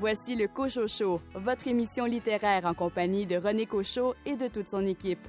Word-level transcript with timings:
Voici 0.00 0.34
le 0.34 0.48
Cochot 0.48 0.88
Show, 0.88 1.20
votre 1.34 1.68
émission 1.68 2.06
littéraire 2.06 2.64
en 2.64 2.72
compagnie 2.72 3.26
de 3.26 3.36
René 3.36 3.66
Cochot 3.66 4.14
et 4.24 4.34
de 4.34 4.48
toute 4.48 4.70
son 4.70 4.86
équipe. 4.86 5.20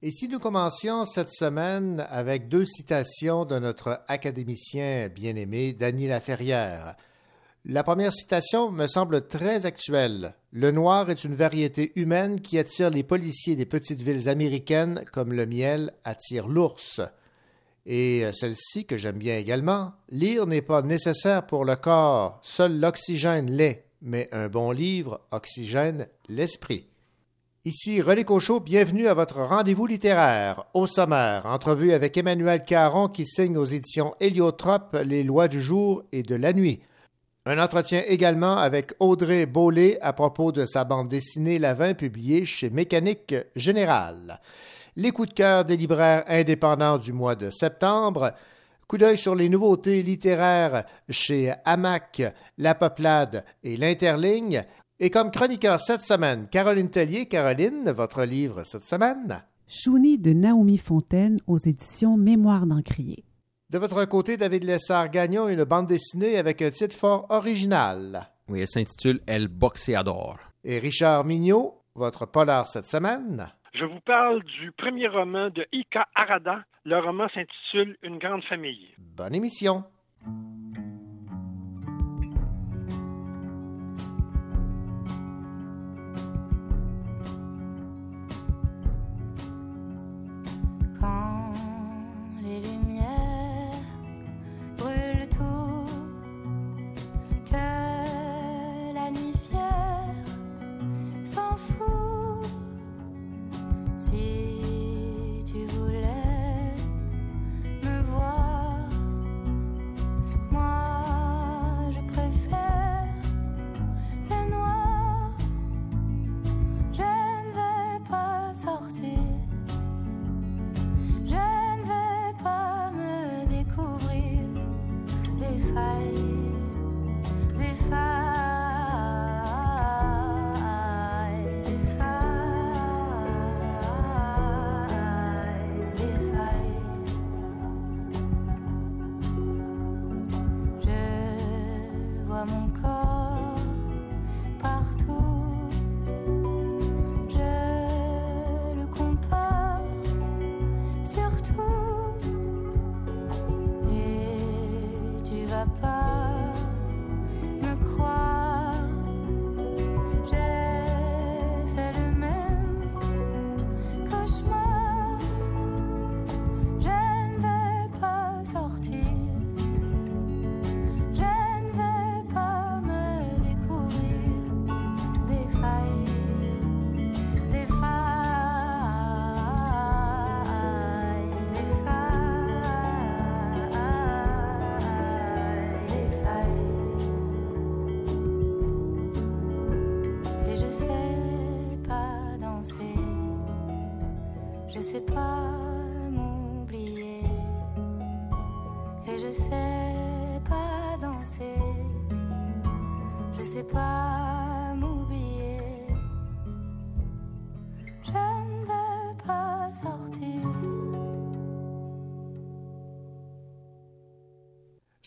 Et 0.00 0.12
si 0.12 0.28
nous 0.28 0.38
commencions 0.38 1.06
cette 1.06 1.32
semaine 1.32 2.06
avec 2.08 2.48
deux 2.48 2.66
citations 2.66 3.44
de 3.46 3.58
notre 3.58 4.04
académicien 4.06 5.08
bien-aimé, 5.08 5.72
Dany 5.72 6.06
Laferrière. 6.06 6.94
La 7.66 7.82
première 7.82 8.12
citation 8.12 8.70
me 8.70 8.86
semble 8.86 9.26
très 9.26 9.64
actuelle. 9.64 10.34
Le 10.52 10.70
noir 10.70 11.08
est 11.08 11.24
une 11.24 11.34
variété 11.34 11.92
humaine 11.96 12.42
qui 12.42 12.58
attire 12.58 12.90
les 12.90 13.02
policiers 13.02 13.56
des 13.56 13.64
petites 13.64 14.02
villes 14.02 14.28
américaines 14.28 15.02
comme 15.14 15.32
le 15.32 15.46
miel 15.46 15.94
attire 16.04 16.46
l'ours. 16.46 17.00
Et 17.86 18.26
celle-ci, 18.34 18.84
que 18.84 18.98
j'aime 18.98 19.16
bien 19.16 19.38
également, 19.38 19.92
lire 20.10 20.46
n'est 20.46 20.60
pas 20.60 20.82
nécessaire 20.82 21.46
pour 21.46 21.64
le 21.64 21.74
corps, 21.74 22.38
seul 22.42 22.78
l'oxygène 22.78 23.50
l'est, 23.50 23.86
mais 24.02 24.28
un 24.32 24.48
bon 24.48 24.70
livre 24.70 25.22
oxygène 25.30 26.06
l'esprit. 26.28 26.86
Ici 27.64 28.02
René 28.02 28.24
Cochot, 28.24 28.60
bienvenue 28.60 29.08
à 29.08 29.14
votre 29.14 29.40
rendez-vous 29.40 29.86
littéraire. 29.86 30.66
Au 30.74 30.86
sommaire, 30.86 31.46
entrevue 31.46 31.92
avec 31.92 32.14
Emmanuel 32.18 32.62
Caron 32.62 33.08
qui 33.08 33.24
signe 33.24 33.56
aux 33.56 33.64
éditions 33.64 34.14
Héliotrope 34.20 34.98
Les 35.02 35.22
lois 35.22 35.48
du 35.48 35.62
jour 35.62 36.02
et 36.12 36.22
de 36.22 36.34
la 36.34 36.52
nuit. 36.52 36.82
Un 37.46 37.58
entretien 37.58 38.02
également 38.08 38.56
avec 38.56 38.94
Audrey 39.00 39.44
Beaulé 39.44 39.98
à 40.00 40.14
propos 40.14 40.50
de 40.50 40.64
sa 40.64 40.84
bande 40.84 41.10
dessinée 41.10 41.58
Lavin 41.58 41.92
publiée 41.92 42.46
chez 42.46 42.70
Mécanique 42.70 43.34
Générale. 43.54 44.40
Les 44.96 45.10
coups 45.10 45.28
de 45.28 45.34
cœur 45.34 45.66
des 45.66 45.76
libraires 45.76 46.24
indépendants 46.26 46.96
du 46.96 47.12
mois 47.12 47.34
de 47.34 47.50
septembre. 47.50 48.32
Coup 48.88 48.96
d'œil 48.96 49.18
sur 49.18 49.34
les 49.34 49.50
nouveautés 49.50 50.02
littéraires 50.02 50.84
chez 51.10 51.52
Hamac, 51.66 52.22
La 52.56 52.74
Peuplade 52.74 53.44
et 53.62 53.76
l'Interligne. 53.76 54.64
Et 54.98 55.10
comme 55.10 55.30
chroniqueur 55.30 55.82
cette 55.82 56.00
semaine, 56.00 56.48
Caroline 56.50 56.88
Tellier. 56.88 57.26
Caroline, 57.26 57.90
votre 57.90 58.24
livre 58.24 58.62
cette 58.64 58.84
semaine? 58.84 59.42
Chouni 59.68 60.16
de 60.16 60.32
Naomi 60.32 60.78
Fontaine 60.78 61.38
aux 61.46 61.58
éditions 61.58 62.16
Mémoire 62.16 62.64
d'Encrier. 62.64 63.22
De 63.70 63.78
votre 63.78 64.04
côté, 64.04 64.36
David 64.36 64.64
Lessard-Gagnon, 64.64 65.48
une 65.48 65.64
bande 65.64 65.86
dessinée 65.86 66.36
avec 66.36 66.60
un 66.60 66.70
titre 66.70 66.94
fort 66.96 67.26
original. 67.30 68.28
Oui, 68.48 68.60
elle 68.60 68.68
s'intitule 68.68 69.20
El 69.26 69.48
Boxeador. 69.48 70.38
Et 70.64 70.78
Richard 70.78 71.24
Mignot, 71.24 71.80
votre 71.94 72.26
polar 72.26 72.66
cette 72.66 72.86
semaine? 72.86 73.50
Je 73.72 73.84
vous 73.86 74.00
parle 74.00 74.42
du 74.44 74.70
premier 74.72 75.08
roman 75.08 75.48
de 75.48 75.66
Ika 75.72 76.06
Arada. 76.14 76.64
Le 76.84 76.98
roman 76.98 77.26
s'intitule 77.34 77.96
Une 78.02 78.18
grande 78.18 78.44
famille. 78.44 78.94
Bonne 78.98 79.34
émission. 79.34 79.84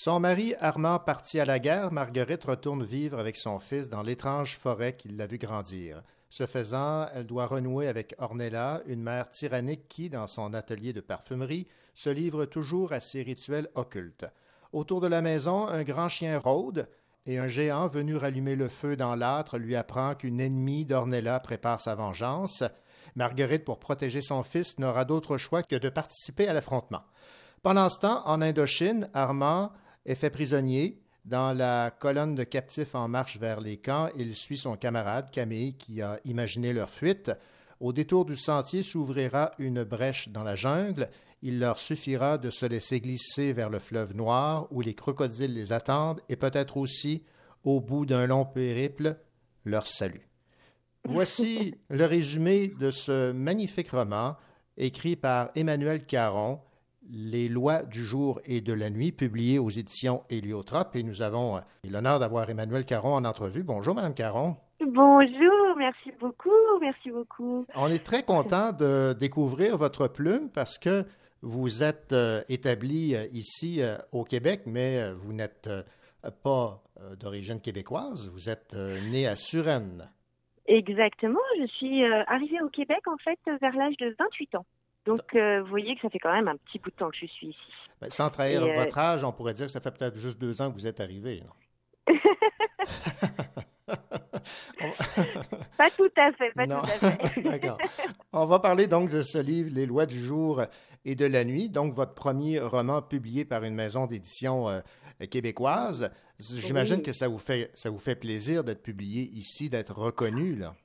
Son 0.08 0.22
mari 0.22 0.54
Armand 0.62 1.00
parti 1.00 1.38
à 1.38 1.44
la 1.44 1.60
guerre, 1.60 1.92
Marguerite 1.92 2.46
retourne 2.46 2.86
vivre 2.86 3.20
avec 3.20 3.36
son 3.36 3.60
fils 3.60 3.90
dans 3.90 4.04
l'étrange 4.04 4.58
forêt 4.58 4.96
qui 4.96 5.10
l'a 5.10 5.28
vu 5.28 5.38
grandir. 5.38 6.02
Ce 6.30 6.46
faisant, 6.46 7.08
elle 7.14 7.26
doit 7.26 7.46
renouer 7.46 7.90
avec 7.90 8.16
Ornella, 8.18 8.82
une 8.86 9.04
mère 9.04 9.30
tyrannique 9.30 9.90
qui, 9.90 10.10
dans 10.10 10.28
son 10.28 10.54
atelier 10.54 10.94
de 10.94 11.02
parfumerie, 11.02 11.68
se 11.94 12.10
livre 12.10 12.46
toujours 12.46 12.94
à 12.94 13.02
ses 13.02 13.22
rituels 13.22 13.68
occultes. 13.76 14.26
Autour 14.72 15.02
de 15.02 15.08
la 15.08 15.22
maison, 15.22 15.68
un 15.68 15.84
grand 15.84 16.08
chien 16.08 16.40
rôde, 16.40 16.88
et 17.26 17.38
un 17.38 17.50
géant 17.50 17.90
venu 17.90 18.16
rallumer 18.16 18.56
le 18.56 18.70
feu 18.70 18.96
dans 18.96 19.14
l'âtre 19.14 19.58
lui 19.58 19.76
apprend 19.76 20.16
qu'une 20.16 20.40
ennemie 20.40 20.86
d'Ornella 20.86 21.42
prépare 21.42 21.82
sa 21.82 21.96
vengeance. 21.96 22.64
Marguerite, 23.18 23.66
pour 23.66 23.80
protéger 23.80 24.22
son 24.22 24.44
fils, 24.44 24.80
n'aura 24.80 25.04
d'autre 25.04 25.38
choix 25.38 25.64
que 25.64 25.76
de 25.76 25.90
participer 25.90 26.48
à 26.48 26.54
l'affrontement. 26.54 27.04
Pendant 27.62 27.90
ce 27.90 28.00
temps, 28.00 28.26
en 28.26 28.42
Indochine, 28.42 29.10
Armand 29.14 29.74
est 30.08 30.16
fait 30.16 30.32
prisonnier. 30.32 31.00
Dans 31.26 31.56
la 31.56 31.92
colonne 31.92 32.36
de 32.36 32.46
captifs 32.46 32.96
en 32.96 33.10
marche 33.10 33.38
vers 33.38 33.60
les 33.60 33.78
camps, 33.78 34.10
il 34.16 34.36
suit 34.36 34.58
son 34.58 34.78
camarade 34.78 35.30
Camille 35.30 35.76
qui 35.76 36.02
a 36.02 36.20
imaginé 36.24 36.72
leur 36.72 36.90
fuite. 36.90 37.32
Au 37.82 37.94
détour 37.94 38.26
du 38.26 38.38
sentier 38.38 38.82
s'ouvrira 38.82 39.52
une 39.60 39.84
brèche 39.84 40.30
dans 40.30 40.44
la 40.44 40.56
jungle. 40.56 41.10
Il 41.42 41.60
leur 41.60 41.78
suffira 41.78 42.38
de 42.38 42.50
se 42.50 42.66
laisser 42.66 43.02
glisser 43.02 43.54
vers 43.54 43.70
le 43.70 43.80
fleuve 43.80 44.16
noir 44.16 44.68
où 44.72 44.82
les 44.82 44.96
crocodiles 44.96 45.54
les 45.54 45.74
attendent 45.74 46.22
et 46.30 46.38
peut-être 46.38 46.78
aussi, 46.78 47.24
au 47.64 47.82
bout 47.82 48.06
d'un 48.06 48.26
long 48.26 48.46
périple, 48.46 49.18
leur 49.66 49.86
salut. 49.86 50.28
Voici 51.04 51.76
le 51.90 52.06
résumé 52.06 52.70
de 52.70 52.90
ce 52.90 53.32
magnifique 53.32 53.92
roman 53.92 54.38
écrit 54.78 55.16
par 55.16 55.52
Emmanuel 55.56 56.06
Caron, 56.06 56.60
Les 57.10 57.48
lois 57.48 57.84
du 57.84 58.04
jour 58.04 58.42
et 58.46 58.62
de 58.62 58.74
la 58.74 58.90
nuit, 58.90 59.12
publié 59.12 59.60
aux 59.60 59.70
éditions 59.70 60.24
Héliotrope. 60.30 60.96
Et 60.96 61.04
nous 61.04 61.22
avons 61.22 61.60
l'honneur 61.90 62.20
d'avoir 62.20 62.50
Emmanuel 62.50 62.86
Caron 62.86 63.16
en 63.16 63.26
entrevue. 63.26 63.64
Bonjour, 63.64 63.96
Madame 63.96 64.14
Caron. 64.14 64.58
Bonjour, 64.80 65.76
merci 65.78 66.12
beaucoup, 66.20 66.50
merci 66.80 67.10
beaucoup. 67.10 67.66
On 67.76 67.90
est 67.90 68.04
très 68.06 68.24
content 68.24 68.72
de 68.72 69.14
découvrir 69.14 69.76
votre 69.76 70.08
plume 70.08 70.50
parce 70.52 70.78
que 70.78 71.04
vous 71.42 71.84
êtes 71.84 72.14
euh, 72.14 72.42
établi 72.48 73.16
euh, 73.16 73.26
ici 73.32 73.82
euh, 73.82 73.98
au 74.12 74.24
Québec, 74.24 74.62
mais 74.66 75.14
vous 75.14 75.34
n'êtes 75.34 75.70
pas 76.44 76.82
d'origine 77.20 77.62
québécoise. 77.62 78.30
Vous 78.34 78.50
êtes 78.50 78.74
né 78.74 79.28
à 79.28 79.36
Suresnes. 79.36 80.12
Exactement. 80.66 81.40
Je 81.60 81.68
suis 81.68 82.04
arrivée 82.04 82.62
au 82.62 82.70
Québec 82.70 83.08
en 83.08 83.18
fait 83.18 83.40
vers 83.62 83.76
l'âge 83.76 83.96
de 83.98 84.16
28 84.18 84.56
ans. 84.56 84.66
Donc, 85.08 85.36
vous 85.36 85.70
voyez 85.70 85.96
que 85.96 86.02
ça 86.02 86.10
fait 86.10 86.20
quand 86.20 86.34
même 86.34 86.48
un 86.48 86.58
petit 86.58 86.78
bout 86.80 86.92
de 86.92 86.96
temps 86.96 87.10
que 87.10 87.18
je 87.18 87.26
suis 87.26 87.48
ici. 87.48 87.58
Ben, 88.00 88.10
sans 88.12 88.30
trahir 88.30 88.62
votre 88.62 88.98
âge, 88.98 89.24
on 89.24 89.32
pourrait 89.32 89.54
dire 89.54 89.66
que 89.66 89.72
ça 89.72 89.80
fait 89.80 89.92
peut-être 89.92 90.18
juste 90.18 90.38
deux 90.38 90.62
ans 90.62 90.70
que 90.70 90.76
vous 90.76 90.86
êtes 90.86 91.00
arrivé. 91.00 91.42
pas 95.78 95.90
tout 95.96 96.12
à 96.16 96.32
fait, 96.34 96.52
pas 96.52 96.66
tout 96.66 96.74
à 96.74 96.86
fait. 96.86 97.42
D'accord. 97.44 97.78
On 98.34 98.46
va 98.46 98.60
parler 98.60 98.88
donc 98.88 99.10
de 99.10 99.22
ce 99.22 99.38
livre, 99.38 99.72
Les 99.74 99.86
lois 99.86 100.06
du 100.06 100.20
jour 100.20 100.62
et 101.06 101.16
de 101.16 101.26
la 101.26 101.44
nuit, 101.44 101.70
donc 101.70 101.94
votre 101.94 102.14
premier 102.14 102.60
roman 102.60 103.02
publié 103.02 103.46
par 103.46 103.64
une 103.64 103.76
maison 103.76 104.06
d'édition 104.06 104.70
euh, 104.70 104.82
québécoise. 105.32 106.12
J'imagine 106.40 107.02
que 107.02 107.14
ça 107.14 107.28
vous 107.28 107.40
fait 107.40 107.72
ça 107.74 107.90
vous 107.90 107.98
fait 107.98 108.16
plaisir 108.16 108.64
d'être 108.64 108.84
publié 108.84 109.24
ici, 109.34 109.70
d'être 109.70 109.98
reconnu 109.98 110.56
là. 110.56 110.76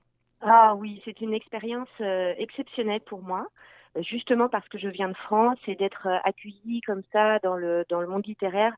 Ah 0.40 0.74
oui, 0.76 1.00
c'est 1.04 1.20
une 1.20 1.34
expérience 1.34 1.88
euh, 2.00 2.32
exceptionnelle 2.38 3.02
pour 3.02 3.22
moi 3.22 3.46
justement 4.00 4.48
parce 4.48 4.68
que 4.68 4.78
je 4.78 4.88
viens 4.88 5.08
de 5.08 5.16
France 5.16 5.58
et 5.66 5.74
d'être 5.74 6.06
euh, 6.06 6.18
accueillie 6.24 6.80
comme 6.82 7.02
ça 7.12 7.38
dans 7.40 7.56
le 7.56 7.84
dans 7.88 8.00
le 8.00 8.06
monde 8.06 8.26
littéraire 8.26 8.74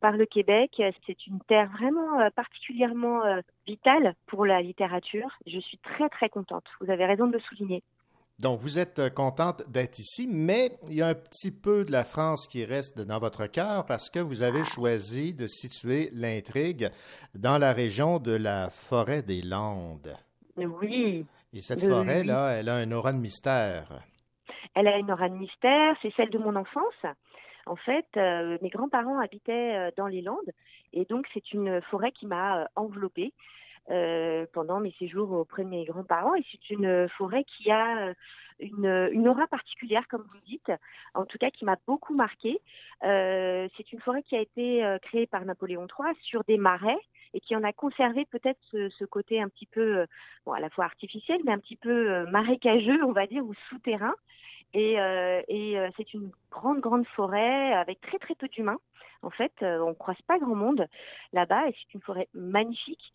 par 0.00 0.16
le 0.16 0.26
Québec. 0.26 0.82
C'est 1.06 1.26
une 1.26 1.40
terre 1.48 1.70
vraiment 1.70 2.20
euh, 2.20 2.30
particulièrement 2.34 3.24
euh, 3.24 3.40
vitale 3.66 4.14
pour 4.26 4.46
la 4.46 4.60
littérature. 4.62 5.30
Je 5.46 5.58
suis 5.58 5.78
très 5.78 6.08
très 6.08 6.28
contente. 6.28 6.64
Vous 6.80 6.90
avez 6.90 7.06
raison 7.06 7.26
de 7.26 7.32
le 7.32 7.40
souligner. 7.40 7.82
Donc, 8.40 8.58
vous 8.58 8.80
êtes 8.80 9.14
contente 9.14 9.62
d'être 9.70 10.00
ici, 10.00 10.28
mais 10.28 10.72
il 10.88 10.96
y 10.96 11.02
a 11.02 11.06
un 11.06 11.14
petit 11.14 11.52
peu 11.52 11.84
de 11.84 11.92
la 11.92 12.02
France 12.02 12.48
qui 12.48 12.64
reste 12.64 13.00
dans 13.00 13.20
votre 13.20 13.46
cœur 13.46 13.86
parce 13.86 14.10
que 14.10 14.18
vous 14.18 14.42
avez 14.42 14.64
choisi 14.64 15.34
de 15.34 15.46
situer 15.46 16.10
l'intrigue 16.12 16.90
dans 17.36 17.58
la 17.58 17.72
région 17.72 18.18
de 18.18 18.32
la 18.32 18.70
forêt 18.70 19.22
des 19.22 19.40
Landes. 19.40 20.16
Oui. 20.56 21.24
Et 21.52 21.60
cette 21.60 21.88
forêt-là, 21.88 22.54
elle 22.54 22.68
a 22.68 22.74
un 22.74 22.90
aura 22.90 23.12
de 23.12 23.18
mystère. 23.18 24.02
Elle 24.74 24.88
a 24.88 24.98
une 24.98 25.10
aura 25.10 25.28
de 25.28 25.34
mystère, 25.34 25.96
c'est 26.02 26.12
celle 26.14 26.30
de 26.30 26.38
mon 26.38 26.56
enfance. 26.56 27.06
En 27.66 27.76
fait, 27.76 28.06
euh, 28.16 28.58
mes 28.60 28.68
grands-parents 28.68 29.18
habitaient 29.18 29.76
euh, 29.76 29.90
dans 29.96 30.06
les 30.06 30.20
Landes 30.20 30.50
et 30.92 31.04
donc 31.06 31.26
c'est 31.32 31.52
une 31.52 31.80
forêt 31.82 32.12
qui 32.12 32.26
m'a 32.26 32.62
euh, 32.62 32.64
enveloppée 32.76 33.32
pendant 34.54 34.80
mes 34.80 34.92
séjours 34.92 35.30
auprès 35.32 35.62
de 35.62 35.68
mes 35.68 35.84
grands-parents 35.84 36.34
et 36.36 36.44
c'est 36.50 36.70
une 36.70 37.06
forêt 37.18 37.44
qui 37.44 37.70
a 37.70 38.14
une, 38.58 39.10
une, 39.12 39.28
aura 39.28 39.46
particulière, 39.46 40.08
comme 40.08 40.22
vous 40.22 40.40
dites, 40.46 40.72
en 41.12 41.26
tout 41.26 41.36
cas 41.36 41.50
qui 41.50 41.66
m'a 41.66 41.76
beaucoup 41.86 42.14
marquée. 42.14 42.58
c'est 43.02 43.92
une 43.92 44.00
forêt 44.00 44.22
qui 44.22 44.36
a 44.36 44.40
été 44.40 44.96
créée 45.02 45.26
par 45.26 45.44
Napoléon 45.44 45.86
III 45.86 46.14
sur 46.22 46.44
des 46.44 46.56
marais 46.56 46.96
et 47.34 47.40
qui 47.40 47.54
en 47.54 47.62
a 47.62 47.74
conservé 47.74 48.24
peut-être 48.24 48.58
ce, 48.70 48.88
ce, 48.88 49.04
côté 49.04 49.42
un 49.42 49.50
petit 49.50 49.66
peu, 49.66 50.06
bon, 50.46 50.52
à 50.52 50.60
la 50.60 50.70
fois 50.70 50.86
artificiel, 50.86 51.42
mais 51.44 51.52
un 51.52 51.58
petit 51.58 51.76
peu 51.76 52.24
marécageux, 52.30 53.04
on 53.04 53.12
va 53.12 53.26
dire, 53.26 53.44
ou 53.44 53.52
souterrain. 53.68 54.14
Et, 54.74 54.98
euh, 54.98 55.40
et 55.48 55.78
euh, 55.78 55.88
c'est 55.96 56.12
une 56.14 56.30
grande, 56.50 56.80
grande 56.80 57.06
forêt 57.14 57.72
avec 57.72 58.00
très, 58.00 58.18
très 58.18 58.34
peu 58.34 58.48
d'humains. 58.48 58.78
En 59.22 59.30
fait, 59.30 59.52
euh, 59.62 59.78
on 59.78 59.90
ne 59.90 59.94
croise 59.94 60.20
pas 60.26 60.38
grand 60.38 60.54
monde 60.54 60.86
là-bas 61.32 61.68
et 61.68 61.72
c'est 61.72 61.94
une 61.94 62.02
forêt 62.02 62.28
magnifique, 62.34 63.12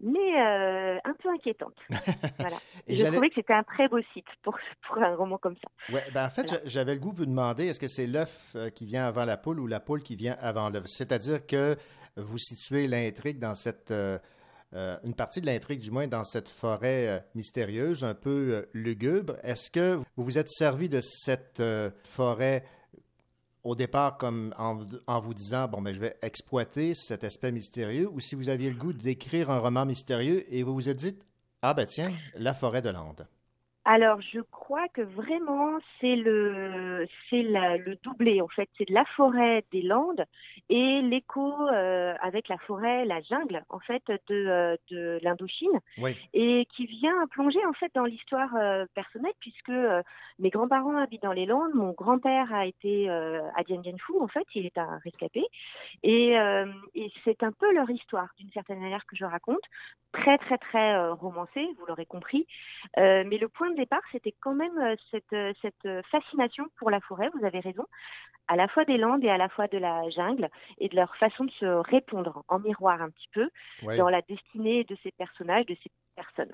mais 0.00 0.40
un 0.40 1.14
peu 1.22 1.28
inquiétante. 1.30 1.76
voilà. 2.38 2.56
et 2.88 2.94
je 2.96 3.04
trouvais 3.04 3.28
que 3.28 3.36
c'était 3.36 3.52
un 3.52 3.62
très 3.62 3.86
beau 3.86 4.00
site 4.12 4.26
pour, 4.42 4.58
pour 4.88 4.98
un 4.98 5.14
roman 5.14 5.38
comme 5.38 5.56
ça. 5.56 5.94
Ouais, 5.94 6.02
ben 6.12 6.26
en 6.26 6.30
fait, 6.30 6.60
j'avais 6.64 6.94
le 6.94 7.00
goût 7.00 7.12
de 7.12 7.18
vous 7.18 7.26
demander 7.26 7.66
est-ce 7.66 7.78
que 7.78 7.88
c'est 7.88 8.06
l'œuf 8.06 8.56
qui 8.74 8.86
vient 8.86 9.06
avant 9.06 9.24
la 9.24 9.36
poule 9.36 9.60
ou 9.60 9.66
la 9.66 9.80
poule 9.80 10.02
qui 10.02 10.16
vient 10.16 10.36
avant 10.40 10.70
l'œuf? 10.70 10.86
C'est-à-dire 10.86 11.46
que 11.46 11.76
vous 12.16 12.38
situez 12.38 12.86
l'intrigue 12.86 13.38
dans 13.38 13.54
cette 13.54 13.90
euh, 13.90 14.18
une 15.04 15.14
partie 15.14 15.40
de 15.40 15.46
l'intrigue, 15.46 15.80
du 15.80 15.90
moins, 15.90 16.06
dans 16.06 16.24
cette 16.24 16.48
forêt 16.48 17.08
euh, 17.08 17.20
mystérieuse, 17.34 18.04
un 18.04 18.14
peu 18.14 18.48
euh, 18.50 18.62
lugubre. 18.72 19.36
Est-ce 19.42 19.70
que 19.70 19.96
vous 20.16 20.24
vous 20.24 20.38
êtes 20.38 20.50
servi 20.50 20.88
de 20.88 21.00
cette 21.00 21.62
forêt 22.04 22.64
au 23.62 23.74
départ 23.74 24.18
comme 24.18 24.54
en, 24.58 24.74
vous 25.20 25.34
disant, 25.34 25.68
bon, 25.68 25.80
mais 25.80 25.90
ben, 25.90 25.96
je 25.96 26.00
vais 26.00 26.16
exploiter 26.22 26.94
cet 26.94 27.24
aspect 27.24 27.50
mystérieux, 27.50 28.08
ou 28.12 28.20
si 28.20 28.34
vous 28.34 28.48
aviez 28.48 28.68
le 28.68 28.76
goût 28.76 28.92
d'écrire 28.92 29.50
un 29.50 29.58
roman 29.58 29.86
mystérieux 29.86 30.44
et 30.54 30.62
vous 30.62 30.74
vous 30.74 30.88
êtes 30.88 30.98
dit, 30.98 31.16
ah 31.62 31.72
ben 31.72 31.86
tiens, 31.86 32.14
la 32.34 32.52
forêt 32.52 32.82
de 32.82 32.90
Landes. 32.90 33.26
Alors, 33.86 34.22
je 34.22 34.40
crois 34.40 34.88
que 34.88 35.02
vraiment, 35.02 35.78
c'est 36.00 36.16
le, 36.16 37.06
c'est 37.28 37.42
le 37.42 37.96
doublé, 38.02 38.40
en 38.40 38.48
fait. 38.48 38.66
C'est 38.78 38.88
de 38.88 38.94
la 38.94 39.04
forêt 39.04 39.62
des 39.72 39.82
Landes 39.82 40.24
et 40.70 41.02
l'écho 41.02 41.52
euh, 41.68 42.14
avec 42.22 42.48
la 42.48 42.56
forêt, 42.56 43.04
la 43.04 43.20
jungle, 43.20 43.62
en 43.68 43.80
fait, 43.80 44.02
de, 44.08 44.46
euh, 44.46 44.76
de 44.90 45.18
l'Indochine. 45.22 45.80
Et 46.32 46.66
qui 46.74 46.86
vient 46.86 47.26
plonger, 47.30 47.64
en 47.66 47.74
fait, 47.74 47.90
dans 47.94 48.06
l'histoire 48.06 48.56
euh, 48.56 48.86
personnelle, 48.94 49.34
puisque 49.40 49.72
mes 50.38 50.48
grands-parents 50.48 50.96
habitent 50.96 51.22
dans 51.22 51.32
les 51.32 51.44
Landes. 51.44 51.74
Mon 51.74 51.90
grand-père 51.90 52.54
a 52.54 52.64
été 52.64 53.10
à 53.10 53.62
Dien 53.66 53.80
Bien 53.80 53.96
Phu, 53.98 54.14
en 54.18 54.28
fait. 54.28 54.46
Il 54.54 54.64
est 54.64 54.78
un 54.78 54.98
rescapé. 55.04 55.44
Et, 56.02 56.36
et 56.94 57.12
c'est 57.24 57.42
un 57.42 57.52
peu 57.52 57.70
leur 57.74 57.90
histoire, 57.90 58.28
d'une 58.38 58.50
certaine 58.50 58.80
manière, 58.80 59.04
que 59.04 59.16
je 59.16 59.26
raconte. 59.26 59.62
Très, 60.12 60.38
très, 60.38 60.58
très 60.58 61.08
romancée, 61.10 61.68
vous 61.78 61.86
l'aurez 61.86 62.06
compris. 62.06 62.46
mais 62.96 63.38
le 63.38 63.48
point 63.48 63.73
départ, 63.74 64.02
c'était 64.12 64.34
quand 64.40 64.54
même 64.54 64.76
euh, 64.78 64.94
cette, 65.10 65.32
euh, 65.32 65.52
cette 65.62 65.84
euh, 65.86 66.02
fascination 66.10 66.64
pour 66.78 66.90
la 66.90 67.00
forêt, 67.00 67.30
vous 67.38 67.44
avez 67.44 67.60
raison, 67.60 67.84
à 68.48 68.56
la 68.56 68.68
fois 68.68 68.84
des 68.84 68.96
landes 68.96 69.24
et 69.24 69.30
à 69.30 69.36
la 69.36 69.48
fois 69.48 69.68
de 69.68 69.78
la 69.78 70.08
jungle, 70.10 70.48
et 70.78 70.88
de 70.88 70.96
leur 70.96 71.14
façon 71.16 71.44
de 71.44 71.50
se 71.52 71.66
répondre 71.66 72.44
en 72.48 72.58
miroir 72.58 73.00
un 73.02 73.10
petit 73.10 73.28
peu 73.32 73.48
dans 73.96 74.08
la 74.08 74.22
destinée 74.22 74.84
de 74.84 74.96
ces 75.02 75.10
personnages, 75.12 75.66
de 75.66 75.76
ces 75.82 75.90
personnes. 76.14 76.52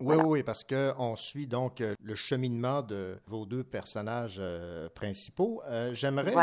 Oui, 0.00 0.16
oui, 0.16 0.42
parce 0.42 0.64
qu'on 0.64 1.14
suit 1.14 1.46
donc 1.46 1.80
le 1.80 2.14
cheminement 2.16 2.82
de 2.82 3.16
vos 3.26 3.46
deux 3.46 3.62
personnages 3.62 4.42
principaux. 4.94 5.62
J'aimerais 5.92 6.34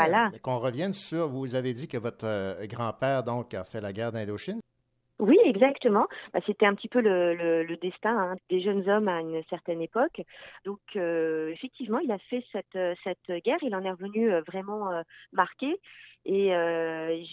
qu'on 0.42 0.58
revienne 0.58 0.94
sur, 0.94 1.28
vous 1.28 1.54
avez 1.54 1.74
dit 1.74 1.86
que 1.86 1.98
votre 1.98 2.66
grand-père 2.66 3.22
donc 3.22 3.52
a 3.52 3.64
fait 3.64 3.82
la 3.82 3.92
guerre 3.92 4.12
d'Indochine. 4.12 4.60
Oui, 5.22 5.38
exactement. 5.44 6.08
Bah, 6.34 6.40
c'était 6.44 6.66
un 6.66 6.74
petit 6.74 6.88
peu 6.88 7.00
le, 7.00 7.62
le, 7.62 7.76
destin 7.76 8.18
hein, 8.18 8.36
des 8.50 8.60
jeunes 8.60 8.88
hommes 8.90 9.06
à 9.06 9.20
une 9.20 9.40
certaine 9.48 9.80
époque. 9.80 10.20
Donc, 10.64 10.80
euh, 10.96 11.52
effectivement, 11.52 12.00
il 12.00 12.10
a 12.10 12.18
fait 12.18 12.44
cette, 12.50 12.76
cette 13.04 13.44
guerre. 13.44 13.58
Il 13.62 13.72
en 13.76 13.84
est 13.84 13.90
revenu 13.92 14.32
euh, 14.32 14.42
vraiment 14.48 14.90
euh, 14.90 15.02
marqué. 15.32 15.78
Et 16.24 16.48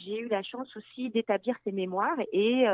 j'ai 0.05 0.19
eu 0.19 0.27
la 0.27 0.43
chance 0.43 0.67
aussi 0.75 1.10
d'établir 1.10 1.55
ses 1.63 1.72
mémoires. 1.72 2.17
Et 2.31 2.65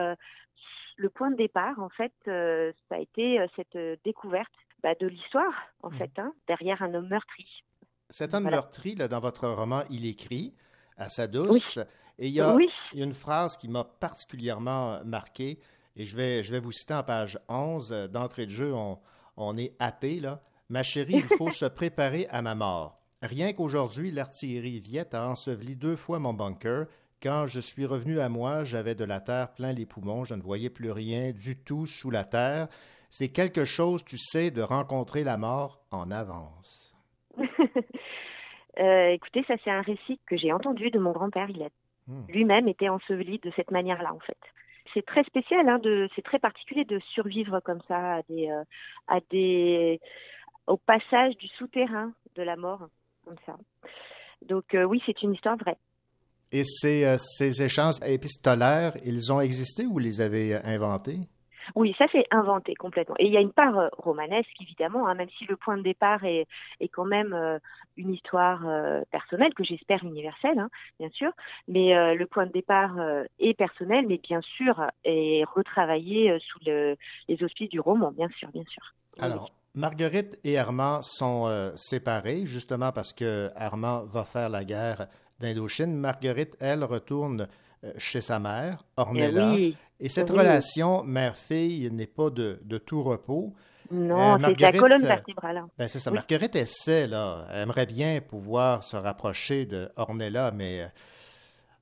le 0.96 1.10
point 1.10 1.30
de 1.30 1.36
départ, 1.36 1.78
en 1.80 1.90
fait, 1.90 2.14
ça 2.26 2.96
a 2.96 3.00
été 3.00 3.46
cette 3.58 3.78
découverte 4.06 4.54
bah, 4.82 4.96
de 4.98 5.08
l'histoire, 5.08 5.54
en 5.84 5.90
mmh. 5.90 5.98
fait, 5.98 6.12
hein, 6.18 6.32
derrière 6.48 6.82
un 6.82 6.94
homme 6.94 7.10
meurtri. 7.10 7.64
Cet 8.10 8.34
homme 8.34 8.50
meurtri, 8.50 8.96
là, 8.96 9.10
dans 9.10 9.20
votre 9.20 9.46
roman, 9.50 9.84
il 9.90 10.06
écrit 10.08 10.54
à 10.96 11.10
sa 11.10 11.28
douce. 11.28 11.80
Et 12.20 12.28
il 12.28 12.34
y, 12.34 12.42
a, 12.42 12.56
une 12.94 13.14
phrase 13.14 13.58
qui 13.58 13.68
m'a 13.68 13.84
particulièrement 13.84 15.04
marqué, 15.04 15.60
et 15.98 16.06
je 16.06 16.16
vais, 16.16 16.44
je 16.44 16.52
vais 16.52 16.60
vous 16.60 16.72
citer 16.72 16.94
en 16.94 17.04
page 17.04 17.38
11. 17.50 18.10
D'entrée 18.12 18.46
de 18.46 18.52
jeu, 18.52 18.74
on, 18.74 19.00
on 19.38 19.58
est 19.58 19.74
happé, 19.80 20.20
là. 20.20 20.42
Ma 20.70 20.84
chérie, 20.84 21.24
il 21.30 21.38
faut 21.38 21.52
se 21.52 21.66
préparer 21.66 22.28
à 22.30 22.42
ma 22.42 22.56
mort. 22.56 23.00
Rien 23.22 23.54
qu'aujourd'hui, 23.54 24.12
l'artillerie 24.12 24.80
Viette 24.80 25.14
a 25.14 25.28
enseveli 25.28 25.76
deux 25.76 25.96
fois 25.96 26.20
mon 26.20 26.34
bunker. 26.34 26.86
Quand 27.22 27.48
je 27.48 27.60
suis 27.60 27.86
revenu 27.86 28.20
à 28.20 28.30
moi, 28.30 28.64
j'avais 28.64 28.94
de 28.94 29.04
la 29.04 29.20
terre 29.20 29.54
plein 29.54 29.72
les 29.72 29.86
poumons, 29.86 30.26
je 30.26 30.36
ne 30.36 30.42
voyais 30.42 30.70
plus 30.70 30.92
rien 30.92 31.32
du 31.32 31.58
tout 31.58 31.86
sous 31.86 32.12
la 32.12 32.24
terre. 32.24 32.68
C'est 33.10 33.30
quelque 33.30 33.66
chose, 33.66 34.04
tu 34.04 34.18
sais, 34.18 34.52
de 34.52 34.62
rencontrer 34.62 35.24
la 35.24 35.38
mort 35.38 35.80
en 35.92 36.12
avance. 36.12 36.94
euh, 38.80 39.08
écoutez, 39.08 39.44
ça 39.48 39.56
c'est 39.64 39.72
un 39.72 39.82
récit 39.82 40.20
que 40.28 40.38
j'ai 40.38 40.52
entendu 40.52 40.92
de 40.92 41.00
mon 41.00 41.12
grand-père. 41.12 41.50
Il 41.50 41.64
a 41.64 41.70
Hmm. 42.08 42.22
lui-même 42.30 42.68
était 42.68 42.90
enseveli 42.90 43.40
de 43.40 43.52
cette 43.56 43.72
manière-là, 43.72 44.14
en 44.14 44.20
fait. 44.20 44.38
C'est 44.94 45.06
très 45.06 45.24
spécial, 45.24 45.68
hein, 45.68 45.80
de, 45.80 46.08
c'est 46.16 46.22
très 46.22 46.40
particulier 46.40 46.86
de 46.86 47.00
survivre 47.14 47.60
comme 47.62 47.82
ça 47.88 48.18
à 48.18 48.22
des, 48.30 48.50
euh, 48.50 48.64
à 49.08 49.20
des, 49.32 50.00
au 50.68 50.78
passage 50.78 51.36
du 51.38 51.48
souterrain 51.48 52.14
de 52.36 52.44
la 52.44 52.56
mort, 52.56 52.88
comme 53.26 53.38
ça. 53.46 53.58
Donc 54.44 54.76
euh, 54.76 54.84
oui, 54.84 55.02
c'est 55.06 55.22
une 55.24 55.34
histoire 55.34 55.58
vraie. 55.58 55.78
Et 56.52 56.64
ces, 56.64 57.06
euh, 57.06 57.18
ces 57.18 57.64
échanges 57.64 57.96
épistolaires, 58.06 58.96
ils 59.04 59.34
ont 59.34 59.42
existé 59.42 59.86
ou 59.88 59.98
les 59.98 60.22
avez 60.22 60.56
inventés? 60.64 61.20
Oui, 61.76 61.96
ça 61.98 62.06
c'est 62.12 62.26
inventé 62.32 62.76
complètement. 62.76 63.16
Et 63.20 63.26
il 63.26 63.34
y 63.34 63.38
a 63.38 63.42
une 63.42 63.52
part 63.52 63.78
euh, 63.78 63.88
romanesque 63.98 64.56
évidemment, 64.62 65.08
hein, 65.08 65.16
même 65.16 65.30
si 65.38 65.46
le 65.46 65.56
point 65.56 65.78
de 65.78 65.84
départ 65.84 66.24
est, 66.24 66.48
quand 66.92 67.06
même 67.06 67.34
euh, 67.34 67.58
une 67.98 68.14
histoire 68.14 68.68
euh, 68.68 69.02
personnelle 69.12 69.54
que 69.54 69.64
j'espère 69.64 70.04
universelle, 70.04 70.60
hein, 70.60 70.70
bien 71.00 71.10
sûr. 71.10 71.32
Mais 71.68 72.16
le 72.16 72.26
point 72.26 72.46
de 72.46 72.52
départ 72.52 72.96
est 73.40 73.54
personnel, 73.54 74.06
mais 74.08 74.18
bien 74.18 74.42
sûr 74.42 74.86
est 75.04 75.44
retravaillé 75.56 76.38
sous 76.40 76.60
le, 76.66 76.96
les 77.28 77.44
auspices 77.44 77.70
du 77.70 77.80
roman, 77.80 78.12
bien 78.12 78.30
sûr, 78.38 78.50
bien 78.50 78.64
sûr. 78.68 78.84
Alors. 79.20 79.52
Marguerite 79.78 80.40
et 80.46 80.58
Armand 80.58 81.02
sont 81.02 81.74
séparés 81.76 82.46
justement 82.46 82.94
parce 82.94 83.12
que 83.12 83.50
Armand 83.58 84.06
va 84.06 84.24
faire 84.24 84.48
la 84.48 84.64
guerre 84.64 85.08
d'Indochine. 85.40 85.98
Marguerite, 85.98 86.56
elle, 86.62 86.86
retourne 86.86 87.50
chez 87.98 88.22
sa 88.22 88.40
mère, 88.40 88.84
Ornella. 88.98 89.54
Eh 89.58 89.76
et 90.00 90.10
cette 90.10 90.30
relation 90.30 91.04
mère-fille 91.04 91.90
n'est 91.92 92.08
pas 92.08 92.30
de, 92.30 92.78
tout 92.78 93.02
repos. 93.02 93.54
Non, 93.92 94.36
euh, 94.36 94.54
c'est 94.60 94.60
la 94.60 94.72
colonne 94.72 95.04
euh, 95.04 95.08
vertébrale. 95.08 95.58
Hein. 95.58 95.70
Ben 95.78 95.88
c'est 95.88 96.00
ça. 96.00 96.10
Marguerite 96.12 96.56
essaie, 96.56 97.08
là, 97.08 97.46
elle 97.52 97.62
aimerait 97.62 97.86
bien 97.86 98.20
pouvoir 98.20 98.84
se 98.84 98.98
rapprocher 98.98 99.66
de 99.66 99.90
Ornella, 99.96 100.52
mais 100.52 100.88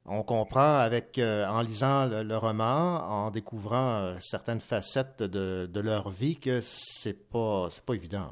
on 0.06 0.22
comprend 0.22 0.80
avec, 0.80 1.18
en 1.18 1.62
lisant 1.62 2.06
le, 2.06 2.36
roman, 2.36 2.98
en 2.98 3.32
découvrant 3.32 4.16
certaines 4.20 4.60
facettes 4.60 5.24
de, 5.24 5.80
leur 5.80 6.10
vie, 6.10 6.38
que 6.38 6.60
c'est 6.62 7.30
pas, 7.30 7.68
pas 7.86 7.94
évident. 7.94 8.30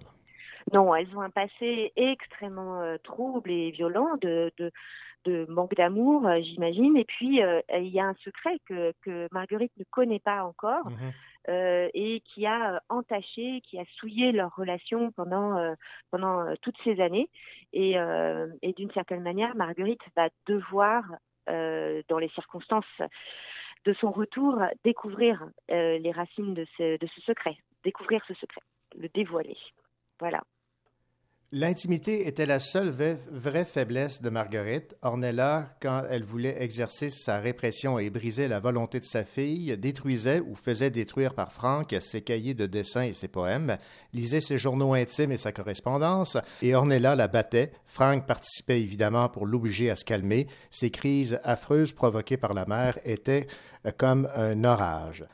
Non, 0.74 0.94
elles 0.94 1.08
ont 1.16 1.22
un 1.22 1.30
passé 1.30 1.94
extrêmement 1.96 2.84
trouble 3.04 3.50
et 3.50 3.72
violent 3.72 4.18
de, 4.22 4.52
de 4.58 4.72
de 5.26 5.46
manque 5.50 5.76
d'amour, 5.76 6.28
euh, 6.28 6.40
j'imagine. 6.42 6.98
Et 6.98 7.06
puis, 7.06 7.44
euh, 7.44 7.62
il 7.74 7.88
y 7.88 8.00
a 8.00 8.06
un 8.06 8.16
secret 8.24 8.60
que, 8.66 8.94
que 9.02 9.28
Marguerite 9.32 9.72
ne 9.78 9.84
connaît 9.90 10.20
pas 10.20 10.44
encore. 10.44 10.90
Mhm. 10.90 11.12
Euh, 11.50 11.90
et 11.96 12.20
qui 12.20 12.46
a 12.46 12.84
entaché, 12.88 13.62
qui 13.62 13.80
a 13.80 13.84
souillé 13.98 14.32
leur 14.32 14.56
relation 14.56 15.12
pendant 15.12 15.76
pendant 16.12 16.54
toutes 16.62 16.78
ces 16.84 17.02
années. 17.02 17.30
Et, 17.74 17.96
et 18.62 18.74
d'une 18.74 18.92
certaine 18.92 19.24
manière, 19.24 19.56
Marguerite 19.56 20.04
va 20.16 20.30
devoir, 20.46 21.04
dans 21.48 22.20
les 22.20 22.30
circonstances 22.36 23.02
de 23.86 23.94
son 23.94 24.12
retour, 24.12 24.62
découvrir 24.84 25.44
les 25.68 26.12
racines 26.12 26.54
de 26.54 26.68
ce, 26.78 27.00
de 27.00 27.08
ce 27.08 27.22
secret, 27.22 27.58
découvrir 27.84 28.24
ce 28.28 28.36
secret, 28.36 28.62
le 28.96 29.10
dévoiler. 29.10 29.58
Voilà. 30.20 30.44
L'intimité 31.54 32.30
était 32.30 32.46
la 32.46 32.60
seule 32.60 32.92
vraie 33.30 33.66
faiblesse 33.66 34.22
de 34.22 34.30
Marguerite. 34.30 34.96
Ornella, 35.02 35.66
quand 35.82 36.04
elle 36.10 36.24
voulait 36.24 36.64
exercer 36.64 37.10
sa 37.10 37.42
répression 37.42 38.00
et 38.00 38.10
briser 38.10 38.48
la 38.48 38.62
volonté 38.62 39.02
de 39.02 39.04
sa 39.04 39.26
fille, 39.26 39.78
détruisait 39.78 40.40
ou 40.40 40.56
faisait 40.56 40.92
détruire 40.92 41.36
par 41.36 41.52
Franck 41.52 41.94
ses 42.00 42.22
cahiers 42.22 42.54
de 42.54 42.68
dessins 42.68 43.04
et 43.04 43.12
ses 43.12 43.28
poèmes, 43.28 43.78
lisait 44.14 44.40
ses 44.40 44.58
journaux 44.58 44.94
intimes 44.94 45.34
et 45.34 45.38
sa 45.38 45.52
correspondance, 45.52 46.38
et 46.62 46.74
Ornella 46.74 47.18
la 47.18 47.28
battait. 47.28 47.74
Franck 47.84 48.26
participait 48.26 48.80
évidemment 48.80 49.28
pour 49.28 49.46
l'obliger 49.46 49.90
à 49.90 49.98
se 49.98 50.06
calmer. 50.06 50.48
Ces 50.70 50.90
crises 50.90 51.42
affreuses 51.44 51.92
provoquées 51.92 52.38
par 52.38 52.54
la 52.54 52.66
mère 52.66 52.98
étaient 53.04 53.48
euh, 53.86 53.92
comme 53.98 54.30
un 54.38 54.64
orage. 54.64 55.26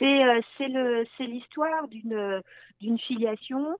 C'est 0.00 0.04
euh, 0.04 1.04
l'histoire 1.20 1.86
d'une 1.86 2.98
filiation 3.06 3.76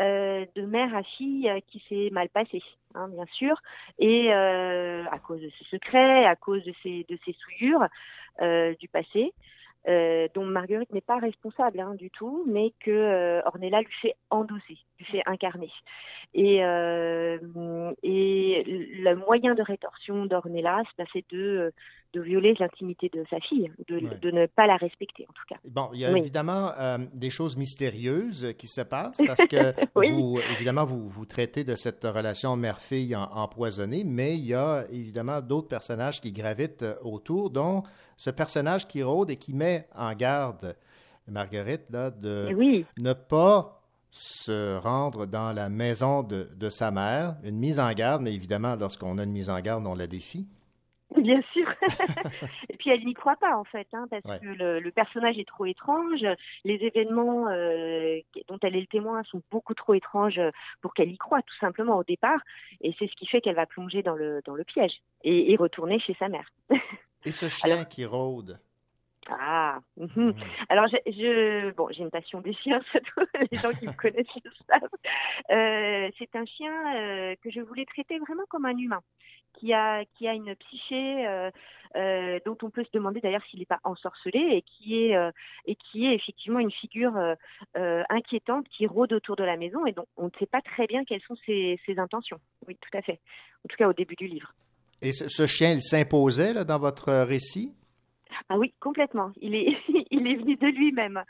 euh, 0.00 0.46
de 0.56 0.62
mère 0.62 0.96
à 0.96 1.02
fille 1.02 1.48
euh, 1.48 1.60
qui 1.66 1.82
s'est 1.88 2.08
mal 2.10 2.30
passée, 2.30 2.62
hein, 2.94 3.08
bien 3.08 3.26
sûr, 3.32 3.60
et 3.98 4.32
euh, 4.32 5.04
à 5.10 5.18
cause 5.18 5.42
de 5.42 5.50
ce 5.58 5.64
secret, 5.64 6.24
à 6.24 6.36
cause 6.36 6.64
de 6.64 6.72
ces, 6.82 7.04
souillures 7.38 7.86
du 8.78 8.88
passé. 8.88 9.34
dont 10.34 10.46
Marguerite 10.46 10.92
n'est 10.92 11.02
pas 11.02 11.18
responsable 11.18 11.80
hein, 11.80 11.94
du 11.94 12.10
tout, 12.10 12.44
mais 12.46 12.72
que 12.80 13.42
Ornella 13.44 13.80
lui 13.80 13.92
fait 14.00 14.14
endosser, 14.30 14.78
lui 14.98 15.04
fait 15.04 15.22
incarner. 15.26 15.70
Et, 16.32 16.56
et 16.56 17.38
le 18.64 19.14
moyen 19.14 19.54
de 19.54 19.62
rétorsion 19.62 20.24
d'Ornella, 20.24 20.82
c'est 21.12 21.30
de 21.30 21.72
de 22.12 22.20
violer 22.20 22.54
l'intimité 22.58 23.08
de 23.12 23.24
sa 23.30 23.38
fille, 23.40 23.70
de, 23.88 24.30
ne 24.30 24.46
pas 24.46 24.66
la 24.66 24.76
respecter 24.76 25.26
en 25.28 25.32
tout 25.32 25.44
cas. 25.48 25.56
Bon, 25.64 25.90
il 25.92 26.00
y 26.00 26.04
a 26.04 26.16
évidemment 26.16 26.72
euh, 26.78 26.98
des 27.14 27.30
choses 27.30 27.56
mystérieuses 27.56 28.54
qui 28.58 28.66
se 28.66 28.80
passent 28.80 29.20
parce 29.26 29.46
que 29.46 29.74
vous, 29.94 30.40
évidemment, 30.52 30.84
vous, 30.84 31.08
vous 31.08 31.26
traitez 31.26 31.64
de 31.64 31.76
cette 31.76 32.04
relation 32.04 32.56
mère-fille 32.56 33.14
empoisonnée, 33.16 34.04
mais 34.04 34.36
il 34.36 34.46
y 34.46 34.54
a 34.54 34.84
évidemment 34.90 35.40
d'autres 35.40 35.68
personnages 35.68 36.20
qui 36.20 36.32
gravitent 36.32 36.82
euh, 36.82 36.94
autour, 37.02 37.50
dont 37.50 37.82
ce 38.16 38.30
personnage 38.30 38.86
qui 38.88 39.02
rôde 39.02 39.30
et 39.30 39.36
qui 39.36 39.54
met 39.54 39.86
en 39.94 40.12
garde 40.14 40.76
Marguerite 41.28 41.90
là, 41.90 42.10
de 42.10 42.48
ne 42.98 43.12
pas 43.12 43.80
se 44.10 44.76
rendre 44.78 45.26
dans 45.26 45.52
la 45.52 45.68
maison 45.68 46.22
de, 46.22 46.50
de 46.56 46.68
sa 46.68 46.90
mère. 46.90 47.36
Une 47.44 47.56
mise 47.56 47.78
en 47.78 47.92
garde, 47.92 48.22
mais 48.22 48.34
évidemment, 48.34 48.74
lorsqu'on 48.74 49.18
a 49.18 49.24
une 49.24 49.30
mise 49.30 49.48
en 49.48 49.60
garde, 49.60 49.86
on 49.86 49.94
la 49.94 50.08
défie. 50.08 50.48
Bien 51.16 51.42
sûr. 51.52 51.68
et 52.68 52.76
puis 52.76 52.90
elle 52.90 53.04
n'y 53.04 53.14
croit 53.14 53.36
pas 53.36 53.56
en 53.56 53.64
fait, 53.64 53.88
hein, 53.92 54.06
parce 54.10 54.40
que 54.40 54.46
le, 54.46 54.90
personnage 54.90 55.38
est 55.38 55.48
trop 55.48 55.66
étrange. 55.66 56.24
Les 56.64 56.76
événements 56.76 57.48
euh, 57.48 58.20
dont 58.48 58.58
elle 58.62 58.76
est 58.76 58.80
le 58.80 58.86
témoin 58.86 59.22
sont 59.24 59.42
beaucoup 59.50 59.74
trop 59.74 59.94
étranges 59.94 60.40
pour 60.80 60.94
qu'elle 60.94 61.10
y 61.10 61.18
croie, 61.18 61.42
tout 61.42 61.56
simplement 61.60 61.96
au 61.96 62.04
départ. 62.04 62.40
Et 62.80 62.94
c'est 62.98 63.08
ce 63.08 63.14
qui 63.16 63.26
fait 63.26 63.40
qu'elle 63.40 63.56
va 63.56 63.66
plonger 63.66 64.02
dans 64.02 64.14
le 64.14 64.40
dans 64.44 64.54
le 64.54 64.64
piège 64.64 65.00
et, 65.24 65.56
retourner 65.56 65.98
chez 65.98 66.14
sa 66.18 66.28
mère. 66.28 66.48
et 67.24 67.32
ce 67.32 67.48
chien 67.48 67.84
qui 67.84 68.04
rôde? 68.04 68.60
Ah, 69.38 69.78
mhm. 69.96 70.08
mmh. 70.16 70.34
alors 70.68 70.86
je, 70.88 71.70
bon, 71.72 71.88
j'ai 71.90 72.02
une 72.02 72.10
passion 72.10 72.40
des 72.40 72.52
chiens, 72.52 72.80
les 73.50 73.58
gens 73.58 73.72
qui 73.72 73.86
me 73.86 73.92
connaissent 73.92 74.26
le 74.44 74.50
savent. 74.66 74.88
Euh, 75.50 76.10
c'est 76.18 76.34
un 76.34 76.44
chien 76.46 76.72
euh, 76.96 77.34
que 77.42 77.50
je 77.50 77.60
voulais 77.60 77.84
traiter 77.84 78.18
vraiment 78.18 78.44
comme 78.48 78.66
un 78.66 78.76
humain, 78.76 79.00
qui 79.54 79.72
a 79.72 80.04
qui 80.16 80.26
a 80.26 80.32
une 80.32 80.54
psyché 80.56 81.26
euh, 81.96 82.38
dont 82.44 82.56
on 82.62 82.70
peut 82.70 82.84
se 82.84 82.90
demander 82.92 83.20
d'ailleurs 83.20 83.44
s'il 83.50 83.60
n'est 83.60 83.66
pas 83.66 83.80
ensorcelé 83.84 84.40
et 84.40 84.62
qui 84.62 84.96
est 84.96 85.16
et 85.66 85.76
qui 85.76 86.06
est 86.06 86.14
effectivement 86.14 86.58
une 86.58 86.72
figure 86.72 87.14
inquiétante 87.74 88.66
qui 88.68 88.86
rôde 88.86 89.12
autour 89.12 89.36
de 89.36 89.44
la 89.44 89.56
maison 89.56 89.86
et 89.86 89.92
dont 89.92 90.06
on 90.16 90.26
ne 90.26 90.30
sait 90.38 90.46
pas 90.46 90.60
très 90.60 90.86
bien 90.86 91.04
quelles 91.04 91.22
sont 91.22 91.36
ses, 91.46 91.80
ses 91.86 91.98
intentions. 91.98 92.40
Oui, 92.66 92.76
tout 92.80 92.96
à 92.96 93.02
fait. 93.02 93.20
En 93.64 93.68
tout 93.68 93.76
cas 93.76 93.88
au 93.88 93.92
début 93.92 94.16
du 94.16 94.26
livre. 94.26 94.52
Et 95.02 95.12
ce, 95.12 95.28
ce 95.28 95.46
chien, 95.46 95.72
il 95.72 95.82
s'imposait 95.82 96.64
dans 96.64 96.78
votre 96.78 97.10
récit? 97.22 97.74
Ah 98.48 98.58
oui, 98.58 98.72
complètement. 98.80 99.32
Il 99.40 99.54
est, 99.54 99.76
il 100.10 100.26
est 100.26 100.36
venu 100.36 100.56
de 100.56 100.66
lui-même, 100.66 101.22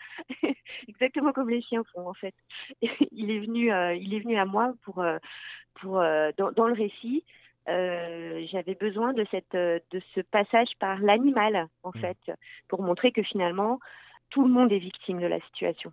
exactement 0.89 1.33
comme 1.33 1.51
les 1.51 1.63
chiens 1.63 1.83
font 1.93 2.09
en 2.09 2.15
fait. 2.15 2.35
Il 3.13 3.31
est 3.31 3.41
venu, 3.41 3.73
euh, 3.73 3.95
il 3.95 4.15
est 4.15 4.21
venu 4.21 4.39
à 4.39 4.45
moi 4.45 4.73
pour, 4.83 5.01
euh, 5.01 5.19
pour 5.75 6.01
euh, 6.01 6.31
dans, 6.37 6.67
le 6.67 6.75
récit. 6.75 7.25
J'avais 7.67 8.75
besoin 8.75 9.13
de 9.13 9.25
cette, 9.31 9.53
de 9.53 10.03
ce 10.15 10.21
passage 10.21 10.69
par 10.79 10.99
l'animal 11.01 11.69
en 11.83 11.91
mmh. 11.91 12.01
fait, 12.01 12.33
pour 12.69 12.83
montrer 12.83 13.13
que 13.13 13.23
finalement 13.23 13.79
tout 14.31 14.43
le 14.43 14.51
monde 14.51 14.73
est 14.73 14.79
victime 14.79 15.21
de 15.21 15.27
la 15.27 15.41
situation. 15.41 15.93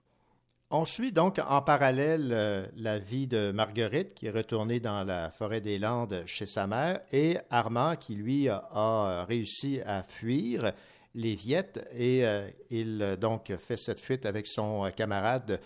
On 0.71 0.85
suit 0.85 1.11
donc 1.11 1.39
en 1.47 1.61
parallèle 1.61 2.71
la 2.75 2.99
vie 2.99 3.27
de 3.27 3.51
Marguerite 3.51 4.13
qui 4.13 4.27
est 4.27 4.31
retournée 4.31 4.79
dans 4.79 5.03
la 5.03 5.29
forêt 5.29 5.61
des 5.61 5.77
Landes 5.77 6.23
chez 6.25 6.45
sa 6.45 6.65
mère 6.67 6.99
et 7.11 7.37
Armand 7.49 7.95
qui 7.95 8.15
lui 8.15 8.47
a 8.49 9.25
réussi 9.27 9.81
à 9.85 10.03
fuir 10.03 10.71
les 11.17 11.35
Viettes 11.35 11.85
et 11.97 12.25
euh, 12.25 12.47
il 12.69 13.01
euh, 13.01 13.15
donc 13.17 13.51
fait 13.57 13.75
cette 13.75 13.99
fuite 13.99 14.25
avec 14.25 14.47
son 14.47 14.85
euh, 14.85 14.89
camarade 14.91 15.59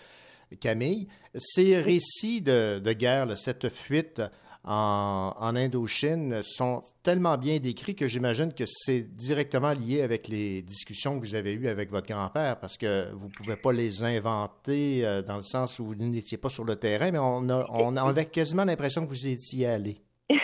Camille. 0.60 1.08
Ces 1.36 1.80
récits 1.80 2.42
de, 2.42 2.92
guerre, 2.92 3.38
cette 3.38 3.70
fuite 3.70 4.20
en, 4.64 5.32
Indochine 5.56 6.42
sont 6.42 6.82
tellement 7.02 7.38
bien 7.38 7.58
décrits 7.58 7.94
que 7.94 8.06
j'imagine 8.06 8.52
que 8.52 8.64
c'est 8.66 9.00
directement 9.00 9.72
lié 9.72 10.02
avec 10.02 10.28
les 10.28 10.60
discussions 10.60 11.18
que 11.18 11.24
vous 11.26 11.34
avez 11.34 11.54
eues 11.54 11.68
avec 11.68 11.90
votre 11.90 12.06
grand-père 12.06 12.60
parce 12.60 12.76
que 12.76 13.10
vous 13.12 13.28
ne 13.28 13.32
pouvez 13.32 13.56
pas 13.56 13.72
les 13.72 14.04
inventer 14.04 15.22
dans 15.26 15.36
le 15.36 15.42
sens 15.42 15.78
où 15.78 15.86
vous 15.86 15.94
n'étiez 15.94 16.36
pas 16.36 16.50
sur 16.50 16.64
le 16.64 16.76
terrain, 16.76 17.10
mais 17.10 17.18
on, 17.18 17.48
on 17.48 17.96
avait 17.96 18.26
quasiment 18.26 18.64
l'impression 18.64 19.06
que 19.06 19.08
vous 19.08 19.26
étiez 19.26 19.66
allé 19.66 19.96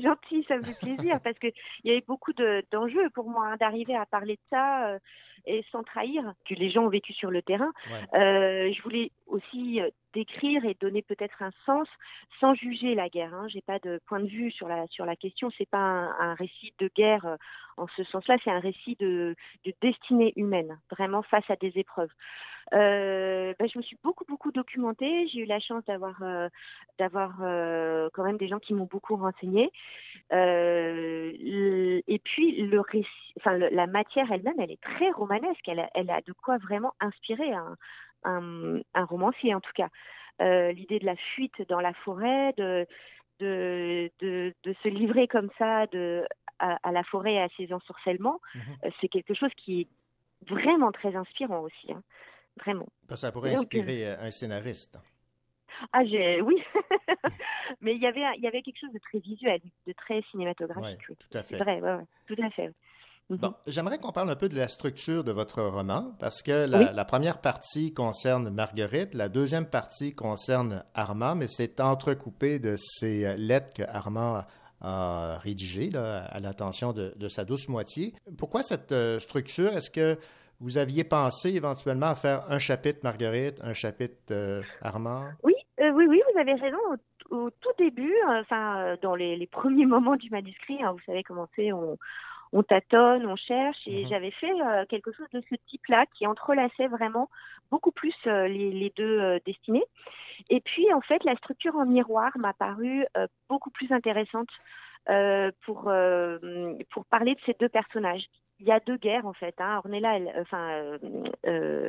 gentil, 0.00 0.37
ça 0.48 0.56
me 0.56 0.62
fait 0.62 0.74
plaisir 0.74 1.20
parce 1.22 1.38
qu'il 1.38 1.52
y 1.84 1.90
avait 1.90 2.04
beaucoup 2.06 2.32
d'enjeux 2.72 3.10
pour 3.10 3.28
moi 3.30 3.48
hein, 3.48 3.56
d'arriver 3.58 3.94
à 3.94 4.06
parler 4.06 4.34
de 4.34 4.40
ça 4.50 4.88
euh, 4.88 4.98
et 5.46 5.64
sans 5.70 5.82
trahir 5.82 6.32
que 6.48 6.54
les 6.54 6.70
gens 6.70 6.84
ont 6.84 6.88
vécu 6.88 7.12
sur 7.12 7.30
le 7.30 7.42
terrain. 7.42 7.72
Euh, 8.14 8.72
je 8.72 8.82
voulais 8.82 9.10
aussi 9.26 9.80
euh, 9.80 9.90
décrire 10.14 10.64
et 10.64 10.76
donner 10.80 11.02
peut-être 11.02 11.42
un 11.42 11.50
sens 11.66 11.88
sans 12.40 12.54
juger 12.54 12.94
la 12.94 13.08
guerre. 13.08 13.34
Hein. 13.34 13.46
J'ai 13.48 13.62
pas 13.62 13.78
de 13.78 14.00
point 14.06 14.20
de 14.20 14.28
vue 14.28 14.50
sur 14.50 14.68
la 14.68 14.86
sur 14.88 15.04
la 15.04 15.16
question. 15.16 15.50
C'est 15.56 15.68
pas 15.68 15.78
un, 15.78 16.34
récit 16.34 16.72
de 16.78 16.90
guerre 16.94 17.36
en 17.76 17.86
ce 17.96 18.04
sens-là. 18.04 18.36
C'est 18.42 18.50
un 18.50 18.60
récit 18.60 18.96
de, 18.98 19.34
de 19.64 19.72
destinée 19.82 20.32
humaine, 20.36 20.78
vraiment 20.90 21.22
face 21.22 21.48
à 21.50 21.56
des 21.56 21.72
épreuves. 21.76 22.10
Euh, 22.74 23.54
ben, 23.58 23.68
je 23.72 23.78
me 23.78 23.82
suis 23.82 23.96
beaucoup 24.02 24.24
beaucoup 24.26 24.52
documentée. 24.52 25.26
J'ai 25.28 25.40
eu 25.40 25.44
la 25.46 25.60
chance 25.60 25.84
d'avoir 25.86 26.22
euh, 26.22 26.48
d'avoir 26.98 27.38
euh, 27.40 28.10
quand 28.12 28.24
même 28.24 28.36
des 28.36 28.48
gens 28.48 28.58
qui 28.58 28.74
m'ont 28.74 28.88
beaucoup 28.90 29.16
renseigné. 29.16 29.70
Euh, 30.32 31.32
et 32.06 32.18
puis 32.18 32.62
le 32.62 32.80
récit, 32.80 33.08
enfin 33.38 33.56
la 33.56 33.86
matière 33.86 34.30
elle-même, 34.30 34.58
elle 34.58 34.70
est 34.70 34.80
très 34.80 35.10
romanesque. 35.28 35.66
Elle 35.68 35.80
a, 35.80 35.90
elle 35.94 36.10
a 36.10 36.20
de 36.22 36.32
quoi 36.32 36.58
vraiment 36.58 36.94
inspirer 37.00 37.52
un, 37.52 37.76
un, 38.24 38.80
un 38.94 39.04
romancier 39.04 39.54
en 39.54 39.60
tout 39.60 39.72
cas. 39.74 39.88
Euh, 40.40 40.72
l'idée 40.72 40.98
de 40.98 41.06
la 41.06 41.16
fuite 41.16 41.66
dans 41.68 41.80
la 41.80 41.92
forêt, 41.92 42.52
de, 42.56 42.86
de, 43.40 44.10
de, 44.20 44.54
de, 44.62 44.74
se 44.82 44.88
livrer 44.88 45.26
comme 45.26 45.50
ça 45.58 45.86
de, 45.88 46.24
à, 46.60 46.78
à, 46.82 46.92
la 46.92 47.02
forêt 47.02 47.34
et 47.34 47.42
à 47.42 47.48
ses 47.56 47.72
ensorcellements, 47.72 48.40
mmh. 48.54 48.58
euh, 48.84 48.90
c'est 49.00 49.08
quelque 49.08 49.34
chose 49.34 49.50
qui 49.56 49.80
est 49.80 49.88
vraiment 50.48 50.92
très 50.92 51.16
inspirant 51.16 51.60
aussi. 51.60 51.92
Hein. 51.92 52.02
Vraiment. 52.60 52.86
Ça 53.10 53.32
pourrait 53.32 53.50
Donc, 53.54 53.64
inspirer 53.64 54.08
euh, 54.08 54.20
un 54.20 54.30
scénariste. 54.30 54.98
Ah, 55.92 56.04
j'ai, 56.04 56.40
oui. 56.40 56.62
Mais 57.80 57.94
il 57.94 58.00
y 58.00 58.06
avait, 58.06 58.24
il 58.36 58.42
y 58.42 58.48
avait 58.48 58.62
quelque 58.62 58.78
chose 58.78 58.92
de 58.92 58.98
très 58.98 59.18
visuel, 59.18 59.60
de 59.86 59.92
très 59.92 60.22
cinématographique. 60.30 61.00
Oui, 61.08 61.16
tout 61.16 61.38
à 61.38 61.42
fait. 61.42 61.56
C'est 61.56 61.62
vrai, 61.62 61.80
ouais, 61.80 61.94
ouais, 61.94 62.06
tout 62.26 62.36
à 62.42 62.50
fait. 62.50 62.72
Bon, 63.30 63.52
j'aimerais 63.66 63.98
qu'on 63.98 64.10
parle 64.10 64.30
un 64.30 64.36
peu 64.36 64.48
de 64.48 64.56
la 64.56 64.68
structure 64.68 65.22
de 65.22 65.32
votre 65.32 65.62
roman, 65.62 66.14
parce 66.18 66.42
que 66.42 66.66
la, 66.66 66.78
oui. 66.78 66.86
la, 66.94 67.04
première 67.04 67.42
partie 67.42 67.92
concerne 67.92 68.48
Marguerite, 68.48 69.12
la 69.12 69.28
deuxième 69.28 69.66
partie 69.66 70.14
concerne 70.14 70.82
Armand, 70.94 71.34
mais 71.34 71.46
c'est 71.46 71.78
entrecoupé 71.80 72.58
de 72.58 72.76
ces 72.78 73.36
lettres 73.36 73.74
que 73.74 73.82
Armand 73.86 74.44
a 74.80 75.38
rédigées 75.42 75.90
là, 75.90 76.24
à 76.24 76.40
l'attention 76.40 76.92
de, 76.92 77.12
de, 77.16 77.28
sa 77.28 77.44
douce 77.44 77.68
moitié. 77.68 78.14
Pourquoi 78.38 78.62
cette 78.62 78.92
euh, 78.92 79.18
structure? 79.18 79.72
Est-ce 79.74 79.90
que 79.90 80.16
vous 80.60 80.78
aviez 80.78 81.04
pensé 81.04 81.50
éventuellement 81.50 82.06
à 82.06 82.14
faire 82.14 82.50
un 82.50 82.58
chapitre 82.58 83.00
Marguerite, 83.02 83.60
un 83.62 83.74
chapitre 83.74 84.14
euh, 84.30 84.62
Armand? 84.80 85.24
Oui, 85.42 85.54
euh, 85.80 85.90
oui, 85.90 86.06
oui, 86.08 86.22
vous 86.32 86.40
avez 86.40 86.54
raison. 86.54 86.78
Au, 87.30 87.36
au 87.36 87.50
tout 87.50 87.72
début, 87.78 88.14
enfin, 88.40 88.96
dans 89.02 89.14
les, 89.14 89.36
les, 89.36 89.46
premiers 89.46 89.86
moments 89.94 90.16
du 90.16 90.30
manuscrit, 90.30 90.82
hein, 90.82 90.92
vous 90.92 91.02
savez 91.04 91.22
comment 91.22 91.48
c'est, 91.56 91.72
on 91.72 91.98
on 92.52 92.62
tâtonne, 92.62 93.26
on 93.26 93.36
cherche, 93.36 93.78
et 93.86 94.04
mmh. 94.04 94.08
j'avais 94.08 94.30
fait 94.30 94.50
euh, 94.50 94.84
quelque 94.86 95.12
chose 95.12 95.28
de 95.32 95.42
ce 95.48 95.54
type-là 95.68 96.06
qui 96.14 96.26
entrelaçait 96.26 96.88
vraiment 96.88 97.28
beaucoup 97.70 97.92
plus 97.92 98.14
euh, 98.26 98.48
les, 98.48 98.70
les, 98.70 98.92
deux 98.96 99.20
euh, 99.20 99.38
destinées. 99.44 99.84
Et 100.48 100.60
puis, 100.60 100.92
en 100.92 101.00
fait, 101.00 101.22
la 101.24 101.36
structure 101.36 101.76
en 101.76 101.86
miroir 101.86 102.32
m'a 102.38 102.52
paru 102.52 103.04
beaucoup 103.48 103.70
plus 103.70 103.90
intéressante 103.90 104.48
pour, 105.64 105.90
pour 106.90 107.04
parler 107.06 107.34
de 107.34 107.40
ces 107.44 107.56
deux 107.58 107.68
personnages. 107.68 108.24
Il 108.60 108.66
y 108.66 108.72
a 108.72 108.78
deux 108.78 108.96
guerres 108.96 109.26
en 109.26 109.32
fait. 109.32 109.54
Hein. 109.58 109.78
Ornella, 109.78 110.16
elle, 110.16 110.32
enfin 110.40 110.98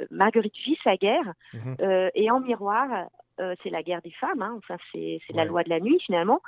Marguerite 0.10 0.56
vit 0.66 0.80
sa 0.84 0.96
guerre, 0.96 1.34
mmh. 1.54 1.76
et 2.16 2.32
en 2.32 2.40
miroir, 2.40 3.08
euh, 3.40 3.56
c'est 3.64 3.70
la 3.70 3.84
guerre 3.84 4.02
des 4.02 4.12
femmes. 4.12 4.42
Hein. 4.42 4.56
Enfin, 4.58 4.78
c'est 4.92 5.00
ouais. 5.00 5.20
la 5.34 5.46
loi 5.46 5.64
de 5.64 5.70
la 5.70 5.80
nuit 5.80 6.00
finalement. 6.06 6.42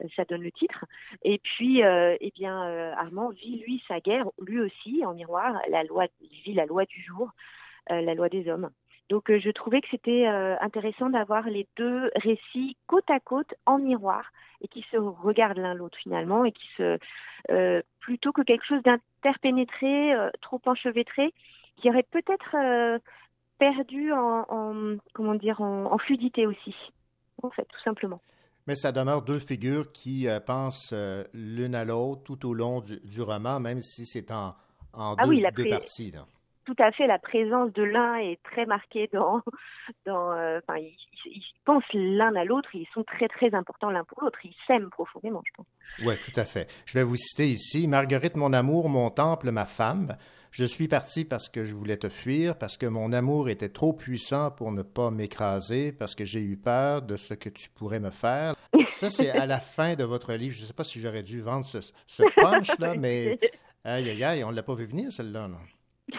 Euh, 0.00 0.06
ça 0.16 0.24
donne 0.24 0.42
le 0.42 0.52
titre. 0.52 0.84
Et 1.22 1.38
puis, 1.38 1.82
euh, 1.82 2.16
eh 2.20 2.30
bien, 2.30 2.60
Armand 2.96 3.30
vit 3.30 3.62
lui 3.66 3.82
sa 3.88 4.00
guerre, 4.00 4.26
lui 4.40 4.60
aussi 4.60 5.04
en 5.04 5.14
miroir. 5.14 5.60
La 5.68 5.84
loi, 5.84 6.06
il 6.20 6.40
vit 6.42 6.54
la 6.54 6.66
loi 6.66 6.84
du 6.84 7.02
jour, 7.02 7.30
la 7.88 8.14
loi 8.14 8.28
des 8.28 8.48
hommes. 8.48 8.70
Donc, 9.08 9.30
je 9.30 9.50
trouvais 9.50 9.80
que 9.80 9.88
c'était 9.90 10.26
intéressant 10.26 11.08
d'avoir 11.08 11.48
les 11.48 11.66
deux 11.76 12.10
récits 12.16 12.76
côte 12.86 13.10
à 13.10 13.20
côte 13.20 13.54
en 13.64 13.78
miroir 13.78 14.30
et 14.60 14.68
qui 14.68 14.84
se 14.90 14.98
regardent 14.98 15.58
l'un 15.58 15.72
l'autre 15.72 15.96
finalement 15.96 16.44
et 16.44 16.52
qui 16.52 16.68
se 16.76 16.98
plutôt 18.00 18.32
que 18.32 18.42
quelque 18.42 18.66
chose 18.66 18.82
d'interpénétré, 18.82 20.14
trop 20.42 20.60
enchevêtré, 20.66 21.32
qui 21.76 21.88
aurait 21.88 22.06
peut-être 22.10 23.00
perdu 23.58 24.12
en, 24.12 24.46
en 24.48 24.96
comment 25.12 25.34
dire 25.34 25.60
en, 25.60 25.92
en, 25.92 25.98
fluidité 25.98 26.46
aussi, 26.46 26.74
en 27.42 27.50
fait, 27.50 27.64
tout 27.64 27.82
simplement. 27.84 28.20
Mais 28.66 28.74
ça 28.74 28.92
demeure 28.92 29.22
deux 29.22 29.38
figures 29.38 29.92
qui 29.92 30.28
euh, 30.28 30.40
pensent 30.40 30.92
euh, 30.92 31.24
l'une 31.32 31.74
à 31.74 31.84
l'autre 31.84 32.22
tout 32.24 32.46
au 32.46 32.54
long 32.54 32.80
du, 32.80 33.00
du, 33.00 33.22
roman, 33.22 33.60
même 33.60 33.80
si 33.80 34.04
c'est 34.04 34.30
en, 34.30 34.54
en 34.92 35.14
ah 35.16 35.24
deux, 35.24 35.30
oui, 35.30 35.40
la 35.40 35.50
deux 35.50 35.68
parties. 35.68 36.10
Là. 36.10 36.26
Tout 36.64 36.76
à 36.78 36.92
fait, 36.92 37.06
la 37.06 37.18
présence 37.18 37.72
de 37.72 37.82
l'un 37.82 38.16
est 38.16 38.38
très 38.42 38.66
marquée 38.66 39.08
dans, 39.12 39.40
dans, 40.06 40.32
euh, 40.32 40.58
enfin, 40.58 40.78
ils, 40.78 40.94
ils, 41.24 41.42
pensent 41.64 41.82
l'un 41.94 42.34
à 42.36 42.44
l'autre, 42.44 42.68
ils 42.74 42.86
sont 42.92 43.04
très 43.04 43.28
très 43.28 43.54
importants 43.54 43.90
l'un 43.90 44.04
pour 44.04 44.22
l'autre, 44.22 44.38
ils 44.44 44.54
s'aiment 44.66 44.90
profondément, 44.90 45.42
je 45.46 45.52
pense. 45.56 45.66
Oui, 46.04 46.14
tout 46.22 46.38
à 46.38 46.44
fait. 46.44 46.70
Je 46.84 46.92
vais 46.92 47.04
vous 47.04 47.16
citer 47.16 47.48
ici 47.48 47.88
Marguerite, 47.88 48.36
mon 48.36 48.52
amour, 48.52 48.90
mon 48.90 49.08
temple, 49.08 49.50
ma 49.50 49.64
femme. 49.64 50.16
Je 50.50 50.64
suis 50.64 50.88
parti 50.88 51.24
parce 51.24 51.48
que 51.48 51.64
je 51.64 51.74
voulais 51.74 51.96
te 51.96 52.08
fuir, 52.08 52.56
parce 52.56 52.76
que 52.76 52.86
mon 52.86 53.12
amour 53.12 53.48
était 53.48 53.68
trop 53.68 53.92
puissant 53.92 54.50
pour 54.50 54.72
ne 54.72 54.82
pas 54.82 55.10
m'écraser, 55.10 55.92
parce 55.92 56.14
que 56.14 56.24
j'ai 56.24 56.42
eu 56.42 56.56
peur 56.56 57.02
de 57.02 57.16
ce 57.16 57.34
que 57.34 57.48
tu 57.48 57.68
pourrais 57.70 58.00
me 58.00 58.10
faire. 58.10 58.54
Ça, 58.86 59.10
c'est 59.10 59.30
à 59.30 59.46
la 59.46 59.60
fin 59.60 59.94
de 59.94 60.04
votre 60.04 60.32
livre. 60.34 60.54
Je 60.54 60.62
ne 60.62 60.66
sais 60.66 60.72
pas 60.72 60.84
si 60.84 61.00
j'aurais 61.00 61.22
dû 61.22 61.40
vendre 61.40 61.66
ce, 61.66 61.78
ce 62.06 62.22
punch-là, 62.36 62.94
mais 62.96 63.38
aïe, 63.84 64.10
aïe, 64.10 64.24
aïe, 64.24 64.44
on 64.44 64.50
ne 64.50 64.56
l'a 64.56 64.62
pas 64.62 64.74
vu 64.74 64.86
venir, 64.86 65.12
celle-là. 65.12 65.48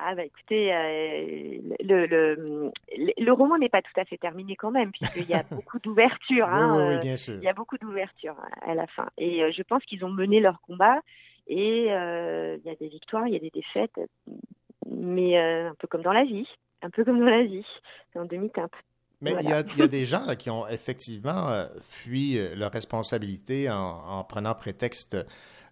Ah 0.00 0.14
bah 0.14 0.24
écoutez, 0.24 0.72
euh, 0.72 1.58
le, 1.80 2.06
le, 2.06 2.70
le, 3.18 3.32
roman 3.32 3.58
n'est 3.58 3.68
pas 3.68 3.82
tout 3.82 4.00
à 4.00 4.04
fait 4.04 4.16
terminé 4.16 4.54
quand 4.54 4.70
même, 4.70 4.92
puisqu'il 4.92 5.28
y 5.28 5.34
a 5.34 5.42
beaucoup 5.42 5.80
d'ouverture. 5.80 6.46
Hein, 6.48 6.76
oui, 6.76 6.82
oui, 6.82 6.94
oui, 6.94 7.00
bien 7.00 7.16
sûr. 7.16 7.34
Il 7.34 7.42
y 7.42 7.48
a 7.48 7.52
beaucoup 7.52 7.78
d'ouverture 7.78 8.36
à 8.62 8.74
la 8.76 8.86
fin. 8.86 9.08
Et 9.18 9.42
euh, 9.42 9.50
je 9.50 9.62
pense 9.62 9.84
qu'ils 9.84 10.04
ont 10.04 10.10
mené 10.10 10.38
leur 10.38 10.60
combat. 10.60 11.00
Et 11.48 11.86
euh, 11.90 12.58
il 12.58 12.68
y 12.68 12.70
a 12.70 12.76
des 12.76 12.88
victoires, 12.88 13.26
il 13.26 13.32
y 13.32 13.36
a 13.36 13.40
des 13.40 13.50
défaites, 13.50 13.98
mais 14.86 15.38
euh, 15.38 15.70
un 15.70 15.74
peu 15.74 15.88
comme 15.88 16.02
dans 16.02 16.12
la 16.12 16.24
vie, 16.24 16.46
un 16.82 16.90
peu 16.90 17.04
comme 17.04 17.18
dans 17.18 17.26
la 17.26 17.44
vie, 17.44 17.66
c'est 18.12 18.18
en 18.18 18.26
demi-teinte. 18.26 18.72
Mais 19.20 19.32
voilà. 19.32 19.48
il, 19.48 19.50
y 19.50 19.52
a, 19.52 19.60
il, 19.74 19.78
y 19.78 19.82
a, 19.82 19.88
des 19.88 20.04
gens 20.04 20.24
là, 20.26 20.36
qui 20.36 20.50
ont 20.50 20.68
effectivement 20.68 21.48
euh, 21.48 21.66
fui 21.80 22.38
leur 22.54 22.70
responsabilité 22.70 23.68
en, 23.68 23.74
en, 23.74 24.24
prenant 24.24 24.54
prétexte 24.54 25.16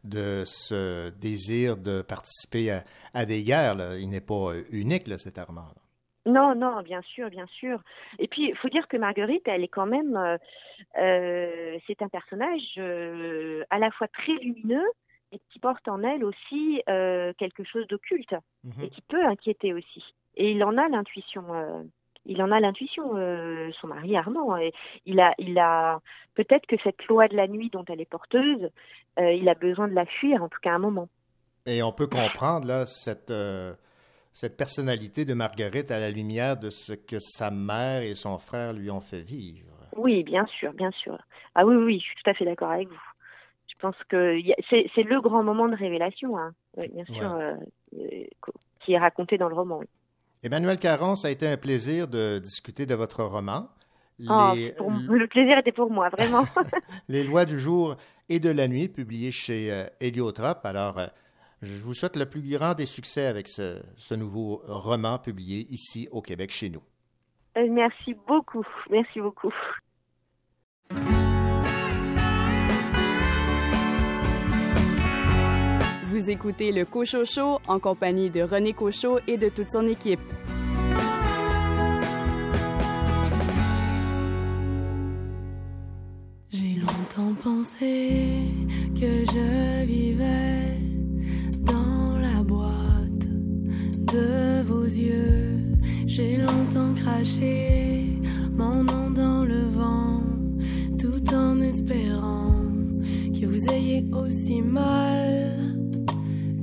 de 0.03 0.43
ce 0.47 1.11
désir 1.11 1.77
de 1.77 2.03
participer 2.03 2.71
à, 2.71 2.85
à 3.15 3.25
des 3.25 3.45
guerres. 3.45 3.75
Là. 3.75 3.99
Il 3.99 4.09
n'est 4.09 4.21
pas 4.21 4.53
unique, 4.71 5.07
là, 5.07 5.19
cet 5.19 5.39
Armand. 5.39 5.61
Là. 5.61 5.83
Non, 6.27 6.57
non, 6.57 6.83
bien 6.83 7.03
sûr, 7.03 7.31
bien 7.31 7.47
sûr. 7.47 7.81
Et 8.19 8.27
puis, 8.27 8.49
il 8.49 8.57
faut 8.57 8.69
dire 8.69 8.89
que 8.89 8.97
Marguerite, 8.97 9.47
elle 9.47 9.63
est 9.63 9.69
quand 9.69 9.87
même, 9.87 10.17
euh, 10.99 11.79
c'est 11.87 12.03
un 12.03 12.09
personnage 12.09 12.79
à 13.71 13.79
la 13.79 13.91
fois 13.93 14.09
très 14.09 14.33
lumineux, 14.33 14.89
et 15.33 15.41
qui 15.51 15.59
porte 15.59 15.89
en 15.89 16.03
elle 16.03 16.25
aussi 16.25 16.83
euh, 16.89 17.33
quelque 17.39 17.65
chose 17.65 17.87
d'occulte 17.89 18.35
mmh. 18.65 18.83
et 18.83 18.89
qui 18.91 19.03
peut 19.03 19.25
inquiéter 19.25 19.73
aussi. 19.73 20.03
Et 20.37 20.53
il 20.53 20.63
en 20.65 20.77
a 20.77 20.89
l'intuition. 20.89 21.45
Euh, 21.55 21.83
il 22.29 22.43
en 22.43 22.51
a 22.51 22.59
l'intuition, 22.59 23.17
euh, 23.17 23.71
son 23.81 23.87
mari 23.87 24.17
Armand. 24.17 24.57
Et 24.57 24.73
il 25.05 25.21
a, 25.21 25.33
il 25.39 25.59
a 25.59 26.01
peut-être 26.35 26.67
que 26.67 26.77
cette 26.83 27.07
loi 27.07 27.29
de 27.29 27.37
la 27.37 27.47
nuit 27.47 27.71
dont 27.71 27.85
elle 27.89 28.01
est 28.01 28.11
porteuse, 28.11 28.69
il 29.19 29.49
a 29.49 29.55
besoin 29.55 29.89
de 29.89 29.95
la 29.95 30.05
fuir, 30.05 30.43
en 30.43 30.49
tout 30.49 30.59
cas 30.61 30.73
un 30.73 30.79
moment. 30.79 31.09
Et 31.65 31.83
on 31.83 31.93
peut 31.93 32.07
comprendre 32.07 32.67
là 32.67 32.85
cette 32.85 33.33
cette 34.33 34.59
personnalité 34.59 35.25
de 35.25 35.33
Marguerite 35.33 35.91
à 35.91 35.99
la 35.99 36.11
lumière 36.11 36.59
de 36.59 36.69
ce 36.69 36.93
que 36.93 37.19
sa 37.19 37.51
mère 37.51 38.03
et 38.03 38.15
son 38.15 38.39
frère 38.39 38.75
lui 38.75 38.91
ont 38.91 39.01
fait 39.01 39.23
vivre. 39.23 39.73
Oui, 39.97 40.25
bien 40.25 40.45
sûr, 40.45 40.75
bien 40.75 40.91
sûr. 40.91 41.17
Ah 41.55 41.65
oui, 41.65 41.75
oui, 41.77 41.99
je 42.01 42.05
suis 42.05 42.17
tout 42.23 42.31
à 42.31 42.35
fait 42.35 42.45
d'accord 42.45 42.71
avec 42.71 42.89
vous 42.89 43.06
pense 43.87 44.05
que 44.09 44.39
c'est 44.71 45.03
le 45.03 45.21
grand 45.21 45.43
moment 45.43 45.69
de 45.69 45.77
révélation, 45.77 46.37
hein, 46.39 46.53
bien 46.77 47.05
sûr, 47.05 47.35
ouais. 47.35 47.55
euh, 47.99 48.25
qui 48.81 48.93
est 48.93 48.99
raconté 48.99 49.39
dans 49.39 49.49
le 49.49 49.55
roman. 49.55 49.81
Emmanuel 50.43 50.79
Caron, 50.79 51.17
ça 51.17 51.29
a 51.29 51.31
été 51.31 51.47
un 51.47 51.57
plaisir 51.57 52.09
de 52.09 52.39
discuter 52.39 52.87
de 52.87 52.95
votre 52.95 53.23
roman. 53.25 53.69
Oh, 54.29 54.53
Les... 54.55 54.75
Oh, 54.79 54.85
pour, 54.85 54.91
le 54.91 55.27
plaisir 55.27 55.59
était 55.59 55.73
pour 55.73 55.91
moi, 55.91 56.09
vraiment. 56.09 56.47
Les 57.09 57.25
lois 57.25 57.45
du 57.45 57.59
jour 57.59 57.97
et 58.29 58.39
de 58.39 58.51
la 58.51 58.69
nuit, 58.69 58.89
publié 58.89 59.31
chez 59.31 59.73
euh, 59.73 59.85
Héliotrope. 60.01 60.65
Alors, 60.65 60.99
euh, 60.99 61.07
je 61.63 61.75
vous 61.83 61.95
souhaite 61.95 62.17
le 62.17 62.27
plus 62.27 62.43
grand 62.43 62.75
des 62.75 62.87
succès 62.87 63.27
avec 63.27 63.49
ce, 63.49 63.83
ce 63.97 64.15
nouveau 64.15 64.63
roman 64.67 65.19
publié 65.19 65.67
ici 65.71 66.09
au 66.11 66.23
Québec, 66.23 66.51
chez 66.51 66.71
nous. 66.71 66.83
Euh, 67.57 67.67
merci 67.71 68.15
beaucoup. 68.27 68.65
Merci 68.91 69.21
beaucoup. 69.21 69.53
Vous 76.17 76.31
écoutez 76.31 76.73
le 76.73 76.87
Cocho 76.87 77.27
Show 77.27 77.59
en 77.69 77.79
compagnie 77.79 78.31
de 78.31 78.41
René 78.41 78.73
Cochot 78.73 79.19
et 79.27 79.37
de 79.37 79.51
toute 79.51 79.71
son 79.71 79.87
équipe. 79.87 80.19
J'ai 86.49 86.77
longtemps 86.77 87.35
pensé 87.45 88.45
que 88.99 89.27
je 89.31 89.85
vivais 89.85 90.79
dans 91.61 92.19
la 92.19 92.43
boîte 92.43 93.29
de 94.11 94.63
vos 94.63 94.85
yeux. 94.85 95.77
J'ai 96.07 96.39
longtemps 96.39 96.95
craché 96.95 98.23
mon 98.53 98.83
nom 98.83 99.11
dans 99.11 99.45
le 99.45 99.69
vent, 99.69 100.23
tout 100.99 101.35
en 101.35 101.61
espérant 101.61 102.55
que 103.39 103.45
vous 103.45 103.69
ayez 103.69 104.07
aussi 104.15 104.63
mal 104.63 105.66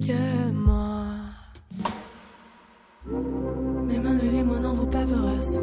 que 0.06 0.52
moi. 0.52 1.06
Mes 3.88 4.00
mains 4.00 4.20
les-moi 4.22 4.60
dans 4.60 4.74
vos 4.74 4.86
paperasses, 4.86 5.60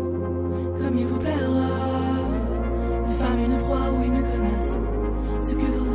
comme 0.78 0.98
il 0.98 1.06
vous 1.06 1.18
plaira. 1.18 1.68
Une 3.06 3.12
femme, 3.18 3.40
une 3.44 3.56
proie 3.58 3.90
ou 3.92 4.02
une 4.02 4.22
connasse, 4.22 4.78
ce 5.40 5.54
que 5.54 5.66
vous 5.66 5.89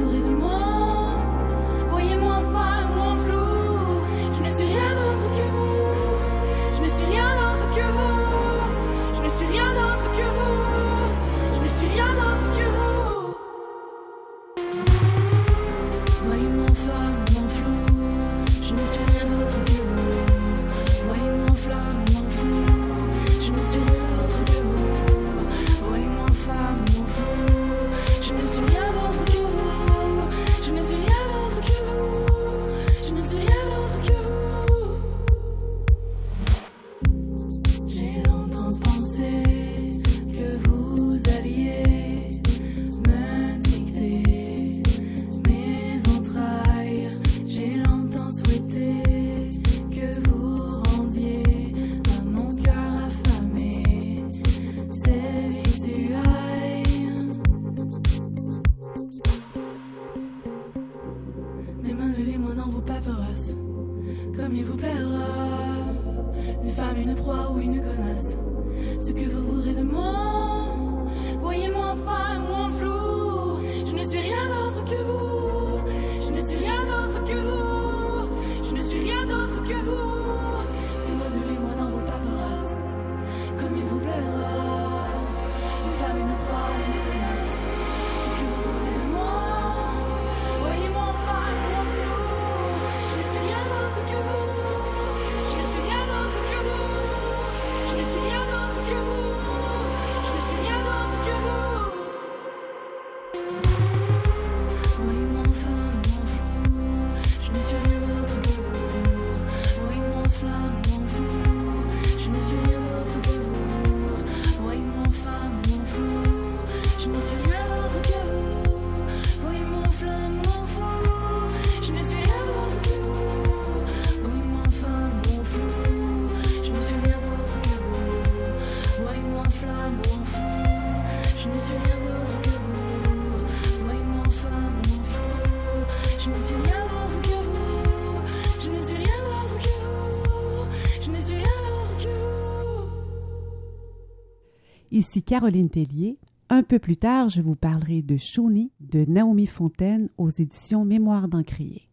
Caroline 145.25 145.69
Tellier. 145.69 146.19
Un 146.49 146.61
peu 146.61 146.77
plus 146.77 146.97
tard, 146.97 147.29
je 147.29 147.41
vous 147.41 147.55
parlerai 147.55 148.03
de 148.03 148.15
Shawnee 148.15 148.71
de 148.79 149.05
Naomi 149.05 149.47
Fontaine 149.47 150.09
aux 150.19 150.29
éditions 150.29 150.85
Mémoire 150.85 151.27
d'Encrier. 151.27 151.89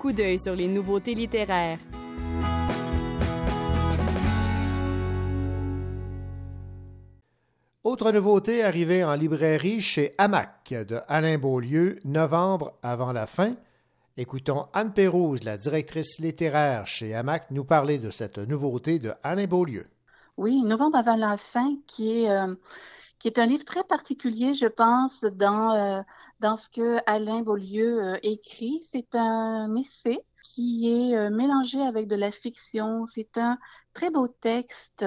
Coup 0.00 0.12
d'œil 0.12 0.38
sur 0.38 0.56
les 0.56 0.66
nouveautés 0.66 1.14
littéraires. 1.14 1.78
Autre 7.84 8.10
nouveauté 8.10 8.64
arrivée 8.64 9.04
en 9.04 9.14
librairie 9.14 9.80
chez 9.80 10.12
Hamac 10.18 10.74
de 10.88 10.98
Alain 11.06 11.38
Beaulieu, 11.38 11.98
novembre 12.04 12.72
avant 12.82 13.12
la 13.12 13.26
fin. 13.26 13.54
Écoutons 14.20 14.66
Anne 14.74 14.92
Pérouse, 14.92 15.44
la 15.44 15.56
directrice 15.56 16.18
littéraire 16.18 16.86
chez 16.86 17.14
Hamac, 17.14 17.50
nous 17.50 17.64
parler 17.64 17.98
de 17.98 18.10
cette 18.10 18.36
nouveauté 18.36 18.98
de 18.98 19.14
Alain 19.22 19.46
Beaulieu. 19.46 19.86
Oui, 20.36 20.60
Novembre 20.62 20.98
avant 20.98 21.16
la 21.16 21.38
fin, 21.38 21.76
qui 21.86 22.24
est, 22.24 22.30
euh, 22.30 22.54
un 23.34 23.46
livre 23.46 23.64
très 23.64 23.82
particulier, 23.82 24.52
je 24.52 24.66
pense, 24.66 25.22
dans, 25.22 25.72
euh, 25.72 26.02
ce 26.42 26.68
que 26.68 26.98
Alain 27.06 27.40
Beaulieu 27.40 28.04
euh, 28.04 28.18
écrit. 28.22 28.86
C'est 28.92 29.14
un 29.14 29.74
essai 29.76 30.20
qui 30.44 30.90
est 30.92 31.30
mélangé 31.30 31.80
avec 31.80 32.06
de 32.06 32.16
la 32.16 32.30
fiction. 32.30 33.06
C'est 33.06 33.38
un 33.38 33.56
très 33.94 34.10
beau 34.10 34.28
texte. 34.28 35.02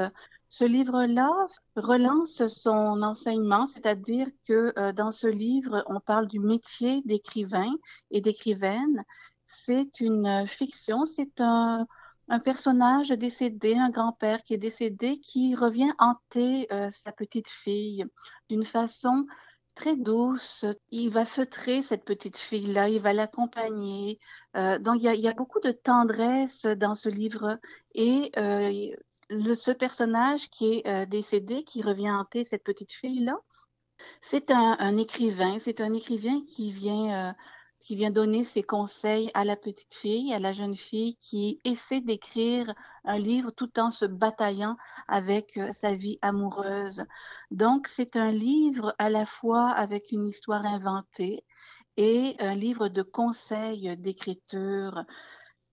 Ce 0.53 0.65
livre-là 0.65 1.31
relance 1.75 2.45
son 2.47 3.01
enseignement, 3.01 3.67
c'est-à-dire 3.69 4.27
que 4.47 4.71
euh, 4.77 4.91
dans 4.91 5.11
ce 5.11 5.25
livre, 5.25 5.83
on 5.87 5.99
parle 5.99 6.27
du 6.27 6.39
métier 6.39 7.01
d'écrivain 7.05 7.73
et 8.11 8.21
d'écrivaine. 8.21 9.03
C'est 9.47 9.99
une 9.99 10.45
fiction, 10.47 11.07
c'est 11.07 11.41
un, 11.41 11.87
personnage 12.45 13.09
décédé, 13.09 13.73
un 13.73 13.89
grand-père 13.89 14.43
qui 14.43 14.53
est 14.53 14.59
décédé, 14.59 15.19
qui 15.21 15.55
revient 15.55 15.91
hanter 15.97 16.71
euh, 16.71 16.91
sa 17.03 17.11
petite 17.11 17.49
fille 17.49 18.05
d'une 18.47 18.63
façon 18.63 19.25
très 19.73 19.95
douce. 19.95 20.65
Il 20.91 21.09
va 21.09 21.25
feutrer 21.25 21.81
cette 21.81 22.05
petite 22.05 22.37
fille-là, 22.37 22.89
il 22.89 23.01
va 23.01 23.11
l'accompagner. 23.11 24.19
Euh, 24.55 24.77
donc, 24.77 24.97
il 24.99 25.05
y 25.05 25.07
a, 25.07 25.15
y 25.15 25.27
a 25.27 25.33
beaucoup 25.33 25.61
de 25.61 25.71
tendresse 25.71 26.67
dans 26.67 26.93
ce 26.93 27.09
livre 27.09 27.57
et 27.95 28.31
ce 29.29 29.71
personnage 29.71 30.49
qui 30.49 30.73
est 30.73 30.87
euh, 30.87 31.05
décédé, 31.05 31.63
qui 31.63 31.81
revient 31.81 32.11
hanter 32.11 32.45
cette 32.45 32.63
petite 32.63 32.93
fille-là, 32.93 33.37
c'est 34.21 34.51
un, 34.51 34.75
un 34.79 34.97
écrivain, 34.97 35.59
c'est 35.59 35.81
un 35.81 35.93
écrivain 35.93 36.41
qui 36.49 36.71
vient, 36.71 37.29
euh, 37.29 37.33
qui 37.79 37.95
vient 37.95 38.11
donner 38.11 38.43
ses 38.43 38.63
conseils 38.63 39.29
à 39.33 39.45
la 39.45 39.55
petite 39.55 39.93
fille, 39.93 40.33
à 40.33 40.39
la 40.39 40.51
jeune 40.51 40.75
fille 40.75 41.17
qui 41.21 41.59
essaie 41.63 42.01
d'écrire 42.01 42.73
un 43.05 43.17
livre 43.17 43.51
tout 43.51 43.79
en 43.79 43.91
se 43.91 44.05
bataillant 44.05 44.77
avec 45.07 45.57
euh, 45.57 45.71
sa 45.73 45.93
vie 45.93 46.19
amoureuse. 46.21 47.03
Donc, 47.51 47.87
c'est 47.87 48.15
un 48.15 48.31
livre 48.31 48.95
à 48.97 49.09
la 49.09 49.25
fois 49.25 49.69
avec 49.69 50.11
une 50.11 50.27
histoire 50.27 50.65
inventée 50.65 51.43
et 51.97 52.35
un 52.39 52.55
livre 52.55 52.87
de 52.87 53.03
conseils 53.03 53.95
d'écriture 53.97 55.03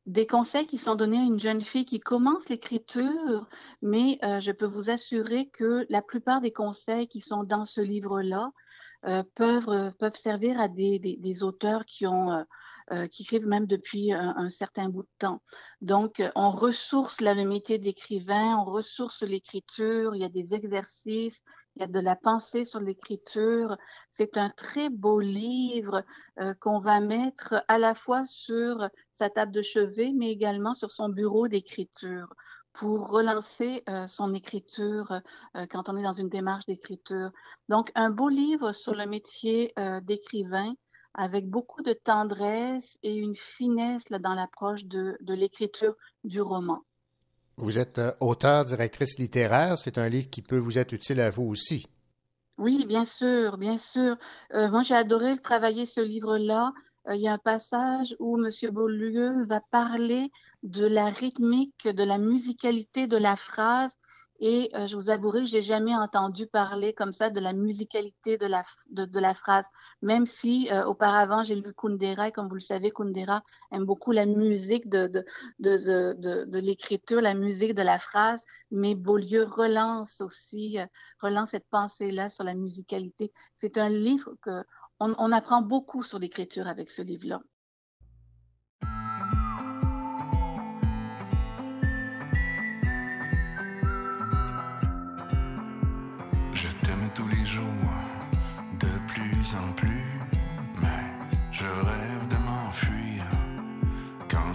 des 0.06 0.26
conseils 0.26 0.66
qui 0.66 0.78
sont 0.78 0.94
donnés 0.94 1.18
à 1.18 1.24
une 1.24 1.38
jeune 1.38 1.62
fille 1.62 1.84
qui 1.84 2.00
commence 2.00 2.48
l'écriture, 2.48 3.48
mais 3.82 4.18
euh, 4.24 4.40
je 4.40 4.52
peux 4.52 4.66
vous 4.66 4.90
assurer 4.90 5.48
que 5.48 5.86
la 5.88 6.02
plupart 6.02 6.40
des 6.40 6.52
conseils 6.52 7.06
qui 7.06 7.20
sont 7.20 7.44
dans 7.44 7.64
ce 7.64 7.80
livre-là 7.80 8.50
euh, 9.06 9.22
peuvent, 9.34 9.68
euh, 9.68 9.90
peuvent 9.98 10.16
servir 10.16 10.60
à 10.60 10.68
des 10.68 11.42
auteurs 11.42 11.84
qui 11.84 12.06
ont 12.06 12.44
euh, 12.92 13.00
euh, 13.00 13.06
qui 13.06 13.22
écrivent 13.22 13.46
même 13.46 13.66
depuis 13.66 14.12
un, 14.12 14.34
un, 14.36 14.50
certain 14.50 14.88
bout 14.88 15.02
de 15.02 15.08
temps. 15.18 15.42
Donc, 15.80 16.22
on 16.34 16.50
ressource 16.50 17.20
le 17.20 17.44
métier 17.44 17.78
d'écrivain, 17.78 18.56
on 18.58 18.64
ressource 18.64 19.22
l'écriture, 19.22 20.14
il 20.14 20.20
y 20.20 20.24
a 20.24 20.28
des 20.28 20.54
exercices, 20.54 21.40
il 21.76 21.80
y 21.80 21.84
a 21.84 21.86
de 21.86 22.00
la 22.00 22.16
pensée 22.16 22.64
sur 22.64 22.80
l'écriture. 22.80 23.76
C'est 24.14 24.36
un 24.36 24.50
très 24.50 24.90
beau 24.90 25.20
livre 25.20 26.02
euh, 26.40 26.54
qu'on 26.60 26.78
va 26.78 27.00
mettre 27.00 27.64
à 27.68 27.78
la 27.78 27.94
fois 27.94 28.24
sur 28.26 28.88
sa 29.18 29.30
table 29.30 29.52
de 29.52 29.62
chevet, 29.62 30.12
mais 30.14 30.30
également 30.30 30.74
sur 30.74 30.90
son 30.90 31.08
bureau 31.08 31.48
d'écriture 31.48 32.34
pour 32.72 33.08
relancer 33.08 33.82
euh, 33.88 34.06
son 34.06 34.34
écriture 34.34 35.20
euh, 35.56 35.66
quand 35.70 35.88
on 35.88 35.96
est 35.96 36.02
dans 36.02 36.12
une 36.12 36.28
démarche 36.28 36.66
d'écriture. 36.66 37.30
Donc, 37.68 37.90
un 37.94 38.10
beau 38.10 38.28
livre 38.28 38.72
sur 38.72 38.94
le 38.94 39.06
métier 39.06 39.72
euh, 39.78 40.00
d'écrivain 40.00 40.74
avec 41.14 41.48
beaucoup 41.48 41.82
de 41.82 41.92
tendresse 41.92 42.98
et 43.02 43.16
une 43.16 43.36
finesse 43.56 44.08
là, 44.10 44.18
dans 44.18 44.34
l'approche 44.34 44.84
de, 44.84 45.16
de 45.20 45.34
l'écriture 45.34 45.94
du 46.24 46.40
roman. 46.40 46.82
Vous 47.56 47.78
êtes 47.78 47.98
euh, 47.98 48.12
auteur, 48.20 48.64
directrice 48.64 49.18
littéraire. 49.18 49.76
C'est 49.76 49.98
un 49.98 50.08
livre 50.08 50.30
qui 50.30 50.42
peut 50.42 50.58
vous 50.58 50.78
être 50.78 50.92
utile 50.92 51.20
à 51.20 51.30
vous 51.30 51.44
aussi. 51.44 51.86
Oui, 52.56 52.84
bien 52.86 53.04
sûr, 53.04 53.58
bien 53.58 53.78
sûr. 53.78 54.16
Euh, 54.54 54.70
moi, 54.70 54.82
j'ai 54.82 54.94
adoré 54.94 55.38
travailler 55.38 55.86
ce 55.86 56.00
livre-là. 56.00 56.72
Euh, 57.08 57.14
il 57.14 57.22
y 57.22 57.28
a 57.28 57.32
un 57.32 57.38
passage 57.38 58.16
où 58.18 58.38
M. 58.38 58.50
Beaulieu 58.70 59.44
va 59.46 59.60
parler 59.70 60.30
de 60.62 60.86
la 60.86 61.06
rythmique, 61.06 61.86
de 61.86 62.02
la 62.02 62.18
musicalité 62.18 63.06
de 63.06 63.16
la 63.16 63.36
phrase 63.36 63.92
Et 64.40 64.70
euh, 64.74 64.86
je 64.86 64.96
vous 64.96 65.10
avouerai 65.10 65.40
que 65.40 65.46
j'ai 65.46 65.60
jamais 65.60 65.94
entendu 65.94 66.46
parler 66.46 66.94
comme 66.94 67.12
ça 67.12 67.28
de 67.28 67.40
la 67.40 67.52
musicalité 67.52 68.38
de 68.38 68.46
la, 68.46 68.64
de, 68.90 69.20
la 69.20 69.34
phrase. 69.34 69.66
Même 70.00 70.24
si 70.24 70.68
euh, 70.72 70.84
auparavant 70.86 71.42
j'ai 71.42 71.54
lu 71.54 71.74
Kundera, 71.74 72.28
et 72.28 72.32
comme 72.32 72.48
vous 72.48 72.54
le 72.54 72.60
savez, 72.60 72.90
Kundera 72.90 73.42
aime 73.70 73.84
beaucoup 73.84 74.12
la 74.12 74.24
musique 74.24 74.88
de, 74.88 75.08
de, 75.08 75.24
de, 75.58 76.44
de 76.44 76.58
l'écriture, 76.58 77.20
la 77.20 77.34
musique 77.34 77.74
de 77.74 77.82
la 77.82 77.98
phrase. 77.98 78.40
Mais 78.70 78.94
Beaulieu 78.94 79.44
relance 79.44 80.20
aussi, 80.22 80.78
euh, 80.78 80.86
relance 81.20 81.50
cette 81.50 81.68
pensée-là 81.68 82.30
sur 82.30 82.44
la 82.44 82.54
musicalité. 82.54 83.32
C'est 83.60 83.76
un 83.76 83.90
livre 83.90 84.34
que 84.42 84.64
on, 85.00 85.14
on 85.18 85.32
apprend 85.32 85.60
beaucoup 85.60 86.02
sur 86.02 86.18
l'écriture 86.18 86.66
avec 86.66 86.90
ce 86.90 87.02
livre-là. 87.02 87.40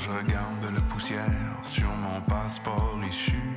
Je 0.06 0.12
regarde 0.12 0.74
la 0.74 0.82
poussière 0.82 1.58
sur 1.64 1.88
mon 1.88 2.22
passeport 2.22 3.00
issu, 3.10 3.55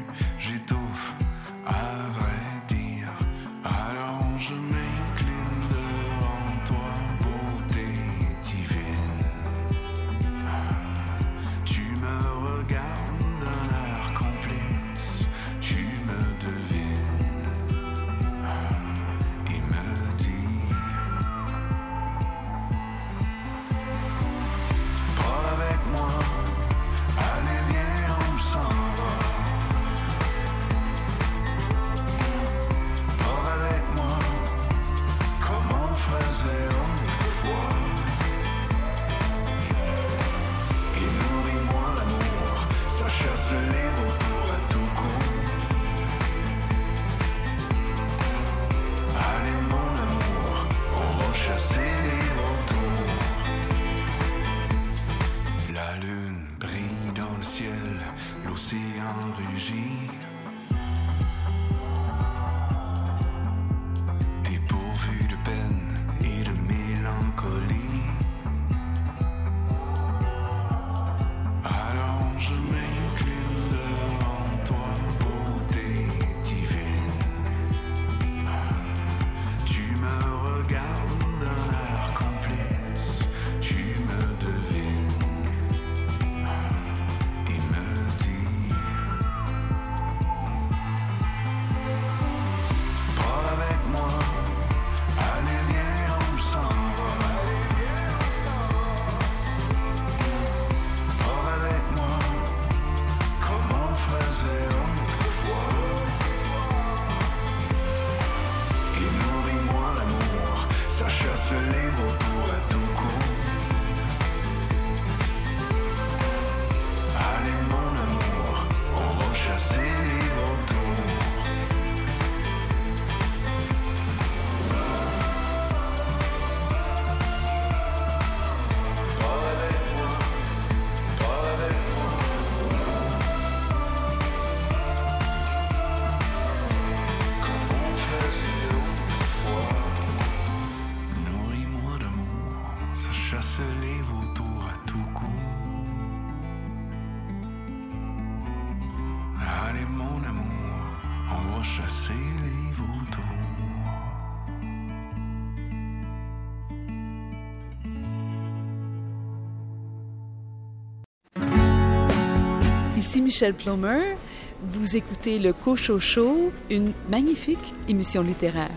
Michel 163.29 163.53
Plomer. 163.53 164.17
Vous 164.63 164.97
écoutez 164.97 165.39
le 165.39 165.53
Cocho 165.53 166.01
Show, 166.01 166.51
une 166.71 166.95
magnifique 167.11 167.75
émission 167.87 168.23
littéraire. 168.23 168.71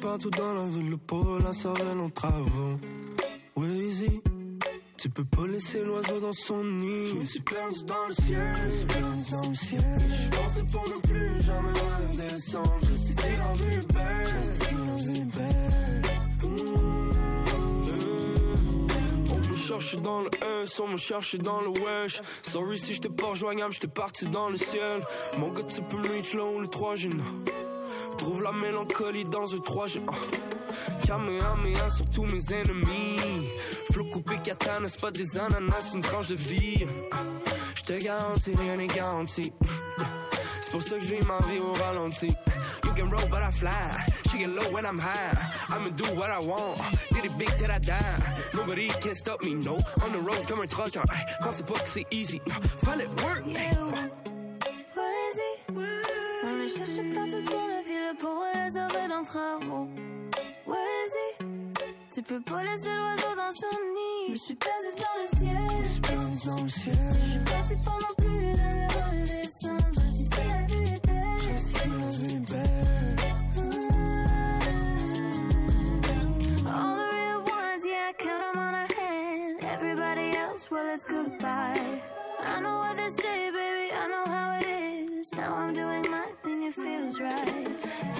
Partout 0.00 0.30
dans 0.30 0.54
la 0.54 0.66
ville, 0.66 0.90
le 0.90 0.96
pauvre 0.96 1.40
la 1.42 1.52
cervelle 1.52 1.98
en 1.98 2.08
travaux. 2.10 2.78
Tu 4.96 5.08
peux 5.10 5.24
pas 5.24 5.46
laisser 5.46 5.82
l'oiseau 5.84 6.18
dans 6.20 6.32
son 6.32 6.64
nid. 6.64 7.08
Je 7.08 7.14
me 7.16 7.24
suis 7.24 7.40
perdu 7.40 7.84
dans 7.84 8.06
le 8.08 8.14
ciel, 8.14 8.56
je 8.56 8.62
me 8.64 8.70
suis 8.70 8.86
perdu 8.86 9.30
dans 9.30 9.48
le 9.48 9.54
ciel. 9.54 9.80
Je 10.08 10.28
pensais 10.36 10.64
pour 10.72 10.88
ne 10.88 11.00
plus 11.08 11.42
jamais 11.42 11.80
redescendre. 12.10 12.80
Je 12.82 12.96
sais 12.96 13.12
si 13.12 13.36
la 13.36 13.52
vie 13.52 13.76
est 13.76 13.92
belle, 13.92 14.28
je 14.28 14.64
sais 14.64 14.74
la 14.74 14.94
vie 14.96 15.20
est 15.20 15.36
belle. 15.36 16.02
Mmh. 16.42 16.70
On 19.32 19.38
me 19.48 19.56
cherche 19.56 19.96
dans 20.00 20.20
le 20.22 20.30
S, 20.62 20.80
on 20.80 20.88
me 20.88 20.96
cherche 20.96 21.36
dans 21.36 21.60
le 21.60 21.68
wesh. 21.68 22.22
Sorry 22.42 22.78
si 22.78 22.94
j'étais 22.94 23.08
pas 23.08 23.28
rejoignable, 23.28 23.72
j'étais 23.72 23.88
parti 23.88 24.26
dans 24.28 24.48
le 24.48 24.56
ciel. 24.56 25.02
Mon 25.38 25.48
gars, 25.52 25.64
tu 25.64 25.82
peux 25.82 25.98
me 25.98 26.08
reach 26.08 26.34
là 26.34 26.44
où 26.44 26.60
le 26.60 26.68
3 26.68 26.96
G. 26.96 27.10
Trouve 28.18 28.42
la 28.42 28.52
mélancolie 28.52 29.24
dans 29.24 29.54
un 29.54 29.58
3 29.58 29.86
G. 29.86 30.00
Kamehameha 31.06 31.90
sur 31.90 32.08
tous 32.10 32.24
mes 32.24 32.52
ennemis. 32.52 33.09
Flot 34.40 34.54
coupé 34.54 34.64
katana, 34.64 34.88
c'est 34.88 35.00
pas 35.00 35.10
des 35.10 35.38
ananas, 35.38 35.80
c'est 35.80 35.96
une 35.96 36.02
tranche 36.02 36.28
de 36.28 36.34
vie. 36.34 36.86
Je 37.76 37.82
te 37.82 37.92
garantis, 37.92 38.54
rien 38.56 38.76
n'est 38.76 38.86
garanti. 38.86 39.52
C'est 40.62 40.70
pour 40.70 40.82
ça 40.82 40.96
que 40.96 41.02
je 41.02 41.14
vis 41.14 41.26
ma 41.26 41.38
vie 41.48 41.58
au 41.58 41.72
ralenti. 41.74 42.34
You 42.84 42.92
can 42.94 43.10
roll, 43.10 43.28
but 43.28 43.40
I 43.40 43.50
fly. 43.50 43.70
She 44.30 44.38
get 44.38 44.48
low 44.48 44.70
when 44.72 44.84
I'm 44.84 44.98
high. 44.98 45.36
I'ma 45.68 45.90
do 45.90 46.04
what 46.16 46.30
I 46.30 46.38
want. 46.44 46.78
Did 47.12 47.24
it 47.24 47.38
big 47.38 47.48
till 47.56 47.70
I 47.70 47.78
die. 47.78 47.96
Nobody 48.54 48.88
can 49.00 49.14
stop 49.14 49.42
me, 49.42 49.54
no. 49.54 49.78
On 50.04 50.12
the 50.12 50.20
road 50.20 50.46
comme 50.46 50.60
un 50.60 50.66
trucker. 50.66 51.02
Hey, 51.10 51.24
pensez 51.42 51.62
pas 51.64 51.78
que 51.78 51.88
c'est 51.88 52.06
easy. 52.10 52.40
Fallait 52.84 53.08
work. 53.22 53.44
Hey. 53.46 53.76
On 56.42 56.56
le 56.56 56.68
cherche 56.68 57.14
partout 57.14 57.42
dans 57.50 57.66
la 57.68 57.82
ville 57.82 58.16
pour 58.18 58.44
les 58.54 58.70
sauver 58.70 59.08
d'un 59.08 59.22
travaux. 59.22 59.88
Where 62.20 62.26
is 62.26 62.28
he? 62.28 62.34
Tu 62.34 62.34
peux 62.34 62.40
pas 62.40 62.62
laisser 62.64 62.94
l'oiseau 62.94 63.34
dans 63.36 63.52
son 63.52 63.76
nid. 63.94 64.26
Je 64.28 64.32
me 64.32 64.36
suis 64.36 64.56
dans 64.96 65.16
le 65.18 65.26
ciel. 65.26 65.68
Je 65.70 65.76
me 65.76 65.84
suis 65.86 66.00
dans 66.46 66.62
le 66.62 66.68
ciel. 66.68 66.94
Je 67.46 67.62
suis 67.66 67.76
pendant 67.76 68.14
plus. 68.18 68.54
Si 70.04 70.24
c'est 70.32 70.48
la 70.48 70.62
vue 70.66 70.84
est 70.84 71.06
belle. 71.06 71.58
Si 71.58 71.88
la 71.88 72.10
vue 72.10 72.36
est 72.36 72.50
belle. 72.50 73.16
All 76.66 76.96
the 76.96 77.06
real 77.12 77.40
ones, 77.44 77.84
yeah, 77.86 78.10
I 78.10 78.12
count 78.18 78.42
'em 78.42 78.58
on 78.58 78.74
a 78.74 78.86
hand. 78.86 79.56
Everybody 79.62 80.36
else, 80.36 80.70
well, 80.70 80.88
it's 80.94 81.04
goodbye. 81.06 82.00
I 82.40 82.60
know 82.60 82.78
what 82.78 82.96
they 82.96 83.08
say, 83.08 83.50
baby, 83.50 83.92
I 83.92 84.06
know 84.08 84.26
how 84.26 84.58
it 84.60 84.66
is. 84.66 85.32
Now 85.34 85.54
I'm 85.54 85.72
doing 85.74 86.10
my 86.10 86.26
thing, 86.42 86.62
it 86.64 86.74
feels 86.74 87.18
right. 87.20 87.68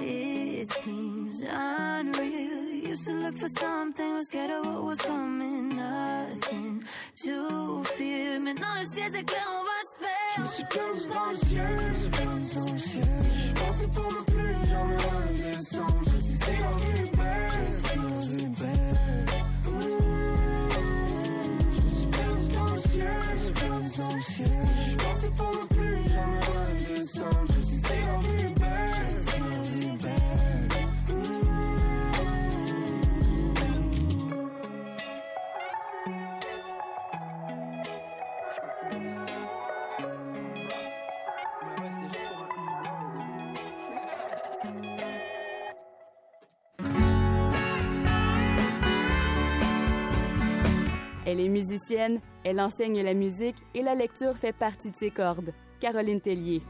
It 0.01 0.69
seems 0.69 1.41
unreal. 1.41 2.70
Used 3.11 3.23
to 3.23 3.27
look 3.27 3.37
for 3.37 3.49
something, 3.49 4.13
was 4.13 4.27
scared 4.29 4.51
of 4.51 4.65
what 4.65 4.83
was 4.83 5.01
coming. 5.01 5.75
Nothing 5.75 6.83
to 7.23 7.83
fear. 7.83 8.39
Maintenant 8.39 8.75
le 8.79 8.85
ciel 8.85 9.09
c'est 9.11 9.23
clair, 9.23 9.47
on 9.49 9.63
va 9.63 9.81
se 9.83 9.95
perdre. 9.99 10.35
Je 10.35 10.41
me 10.41 10.47
suis 10.47 10.63
perdu 10.63 11.07
dans 11.13 11.29
le 11.29 11.35
ciel, 11.35 11.77
je 11.81 11.87
me 11.87 11.93
suis 11.99 12.09
perdu 12.09 12.47
dans 12.55 12.73
le 12.73 12.79
ciel. 12.79 13.03
Je 13.35 13.51
pensais 13.59 13.87
pour 13.87 14.11
ne 14.13 14.21
plus 14.31 14.55
jamais 14.69 14.95
redescendre. 14.95 16.01
Je 16.05 16.17
sais 16.21 16.37
si 16.45 16.51
la 16.61 16.71
vie 16.77 17.01
est 17.01 17.11
belle, 17.17 17.67
si 17.67 17.95
la 17.97 18.19
vie 18.27 18.43
est 18.45 18.55
belle. 18.61 19.27
Je 21.73 21.81
me 21.81 21.89
suis 21.97 22.07
perdu 22.07 22.47
dans 22.55 22.71
le 22.71 22.77
ciel, 22.77 23.21
je 23.27 23.33
me 23.33 23.39
suis 23.43 23.53
perdu 23.53 23.89
dans 23.97 24.13
le 24.15 24.21
ciel. 24.21 24.67
Je 24.87 24.95
pensais 25.03 25.31
pour 25.31 25.51
ne 25.51 25.65
plus 25.75 25.99
jamais 26.09 26.43
redescendre. 26.51 27.47
Je 27.47 27.61
sais 27.61 27.79
si 27.87 27.95
la 28.05 28.15
vie 28.19 28.43
Elle 51.31 51.39
est 51.39 51.47
musicienne, 51.47 52.19
elle 52.43 52.59
enseigne 52.59 53.01
la 53.01 53.13
musique 53.13 53.55
et 53.73 53.81
la 53.81 53.95
lecture 53.95 54.35
fait 54.35 54.51
partie 54.51 54.91
de 54.91 54.97
ses 54.97 55.11
cordes. 55.11 55.53
Caroline 55.79 56.19
Tellier. 56.19 56.61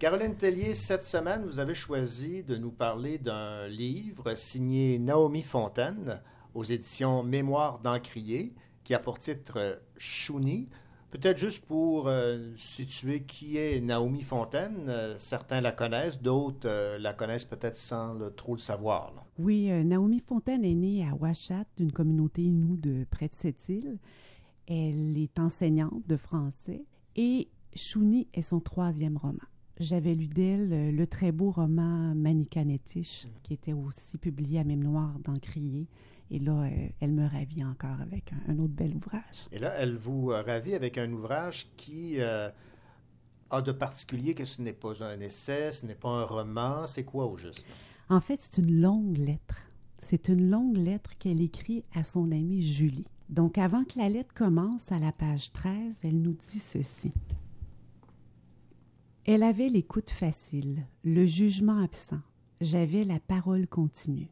Caroline 0.00 0.34
Tellier, 0.34 0.74
cette 0.74 1.04
semaine, 1.04 1.44
vous 1.44 1.60
avez 1.60 1.74
choisi 1.74 2.42
de 2.42 2.56
nous 2.56 2.72
parler 2.72 3.18
d'un 3.18 3.68
livre 3.68 4.34
signé 4.34 4.98
Naomi 4.98 5.42
Fontaine 5.42 6.20
aux 6.52 6.64
éditions 6.64 7.22
Mémoire 7.22 7.78
d'Encrier, 7.78 8.52
qui 8.82 8.94
a 8.94 8.98
pour 8.98 9.20
titre 9.20 9.80
Chouni. 9.96 10.68
Peut-être 11.10 11.38
juste 11.38 11.64
pour 11.66 12.06
euh, 12.06 12.52
situer 12.56 13.22
qui 13.22 13.56
est 13.56 13.80
Naomi 13.80 14.22
Fontaine, 14.22 14.84
euh, 14.88 15.14
certains 15.18 15.60
la 15.60 15.72
connaissent, 15.72 16.22
d'autres 16.22 16.68
euh, 16.68 16.98
la 16.98 17.12
connaissent 17.12 17.44
peut-être 17.44 17.76
sans 17.76 18.14
le- 18.14 18.30
trop 18.32 18.54
le 18.54 18.60
savoir. 18.60 19.12
là. 19.16 19.24
Oui, 19.38 19.68
Naomi 19.84 20.20
Fontaine 20.20 20.64
est 20.64 20.74
née 20.74 21.04
à 21.04 21.14
Ouachat, 21.14 21.64
d'une 21.76 21.90
communauté 21.92 22.42
inoue 22.42 22.76
de 22.76 23.04
près 23.10 23.26
de 23.26 23.34
cette 23.34 23.68
île. 23.68 23.98
Elle 24.68 25.18
est 25.18 25.38
enseignante 25.40 26.06
de 26.06 26.16
français 26.16 26.84
et 27.16 27.48
Chouni 27.74 28.28
est 28.34 28.42
son 28.42 28.60
troisième 28.60 29.16
roman. 29.16 29.38
J'avais 29.80 30.14
lu 30.14 30.26
d'elle 30.28 30.94
le 30.94 31.06
très 31.06 31.32
beau 31.32 31.50
roman 31.50 32.14
Manicanetish, 32.14 33.26
qui 33.42 33.54
était 33.54 33.72
aussi 33.72 34.18
publié 34.18 34.60
à 34.60 34.64
Mémoire 34.64 35.18
d'Encrier. 35.24 35.86
Et 36.30 36.38
là, 36.38 36.52
euh, 36.52 36.88
elle 37.00 37.10
me 37.12 37.26
ravit 37.26 37.64
encore 37.64 38.00
avec 38.00 38.32
un, 38.32 38.52
un 38.52 38.58
autre 38.58 38.72
bel 38.72 38.94
ouvrage. 38.94 39.46
Et 39.50 39.58
là, 39.58 39.72
elle 39.76 39.96
vous 39.96 40.30
euh, 40.30 40.42
ravit 40.42 40.74
avec 40.74 40.96
un 40.96 41.10
ouvrage 41.12 41.68
qui 41.76 42.20
euh, 42.20 42.48
a 43.50 43.62
de 43.62 43.72
particulier 43.72 44.34
que 44.34 44.44
ce 44.44 44.62
n'est 44.62 44.72
pas 44.72 45.02
un 45.02 45.20
essai, 45.20 45.72
ce 45.72 45.84
n'est 45.86 45.96
pas 45.96 46.08
un 46.08 46.24
roman. 46.24 46.86
C'est 46.86 47.04
quoi 47.04 47.26
au 47.26 47.36
juste? 47.36 47.66
En 48.08 48.20
fait, 48.20 48.40
c'est 48.42 48.62
une 48.62 48.80
longue 48.80 49.18
lettre. 49.18 49.60
C'est 49.98 50.28
une 50.28 50.48
longue 50.50 50.76
lettre 50.76 51.18
qu'elle 51.18 51.40
écrit 51.40 51.84
à 51.94 52.04
son 52.04 52.30
amie 52.30 52.62
Julie. 52.62 53.06
Donc, 53.28 53.58
avant 53.58 53.84
que 53.84 53.98
la 53.98 54.08
lettre 54.08 54.34
commence, 54.34 54.90
à 54.90 54.98
la 54.98 55.12
page 55.12 55.52
13, 55.52 55.96
elle 56.02 56.20
nous 56.20 56.36
dit 56.48 56.58
ceci. 56.58 57.12
Elle 59.24 59.42
avait 59.42 59.68
l'écoute 59.68 60.10
facile, 60.10 60.84
le 61.04 61.26
jugement 61.26 61.82
absent. 61.82 62.20
J'avais 62.60 63.04
la 63.04 63.20
parole 63.20 63.66
continue. 63.68 64.28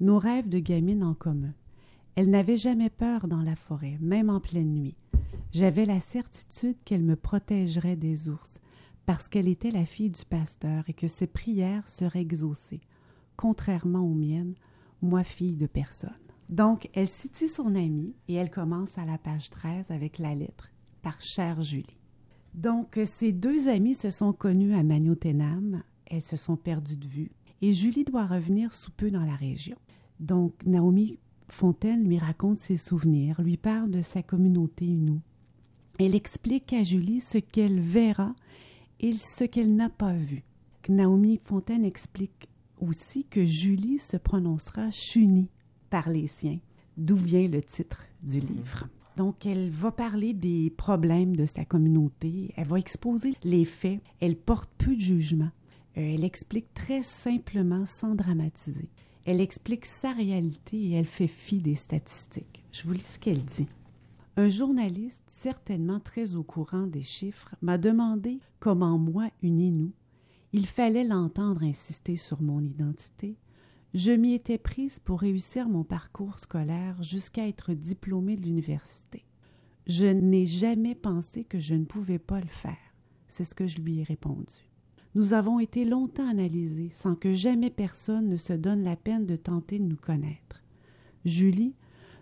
Nos 0.00 0.18
rêves 0.18 0.48
de 0.48 0.58
gamine 0.58 1.04
en 1.04 1.12
commun. 1.12 1.52
Elle 2.14 2.30
n'avait 2.30 2.56
jamais 2.56 2.88
peur 2.88 3.28
dans 3.28 3.42
la 3.42 3.54
forêt, 3.54 3.98
même 4.00 4.30
en 4.30 4.40
pleine 4.40 4.72
nuit. 4.72 4.96
J'avais 5.52 5.84
la 5.84 6.00
certitude 6.00 6.82
qu'elle 6.86 7.02
me 7.02 7.16
protégerait 7.16 7.96
des 7.96 8.30
ours, 8.30 8.58
parce 9.04 9.28
qu'elle 9.28 9.46
était 9.46 9.70
la 9.70 9.84
fille 9.84 10.08
du 10.08 10.24
pasteur 10.24 10.84
et 10.88 10.94
que 10.94 11.06
ses 11.06 11.26
prières 11.26 11.86
seraient 11.86 12.22
exaucées, 12.22 12.80
contrairement 13.36 14.00
aux 14.00 14.14
miennes, 14.14 14.54
moi 15.02 15.22
fille 15.22 15.56
de 15.56 15.66
personne. 15.66 16.08
Donc, 16.48 16.88
elle 16.94 17.08
situe 17.08 17.48
son 17.48 17.74
amie 17.74 18.14
et 18.26 18.34
elle 18.34 18.50
commence 18.50 18.96
à 18.96 19.04
la 19.04 19.18
page 19.18 19.50
13 19.50 19.90
avec 19.90 20.18
la 20.18 20.34
lettre 20.34 20.70
par 21.02 21.20
chère 21.20 21.60
Julie. 21.60 21.98
Donc, 22.54 22.98
ces 23.18 23.32
deux 23.32 23.68
amies 23.68 23.94
se 23.94 24.08
sont 24.08 24.32
connues 24.32 24.74
à 24.74 24.82
Magnotenam, 24.82 25.82
elles 26.06 26.24
se 26.24 26.38
sont 26.38 26.56
perdues 26.56 26.96
de 26.96 27.06
vue 27.06 27.32
et 27.62 27.74
Julie 27.74 28.04
doit 28.04 28.26
revenir 28.26 28.72
sous 28.72 28.90
peu 28.90 29.10
dans 29.10 29.24
la 29.24 29.36
région. 29.36 29.76
Donc, 30.20 30.54
Naomi 30.64 31.18
Fontaine 31.48 32.04
lui 32.04 32.18
raconte 32.18 32.60
ses 32.60 32.76
souvenirs, 32.76 33.40
lui 33.42 33.56
parle 33.56 33.90
de 33.90 34.02
sa 34.02 34.22
communauté 34.22 34.84
Innu. 34.84 35.18
Elle 35.98 36.14
explique 36.14 36.72
à 36.72 36.82
Julie 36.84 37.20
ce 37.20 37.38
qu'elle 37.38 37.80
verra 37.80 38.34
et 39.00 39.12
ce 39.14 39.44
qu'elle 39.44 39.74
n'a 39.74 39.88
pas 39.88 40.12
vu. 40.12 40.44
Naomi 40.88 41.40
Fontaine 41.44 41.84
explique 41.84 42.48
aussi 42.80 43.24
que 43.24 43.44
Julie 43.44 43.98
se 43.98 44.16
prononcera 44.16 44.90
Chuni 44.90 45.48
par 45.88 46.08
les 46.08 46.26
siens, 46.26 46.58
d'où 46.96 47.16
vient 47.16 47.48
le 47.48 47.62
titre 47.62 48.04
du 48.22 48.40
livre. 48.40 48.88
Donc, 49.16 49.44
elle 49.46 49.70
va 49.70 49.90
parler 49.90 50.34
des 50.34 50.70
problèmes 50.70 51.36
de 51.36 51.44
sa 51.44 51.64
communauté, 51.64 52.52
elle 52.56 52.66
va 52.66 52.78
exposer 52.78 53.34
les 53.42 53.64
faits, 53.64 54.00
elle 54.20 54.36
porte 54.36 54.70
peu 54.78 54.94
de 54.94 55.00
jugement, 55.00 55.50
Euh, 55.96 56.14
elle 56.14 56.24
explique 56.24 56.72
très 56.72 57.02
simplement, 57.02 57.84
sans 57.84 58.14
dramatiser. 58.14 58.88
Elle 59.30 59.40
explique 59.40 59.86
sa 59.86 60.10
réalité 60.10 60.76
et 60.76 60.94
elle 60.94 61.06
fait 61.06 61.28
fi 61.28 61.60
des 61.60 61.76
statistiques. 61.76 62.64
Je 62.72 62.82
vous 62.82 62.94
lis 62.94 63.12
ce 63.12 63.16
qu'elle 63.16 63.44
dit. 63.44 63.68
Un 64.36 64.48
journaliste, 64.48 65.22
certainement 65.40 66.00
très 66.00 66.34
au 66.34 66.42
courant 66.42 66.88
des 66.88 67.02
chiffres, 67.02 67.54
m'a 67.62 67.78
demandé 67.78 68.40
comment 68.58 68.98
moi, 68.98 69.30
une 69.40 69.60
Inou, 69.60 69.92
il 70.52 70.66
fallait 70.66 71.04
l'entendre 71.04 71.62
insister 71.62 72.16
sur 72.16 72.42
mon 72.42 72.60
identité. 72.60 73.36
Je 73.94 74.10
m'y 74.10 74.34
étais 74.34 74.58
prise 74.58 74.98
pour 74.98 75.20
réussir 75.20 75.68
mon 75.68 75.84
parcours 75.84 76.40
scolaire 76.40 77.00
jusqu'à 77.00 77.46
être 77.46 77.72
diplômée 77.72 78.36
de 78.36 78.46
l'université. 78.46 79.24
Je 79.86 80.06
n'ai 80.06 80.46
jamais 80.46 80.96
pensé 80.96 81.44
que 81.44 81.60
je 81.60 81.76
ne 81.76 81.84
pouvais 81.84 82.18
pas 82.18 82.40
le 82.40 82.48
faire. 82.48 82.96
C'est 83.28 83.44
ce 83.44 83.54
que 83.54 83.68
je 83.68 83.78
lui 83.78 84.00
ai 84.00 84.02
répondu. 84.02 84.69
Nous 85.14 85.34
avons 85.34 85.58
été 85.58 85.84
longtemps 85.84 86.28
analysés 86.28 86.90
sans 86.90 87.14
que 87.14 87.32
jamais 87.32 87.70
personne 87.70 88.28
ne 88.28 88.36
se 88.36 88.52
donne 88.52 88.84
la 88.84 88.96
peine 88.96 89.26
de 89.26 89.36
tenter 89.36 89.78
de 89.78 89.84
nous 89.84 89.96
connaître. 89.96 90.62
Julie, 91.24 91.74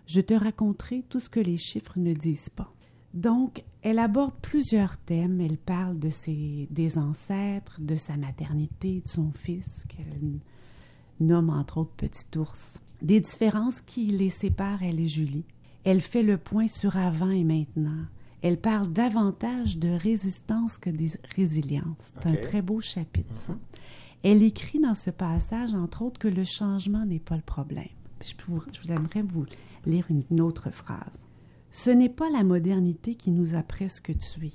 je 0.07 0.21
te 0.21 0.33
raconterai 0.33 1.03
tout 1.07 1.19
ce 1.19 1.29
que 1.29 1.39
les 1.39 1.57
chiffres 1.57 1.99
ne 1.99 2.13
disent 2.13 2.49
pas. 2.49 2.73
Donc, 3.13 3.63
elle 3.81 3.99
aborde 3.99 4.33
plusieurs 4.41 4.97
thèmes. 4.97 5.39
Elle 5.39 5.57
parle 5.57 5.99
de 5.99 6.09
ses, 6.09 6.67
des 6.71 6.97
ancêtres, 6.97 7.79
de 7.79 7.95
sa 7.95 8.17
maternité, 8.17 9.01
de 9.05 9.09
son 9.09 9.31
fils, 9.31 9.85
qu'elle 9.87 10.39
nomme 11.19 11.49
entre 11.49 11.79
autres 11.79 11.93
Petit 11.95 12.37
ours, 12.37 12.79
des 13.01 13.19
différences 13.19 13.81
qui 13.81 14.07
les 14.07 14.29
séparent, 14.29 14.83
elle 14.83 14.99
et 14.99 15.07
Julie. 15.07 15.45
Elle 15.83 16.01
fait 16.01 16.23
le 16.23 16.37
point 16.37 16.67
sur 16.67 16.97
avant 16.97 17.29
et 17.29 17.43
maintenant. 17.43 18.05
Elle 18.41 18.59
parle 18.59 18.91
davantage 18.93 19.77
de 19.77 19.89
résistance 19.89 20.77
que 20.77 20.89
de 20.89 21.09
résilience. 21.35 21.97
C'est 22.21 22.27
un 22.29 22.35
très 22.35 22.61
beau 22.61 22.79
chapitre, 22.81 23.33
ça. 23.45 23.57
Elle 24.23 24.43
écrit 24.43 24.79
dans 24.79 24.95
ce 24.95 25.09
passage, 25.09 25.73
entre 25.73 26.01
autres, 26.03 26.19
que 26.19 26.27
le 26.27 26.43
changement 26.43 27.05
n'est 27.05 27.19
pas 27.19 27.35
le 27.35 27.41
problème. 27.41 27.87
Je, 28.23 28.33
pour- 28.35 28.65
je 28.73 28.81
vous 28.81 28.91
aimerais 28.93 29.21
vous 29.23 29.45
lire 29.85 30.05
une, 30.09 30.23
une 30.31 30.41
autre 30.41 30.71
phrase. 30.71 31.25
Ce 31.71 31.89
n'est 31.89 32.09
pas 32.09 32.29
la 32.29 32.43
modernité 32.43 33.15
qui 33.15 33.31
nous 33.31 33.55
a 33.55 33.63
presque 33.63 34.17
tués. 34.17 34.53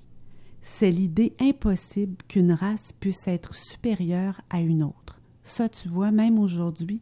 C'est 0.63 0.91
l'idée 0.91 1.35
impossible 1.41 2.17
qu'une 2.29 2.53
race 2.53 2.93
puisse 2.99 3.27
être 3.29 3.55
supérieure 3.55 4.41
à 4.51 4.61
une 4.61 4.83
autre. 4.83 5.21
Ça, 5.43 5.69
tu 5.69 5.89
vois, 5.89 6.11
même 6.11 6.39
aujourd'hui, 6.39 7.01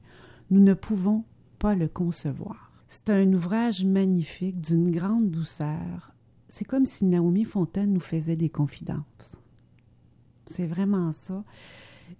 nous 0.50 0.60
ne 0.60 0.74
pouvons 0.74 1.24
pas 1.60 1.74
le 1.76 1.86
concevoir. 1.88 2.72
C'est 2.88 3.10
un 3.10 3.32
ouvrage 3.32 3.84
magnifique, 3.84 4.60
d'une 4.60 4.90
grande 4.90 5.30
douceur. 5.30 6.12
C'est 6.54 6.66
comme 6.66 6.84
si 6.84 7.06
Naomi 7.06 7.44
Fontaine 7.44 7.94
nous 7.94 8.00
faisait 8.00 8.36
des 8.36 8.50
confidences. 8.50 9.32
C'est 10.50 10.66
vraiment 10.66 11.12
ça. 11.12 11.44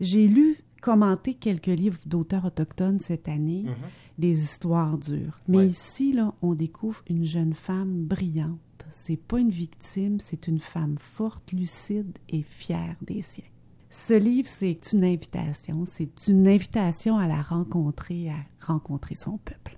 J'ai 0.01 0.26
lu, 0.26 0.57
commenté 0.80 1.35
quelques 1.35 1.66
livres 1.66 1.99
d'auteurs 2.07 2.47
autochtones 2.47 2.99
cette 3.01 3.28
année, 3.28 3.64
Mhm. 3.66 3.74
des 4.18 4.43
histoires 4.43 4.97
dures. 4.97 5.39
Mais 5.49 5.59
Ouais. 5.59 5.68
ici, 5.68 6.12
là, 6.14 6.33
on 6.41 6.55
découvre 6.55 7.03
une 7.11 7.24
jeune 7.26 7.53
femme 7.53 8.05
brillante. 8.07 8.59
C'est 9.05 9.18
pas 9.18 9.39
une 9.39 9.51
victime, 9.51 10.16
c'est 10.24 10.49
une 10.49 10.61
femme 10.61 10.97
forte, 10.99 11.53
lucide 11.53 12.16
et 12.30 12.41
fière 12.43 12.97
des 13.03 13.20
siens. 13.20 13.45
Ce 13.91 14.14
livre, 14.14 14.49
c'est 14.49 14.80
une 14.95 15.05
invitation. 15.05 15.85
C'est 15.85 16.26
une 16.26 16.49
invitation 16.49 17.18
à 17.18 17.26
la 17.28 17.43
rencontrer, 17.43 18.30
à 18.30 18.37
rencontrer 18.66 19.14
son 19.14 19.37
peuple. 19.37 19.76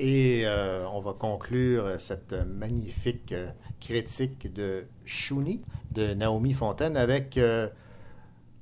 Et 0.00 0.42
euh, 0.46 0.88
on 0.90 1.00
va 1.00 1.12
conclure 1.12 2.00
cette 2.00 2.32
magnifique 2.32 3.32
euh, 3.32 3.50
critique 3.80 4.52
de 4.52 4.84
Shuni 5.04 5.60
de 5.90 6.14
Naomi 6.14 6.52
Fontaine 6.52 6.96
avec 6.96 7.36
euh, 7.36 7.68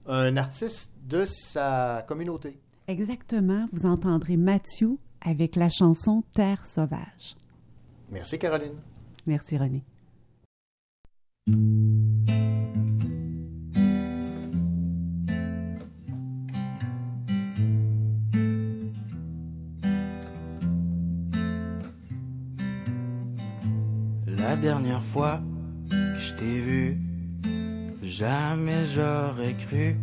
un 0.06 0.38
artiste 0.38 0.92
de 1.06 1.26
sa 1.26 2.04
communauté. 2.08 2.58
Exactement, 2.88 3.68
vous 3.72 3.84
entendrez 3.86 4.38
Mathieu 4.38 4.96
avec 5.20 5.56
la 5.56 5.68
chanson 5.68 6.24
Terre 6.32 6.64
sauvage. 6.64 7.36
Merci 8.10 8.38
Caroline. 8.38 8.78
Merci 9.26 9.58
René. 9.58 9.84
Dernière 24.62 25.04
fois 25.04 25.40
que 25.90 26.18
je 26.18 26.34
t'ai 26.34 26.60
vu, 26.60 26.98
jamais 28.02 28.86
j'aurais 28.86 29.54
cru 29.54 29.96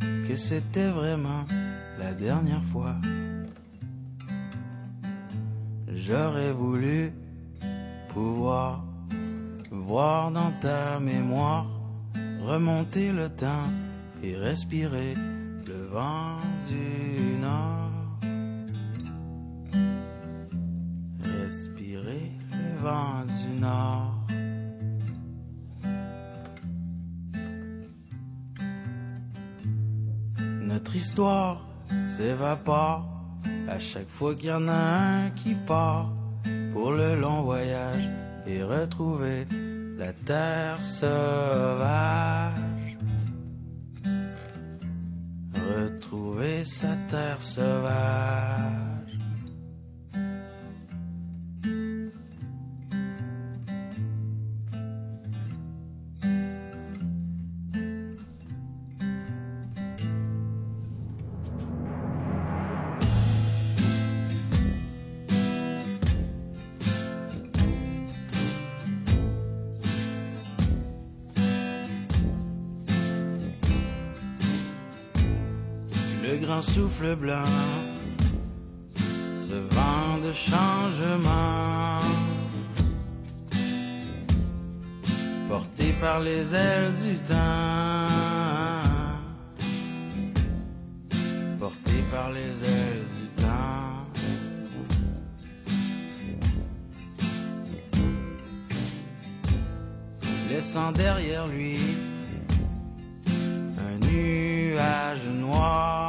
que 0.00 0.36
c'était 0.36 0.90
vraiment 0.90 1.44
la 1.98 2.12
dernière 2.12 2.64
fois. 2.64 2.96
J'aurais 5.92 6.52
voulu 6.52 7.12
pouvoir 8.08 8.84
voir 9.70 10.30
dans 10.30 10.52
ta 10.60 10.98
mémoire 11.00 11.66
remonter 12.40 13.12
le 13.12 13.28
temps 13.28 13.68
et 14.22 14.34
respirer 14.36 15.14
le 15.66 15.86
vent 15.92 16.38
du 16.68 17.38
nord. 17.40 17.90
Respirer 21.24 22.32
le 22.52 22.82
vent 22.82 23.17
Notre 30.62 30.94
histoire 30.94 31.66
s'évapore 32.02 33.06
à 33.68 33.78
chaque 33.78 34.08
fois 34.08 34.34
qu'il 34.34 34.48
y 34.48 34.52
en 34.52 34.68
a 34.68 34.72
un 34.72 35.30
qui 35.30 35.54
part 35.54 36.12
pour 36.72 36.92
le 36.92 37.18
long 37.20 37.42
voyage 37.42 38.08
et 38.46 38.62
retrouver 38.62 39.46
la 39.98 40.12
terre 40.12 40.80
sauvage. 40.80 42.54
Retrouver 45.54 46.64
sa 46.64 46.94
terre 47.08 47.42
sauvage. 47.42 48.87
Souffle 76.78 77.16
blanc, 77.16 77.54
ce 79.34 79.56
vent 79.74 80.18
de 80.24 80.32
changement, 80.32 81.98
porté 85.48 85.86
par 86.00 86.20
les 86.20 86.54
ailes 86.54 86.92
du 87.04 87.16
temps, 87.32 88.06
porté 91.58 91.96
par 92.12 92.30
les 92.30 92.52
ailes 92.74 93.06
du 93.18 93.26
temps. 93.42 94.06
Laissant 100.48 100.92
derrière 100.92 101.48
lui 101.48 101.78
un 103.88 103.94
nuage 104.06 105.26
noir 105.40 106.07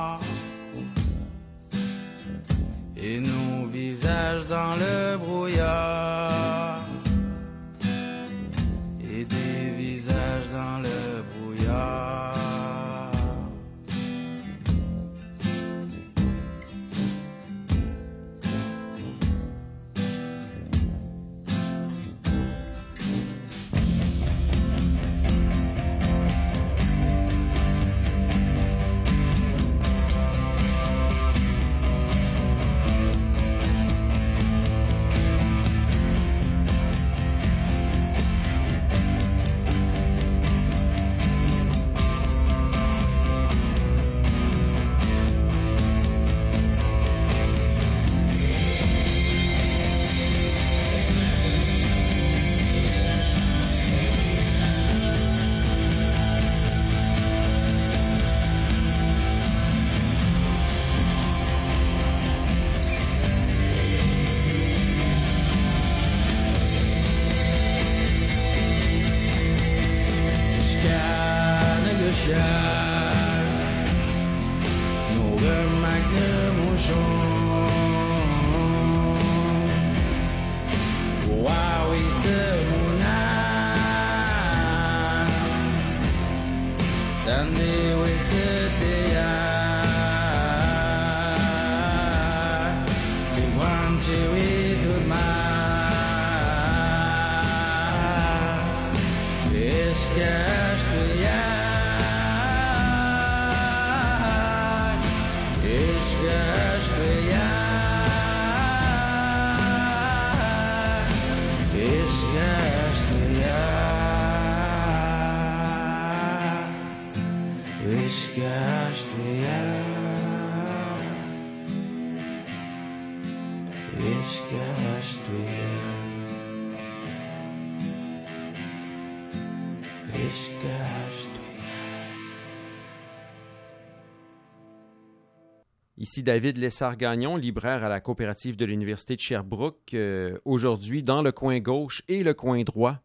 Ici 136.09 136.23
David 136.23 136.57
Lessard-Gagnon, 136.57 137.35
libraire 137.35 137.83
à 137.83 137.87
la 137.87 137.99
coopérative 137.99 138.57
de 138.57 138.65
l'Université 138.65 139.15
de 139.15 139.21
Sherbrooke. 139.21 139.93
Euh, 139.93 140.39
Aujourd'hui, 140.43 141.03
dans 141.03 141.21
le 141.21 141.31
coin 141.31 141.59
gauche 141.59 142.01
et 142.07 142.23
le 142.23 142.33
coin 142.33 142.63
droit, 142.63 142.97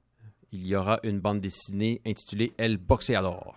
il 0.52 0.66
y 0.66 0.74
aura 0.74 1.00
une 1.02 1.20
bande 1.20 1.42
dessinée 1.42 2.00
intitulée 2.06 2.54
El 2.56 2.78
Boxeador. 2.78 3.56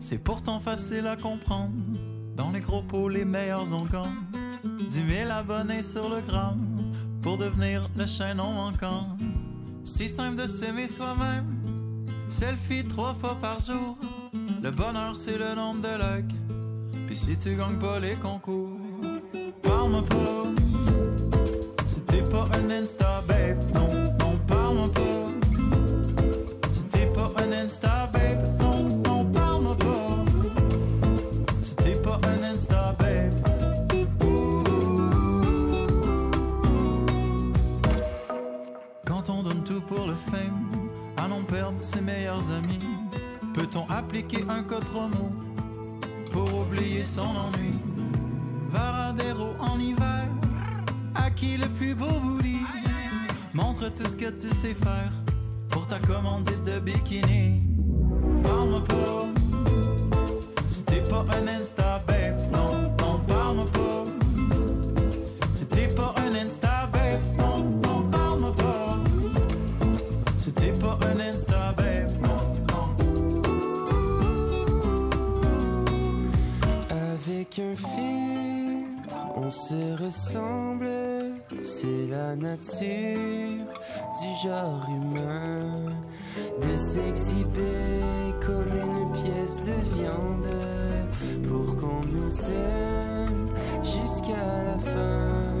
C'est 0.00 0.22
pourtant 0.22 0.60
facile 0.60 1.06
à 1.06 1.16
comprendre. 1.16 1.72
Dans 2.36 2.50
les 2.50 2.60
gros 2.60 2.82
pots, 2.82 3.08
les 3.08 3.24
meilleurs 3.24 3.72
ont 3.72 3.86
gants. 3.86 4.12
10 4.62 4.90
000 4.90 5.30
abonnés 5.30 5.80
sur 5.80 6.10
le 6.10 6.20
gramme 6.20 6.79
pour 7.22 7.36
devenir 7.38 7.82
le 7.96 8.06
chaînon 8.06 8.52
manquant. 8.52 9.16
Si 9.84 10.08
simple 10.08 10.42
de 10.42 10.46
s'aimer 10.46 10.88
soi-même. 10.88 11.46
Selfie 12.28 12.84
trois 12.84 13.14
fois 13.14 13.36
par 13.40 13.58
jour. 13.58 13.98
Le 14.62 14.70
bonheur, 14.70 15.16
c'est 15.16 15.36
le 15.36 15.54
nombre 15.54 15.82
de 15.82 15.88
likes. 15.88 16.36
Puis 17.06 17.16
si 17.16 17.36
tu 17.36 17.56
gagnes 17.56 17.78
pas 17.78 17.98
les 17.98 18.14
concours, 18.14 18.78
parle-moi 19.62 20.04
pas. 20.04 20.44
Si 21.86 22.22
pas 22.30 22.48
un 22.56 22.70
Insta 22.70 23.22
ses 41.80 42.00
meilleurs 42.00 42.50
amis, 42.50 42.78
peut-on 43.54 43.88
appliquer 43.88 44.44
un 44.48 44.62
code 44.62 44.84
promo 44.84 45.30
pour 46.30 46.52
oublier 46.60 47.04
son 47.04 47.22
ennui? 47.22 47.78
Varadero 48.70 49.54
en 49.58 49.78
hiver, 49.78 50.26
à 51.14 51.30
qui 51.30 51.56
le 51.56 51.68
plus 51.68 51.94
beau 51.94 52.06
vous 52.06 52.40
dit? 52.42 52.64
Montre 53.54 53.88
tout 53.88 54.08
ce 54.08 54.16
que 54.16 54.30
tu 54.30 54.48
sais 54.48 54.74
faire 54.74 55.12
pour 55.68 55.86
ta 55.86 55.98
commandite 55.98 56.62
de 56.64 56.78
bikini. 56.80 57.62
Parle-moi 58.42 58.84
pas, 58.84 59.26
si 60.66 60.84
un 61.12 61.48
Insta 61.48 62.02
Avec 77.40 77.58
un 77.58 77.74
on 79.34 79.50
se 79.50 80.02
ressemble, 80.04 80.90
c'est 81.64 82.06
la 82.10 82.36
nature 82.36 83.64
du 84.20 84.46
genre 84.46 84.86
humain. 84.90 85.72
De 86.60 86.76
s'exhiber 86.76 88.34
comme 88.44 88.76
une 88.76 89.12
pièce 89.12 89.62
de 89.62 89.72
viande 89.96 91.48
pour 91.48 91.76
qu'on 91.76 92.04
nous 92.04 92.52
aime 92.52 93.46
jusqu'à 93.84 94.62
la 94.66 94.78
fin. 94.78 95.59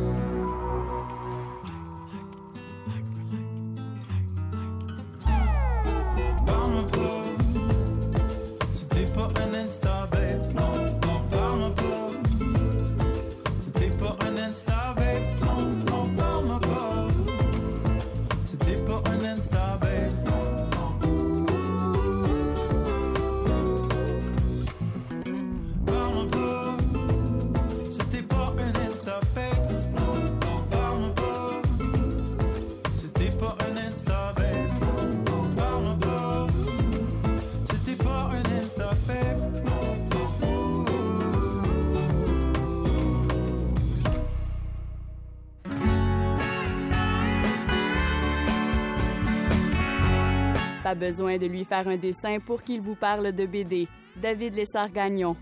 Pas 50.90 50.96
besoin 50.96 51.38
de 51.38 51.46
lui 51.46 51.62
faire 51.62 51.86
un 51.86 51.96
dessin 51.96 52.40
pour 52.40 52.64
qu'il 52.64 52.80
vous 52.80 52.96
parle 52.96 53.30
de 53.30 53.46
BD. 53.46 53.86
David 54.20 54.54
Lessard-Gagnon. 54.54 55.36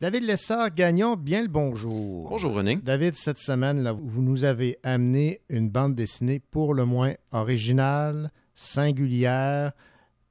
David 0.00 0.24
Lessard-Gagnon, 0.24 1.14
bien 1.14 1.42
le 1.42 1.46
bonjour. 1.46 2.30
Bonjour 2.30 2.52
René. 2.52 2.80
David, 2.82 3.14
cette 3.14 3.38
semaine, 3.38 3.84
là, 3.84 3.92
vous 3.92 4.22
nous 4.22 4.42
avez 4.42 4.78
amené 4.82 5.40
une 5.48 5.70
bande 5.70 5.94
dessinée 5.94 6.40
pour 6.40 6.74
le 6.74 6.84
moins 6.84 7.14
originale, 7.30 8.32
singulière, 8.56 9.70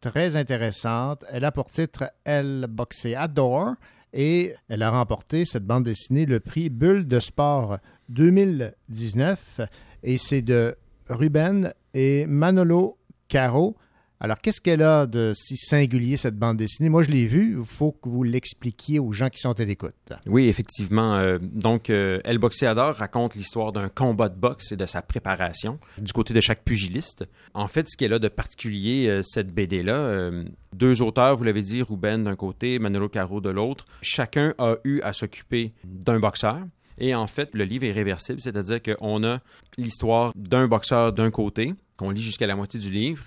très 0.01 0.35
intéressante. 0.35 1.23
Elle 1.29 1.45
a 1.45 1.53
pour 1.53 1.71
titre 1.71 2.11
El 2.25 2.67
Boxeador 2.69 3.75
et 4.11 4.53
elle 4.67 4.83
a 4.83 4.91
remporté, 4.91 5.45
cette 5.45 5.65
bande 5.65 5.85
dessinée, 5.85 6.25
le 6.25 6.41
prix 6.41 6.69
Bulle 6.69 7.07
de 7.07 7.21
Sport 7.21 7.77
2019 8.11 9.61
et 10.03 10.17
c'est 10.17 10.41
de 10.41 10.75
Ruben 11.09 11.73
et 11.93 12.25
Manolo 12.25 12.97
Caro. 13.27 13.75
Alors, 14.23 14.37
qu'est-ce 14.37 14.61
qu'elle 14.61 14.83
a 14.83 15.07
de 15.07 15.31
si 15.33 15.57
singulier, 15.57 16.15
cette 16.15 16.37
bande 16.37 16.57
dessinée? 16.57 16.89
Moi, 16.89 17.01
je 17.01 17.09
l'ai 17.09 17.25
vue. 17.25 17.57
Il 17.57 17.65
faut 17.65 17.91
que 17.91 18.07
vous 18.07 18.21
l'expliquiez 18.21 18.99
aux 18.99 19.11
gens 19.11 19.29
qui 19.29 19.39
sont 19.39 19.59
à 19.59 19.63
l'écoute. 19.63 19.95
Oui, 20.27 20.47
effectivement. 20.47 21.15
Euh, 21.15 21.39
donc, 21.41 21.89
euh, 21.89 22.19
El 22.23 22.37
Boxeador 22.37 22.93
raconte 22.93 23.33
l'histoire 23.33 23.71
d'un 23.71 23.89
combat 23.89 24.29
de 24.29 24.35
boxe 24.35 24.73
et 24.73 24.77
de 24.77 24.85
sa 24.85 25.01
préparation 25.01 25.79
du 25.97 26.13
côté 26.13 26.35
de 26.35 26.39
chaque 26.39 26.63
pugiliste. 26.63 27.25
En 27.55 27.65
fait, 27.67 27.89
ce 27.89 27.97
qu'elle 27.97 28.13
a 28.13 28.19
de 28.19 28.27
particulier, 28.27 29.07
euh, 29.07 29.21
cette 29.23 29.51
BD-là, 29.51 30.29
deux 30.75 31.01
auteurs, 31.01 31.35
vous 31.35 31.43
l'avez 31.43 31.63
dit, 31.63 31.81
Ruben 31.81 32.23
d'un 32.23 32.35
côté, 32.35 32.77
Manolo 32.77 33.09
Caro 33.09 33.41
de 33.41 33.49
l'autre, 33.49 33.85
chacun 34.03 34.53
a 34.59 34.75
eu 34.83 35.01
à 35.01 35.13
s'occuper 35.13 35.73
d'un 35.83 36.19
boxeur. 36.19 36.59
Et 37.03 37.15
en 37.15 37.25
fait, 37.25 37.49
le 37.55 37.63
livre 37.63 37.83
est 37.85 37.91
réversible, 37.91 38.39
c'est-à-dire 38.39 38.79
qu'on 38.79 39.23
a 39.23 39.39
l'histoire 39.75 40.31
d'un 40.35 40.67
boxeur 40.67 41.11
d'un 41.11 41.31
côté, 41.31 41.73
qu'on 41.97 42.11
lit 42.11 42.21
jusqu'à 42.21 42.45
la 42.45 42.55
moitié 42.55 42.79
du 42.79 42.91
livre, 42.91 43.25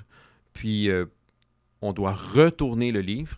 puis 0.53 0.89
euh, 0.89 1.07
on 1.83 1.93
doit 1.93 2.13
retourner 2.13 2.93
le 2.93 3.01
livre 3.01 3.37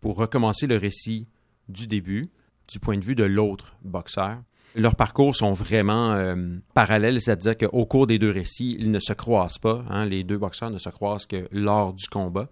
pour 0.00 0.16
recommencer 0.16 0.66
le 0.66 0.76
récit 0.76 1.28
du 1.68 1.86
début, 1.86 2.28
du 2.66 2.80
point 2.80 2.98
de 2.98 3.04
vue 3.04 3.14
de 3.14 3.22
l'autre 3.22 3.76
boxeur. 3.84 4.42
Leurs 4.76 4.94
parcours 4.96 5.34
sont 5.34 5.52
vraiment 5.52 6.12
euh, 6.12 6.36
parallèles, 6.74 7.20
c'est-à-dire 7.20 7.56
qu'au 7.56 7.86
cours 7.86 8.06
des 8.06 8.18
deux 8.18 8.30
récits, 8.30 8.76
ils 8.78 8.90
ne 8.90 8.98
se 9.00 9.12
croisent 9.12 9.58
pas. 9.58 9.84
hein. 9.90 10.04
les 10.06 10.22
deux 10.24 10.38
boxeurs 10.38 10.70
ne 10.70 10.78
se 10.78 10.88
croisent 10.90 11.26
que 11.26 11.48
lors 11.50 11.92
du 11.94 12.06
combat. 12.08 12.48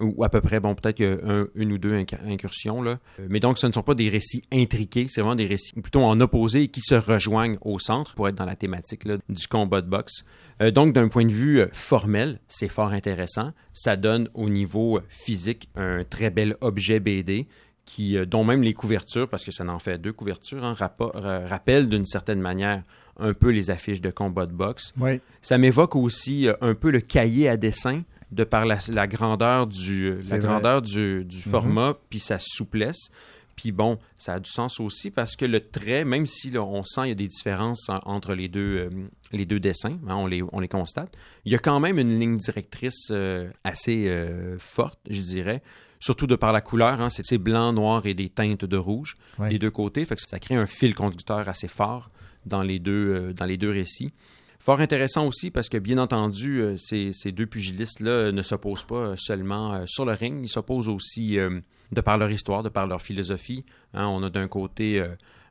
Ou 0.00 0.24
à 0.24 0.28
peu 0.28 0.40
près, 0.40 0.60
bon, 0.60 0.74
peut-être 0.74 1.02
un- 1.02 1.48
une 1.54 1.72
ou 1.72 1.78
deux 1.78 1.94
inc- 1.94 2.16
incursions. 2.26 2.80
Là. 2.82 2.98
Euh, 3.20 3.26
Mais 3.28 3.40
donc, 3.40 3.58
ce 3.58 3.66
ne 3.66 3.72
sont 3.72 3.82
pas 3.82 3.94
des 3.94 4.08
récits 4.08 4.42
intriqués, 4.52 5.06
c'est 5.08 5.20
vraiment 5.20 5.34
des 5.34 5.46
récits 5.46 5.80
plutôt 5.80 6.02
en 6.02 6.18
opposé 6.20 6.62
et 6.62 6.68
qui 6.68 6.80
se 6.80 6.94
rejoignent 6.94 7.58
au 7.60 7.78
centre 7.78 8.14
pour 8.14 8.28
être 8.28 8.36
dans 8.36 8.44
la 8.46 8.56
thématique 8.56 9.04
là, 9.04 9.16
du 9.28 9.46
combat 9.46 9.82
de 9.82 9.88
boxe. 9.88 10.24
Euh, 10.62 10.70
donc, 10.70 10.94
d'un 10.94 11.08
point 11.08 11.26
de 11.26 11.32
vue 11.32 11.62
formel, 11.72 12.38
c'est 12.48 12.68
fort 12.68 12.88
intéressant. 12.92 13.52
Ça 13.72 13.96
donne 13.96 14.28
au 14.34 14.48
niveau 14.48 15.00
physique 15.08 15.68
un 15.76 16.04
très 16.04 16.30
bel 16.30 16.56
objet 16.60 17.00
BD 17.00 17.46
qui, 17.86 18.18
euh, 18.18 18.26
dont 18.26 18.44
même 18.44 18.62
les 18.62 18.74
couvertures, 18.74 19.28
parce 19.28 19.44
que 19.44 19.50
ça 19.52 19.64
en 19.66 19.78
fait 19.78 19.96
deux 19.96 20.12
couvertures, 20.12 20.62
hein, 20.64 20.74
ra- 20.74 21.46
rappellent 21.46 21.88
d'une 21.88 22.04
certaine 22.04 22.40
manière 22.40 22.82
un 23.18 23.32
peu 23.32 23.48
les 23.50 23.70
affiches 23.70 24.02
de 24.02 24.10
combat 24.10 24.44
de 24.44 24.52
boxe. 24.52 24.92
Oui. 24.98 25.20
Ça 25.40 25.56
m'évoque 25.56 25.96
aussi 25.96 26.48
euh, 26.48 26.54
un 26.60 26.74
peu 26.74 26.90
le 26.90 27.00
cahier 27.00 27.48
à 27.48 27.56
dessin 27.56 28.02
de 28.32 28.44
par 28.44 28.66
la, 28.66 28.78
la 28.88 29.06
grandeur 29.06 29.66
du, 29.68 30.06
euh, 30.06 30.20
la 30.28 30.38
grandeur 30.38 30.82
du, 30.82 31.24
du 31.24 31.36
Mhm. 31.36 31.42
format 31.42 31.96
puis 32.10 32.18
sa 32.18 32.38
souplesse. 32.38 33.08
Puis 33.54 33.72
bon, 33.72 33.98
ça 34.18 34.34
a 34.34 34.40
du 34.40 34.50
sens 34.50 34.80
aussi 34.80 35.10
parce 35.10 35.34
que 35.34 35.46
le 35.46 35.60
trait, 35.60 36.04
même 36.04 36.26
si 36.26 36.50
là, 36.50 36.62
on 36.62 36.82
sent 36.84 37.02
il 37.04 37.08
y 37.08 37.12
a 37.12 37.14
des 37.14 37.28
différences 37.28 37.88
en- 37.88 38.00
entre 38.04 38.34
les 38.34 38.48
deux, 38.48 38.78
euh, 38.78 38.90
les 39.32 39.46
deux 39.46 39.60
dessins, 39.60 39.96
hein, 40.08 40.16
on, 40.16 40.26
les, 40.26 40.42
on 40.52 40.60
les 40.60 40.68
constate, 40.68 41.10
il 41.46 41.52
y 41.52 41.54
a 41.54 41.58
quand 41.58 41.80
même 41.80 41.98
une 41.98 42.18
ligne 42.18 42.36
directrice 42.36 43.08
euh, 43.12 43.48
assez 43.64 44.08
euh, 44.08 44.58
forte, 44.58 44.98
je 45.08 45.22
dirais, 45.22 45.62
surtout 46.00 46.26
de 46.26 46.36
par 46.36 46.52
la 46.52 46.60
couleur. 46.60 47.00
Hein, 47.00 47.08
c'est 47.10 47.38
blanc, 47.38 47.72
noir 47.72 48.06
et 48.06 48.14
des 48.14 48.28
teintes 48.28 48.64
de 48.64 48.76
rouge 48.76 49.14
Ouais. 49.38 49.48
des 49.50 49.58
deux 49.58 49.70
côtés. 49.70 50.04
Fait 50.04 50.16
que 50.16 50.22
ça 50.26 50.38
crée 50.38 50.54
un 50.56 50.66
fil 50.66 50.94
conducteur 50.94 51.48
assez 51.48 51.68
fort 51.68 52.10
dans 52.44 52.62
les 52.62 52.78
deux, 52.78 52.92
euh, 53.14 53.32
dans 53.32 53.44
les 53.46 53.56
deux 53.56 53.70
récits. 53.70 54.12
Fort 54.58 54.80
intéressant 54.80 55.26
aussi 55.26 55.50
parce 55.50 55.68
que, 55.68 55.76
bien 55.78 55.98
entendu, 55.98 56.60
euh, 56.60 56.76
ces, 56.78 57.12
ces 57.12 57.30
deux 57.30 57.46
pugilistes-là 57.46 58.32
ne 58.32 58.42
s'opposent 58.42 58.84
pas 58.84 59.14
seulement 59.16 59.74
euh, 59.74 59.84
sur 59.86 60.04
le 60.04 60.12
ring, 60.12 60.40
ils 60.42 60.48
s'opposent 60.48 60.88
aussi 60.88 61.36
de 61.36 62.00
par 62.00 62.18
leur 62.18 62.30
histoire, 62.30 62.62
de 62.62 62.68
par 62.68 62.86
leur 62.86 63.00
philosophie. 63.02 63.64
Hein, 63.94 64.06
on 64.06 64.22
a 64.22 64.30
d'un 64.30 64.48
côté 64.48 65.04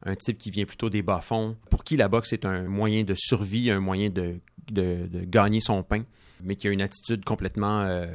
un 0.03 0.15
type 0.15 0.37
qui 0.37 0.49
vient 0.51 0.65
plutôt 0.65 0.89
des 0.89 1.01
bas-fonds, 1.01 1.55
pour 1.69 1.83
qui 1.83 1.95
la 1.97 2.07
boxe 2.07 2.33
est 2.33 2.45
un 2.45 2.63
moyen 2.63 3.03
de 3.03 3.13
survie, 3.15 3.69
un 3.71 3.79
moyen 3.79 4.09
de, 4.09 4.39
de- 4.71 5.07
de 5.07 5.23
gagner 5.25 5.61
son 5.61 5.81
pain, 5.83 6.03
mais 6.43 6.55
qui 6.55 6.67
a 6.67 6.71
une 6.71 6.81
attitude 6.81 7.23
complètement 7.25 7.81
euh, 7.81 8.07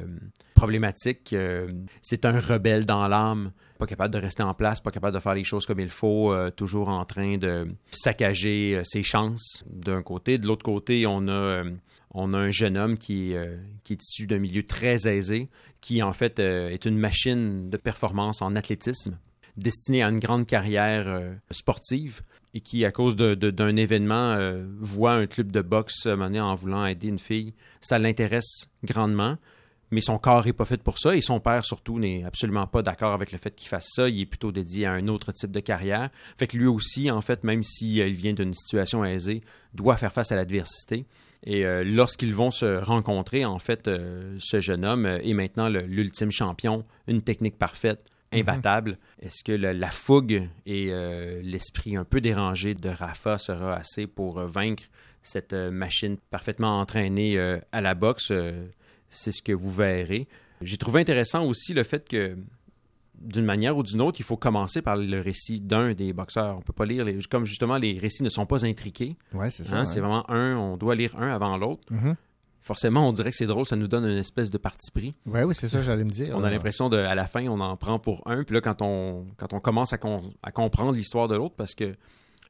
problématique. 0.55 1.33
Euh, 1.33 1.71
c'est 2.01 2.25
un 2.25 2.39
rebelle 2.39 2.85
dans 2.85 3.07
l'âme, 3.07 3.51
pas 3.77 3.87
capable 3.87 4.13
de 4.13 4.19
rester 4.19 4.43
en 4.43 4.53
place, 4.53 4.79
pas 4.79 4.91
capable 4.91 5.13
de 5.15 5.19
faire 5.19 5.33
les 5.33 5.43
choses 5.43 5.65
comme 5.65 5.79
il 5.79 5.89
faut, 5.89 6.31
euh, 6.31 6.49
toujours 6.51 6.89
en 6.89 7.05
train 7.05 7.37
de 7.37 7.67
saccager 7.91 8.81
ses 8.83 9.03
chances 9.03 9.63
d'un 9.69 10.01
côté. 10.01 10.37
De 10.37 10.47
l'autre 10.47 10.63
côté, 10.63 11.05
on 11.07 11.27
a, 11.27 11.63
on 12.11 12.33
a 12.33 12.37
un 12.37 12.49
jeune 12.49 12.77
homme 12.77 12.97
qui, 12.97 13.33
qui 13.83 13.93
est 13.93 14.03
issu 14.03 14.27
d'un 14.27 14.39
milieu 14.39 14.63
très 14.63 15.07
aisé, 15.07 15.49
qui 15.81 16.03
en 16.03 16.13
fait 16.13 16.39
est 16.39 16.85
une 16.85 16.97
machine 16.97 17.69
de 17.69 17.77
performance 17.77 18.41
en 18.41 18.55
athlétisme, 18.55 19.17
destiné 19.57 20.03
à 20.03 20.09
une 20.09 20.19
grande 20.19 20.45
carrière 20.45 21.21
sportive 21.49 22.21
et 22.53 22.61
qui, 22.61 22.83
à 22.85 22.91
cause 22.91 23.15
d'un 23.15 23.75
événement, 23.75 24.33
euh, 24.33 24.65
voit 24.79 25.13
un 25.13 25.27
club 25.27 25.51
de 25.51 25.61
boxe 25.61 26.05
euh, 26.05 26.15
mener 26.15 26.41
en 26.41 26.53
voulant 26.55 26.85
aider 26.85 27.07
une 27.07 27.19
fille. 27.19 27.53
Ça 27.79 27.97
l'intéresse 27.97 28.67
grandement, 28.83 29.37
mais 29.91 30.01
son 30.01 30.17
corps 30.17 30.45
n'est 30.45 30.53
pas 30.53 30.65
fait 30.65 30.81
pour 30.81 30.99
ça 30.99 31.15
et 31.15 31.21
son 31.21 31.39
père, 31.39 31.63
surtout, 31.65 31.99
n'est 31.99 32.23
absolument 32.23 32.67
pas 32.67 32.81
d'accord 32.81 33.13
avec 33.13 33.31
le 33.31 33.37
fait 33.37 33.55
qu'il 33.55 33.67
fasse 33.67 33.89
ça. 33.93 34.09
Il 34.09 34.21
est 34.21 34.25
plutôt 34.25 34.51
dédié 34.51 34.85
à 34.85 34.93
un 34.93 35.07
autre 35.07 35.31
type 35.31 35.51
de 35.51 35.59
carrière. 35.59 36.09
Fait 36.37 36.47
que 36.47 36.57
lui 36.57 36.67
aussi, 36.67 37.09
en 37.09 37.21
fait, 37.21 37.43
même 37.43 37.63
s'il 37.63 38.03
vient 38.13 38.33
d'une 38.33 38.53
situation 38.53 39.03
aisée, 39.05 39.41
doit 39.73 39.97
faire 39.97 40.11
face 40.11 40.31
à 40.31 40.35
l'adversité. 40.35 41.05
Et 41.43 41.65
euh, 41.65 41.83
lorsqu'ils 41.83 42.33
vont 42.33 42.51
se 42.51 42.77
rencontrer, 42.83 43.45
en 43.45 43.59
fait, 43.59 43.87
euh, 43.87 44.35
ce 44.39 44.59
jeune 44.59 44.85
homme 44.85 45.05
euh, 45.05 45.19
est 45.23 45.33
maintenant 45.33 45.69
l'ultime 45.69 46.31
champion, 46.31 46.85
une 47.07 47.21
technique 47.23 47.57
parfaite, 47.57 48.05
imbattable. 48.31 48.97
Est-ce 49.21 49.43
que 49.43 49.51
le- 49.51 49.73
la 49.73 49.91
fougue 49.91 50.47
et 50.65 50.87
euh, 50.91 51.41
l'esprit 51.43 51.95
un 51.95 52.03
peu 52.05 52.21
dérangé 52.21 52.73
de 52.75 52.89
Rafa 52.89 53.37
sera 53.37 53.75
assez 53.75 54.07
pour 54.07 54.39
euh, 54.39 54.45
vaincre 54.47 54.83
cette 55.23 55.53
euh, 55.53 55.71
machine 55.71 56.17
parfaitement 56.29 56.79
entraînée 56.79 57.37
à 57.71 57.81
la 57.81 57.93
boxe? 57.95 58.31
C'est 59.09 59.31
ce 59.31 59.41
que 59.43 59.51
vous 59.51 59.71
verrez. 59.71 60.27
J'ai 60.61 60.77
trouvé 60.77 61.01
intéressant 61.01 61.45
aussi 61.45 61.73
le 61.73 61.83
fait 61.83 62.07
que 62.07 62.37
d'une 63.19 63.45
manière 63.45 63.77
ou 63.77 63.83
d'une 63.83 64.01
autre, 64.01 64.19
il 64.19 64.23
faut 64.23 64.37
commencer 64.37 64.81
par 64.81 64.95
le 64.95 65.19
récit 65.19 65.59
d'un 65.59 65.93
des 65.93 66.11
boxeurs. 66.13 66.57
On 66.57 66.61
peut 66.61 66.73
pas 66.73 66.85
lire, 66.85 67.05
les, 67.05 67.19
comme 67.29 67.45
justement 67.45 67.77
les 67.77 67.97
récits 67.99 68.23
ne 68.23 68.29
sont 68.29 68.45
pas 68.47 68.65
intriqués. 68.65 69.15
Ouais, 69.33 69.51
c'est 69.51 69.63
ça, 69.63 69.75
Hein, 69.75 69.79
ouais. 69.81 69.85
C'est 69.85 69.99
vraiment 69.99 70.27
un, 70.31 70.55
on 70.57 70.77
doit 70.77 70.95
lire 70.95 71.15
un 71.19 71.27
avant 71.27 71.55
l'autre. 71.57 71.83
Mhm. 71.91 72.15
Forcément, 72.61 73.07
on 73.09 73.11
dirait 73.11 73.31
que 73.31 73.35
c'est 73.37 73.47
drôle, 73.47 73.65
ça 73.65 73.75
nous 73.75 73.87
donne 73.87 74.05
une 74.05 74.17
espèce 74.19 74.49
de 74.51 74.57
parti 74.59 74.91
pris. 74.91 75.15
Ouais, 75.25 75.43
oui, 75.43 75.55
c'est 75.55 75.67
ça, 75.67 75.81
j'allais 75.81 76.03
me 76.03 76.11
dire. 76.11 76.35
On 76.37 76.43
a 76.43 76.49
l'impression 76.51 76.89
de, 76.89 76.97
à 76.97 77.15
la 77.15 77.25
fin, 77.25 77.45
on 77.47 77.59
en 77.59 77.75
prend 77.75 77.97
pour 77.99 78.21
un. 78.27 78.43
Puis 78.43 78.53
là, 78.53 78.61
quand 78.61 78.81
on, 78.81 79.25
quand 79.37 79.53
on 79.53 79.59
commence 79.59 79.93
à, 79.93 79.97
con- 79.97 80.31
à 80.43 80.51
comprendre 80.51 80.93
l'histoire 80.93 81.27
de 81.27 81.35
l'autre, 81.35 81.55
parce 81.57 81.73
que 81.73 81.95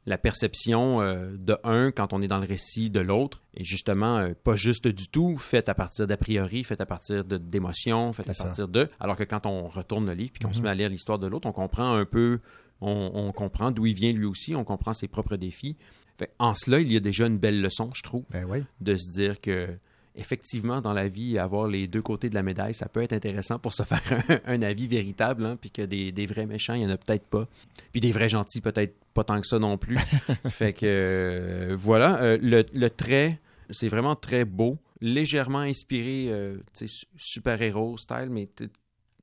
la 0.07 0.17
perception 0.17 0.99
euh, 1.01 1.31
de 1.37 1.55
un 1.63 1.91
quand 1.91 2.11
on 2.11 2.21
est 2.21 2.27
dans 2.27 2.39
le 2.39 2.47
récit 2.47 2.89
de 2.89 2.99
l'autre 2.99 3.43
est 3.55 3.63
justement 3.63 4.17
euh, 4.17 4.33
pas 4.43 4.55
juste 4.55 4.87
du 4.87 5.07
tout, 5.07 5.37
faite 5.37 5.69
à 5.69 5.75
partir 5.75 6.07
d'a 6.07 6.17
priori, 6.17 6.63
faite 6.63 6.81
à 6.81 6.85
partir 6.85 7.23
d'émotions, 7.23 8.11
faite 8.11 8.29
à 8.29 8.33
ça. 8.33 8.45
partir 8.45 8.67
de. 8.67 8.87
Alors 8.99 9.15
que 9.15 9.23
quand 9.23 9.45
on 9.45 9.67
retourne 9.67 10.05
le 10.07 10.13
livre 10.13 10.31
puis 10.33 10.43
qu'on 10.43 10.53
se 10.53 10.57
Mhm. 10.59 10.63
met 10.65 10.69
à 10.71 10.75
lire 10.75 10.89
l'histoire 10.89 11.19
de 11.19 11.27
l'autre, 11.27 11.47
on 11.47 11.51
comprend 11.53 11.93
un 11.93 12.05
peu, 12.05 12.39
on, 12.81 13.11
on 13.13 13.31
comprend 13.31 13.71
d'où 13.71 13.85
il 13.85 13.93
vient 13.93 14.11
lui 14.11 14.25
aussi, 14.25 14.55
on 14.55 14.63
comprend 14.63 14.93
ses 14.93 15.07
propres 15.07 15.35
défis. 15.37 15.77
Fait, 16.17 16.33
en 16.39 16.53
cela, 16.53 16.79
il 16.79 16.91
y 16.91 16.97
a 16.97 16.99
déjà 16.99 17.27
une 17.27 17.37
belle 17.37 17.61
leçon, 17.61 17.91
je 17.93 18.01
trouve, 18.01 18.23
Ben 18.31 18.45
oui. 18.49 18.63
de 18.81 18.95
se 18.95 19.09
dire 19.11 19.39
que 19.39 19.69
effectivement, 20.15 20.81
dans 20.81 20.93
la 20.93 21.07
vie, 21.07 21.37
avoir 21.39 21.67
les 21.67 21.87
deux 21.87 22.01
côtés 22.01 22.29
de 22.29 22.35
la 22.35 22.43
médaille, 22.43 22.73
ça 22.73 22.87
peut 22.89 23.01
être 23.01 23.13
intéressant 23.13 23.59
pour 23.59 23.73
se 23.73 23.83
faire 23.83 24.01
un, 24.29 24.39
un 24.45 24.61
avis 24.61 24.87
véritable, 24.87 25.45
hein, 25.45 25.57
puis 25.59 25.71
que 25.71 25.81
des, 25.83 26.11
des 26.11 26.25
vrais 26.25 26.45
méchants, 26.45 26.73
il 26.73 26.81
n'y 26.81 26.85
en 26.85 26.89
a 26.89 26.97
peut-être 26.97 27.25
pas. 27.25 27.47
Puis 27.91 28.01
des 28.01 28.11
vrais 28.11 28.29
gentils, 28.29 28.61
peut-être 28.61 28.95
pas 29.13 29.23
tant 29.23 29.39
que 29.39 29.47
ça 29.47 29.59
non 29.59 29.77
plus. 29.77 29.97
fait 30.49 30.73
que 30.73 30.85
euh, 30.85 31.75
voilà, 31.77 32.21
euh, 32.21 32.37
le, 32.41 32.65
le 32.73 32.89
trait, 32.89 33.39
c'est 33.69 33.87
vraiment 33.87 34.15
très 34.15 34.45
beau, 34.45 34.77
légèrement 34.99 35.59
inspiré, 35.59 36.25
euh, 36.29 36.57
tu 36.77 36.85
sais, 36.85 36.87
su- 36.87 37.05
super-héros 37.17 37.97
style, 37.97 38.27
mais 38.29 38.49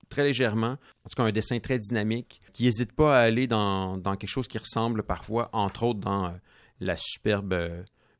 très 0.09 0.25
légèrement. 0.25 0.73
En 1.05 1.09
tout 1.11 1.17
cas, 1.17 1.25
un 1.25 1.33
dessin 1.33 1.59
très 1.59 1.79
dynamique 1.79 2.41
qui 2.55 2.65
n'hésite 2.65 2.93
pas 2.93 3.19
à 3.19 3.21
aller 3.21 3.47
dans, 3.47 3.99
dans 3.99 4.17
quelque 4.17 4.31
chose 4.31 4.49
qui 4.49 4.57
ressemble 4.59 5.03
parfois, 5.03 5.51
entre 5.53 5.83
autres, 5.85 6.01
dans 6.01 6.27
euh, 6.27 6.31
la 6.81 6.97
superbe 6.97 7.55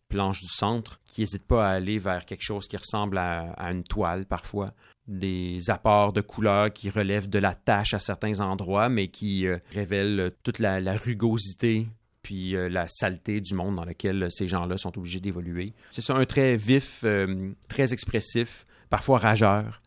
planche 0.09 0.41
du 0.41 0.49
centre, 0.49 1.01
qui 1.07 1.21
n'hésite 1.21 1.47
pas 1.47 1.69
à 1.69 1.73
aller 1.73 1.99
vers 1.99 2.25
quelque 2.25 2.43
chose 2.43 2.69
qui 2.69 2.77
ressemble 2.77 3.19
à, 3.19 3.55
une 3.71 3.85
toile 3.85 4.27
parfois. 4.27 4.73
Des 5.07 5.71
apports 5.71 6.13
de 6.13 6.21
couleurs 6.21 6.73
qui 6.73 6.91
relèvent 6.91 7.31
de 7.31 7.39
la 7.39 7.55
tache 7.55 7.95
à 7.95 7.99
certains 7.99 8.41
endroits, 8.41 8.89
mais 8.89 9.09
qui 9.09 9.47
euh, 9.47 9.59
révèlent 9.73 10.33
toute 10.43 10.59
la, 10.59 10.81
rugosité 10.97 11.87
puis 12.23 12.55
euh, 12.55 12.69
la 12.69 12.87
saleté 12.89 13.41
du 13.41 13.55
monde 13.55 13.77
dans 13.77 13.85
lequel 13.85 14.27
ces 14.31 14.49
gens-là 14.49 14.77
sont 14.77 14.99
obligés 14.99 15.21
d'évoluer. 15.21 15.73
C'est 15.93 16.03
ça, 16.03 16.15
un 16.15 16.27
trait 16.27 16.57
vif, 16.57 17.01
euh, 17.05 17.53
très 17.69 17.93
expressif, 17.95 18.67
parfois 18.91 19.19
rageur. 19.19 19.81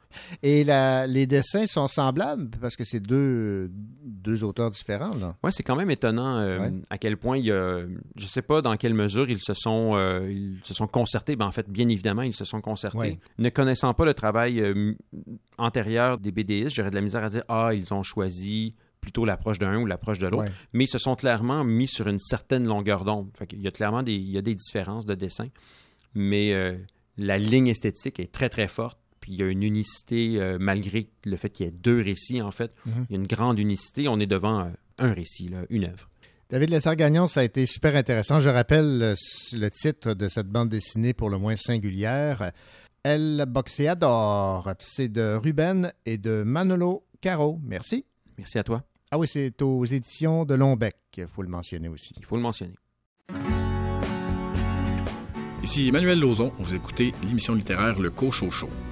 Et 0.43 0.63
la- 0.63 1.07
les 1.07 1.25
dessins 1.25 1.65
sont 1.65 1.87
semblables 1.87 2.49
parce 2.59 2.75
que 2.75 2.83
c'est 2.83 2.99
deux, 2.99 3.69
deux 4.03 4.43
auteurs 4.43 4.69
différents. 4.69 5.11
Ouais, 5.43 5.51
c'est 5.51 5.63
quand 5.63 5.75
même 5.75 5.89
étonnant 5.91 6.37
euh, 6.37 6.59
Ouais. 6.59 6.71
à 6.89 6.97
quel 6.97 7.17
point 7.17 7.37
il 7.37 7.45
y 7.45 7.51
a. 7.51 7.81
Je 8.15 8.25
sais 8.27 8.41
pas 8.41 8.61
dans 8.61 8.75
quelle 8.77 8.93
mesure 8.93 9.29
ils 9.29 9.41
se 9.41 9.53
sont, 9.53 9.93
euh, 9.95 10.31
ils 10.31 10.59
se 10.63 10.73
sont 10.73 10.87
concertés. 10.87 11.35
Ben, 11.35 11.45
en 11.45 11.51
fait, 11.51 11.69
bien 11.69 11.87
évidemment, 11.87 12.21
ils 12.23 12.35
se 12.35 12.45
sont 12.45 12.61
concertés. 12.61 12.97
Ouais. 12.97 13.19
Ne 13.37 13.49
connaissant 13.49 13.93
pas 13.93 14.05
le 14.05 14.13
travail 14.13 14.59
euh, 14.59 14.93
antérieur 15.57 16.17
des 16.17 16.31
BDistes, 16.31 16.75
j'aurais 16.75 16.89
de 16.91 16.95
la 16.95 17.01
misère 17.01 17.23
à 17.23 17.29
dire 17.29 17.43
ah 17.47 17.71
ils 17.73 17.93
ont 17.93 18.03
choisi 18.03 18.75
plutôt 18.99 19.25
l'approche 19.25 19.57
d'un 19.57 19.77
ou 19.77 19.85
l'approche 19.87 20.19
de 20.19 20.27
l'autre. 20.27 20.43
Ouais. 20.43 20.51
Mais 20.73 20.83
ils 20.83 20.87
se 20.87 20.99
sont 20.99 21.15
clairement 21.15 21.63
mis 21.63 21.87
sur 21.87 22.07
une 22.07 22.19
certaine 22.19 22.67
longueur 22.67 23.03
d'onde. 23.03 23.29
Qu'il 23.47 23.61
y 23.61 23.67
a 23.67 23.71
clairement 23.71 24.03
des, 24.03 24.13
il 24.13 24.29
y 24.29 24.37
a 24.37 24.41
des 24.43 24.53
différences 24.55 25.05
de 25.07 25.15
dessin, 25.15 25.47
mais 26.13 26.53
la 27.17 27.37
ligne 27.37 27.67
esthétique 27.67 28.19
est 28.19 28.31
très 28.31 28.49
très 28.49 28.67
forte. 28.67 28.97
Puis 29.21 29.33
il 29.33 29.39
y 29.39 29.43
a 29.43 29.47
une 29.47 29.63
unicité 29.63 30.41
euh, 30.41 30.57
malgré 30.59 31.07
le 31.25 31.37
fait 31.37 31.49
qu'il 31.49 31.65
y 31.65 31.69
ait 31.69 31.71
deux 31.71 32.01
récits 32.01 32.41
en 32.41 32.51
fait. 32.51 32.73
Mhm. 32.85 33.05
Il 33.09 33.13
y 33.13 33.15
a 33.17 33.21
une 33.21 33.27
grande 33.27 33.59
unicité. 33.59 34.07
On 34.09 34.19
est 34.19 34.27
devant 34.27 34.61
euh, 34.61 34.69
un 34.97 35.13
récit, 35.13 35.47
là, 35.47 35.59
une 35.69 35.85
œuvre. 35.85 36.09
David 36.49 36.71
Lessard-Gagnon, 36.71 37.27
ça 37.27 37.39
a 37.39 37.43
été 37.43 37.65
super 37.65 37.95
intéressant. 37.95 38.41
Je 38.41 38.49
rappelle 38.49 39.01
euh, 39.01 39.15
le 39.53 39.69
titre 39.69 40.13
de 40.13 40.27
cette 40.27 40.47
bande 40.47 40.67
dessinée 40.67 41.13
pour 41.13 41.29
le 41.29 41.37
moins 41.37 41.55
singulière. 41.55 42.51
El 43.03 43.45
Boxeador. 43.47 44.69
C'est 44.79 45.07
de 45.07 45.39
Ruben 45.41 45.93
et 46.05 46.17
de 46.17 46.43
Manolo 46.43 47.05
Caro. 47.21 47.59
Merci. 47.63 48.05
Merci 48.37 48.59
à 48.59 48.63
toi. 48.63 48.83
Ah 49.11 49.17
oui, 49.17 49.27
c'est 49.27 49.61
aux 49.61 49.85
éditions 49.85 50.45
de 50.45 50.55
Lombec. 50.55 50.95
Il 51.17 51.27
faut 51.27 51.41
le 51.41 51.49
mentionner 51.49 51.87
aussi. 51.87 52.13
Il 52.17 52.25
faut 52.25 52.35
le 52.35 52.41
mentionner. 52.41 52.75
Ici 55.63 55.87
Emmanuel 55.87 56.19
Lauzon, 56.19 56.51
vous 56.57 56.73
écoutez 56.73 57.13
l'émission 57.23 57.53
littéraire 57.53 57.99
Le 57.99 58.09
Cochocho. 58.09 58.67
J'arrive 58.67 58.90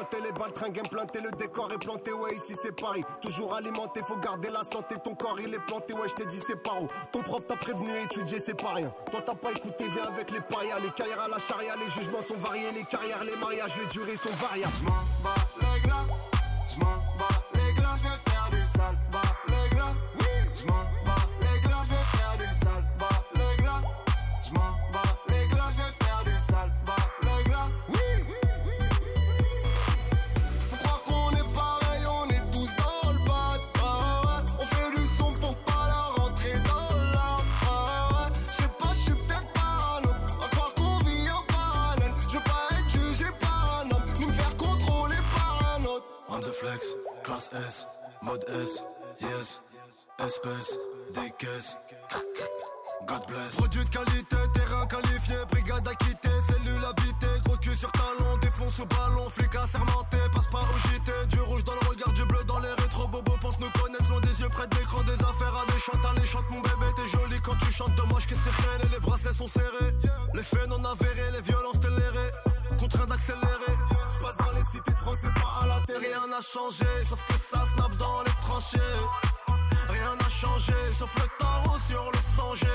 Éléganté, 0.00 0.20
les 0.22 0.32
baltringues 0.32 0.78
implantés 0.78 1.20
Le 1.20 1.30
décor 1.32 1.70
est 1.72 1.78
planté, 1.78 2.12
ouais 2.12 2.34
ici 2.34 2.54
c'est 2.62 2.74
Paris. 2.74 3.04
Toujours 3.20 3.54
alimenté, 3.54 4.00
faut 4.06 4.16
garder 4.16 4.48
la 4.50 4.62
santé 4.62 4.96
Ton 5.02 5.14
corps 5.14 5.38
il 5.40 5.52
est 5.52 5.66
planté, 5.66 5.92
ouais 5.94 6.08
je 6.08 6.14
t'ai 6.14 6.26
dit 6.26 6.40
c'est 6.46 6.62
pas 6.62 6.78
où 6.80 6.88
Ton 7.12 7.22
prof 7.22 7.46
t'a 7.46 7.56
prévenu, 7.56 7.90
étudier 8.04 8.38
c'est 8.44 8.60
pas 8.60 8.74
rien. 8.74 8.92
Toi 9.10 9.20
t'as 9.24 9.34
pas 9.34 9.50
écouté, 9.50 9.88
viens 9.88 10.04
avec 10.04 10.30
les 10.30 10.40
parias. 10.40 10.78
Les 10.80 10.90
carrières 10.90 11.20
à 11.20 11.28
la 11.28 11.38
charia, 11.38 11.74
les 11.76 11.90
jugements 11.90 12.22
sont 12.22 12.36
variés 12.36 12.72
Les 12.72 12.84
carrières, 12.84 13.24
les 13.24 13.36
mariages, 13.36 13.76
les 13.78 13.86
durées 13.86 14.16
sont 14.16 14.34
variables. 14.40 14.72
J'm'en 14.74 14.90
bats 15.22 15.34
les 15.60 16.72
j'm'en 16.72 16.86
bats 17.18 17.42
les 17.54 18.30
faire 18.30 18.48
du 18.50 18.64
sale, 18.64 18.98
bats 19.12 19.20
les 19.48 19.76
oui. 20.20 20.99
On 46.32 46.38
the 46.38 46.52
flex, 46.52 46.94
classe 47.24 47.50
S, 47.66 47.86
mode 48.22 48.44
S, 48.62 48.82
yes, 49.20 49.60
espèce, 50.18 50.78
des 51.14 51.30
caisses. 51.38 51.76
God 53.06 53.26
bless. 53.26 53.56
Produit 53.56 53.84
de 53.84 53.90
qualité, 53.90 54.36
terrain 54.54 54.86
qualifié, 54.86 55.36
brigade 55.50 55.88
acquittée, 55.88 56.28
cellule 56.46 56.84
habitée, 56.84 57.40
gros 57.44 57.56
cul 57.56 57.76
sur 57.76 57.90
talon, 57.90 58.36
défonce 58.40 58.78
au 58.78 58.86
ballon, 58.86 59.28
flic 59.28 59.54
assermenté, 59.56 60.18
passe 60.32 60.46
pas 60.48 60.60
au 60.60 60.88
JT, 60.88 61.26
du 61.34 61.40
rouge 61.40 61.64
dans 61.64 61.74
le 61.74 61.88
regard, 61.88 62.12
du 62.12 62.24
bleu 62.26 62.44
dans 62.44 62.60
les 62.60 62.72
rétro, 62.78 63.08
bobo 63.08 63.32
pense 63.40 63.58
nous 63.58 63.70
connaître, 63.70 64.08
loin 64.08 64.20
des 64.20 64.40
yeux 64.40 64.48
près 64.50 64.68
de 64.68 64.76
l'écran, 64.76 65.02
des 65.02 65.14
affaires 65.14 65.64
alléchantes, 65.66 66.16
alléchantes, 66.16 66.50
mon 66.50 66.60
bébé, 66.60 66.86
t'es 66.94 67.18
joli 67.18 67.40
quand 67.42 67.56
tu 67.56 67.72
chantes, 67.72 67.94
dommage 67.96 68.26
que 68.26 68.34
c'est 68.34 68.68
réel 68.68 68.88
les 68.92 69.00
bracelets 69.00 69.32
sont 69.32 69.48
serrés, 69.48 69.94
les 70.34 70.42
faits 70.42 70.68
non 70.68 70.84
avérés, 70.84 71.32
les 71.32 71.42
violences 71.42 71.79
changé, 76.42 76.86
sauf 77.08 77.22
que 77.26 77.34
ça 77.34 77.66
snap 77.74 77.96
dans 77.96 78.22
les 78.22 78.30
tranchées. 78.40 78.78
Rien 79.88 80.16
n'a 80.16 80.28
changé, 80.28 80.74
sauf 80.98 81.10
le 81.16 81.28
tarot 81.38 81.78
sur 81.88 82.10
le 82.10 82.18
sanger. 82.36 82.66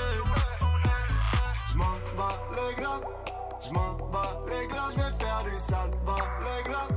J'm'en 1.72 1.98
bats 2.16 2.40
les 2.52 2.74
glas, 2.74 3.00
j'm'en 3.60 3.94
bats 4.10 4.38
les 4.46 4.66
glas, 4.68 4.88
j'vais 4.94 5.12
faire 5.18 5.44
du 5.44 5.58
sale, 5.58 5.90
bas 6.04 6.16
les 6.40 6.62
glas. 6.68 6.88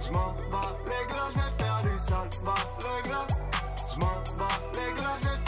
J'm'en 0.00 0.34
bats 0.50 0.76
les 0.86 1.06
glas, 1.12 1.30
j'vais 1.34 1.64
faire 1.64 1.82
du 1.82 1.96
sale, 1.96 2.30
les 2.80 3.08
glas. 3.08 3.26
J'm'en 3.94 4.22
bats 4.38 4.60
les 4.74 4.92
glas, 4.94 5.16
j'vais 5.20 5.28
faire 5.28 5.47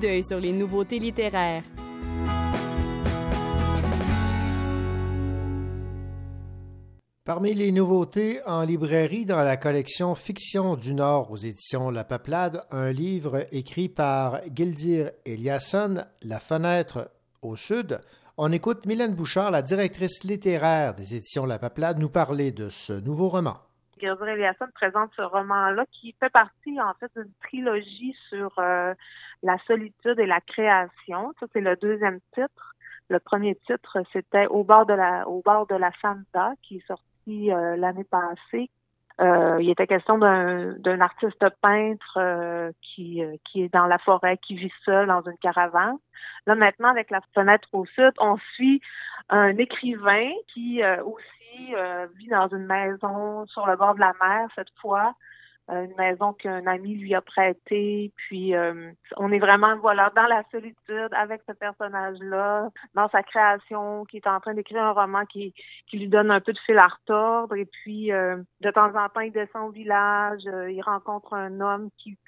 d'œil 0.00 0.24
sur 0.24 0.40
les 0.40 0.52
nouveautés 0.52 0.98
littéraires. 0.98 1.62
Parmi 7.24 7.54
les 7.54 7.70
nouveautés 7.70 8.40
en 8.44 8.64
librairie 8.64 9.24
dans 9.24 9.44
la 9.44 9.56
collection 9.56 10.16
Fiction 10.16 10.74
du 10.74 10.94
Nord 10.94 11.30
aux 11.30 11.36
éditions 11.36 11.90
La 11.90 12.02
Peuplade, 12.02 12.64
un 12.72 12.90
livre 12.90 13.46
écrit 13.52 13.88
par 13.88 14.40
Gildir 14.52 15.12
Eliasson, 15.24 16.04
La 16.22 16.40
fenêtre 16.40 17.12
au 17.42 17.54
sud. 17.54 18.00
On 18.36 18.50
écoute 18.50 18.84
Mylène 18.84 19.14
Bouchard, 19.14 19.52
la 19.52 19.62
directrice 19.62 20.24
littéraire 20.24 20.94
des 20.94 21.14
éditions 21.14 21.46
La 21.46 21.60
Peuplade, 21.60 22.00
nous 22.00 22.08
parler 22.08 22.50
de 22.50 22.68
ce 22.68 22.94
nouveau 22.94 23.28
roman. 23.28 23.58
Gildir 24.00 24.26
Eliasson 24.26 24.66
présente 24.74 25.10
ce 25.14 25.22
roman-là 25.22 25.84
qui 25.92 26.16
fait 26.18 26.30
partie 26.30 26.80
en 26.80 26.94
fait 26.98 27.12
d'une 27.14 27.32
trilogie 27.42 28.16
sur 28.28 28.50
euh, 28.58 28.94
la 29.42 29.58
solitude 29.66 30.18
et 30.18 30.26
la 30.26 30.40
création. 30.40 31.32
Ça, 31.40 31.46
c'est 31.52 31.60
le 31.60 31.76
deuxième 31.76 32.20
titre. 32.34 32.74
Le 33.08 33.18
premier 33.18 33.56
titre, 33.66 33.98
c'était 34.12 34.46
Au 34.46 34.62
bord 34.62 34.86
de 34.86 34.94
la 34.94 35.28
au 35.28 35.42
bord 35.42 35.66
de 35.66 35.74
la 35.74 35.90
Santa, 36.00 36.52
qui 36.62 36.76
est 36.76 36.86
sorti 36.86 37.52
euh, 37.52 37.76
l'année 37.76 38.04
passée. 38.04 38.70
Euh, 39.20 39.58
il 39.60 39.68
était 39.68 39.86
question 39.86 40.16
d'un 40.16 41.00
artiste 41.00 41.44
peintre 41.60 42.16
euh, 42.16 42.70
qui 42.80 43.22
qui 43.44 43.64
est 43.64 43.72
dans 43.72 43.86
la 43.86 43.98
forêt, 43.98 44.38
qui 44.38 44.54
vit 44.54 44.72
seul 44.84 45.08
dans 45.08 45.22
une 45.22 45.36
caravane. 45.38 45.98
Là 46.46 46.54
maintenant, 46.54 46.88
avec 46.88 47.10
la 47.10 47.20
fenêtre 47.34 47.68
au 47.72 47.84
sud, 47.84 48.12
on 48.18 48.38
suit 48.54 48.80
un 49.28 49.56
écrivain 49.58 50.30
qui 50.54 50.82
aussi 51.04 51.74
vit 52.16 52.28
dans 52.28 52.48
une 52.48 52.66
maison 52.66 53.44
sur 53.46 53.66
le 53.66 53.76
bord 53.76 53.94
de 53.94 54.00
la 54.00 54.12
mer 54.22 54.48
cette 54.54 54.72
fois, 54.80 55.14
une 55.72 55.94
maison 55.96 56.32
qu'un 56.32 56.66
ami 56.66 56.94
lui 56.96 57.14
a 57.14 57.20
prêtée. 57.20 58.12
Puis 58.16 58.54
euh, 58.54 58.90
on 59.16 59.32
est 59.32 59.38
vraiment 59.38 59.76
voilà 59.78 60.10
dans 60.14 60.26
la 60.26 60.42
solitude 60.50 61.12
avec 61.12 61.42
ce 61.48 61.52
personnage-là, 61.52 62.70
dans 62.94 63.08
sa 63.08 63.22
création, 63.22 64.04
qui 64.04 64.18
est 64.18 64.26
en 64.26 64.40
train 64.40 64.54
d'écrire 64.54 64.82
un 64.82 64.92
roman 64.92 65.24
qui 65.26 65.54
qui 65.86 65.98
lui 65.98 66.08
donne 66.08 66.30
un 66.30 66.40
peu 66.40 66.52
de 66.52 66.58
fil 66.58 66.78
à 66.78 66.88
retordre. 66.88 67.54
Et 67.56 67.66
puis 67.66 68.12
euh, 68.12 68.36
de 68.60 68.70
temps 68.70 68.94
en 68.94 69.08
temps, 69.08 69.20
il 69.20 69.32
descend 69.32 69.68
au 69.68 69.72
village, 69.72 70.42
euh, 70.46 70.70
il 70.70 70.82
rencontre 70.82 71.34
un 71.34 71.60
homme 71.60 71.90
qui 71.98 72.18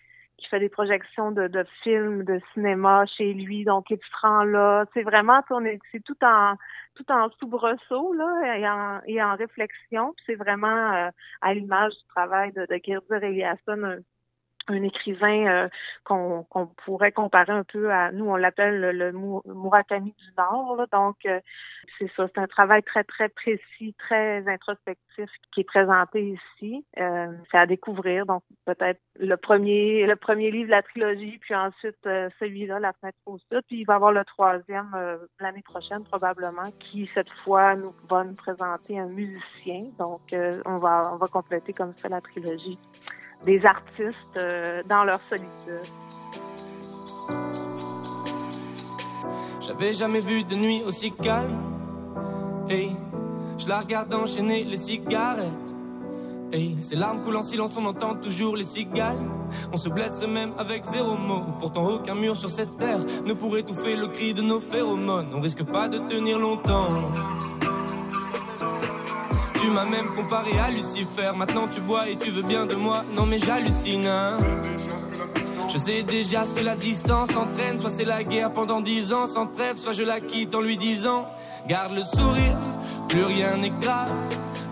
qui 0.42 0.48
fait 0.48 0.60
des 0.60 0.68
projections 0.68 1.30
de, 1.30 1.48
de 1.48 1.64
films, 1.82 2.24
de 2.24 2.40
cinéma 2.52 3.06
chez 3.06 3.32
lui, 3.32 3.64
donc 3.64 3.86
il 3.90 3.98
se 3.98 4.16
rend 4.20 4.44
là. 4.44 4.84
C'est 4.92 5.02
vraiment, 5.02 5.40
c'est 5.90 6.04
tout 6.04 6.22
en 6.22 6.56
tout 6.94 7.10
en 7.10 7.30
soubresaut 7.38 8.12
là 8.12 8.58
et 8.58 8.68
en, 8.68 9.00
et 9.06 9.22
en 9.22 9.34
réflexion. 9.36 10.14
C'est 10.26 10.34
vraiment 10.34 10.92
euh, 10.92 11.10
à 11.40 11.54
l'image 11.54 11.92
du 11.92 12.04
travail 12.08 12.52
de, 12.52 12.66
de 12.66 12.80
Gildir 12.84 13.22
Eliasson, 13.22 14.02
un 14.68 14.82
écrivain 14.82 15.46
euh, 15.46 15.68
qu'on 16.04 16.66
pourrait 16.84 17.12
comparer 17.12 17.52
un 17.52 17.64
peu 17.64 17.92
à 17.92 18.12
nous 18.12 18.26
on 18.26 18.36
l'appelle 18.36 18.80
le, 18.80 18.92
le 18.92 19.12
Murakami 19.12 20.14
du 20.16 20.34
Nord 20.36 20.76
là. 20.76 20.86
donc 20.92 21.16
euh, 21.26 21.40
c'est 21.98 22.10
ça 22.16 22.26
c'est 22.34 22.40
un 22.40 22.46
travail 22.46 22.82
très 22.82 23.04
très 23.04 23.28
précis 23.28 23.94
très 23.98 24.46
introspectif 24.48 25.28
qui 25.52 25.60
est 25.60 25.64
présenté 25.64 26.38
ici 26.60 26.84
euh, 26.98 27.26
c'est 27.50 27.58
à 27.58 27.66
découvrir. 27.66 28.26
Donc 28.26 28.42
peut-être 28.64 29.00
le 29.18 29.36
premier 29.36 30.06
le 30.06 30.16
premier 30.16 30.50
livre 30.50 30.66
de 30.66 30.70
la 30.70 30.82
trilogie 30.82 31.38
puis 31.38 31.54
ensuite 31.54 31.96
euh, 32.06 32.28
celui-là 32.38 32.78
la 32.78 32.92
fenêtre 32.94 33.18
au 33.26 33.38
sud 33.38 33.62
puis 33.66 33.80
il 33.80 33.84
va 33.84 33.94
y 33.94 33.96
avoir 33.96 34.12
le 34.12 34.24
troisième 34.24 34.90
euh, 34.94 35.18
l'année 35.40 35.62
prochaine 35.62 36.04
probablement 36.04 36.70
qui 36.80 37.10
cette 37.14 37.30
fois 37.30 37.74
nous 37.74 37.94
va 38.08 38.24
nous 38.24 38.34
présenter 38.34 38.98
un 38.98 39.06
musicien. 39.06 39.82
Donc 39.98 40.32
euh, 40.32 40.60
on 40.66 40.76
va 40.76 41.12
on 41.12 41.16
va 41.16 41.26
compléter 41.26 41.72
comme 41.72 41.94
ça 41.96 42.08
la 42.08 42.20
trilogie 42.20 42.78
des 43.44 43.64
artistes 43.64 44.36
euh, 44.36 44.82
dans 44.88 45.04
leur 45.04 45.20
solitude. 45.28 45.92
J'avais 49.60 49.94
jamais 49.94 50.20
vu 50.20 50.44
de 50.44 50.54
nuit 50.54 50.82
aussi 50.86 51.12
calme. 51.12 51.58
Hey, 52.68 52.96
je 53.58 53.68
la 53.68 53.80
regarde 53.80 54.12
enchaîner 54.14 54.64
les 54.64 54.78
cigarettes. 54.78 55.74
Hey, 56.52 56.76
ces 56.80 56.96
larmes 56.96 57.22
coulent 57.22 57.36
en 57.36 57.42
silence, 57.42 57.76
on 57.78 57.86
entend 57.86 58.14
toujours 58.14 58.56
les 58.56 58.64
cigales. 58.64 59.16
On 59.72 59.76
se 59.76 59.88
blesserait 59.88 60.26
même 60.26 60.52
avec 60.58 60.84
zéro 60.84 61.16
mot. 61.16 61.44
Pourtant, 61.58 61.86
aucun 61.86 62.14
mur 62.14 62.36
sur 62.36 62.50
cette 62.50 62.76
terre 62.76 62.98
ne 63.24 63.32
pourrait 63.32 63.60
étouffer 63.60 63.96
le 63.96 64.08
cri 64.08 64.34
de 64.34 64.42
nos 64.42 64.60
phéromones. 64.60 65.28
On 65.34 65.40
risque 65.40 65.64
pas 65.64 65.88
de 65.88 65.98
tenir 65.98 66.38
longtemps. 66.38 66.88
Tu 69.62 69.70
m'as 69.70 69.84
même 69.84 70.08
comparé 70.16 70.58
à 70.58 70.70
Lucifer. 70.70 71.30
Maintenant 71.36 71.68
tu 71.72 71.80
bois 71.80 72.08
et 72.08 72.16
tu 72.16 72.30
veux 72.30 72.42
bien 72.42 72.66
de 72.66 72.74
moi. 72.74 73.04
Non 73.16 73.26
mais 73.26 73.38
j'hallucine. 73.38 74.06
hein. 74.06 74.38
Je 75.72 75.78
sais 75.78 76.02
déjà 76.02 76.44
ce 76.44 76.52
que 76.52 76.64
la 76.64 76.74
distance 76.76 77.30
entraîne. 77.36 77.78
Soit 77.78 77.90
c'est 77.90 78.04
la 78.04 78.24
guerre 78.24 78.52
pendant 78.52 78.80
dix 78.80 79.12
ans 79.12 79.26
sans 79.26 79.46
trêve, 79.46 79.76
soit 79.78 79.92
je 79.92 80.02
la 80.02 80.20
quitte 80.20 80.54
en 80.54 80.60
lui 80.60 80.76
disant 80.76 81.26
Garde 81.68 81.92
le 81.94 82.02
sourire, 82.02 82.58
plus 83.08 83.24
rien 83.24 83.56
n'est 83.56 83.72
grave. 83.80 84.12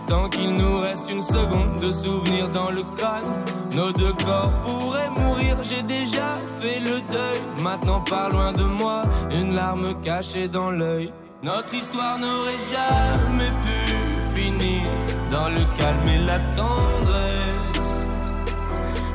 Tant 0.07 0.27
qu'il 0.27 0.53
nous 0.53 0.79
reste 0.79 1.09
une 1.09 1.23
seconde 1.23 1.79
de 1.81 1.91
souvenir 1.91 2.49
dans 2.49 2.69
le 2.69 2.83
crâne, 2.97 3.23
nos 3.73 3.91
deux 3.93 4.13
corps 4.25 4.51
pourraient 4.65 5.09
mourir. 5.09 5.55
J'ai 5.63 5.83
déjà 5.83 6.35
fait 6.59 6.81
le 6.81 6.99
deuil. 7.11 7.39
Maintenant 7.63 8.01
pas 8.01 8.27
loin 8.29 8.51
de 8.51 8.63
moi, 8.63 9.03
une 9.31 9.55
larme 9.55 10.01
cachée 10.01 10.49
dans 10.49 10.69
l'œil. 10.69 11.13
Notre 11.43 11.73
histoire 11.73 12.19
n'aurait 12.19 12.59
jamais 12.69 13.49
pu 13.63 13.90
dans 15.31 15.49
le 15.49 15.63
calme 15.77 16.09
et 16.13 16.25
la 16.25 16.39
tendresse. 16.55 18.07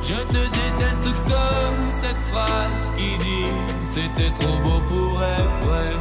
Je 0.01 0.15
te 0.15 0.41
déteste 0.59 1.09
comme 1.25 1.87
phrase 2.31 2.91
qui 2.95 3.17
dit 3.17 3.51
c'était 3.85 4.31
trop 4.39 4.57
beau 4.63 4.81
pour 4.89 5.23
être 5.23 5.67
vrai. 5.67 5.91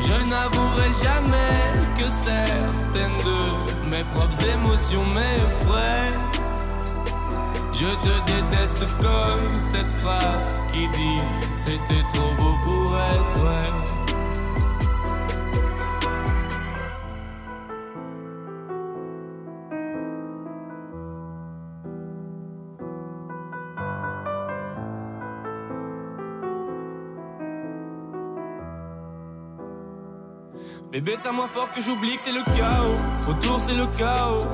Je 0.00 0.16
n'avouerai 0.30 0.90
jamais 1.02 1.62
que 1.98 2.08
certaines 2.24 3.18
de 3.28 3.90
mes 3.90 4.04
propres 4.14 4.44
émotions 4.54 5.04
m'effraient. 5.06 6.12
Je 7.72 7.88
te 8.06 8.14
déteste 8.32 8.86
comme 8.98 9.58
cette 9.72 9.90
phrase 10.00 10.60
qui 10.72 10.88
dit 10.88 11.22
c'était 11.64 12.04
trop 12.14 12.32
beau 12.38 12.54
pour 12.62 12.96
être 12.96 13.40
vrai. 13.40 14.01
Bébé, 30.92 31.16
ça 31.16 31.32
moins 31.32 31.48
fort 31.48 31.72
que 31.72 31.80
j'oublie 31.80 32.16
que 32.16 32.20
c'est 32.20 32.32
le 32.32 32.42
chaos. 32.42 32.92
Autour, 33.26 33.58
c'est 33.66 33.74
le 33.74 33.86
chaos. 33.96 34.46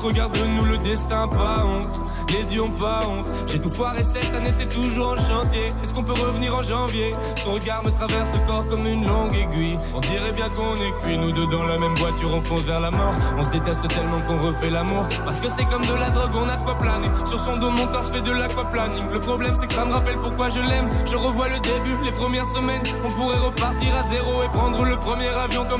Regarde-nous 0.00 0.64
le 0.64 0.78
destin, 0.78 1.26
pas 1.26 1.64
honte. 1.64 2.06
Les 2.30 2.44
dieux 2.44 2.62
ont 2.62 2.70
pas 2.70 3.00
honte. 3.08 3.28
J'ai 3.48 3.58
tout 3.58 3.70
foiré 3.70 4.04
cette 4.04 4.32
année, 4.32 4.52
c'est 4.56 4.68
toujours 4.68 5.14
en 5.14 5.18
chantier. 5.18 5.66
Est-ce 5.82 5.92
qu'on 5.92 6.04
peut 6.04 6.12
revenir 6.12 6.54
en 6.54 6.62
janvier? 6.62 7.10
Son 7.42 7.54
regard 7.54 7.82
me 7.82 7.90
traverse 7.90 8.28
le 8.32 8.46
corps 8.46 8.68
comme 8.68 8.86
une 8.86 9.04
longue 9.04 9.34
aiguille. 9.34 9.76
On 9.92 9.98
dirait 9.98 10.32
bien 10.32 10.48
qu'on 10.48 10.76
est 10.76 10.92
cuit, 11.02 11.18
nous 11.18 11.32
deux 11.32 11.48
dans 11.48 11.64
la 11.64 11.76
même 11.76 11.96
voiture, 11.96 12.30
on 12.32 12.40
fonce 12.42 12.62
vers 12.62 12.78
la 12.78 12.92
mort. 12.92 13.14
On 13.36 13.42
se 13.42 13.50
déteste 13.50 13.86
tellement 13.88 14.20
qu'on 14.28 14.36
refait 14.36 14.70
l'amour. 14.70 15.06
Parce 15.24 15.40
que 15.40 15.48
c'est 15.48 15.64
comme 15.64 15.84
de 15.84 15.94
la 15.94 16.10
drogue, 16.10 16.30
on 16.36 16.48
a 16.48 16.56
de 16.56 16.62
quoi 16.62 16.78
planer. 16.78 17.08
Sur 17.26 17.40
son 17.40 17.58
dos, 17.58 17.70
mon 17.70 17.86
corps 17.88 18.04
se 18.04 18.12
fait 18.12 18.22
de 18.22 18.32
l'aquaplaning. 18.32 19.10
Le 19.12 19.18
problème, 19.18 19.54
c'est 19.60 19.66
que 19.66 19.74
ça 19.74 19.84
me 19.84 19.92
rappelle 19.92 20.18
pourquoi 20.18 20.50
je 20.50 20.60
l'aime. 20.60 20.88
Je 21.06 21.16
revois 21.16 21.48
le 21.48 21.58
début, 21.58 21.96
les 22.04 22.12
premières 22.12 22.48
semaines. 22.54 22.82
On 23.04 23.10
pourrait 23.10 23.38
repartir 23.38 23.92
à 23.96 24.04
zéro 24.04 24.44
et 24.44 24.48
prendre 24.52 24.84
le 24.84 24.96
premier 24.98 25.28
avion 25.28 25.66
comme 25.68 25.79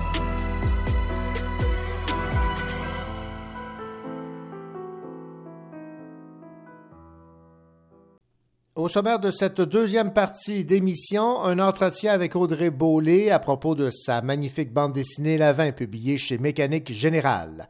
Au 8.75 8.87
sommaire 8.87 9.19
de 9.19 9.31
cette 9.31 9.59
deuxième 9.59 10.13
partie 10.13 10.63
d'émission, 10.63 11.43
un 11.43 11.59
entretien 11.59 12.13
avec 12.13 12.37
Audrey 12.37 12.69
Beaulé 12.69 13.29
à 13.29 13.37
propos 13.37 13.75
de 13.75 13.89
sa 13.89 14.21
magnifique 14.21 14.71
bande 14.71 14.93
dessinée 14.93 15.37
La 15.37 15.51
Vin 15.51 15.73
publiée 15.73 16.17
chez 16.17 16.37
Mécanique 16.37 16.89
Générale. 16.89 17.67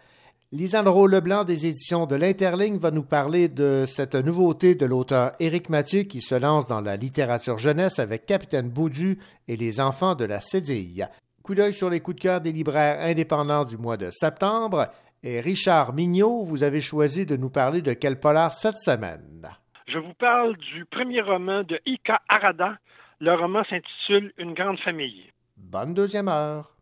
Lisandro 0.52 1.08
Leblanc 1.08 1.44
des 1.44 1.66
éditions 1.66 2.06
de 2.06 2.16
l'Interligne 2.16 2.78
va 2.78 2.92
nous 2.92 3.02
parler 3.02 3.48
de 3.48 3.86
cette 3.88 4.14
nouveauté 4.14 4.76
de 4.76 4.86
l'auteur 4.86 5.32
Éric 5.40 5.70
Mathieu 5.70 6.04
qui 6.04 6.22
se 6.22 6.36
lance 6.36 6.68
dans 6.68 6.82
la 6.82 6.98
littérature 6.98 7.58
jeunesse 7.58 7.98
avec 7.98 8.28
Capitaine 8.28 8.70
Boudu 8.70 9.18
et 9.48 9.58
les 9.58 9.80
enfants 9.80 10.14
de 10.14 10.26
la 10.26 10.40
Cédille. 10.40 11.10
Coup 11.42 11.56
d'œil 11.56 11.74
sur 11.74 11.90
les 11.90 12.00
coups 12.00 12.18
de 12.18 12.22
cœur 12.22 12.42
des 12.42 12.52
libraires 12.52 13.00
indépendants 13.02 13.66
du 13.66 13.78
mois 13.78 13.98
de 13.98 14.12
septembre. 14.12 14.88
Et 15.24 15.40
Richard 15.40 15.96
Mignot, 15.96 16.44
vous 16.44 16.62
avez 16.62 16.80
choisi 16.80 17.26
de 17.26 17.38
nous 17.38 17.50
parler 17.50 17.82
de 17.82 17.94
quel 17.94 18.20
polar 18.20 18.54
cette 18.54 18.78
semaine? 18.78 19.50
Je 19.88 19.98
vous 19.98 20.14
parle 20.14 20.56
du 20.58 20.86
premier 20.86 21.22
roman 21.22 21.64
de 21.64 21.80
Ika 21.86 22.22
Arada. 22.30 22.78
Le 23.20 23.34
roman 23.34 23.64
s'intitule 23.66 24.34
Une 24.38 24.54
grande 24.54 24.80
famille. 24.80 25.32
Bonne 25.58 25.94
deuxième 25.94 26.28
heure. 26.28 26.76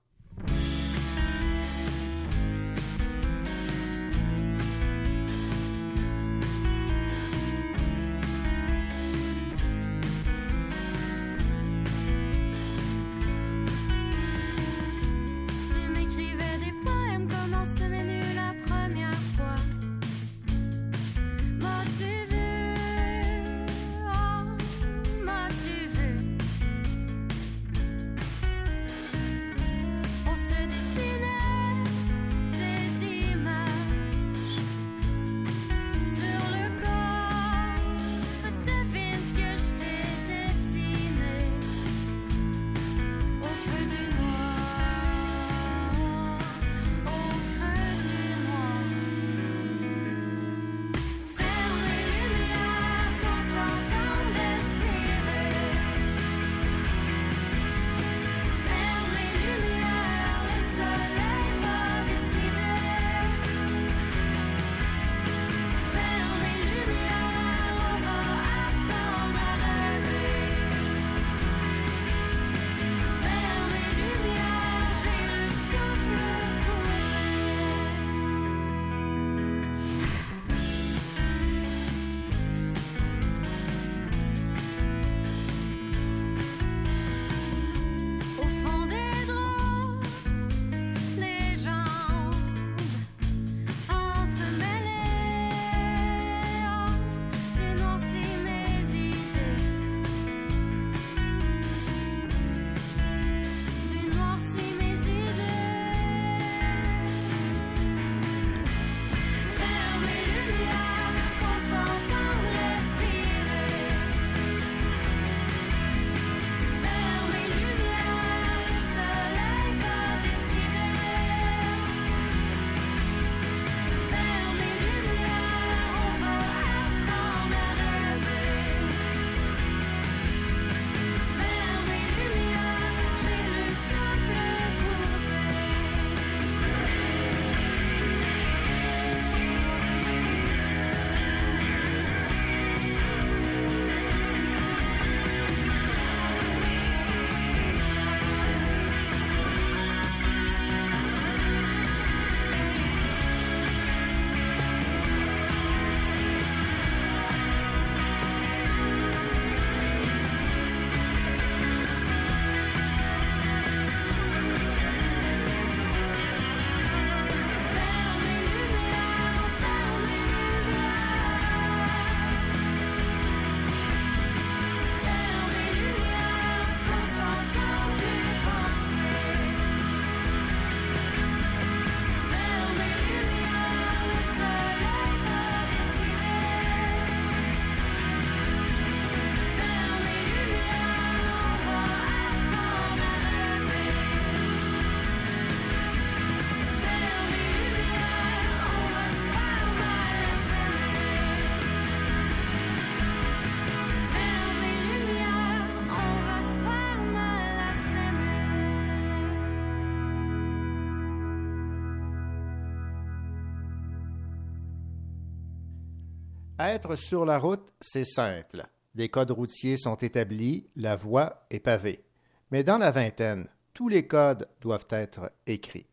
Être 216.72 216.98
sur 216.98 217.26
la 217.26 217.40
route, 217.40 217.68
c'est 217.82 218.06
simple. 218.06 218.64
Des 218.94 219.10
codes 219.10 219.32
routiers 219.32 219.76
sont 219.76 219.96
établis, 219.96 220.68
la 220.76 220.96
voie 220.96 221.48
est 221.50 221.60
pavée. 221.60 222.04
Mais 222.52 222.64
dans 222.64 222.78
la 222.78 222.92
vingtaine, 222.92 223.48
tous 223.74 223.90
les 223.90 224.06
codes 224.06 224.48
doivent 224.62 224.86
être 224.92 225.32
écrits. 225.48 225.88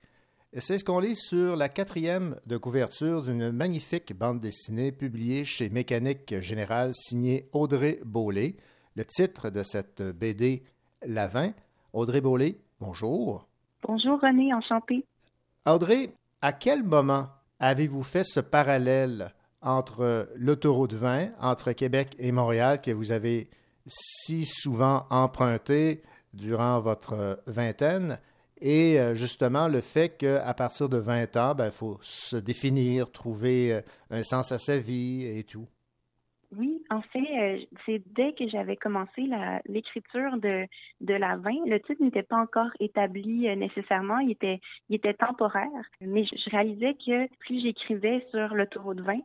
C'est 0.59 0.77
ce 0.77 0.85
qu'on 0.85 0.99
lit 0.99 1.16
sur 1.16 1.57
la 1.57 1.70
quatrième 1.70 2.39
de 2.47 2.59
couverture 2.59 3.22
d'une 3.22 3.53
magnifique 3.53 4.12
bande 4.14 4.39
dessinée 4.39 4.93
publiée 4.93 5.47
chez 5.47 5.70
Mécanique 5.70 6.41
Générale 6.41 6.93
signée 6.93 7.49
Audrey 7.55 7.99
Beaulé. 8.05 8.59
Le 8.97 9.07
titre 9.07 9.49
de 9.49 9.62
cette 9.62 10.03
BD, 10.03 10.62
La 11.07 11.27
20. 11.27 11.55
Audrey 11.95 12.20
Beaulé, 12.20 12.61
bonjour. 12.81 13.49
Bonjour 13.83 14.20
René, 14.20 14.53
enchanté. 14.53 15.07
Audrey, 15.64 16.11
à 16.43 16.53
quel 16.53 16.83
moment 16.83 17.29
avez-vous 17.61 18.03
fait 18.03 18.24
ce 18.24 18.41
parallèle 18.41 19.33
entre 19.67 20.29
l'autoroute 20.37 20.95
20, 20.95 21.33
entre 21.41 21.73
Québec 21.73 22.14
et 22.19 22.33
Montréal, 22.33 22.81
que 22.81 22.93
vous 22.93 23.11
avez 23.11 23.51
si 23.87 24.45
souvent 24.45 25.07
emprunté 25.11 26.03
durant 26.33 26.81
votre 26.81 27.41
vingtaine, 27.47 28.19
et 28.61 28.99
euh, 28.99 29.14
justement 29.14 29.69
le 29.69 29.81
fait 29.81 30.17
qu'à 30.17 30.55
partir 30.55 30.89
de 30.89 30.97
20 30.97 31.37
ans, 31.37 31.53
il 31.53 31.59
ben, 31.59 31.71
faut 31.71 31.99
se 32.01 32.37
définir, 32.37 33.11
trouver 33.11 33.75
euh, 33.75 33.81
un 34.11 34.23
sens 34.23 34.53
à 34.53 34.59
sa 34.59 34.79
vie 34.79 35.27
et 35.27 35.45
tout. 35.45 35.67
Oui, 36.57 36.81
en 36.91 37.03
fait, 37.03 37.19
euh, 37.19 37.59
c'est 37.85 38.01
dès 38.14 38.33
que 38.33 38.49
j'avais 38.49 38.77
commencé 38.77 39.29
l'écriture 39.67 40.37
de, 40.39 40.64
de 41.01 41.14
la 41.14 41.37
20, 41.37 41.67
le 41.67 41.81
titre 41.81 42.03
n'était 42.03 42.23
pas 42.23 42.37
encore 42.37 42.71
établi 42.79 43.55
nécessairement, 43.57 44.21
il 44.21 44.31
était, 44.31 44.61
il 44.89 44.97
était 44.97 45.14
temporaire, 45.14 45.67
mais 46.01 46.25
je, 46.25 46.37
je 46.37 46.51
réalisais 46.51 46.95
que 46.95 47.27
plus 47.41 47.61
j'écrivais 47.61 48.25
sur 48.31 48.55
l'autoroute 48.55 49.01
20, 49.01 49.19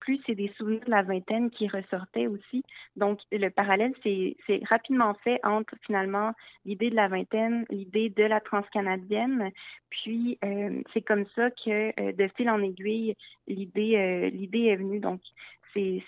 plus 0.00 0.20
c'est 0.26 0.34
des 0.34 0.52
souvenirs 0.56 0.84
de 0.84 0.90
la 0.90 1.02
vingtaine 1.02 1.50
qui 1.50 1.68
ressortaient 1.68 2.26
aussi. 2.26 2.62
Donc, 2.96 3.20
le 3.32 3.48
parallèle 3.48 3.92
c'est 4.02 4.36
rapidement 4.68 5.14
fait 5.24 5.40
entre 5.44 5.74
finalement 5.84 6.32
l'idée 6.64 6.90
de 6.90 6.94
la 6.94 7.08
vingtaine, 7.08 7.64
l'idée 7.70 8.10
de 8.10 8.24
la 8.24 8.40
transcanadienne. 8.40 9.50
Puis, 9.90 10.38
euh, 10.44 10.82
c'est 10.92 11.02
comme 11.02 11.24
ça 11.34 11.50
que 11.50 12.00
euh, 12.00 12.12
de 12.12 12.28
fil 12.36 12.50
en 12.50 12.62
aiguille, 12.62 13.14
l'idée 13.46 13.96
euh, 13.96 14.30
l'idée 14.30 14.66
est 14.66 14.76
venue. 14.76 15.00
Donc, 15.00 15.20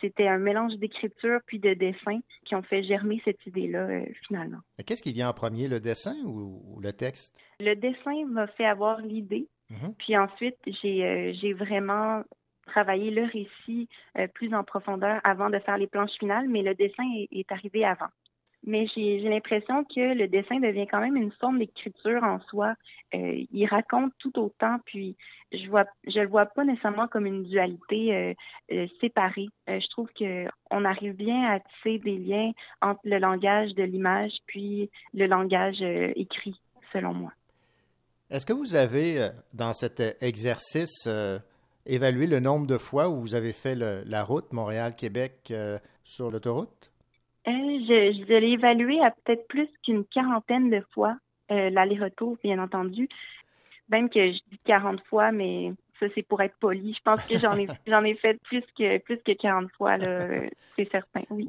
c'était 0.01 0.26
un 0.26 0.39
mélange 0.39 0.76
d'écriture 0.76 1.41
puis 1.45 1.59
de 1.59 1.74
dessin 1.74 2.20
qui 2.47 2.55
ont 2.55 2.62
fait 2.62 2.82
germer 2.82 3.20
cette 3.22 3.45
idée-là 3.45 4.01
finalement. 4.26 4.61
Qu'est-ce 4.86 5.03
qui 5.03 5.12
vient 5.12 5.28
en 5.28 5.34
premier, 5.34 5.68
le 5.68 5.78
dessin 5.78 6.14
ou, 6.24 6.80
le 6.80 6.91
texte? 6.91 7.39
Le 7.61 7.74
dessin 7.74 8.24
m'a 8.28 8.47
fait 8.47 8.64
avoir 8.64 9.03
l'idée. 9.03 9.47
Mm-hmm. 9.70 9.95
Puis 9.99 10.16
ensuite, 10.16 10.57
j'ai 10.82 11.53
vraiment 11.53 12.22
travailler 12.68 13.10
le 13.10 13.24
récit 13.24 13.88
euh, 14.16 14.26
plus 14.28 14.54
en 14.54 14.62
profondeur 14.62 15.20
avant 15.24 15.50
de 15.50 15.58
faire 15.58 15.78
les 15.78 15.86
planches 15.86 16.16
finales, 16.18 16.48
mais 16.48 16.62
le 16.62 16.74
dessin 16.74 17.04
est, 17.32 17.50
arrivé 17.50 17.84
avant. 17.84 18.08
Mais 18.64 18.86
j'ai 18.94 19.20
l'impression 19.20 19.84
que 19.84 20.14
le 20.14 20.26
dessin 20.26 20.58
devient 20.58 20.86
quand 20.90 21.00
même 21.00 21.16
une 21.16 21.30
forme 21.32 21.60
d'écriture 21.60 22.22
en 22.24 22.40
soi. 22.40 22.74
Euh, 23.14 23.44
il 23.52 23.66
raconte 23.66 24.12
tout 24.18 24.36
autant, 24.38 24.78
puis 24.84 25.16
je 25.52 25.68
vois, 25.68 25.86
je 26.06 26.20
le 26.20 26.26
vois 26.26 26.46
pas 26.46 26.64
nécessairement 26.64 27.06
comme 27.06 27.26
une 27.26 27.44
dualité 27.44 28.34
euh, 28.72 28.86
séparée. 29.00 29.48
je 29.68 29.88
trouve 29.90 30.08
que 30.18 30.46
on 30.70 30.84
arrive 30.84 31.14
bien 31.14 31.44
à 31.44 31.60
tisser 31.60 31.98
des 31.98 32.18
liens 32.18 32.50
entre 32.82 33.00
le 33.04 33.18
langage 33.18 33.74
de 33.74 33.84
l'image 33.84 34.32
puis 34.46 34.90
le 35.14 35.26
langage 35.26 35.80
écrit, 36.16 36.60
selon 36.92 37.14
moi. 37.14 37.32
Est-ce 38.30 38.44
que 38.44 38.52
vous 38.52 38.74
avez, 38.74 39.28
dans 39.54 39.72
cet 39.72 40.02
exercice, 40.20 41.08
évaluer 41.89 42.26
le 42.26 42.39
nombre 42.39 42.66
de 42.66 42.78
fois 42.78 43.09
où 43.09 43.20
vous 43.20 43.34
avez 43.34 43.53
fait 43.53 43.74
la 43.74 44.22
route 44.22 44.53
Montréal-Québec 44.53 45.49
euh, 45.51 45.78
sur 46.05 46.30
l'autoroute? 46.30 46.93
Euh, 47.47 47.51
je, 47.51 48.24
je 48.28 48.34
l'ai 48.34 48.53
évalué 48.53 49.01
à 49.01 49.11
peut-être 49.11 49.49
plus 49.49 49.68
qu'une 49.82 50.05
quarantaine 50.05 50.70
de 50.70 50.82
fois, 50.93 51.16
euh, 51.51 51.70
l'aller-retour, 51.70 52.36
bien 52.45 52.62
entendu. 52.62 53.09
Même 53.89 54.11
que 54.11 54.32
je 54.32 54.39
dis 54.51 54.61
40 54.66 55.01
fois, 55.09 55.32
mais 55.32 55.72
ça, 55.99 56.07
c'est 56.14 56.22
pour 56.22 56.43
être 56.43 56.55
poli. 56.61 56.95
Je 56.95 57.03
pense 57.03 57.24
que 57.24 57.39
j'en 57.39 57.57
ai, 57.57 57.66
j'en 57.86 58.05
ai 58.05 58.14
fait 58.14 58.39
plus 58.43 58.62
que, 58.78 58.99
plus 58.99 59.16
que 59.18 59.32
40 59.32 59.70
fois, 59.72 59.97
c'est 60.76 60.91
certain, 60.91 61.22
oui. 61.30 61.49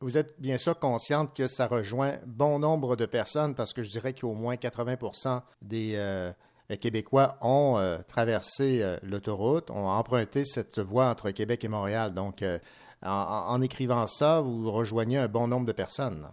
vous 0.00 0.18
êtes 0.18 0.38
bien 0.38 0.58
sûr 0.58 0.78
consciente 0.78 1.34
que 1.34 1.48
ça 1.48 1.66
rejoint 1.66 2.18
bon 2.26 2.58
nombre 2.58 2.96
de 2.96 3.06
personnes 3.06 3.54
parce 3.54 3.72
que 3.72 3.82
je 3.82 3.90
dirais 3.90 4.12
qu'au 4.12 4.34
moins 4.34 4.54
80% 4.56 5.40
des 5.62 5.96
les 5.96 6.32
Québécois 6.76 7.36
ont 7.40 7.76
euh, 7.78 7.98
traversé 8.08 8.82
euh, 8.82 8.96
l'autoroute, 9.02 9.70
ont 9.70 9.88
emprunté 9.88 10.44
cette 10.44 10.78
voie 10.78 11.10
entre 11.10 11.30
Québec 11.30 11.64
et 11.64 11.68
Montréal. 11.68 12.14
Donc, 12.14 12.42
euh, 12.42 12.58
en, 13.02 13.60
écrivant 13.62 14.06
ça, 14.06 14.40
vous 14.40 14.70
rejoignez 14.70 15.18
un 15.18 15.28
bon 15.28 15.48
nombre 15.48 15.66
de 15.66 15.72
personnes. 15.72 16.28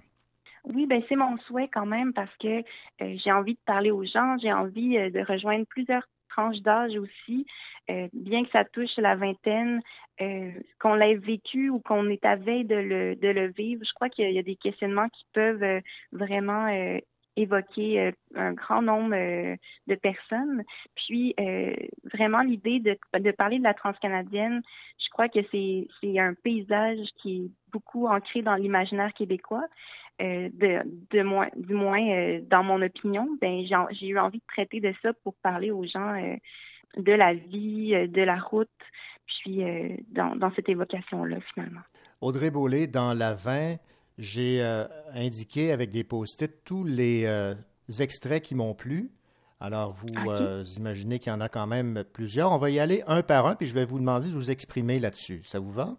Oui, 0.65 0.85
ben 0.85 1.01
c'est 1.07 1.15
mon 1.15 1.37
souhait 1.47 1.69
quand 1.71 1.85
même 1.85 2.11
parce 2.11 2.35
que 2.41 2.61
j'ai 2.99 3.31
envie 3.31 3.53
de 3.53 3.59
parler 3.65 3.89
aux 3.89 4.03
gens, 4.03 4.37
j'ai 4.41 4.51
envie 4.51 4.97
de 4.97 5.25
rejoindre 5.25 5.65
plusieurs 5.65 6.05
tranches 6.27 6.59
d'âge 6.59 6.97
aussi, 6.97 7.45
bien 7.87 8.43
que 8.43 8.51
ça 8.51 8.65
touche 8.65 8.97
la 8.97 9.15
vingtaine, 9.15 9.81
qu'on 10.81 10.95
l'ait 10.95 11.15
vécu 11.15 11.69
ou 11.69 11.79
qu'on 11.79 12.09
est 12.09 12.25
à 12.25 12.35
veille 12.35 12.65
de 12.65 12.75
le, 12.75 13.15
de 13.15 13.29
le 13.29 13.47
vivre. 13.47 13.85
Je 13.85 13.93
crois 13.93 14.09
qu'il 14.09 14.29
y 14.29 14.39
a 14.39 14.43
des 14.43 14.57
questionnements 14.57 15.07
qui 15.07 15.25
peuvent 15.31 15.81
vraiment 16.11 16.67
évoquer 17.37 18.01
euh, 18.01 18.11
un 18.35 18.53
grand 18.53 18.81
nombre 18.81 19.15
euh, 19.15 19.55
de 19.87 19.95
personnes. 19.95 20.63
Puis 20.95 21.33
euh, 21.39 21.73
vraiment 22.13 22.41
l'idée 22.41 22.79
de, 22.79 23.31
parler 23.31 23.59
de 23.59 23.63
la 23.63 23.73
transcanadienne, 23.73 24.61
je 24.99 25.09
crois 25.11 25.29
que 25.29 25.39
c'est, 25.51 25.87
un 26.19 26.33
paysage 26.33 26.99
qui 27.21 27.37
est 27.37 27.51
beaucoup 27.71 28.07
ancré 28.07 28.41
dans 28.41 28.55
l'imaginaire 28.55 29.13
québécois. 29.13 29.65
de, 30.19 30.81
du 31.05 31.73
moins 31.73 32.39
dans 32.49 32.63
mon 32.63 32.81
opinion, 32.81 33.29
ben 33.39 33.65
j'ai, 33.91 34.07
eu 34.07 34.17
envie 34.17 34.39
de 34.39 34.47
traiter 34.47 34.79
de 34.79 34.93
ça 35.01 35.13
pour 35.23 35.35
parler 35.35 35.69
aux 35.69 35.85
gens 35.85 36.37
de 36.97 37.11
la 37.11 37.35
vie, 37.35 38.07
de 38.07 38.21
la 38.23 38.39
route, 38.39 38.69
puis 39.27 39.61
dans, 40.09 40.35
dans 40.35 40.51
cette 40.55 40.69
évocation-là 40.69 41.37
finalement. 41.53 41.81
Audrey 42.21 42.49
Beaulé, 42.49 42.87
dans 42.87 43.13
la 43.13 43.35
20, 43.35 43.75
j'ai 44.17 44.61
euh, 44.61 44.85
indiqué 45.13 45.71
avec 45.71 45.89
des 45.89 46.03
post-it 46.03 46.63
tous 46.63 46.83
les 46.83 47.25
euh, 47.25 47.53
extraits 47.99 48.43
qui 48.43 48.55
m'ont 48.55 48.73
plu. 48.73 49.11
Alors, 49.59 49.91
vous 49.91 50.29
euh, 50.29 50.63
imaginez 50.77 51.19
qu'il 51.19 51.31
y 51.31 51.35
en 51.35 51.41
a 51.41 51.49
quand 51.49 51.67
même 51.67 52.03
plusieurs. 52.13 52.51
On 52.51 52.57
va 52.57 52.69
y 52.69 52.79
aller 52.79 53.03
un 53.07 53.23
par 53.23 53.47
un, 53.47 53.55
puis 53.55 53.67
je 53.67 53.73
vais 53.73 53.85
vous 53.85 53.99
demander 53.99 54.27
de 54.29 54.33
vous 54.33 54.51
exprimer 54.51 54.99
là-dessus. 54.99 55.41
Ça 55.43 55.59
vous 55.59 55.71
va? 55.71 55.97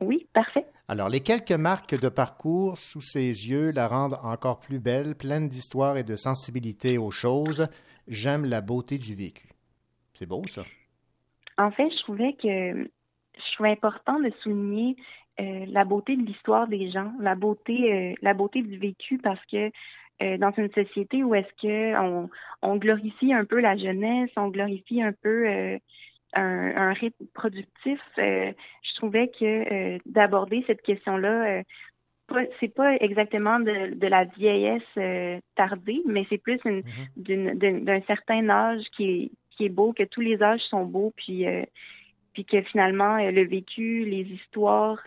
Oui, 0.00 0.26
parfait. 0.34 0.66
Alors, 0.88 1.08
les 1.08 1.20
quelques 1.20 1.52
marques 1.52 1.98
de 1.98 2.10
parcours 2.10 2.76
sous 2.76 3.00
ses 3.00 3.48
yeux 3.48 3.70
la 3.70 3.88
rendent 3.88 4.18
encore 4.22 4.60
plus 4.60 4.80
belle, 4.80 5.14
pleine 5.14 5.48
d'histoire 5.48 5.96
et 5.96 6.04
de 6.04 6.14
sensibilité 6.14 6.98
aux 6.98 7.10
choses. 7.10 7.68
J'aime 8.06 8.44
la 8.44 8.60
beauté 8.60 8.98
du 8.98 9.14
vécu. 9.14 9.48
C'est 10.12 10.26
beau, 10.26 10.46
ça. 10.46 10.62
En 11.56 11.70
fait, 11.70 11.88
je 11.90 12.02
trouvais 12.02 12.34
que 12.34 12.90
je 13.36 13.54
trouvais 13.54 13.70
important 13.70 14.20
de 14.20 14.30
souligner 14.42 14.96
euh, 15.40 15.66
la 15.68 15.84
beauté 15.84 16.16
de 16.16 16.22
l'histoire 16.22 16.68
des 16.68 16.90
gens, 16.90 17.12
la 17.18 17.34
beauté, 17.34 17.92
euh, 17.92 18.14
la 18.22 18.34
beauté 18.34 18.62
du 18.62 18.78
vécu, 18.78 19.18
parce 19.18 19.44
que 19.46 19.70
euh, 20.22 20.38
dans 20.38 20.52
une 20.52 20.70
société 20.72 21.24
où 21.24 21.34
est-ce 21.34 21.52
que 21.60 22.00
on, 22.00 22.30
on, 22.62 22.76
glorifie 22.76 23.32
un 23.32 23.44
peu 23.44 23.60
la 23.60 23.76
jeunesse, 23.76 24.30
on 24.36 24.48
glorifie 24.48 25.02
un 25.02 25.12
peu 25.12 25.48
un, 26.34 26.76
un, 26.76 26.92
rythme 26.92 27.26
productif, 27.34 28.00
je 28.16 28.94
trouvais 28.94 29.28
que 29.28 29.98
d'aborder 30.08 30.62
cette 30.68 30.82
question-là, 30.82 31.62
c'est 32.60 32.72
pas 32.72 32.94
exactement 32.96 33.58
de, 33.58 33.94
de 33.94 34.06
la 34.06 34.24
vieillesse 34.24 35.42
tardée, 35.56 36.00
mais 36.06 36.26
c'est 36.30 36.38
plus 36.38 36.60
mm-hmm. 36.64 37.82
d'un 37.84 38.00
certain 38.02 38.48
âge 38.48 38.84
qui 38.96 39.04
est, 39.04 39.30
qui 39.50 39.64
est 39.64 39.68
beau, 39.68 39.92
que 39.92 40.04
tous 40.04 40.20
les 40.20 40.40
âges 40.44 40.62
sont 40.70 40.84
beaux, 40.84 41.12
puis 41.16 41.44
puis 42.34 42.44
que 42.44 42.60
finalement 42.62 43.16
euh, 43.16 43.30
le 43.30 43.46
vécu, 43.46 44.04
les 44.04 44.22
histoires, 44.22 44.98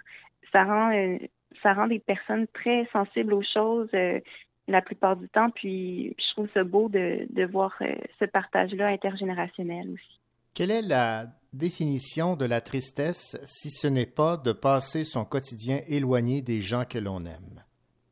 ça 0.52 0.64
rend 0.64 0.92
euh, 0.92 1.18
ça 1.62 1.74
rend 1.74 1.88
des 1.88 2.00
personnes 2.00 2.48
très 2.54 2.88
sensibles 2.92 3.34
aux 3.34 3.44
choses 3.54 3.90
euh, 3.94 4.20
la 4.68 4.82
plupart 4.82 5.16
du 5.16 5.28
temps. 5.30 5.50
Puis 5.52 6.16
je 6.18 6.32
trouve 6.34 6.48
ça 6.54 6.64
beau 6.64 6.90
de, 6.90 7.28
de 7.30 7.46
voir 7.46 7.78
ce 8.20 8.26
partage-là 8.26 8.88
intergénérationnel 8.88 9.90
aussi. 9.90 10.20
Quelle 10.54 10.72
est 10.72 10.82
la 10.82 11.26
définition 11.54 12.36
de 12.36 12.46
la 12.46 12.62
tristesse 12.62 13.40
si 13.44 13.70
ce 13.70 13.88
n'est 13.88 14.08
pas 14.08 14.38
de 14.38 14.52
passer 14.52 15.04
son 15.04 15.24
quotidien 15.24 15.80
éloigné 15.88 16.42
des 16.42 16.62
gens 16.62 16.84
que 16.84 16.98
l'on 16.98 17.26
aime? 17.26 17.64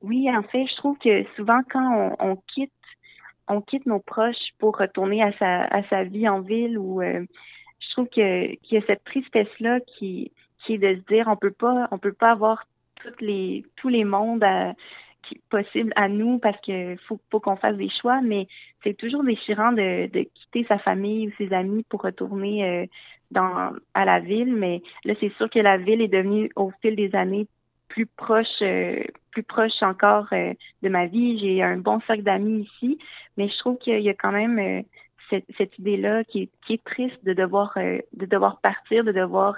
Oui, 0.02 0.30
en 0.30 0.44
fait, 0.44 0.66
je 0.68 0.76
trouve 0.78 0.98
que 1.00 1.24
souvent 1.36 1.60
quand 1.72 2.16
on, 2.20 2.36
quitte 2.54 2.72
on 3.48 3.62
quitte 3.62 3.86
nos 3.86 4.00
proches 4.00 4.52
pour 4.60 4.78
retourner 4.78 5.24
à 5.24 5.32
sa, 5.38 5.64
à 5.64 5.84
sa 5.90 6.04
vie 6.04 6.28
en 6.30 6.42
ville 6.42 6.78
ou 6.78 7.02
trouve 7.96 8.08
que 8.08 8.56
qu'il 8.56 8.78
y 8.78 8.82
a 8.82 8.86
cette 8.86 9.04
tristesse 9.04 9.60
là 9.60 9.80
qui 9.82 10.32
qui 10.60 10.74
est 10.74 10.78
de 10.78 10.96
se 10.96 11.14
dire 11.14 11.28
on 11.28 11.36
peut 11.36 11.52
pas 11.52 11.88
on 11.92 11.98
peut 11.98 12.14
pas 12.14 12.32
avoir 12.32 12.66
toutes 13.02 13.22
les 13.22 13.66
tous 13.76 13.90
les 13.90 14.04
mondes 14.04 14.46
qui, 15.24 15.40
possibles 15.50 15.94
à 15.96 16.08
nous 16.08 16.40
parce 16.40 16.60
que 16.62 16.96
faut 17.08 17.20
faut 17.32 17.40
qu'on 17.40 17.56
fasse 17.56 17.78
des 17.78 17.90
choix 18.02 18.22
mais 18.22 18.48
c'est 18.84 18.96
toujours 18.96 19.24
déchirant 19.24 19.72
de, 19.72 20.08
de 20.08 20.28
quitter 20.34 20.66
sa 20.68 20.78
famille 20.78 21.28
ou 21.28 21.32
ses 21.38 21.54
amis 21.54 21.84
pour 21.90 22.02
retourner 22.02 22.64
euh, 22.64 22.86
dans 23.32 23.72
à 23.94 24.06
la 24.06 24.20
ville, 24.20 24.56
mais 24.56 24.82
là 25.04 25.14
c'est 25.20 25.34
sûr 25.34 25.50
que 25.50 25.60
la 25.60 25.78
ville 25.78 26.02
est 26.02 26.08
devenue 26.08 26.50
au 26.56 26.72
fil 26.82 26.96
des 26.96 27.16
années 27.16 27.48
plus 27.88 28.06
proche, 28.06 28.62
euh, 28.62 29.04
plus 29.32 29.44
proche 29.44 29.82
encore 29.82 30.28
euh, 30.34 30.54
de 30.82 30.90
ma 30.90 31.06
vie. 31.06 31.40
J'ai 31.40 31.62
un 31.62 31.78
bon 31.78 32.00
cercle 32.02 32.24
d'amis 32.24 32.64
ici, 32.64 32.98
mais 33.38 33.48
je 33.48 33.58
trouve 33.60 33.78
qu'il 33.78 34.02
y 34.02 34.10
a 34.10 34.14
quand 34.14 34.32
même 34.32 34.60
euh, 34.60 34.82
cette, 35.30 35.46
cette 35.58 35.78
idée-là 35.80 36.24
qui 36.24 36.44
est, 36.44 36.50
qui 36.66 36.74
est 36.74 36.84
triste 36.84 37.24
de 37.24 37.34
devoir 37.34 37.74
de 37.78 38.26
devoir 38.26 38.60
partir, 38.62 39.04
de 39.04 39.12
devoir 39.12 39.56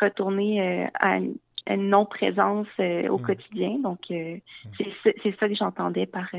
retourner 0.00 0.88
à 0.94 1.16
une, 1.18 1.36
une 1.68 1.88
non-présence 1.88 2.68
au 2.78 3.18
Mm. 3.18 3.22
quotidien. 3.22 3.78
Donc 3.78 4.00
c'est 4.08 4.42
c'est 5.22 5.36
ça 5.38 5.48
que 5.48 5.54
j'entendais 5.54 6.06
par 6.06 6.30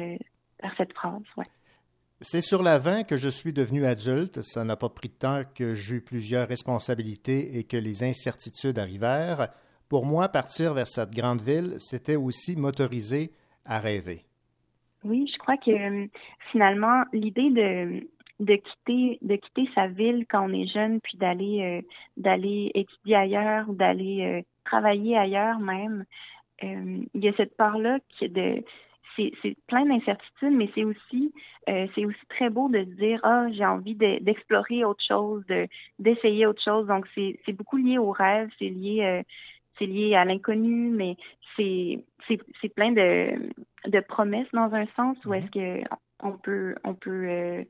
par 0.59 0.75
cette 0.77 0.93
phrase. 0.93 1.21
Ouais. 1.37 1.45
C'est 2.21 2.41
sur 2.41 2.63
la 2.63 2.79
20 2.79 3.03
que 3.03 3.17
je 3.17 3.27
suis 3.27 3.51
devenu 3.51 3.85
adulte. 3.85 4.41
Ça 4.41 4.63
n'a 4.63 4.77
pas 4.77 4.87
pris 4.89 5.09
de 5.09 5.15
temps 5.15 5.41
que 5.53 5.73
j'eus 5.73 6.01
plusieurs 6.01 6.47
responsabilités 6.47 7.57
et 7.57 7.65
que 7.65 7.75
les 7.75 8.03
incertitudes 8.03 8.79
arrivèrent. 8.79 9.49
Pour 9.89 10.05
moi, 10.05 10.29
partir 10.29 10.73
vers 10.73 10.87
cette 10.87 11.13
grande 11.13 11.41
ville, 11.41 11.75
c'était 11.77 12.15
aussi 12.15 12.55
m'autoriser 12.55 13.31
à 13.65 13.79
rêver. 13.79 14.25
Oui, 15.03 15.29
je 15.31 15.37
crois 15.39 15.57
que 15.57 15.71
euh, 15.71 16.07
finalement 16.51 17.03
l'idée 17.13 17.51
de 17.51 18.07
de 18.39 18.55
quitter 18.55 19.17
de 19.21 19.35
quitter 19.37 19.69
sa 19.73 19.87
ville 19.87 20.25
quand 20.29 20.49
on 20.49 20.53
est 20.53 20.67
jeune 20.67 20.99
puis 21.01 21.17
d'aller 21.17 21.61
euh, 21.63 21.87
d'aller 22.17 22.71
étudier 22.73 23.15
ailleurs 23.15 23.69
ou 23.69 23.75
d'aller 23.75 24.23
euh, 24.23 24.41
travailler 24.65 25.17
ailleurs 25.17 25.59
même. 25.59 26.05
Euh, 26.63 26.97
il 27.13 27.23
y 27.23 27.27
a 27.27 27.33
cette 27.33 27.55
part 27.57 27.77
là 27.77 27.99
qui 28.09 28.25
est 28.25 28.29
de 28.29 28.63
c'est 29.15 29.31
c'est 29.41 29.55
plein 29.67 29.85
d'incertitudes 29.85 30.51
mais 30.53 30.69
c'est 30.75 30.83
aussi 30.83 31.33
euh, 31.69 31.87
c'est 31.95 32.05
aussi 32.05 32.25
très 32.29 32.49
beau 32.49 32.67
de 32.69 32.79
se 32.79 32.89
dire 32.97 33.19
ah 33.23 33.47
j'ai 33.51 33.65
envie 33.65 33.95
de- 33.95 34.19
d'explorer 34.21 34.83
autre 34.83 35.03
chose 35.07 35.45
de 35.47 35.67
d'essayer 35.99 36.45
autre 36.45 36.61
chose. 36.63 36.87
Donc 36.87 37.07
c'est 37.15 37.39
c'est 37.45 37.53
beaucoup 37.53 37.77
lié 37.77 37.97
au 37.97 38.11
rêve 38.11 38.49
c'est 38.59 38.69
lié 38.69 39.03
euh, 39.05 39.23
c'est 39.79 39.85
lié 39.85 40.15
à 40.15 40.25
l'inconnu 40.25 40.89
mais 40.89 41.15
c'est 41.55 42.03
c'est 42.27 42.39
c'est 42.61 42.69
plein 42.69 42.91
de 42.91 43.49
de 43.89 43.99
promesses 44.01 44.51
dans 44.51 44.73
un 44.73 44.87
sens 44.95 45.17
où 45.25 45.33
est-ce 45.33 45.49
que 45.51 45.83
on 46.21 46.33
peut 46.37 46.75
on 46.83 46.93
peut 46.95 47.27
euh, 47.29 47.63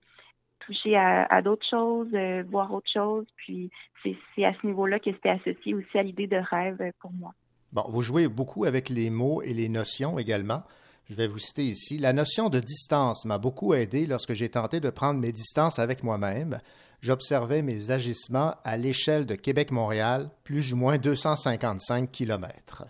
toucher 0.65 0.95
à, 0.95 1.25
à 1.25 1.41
d'autres 1.41 1.65
choses, 1.69 2.13
euh, 2.13 2.43
voir 2.49 2.73
autre 2.73 2.89
chose. 2.91 3.25
Puis 3.37 3.69
c'est 4.03 4.15
c'est 4.35 4.45
à 4.45 4.53
ce 4.53 4.65
niveau-là 4.65 4.99
que 4.99 5.11
c'était 5.11 5.29
associé 5.29 5.73
aussi 5.73 5.97
à 5.97 6.03
l'idée 6.03 6.27
de 6.27 6.37
rêve 6.37 6.81
euh, 6.81 6.91
pour 6.99 7.11
moi. 7.11 7.33
Bon, 7.73 7.83
vous 7.89 8.01
jouez 8.01 8.27
beaucoup 8.27 8.65
avec 8.65 8.89
les 8.89 9.09
mots 9.09 9.41
et 9.41 9.53
les 9.53 9.69
notions 9.69 10.17
également. 10.17 10.63
Je 11.09 11.15
vais 11.15 11.27
vous 11.27 11.39
citer 11.39 11.63
ici. 11.63 11.97
La 11.97 12.13
notion 12.13 12.49
de 12.49 12.59
distance 12.59 13.25
m'a 13.25 13.37
beaucoup 13.37 13.73
aidé 13.73 14.07
lorsque 14.07 14.33
j'ai 14.33 14.49
tenté 14.49 14.79
de 14.79 14.89
prendre 14.89 15.19
mes 15.19 15.31
distances 15.31 15.77
avec 15.77 16.03
moi-même. 16.03 16.59
J'observais 17.01 17.61
mes 17.61 17.91
agissements 17.91 18.55
à 18.63 18.77
l'échelle 18.77 19.27
de 19.27 19.35
Québec-Montréal, 19.35 20.29
plus 20.43 20.73
ou 20.73 20.77
moins 20.77 20.97
255 20.97 22.09
kilomètres. 22.09 22.85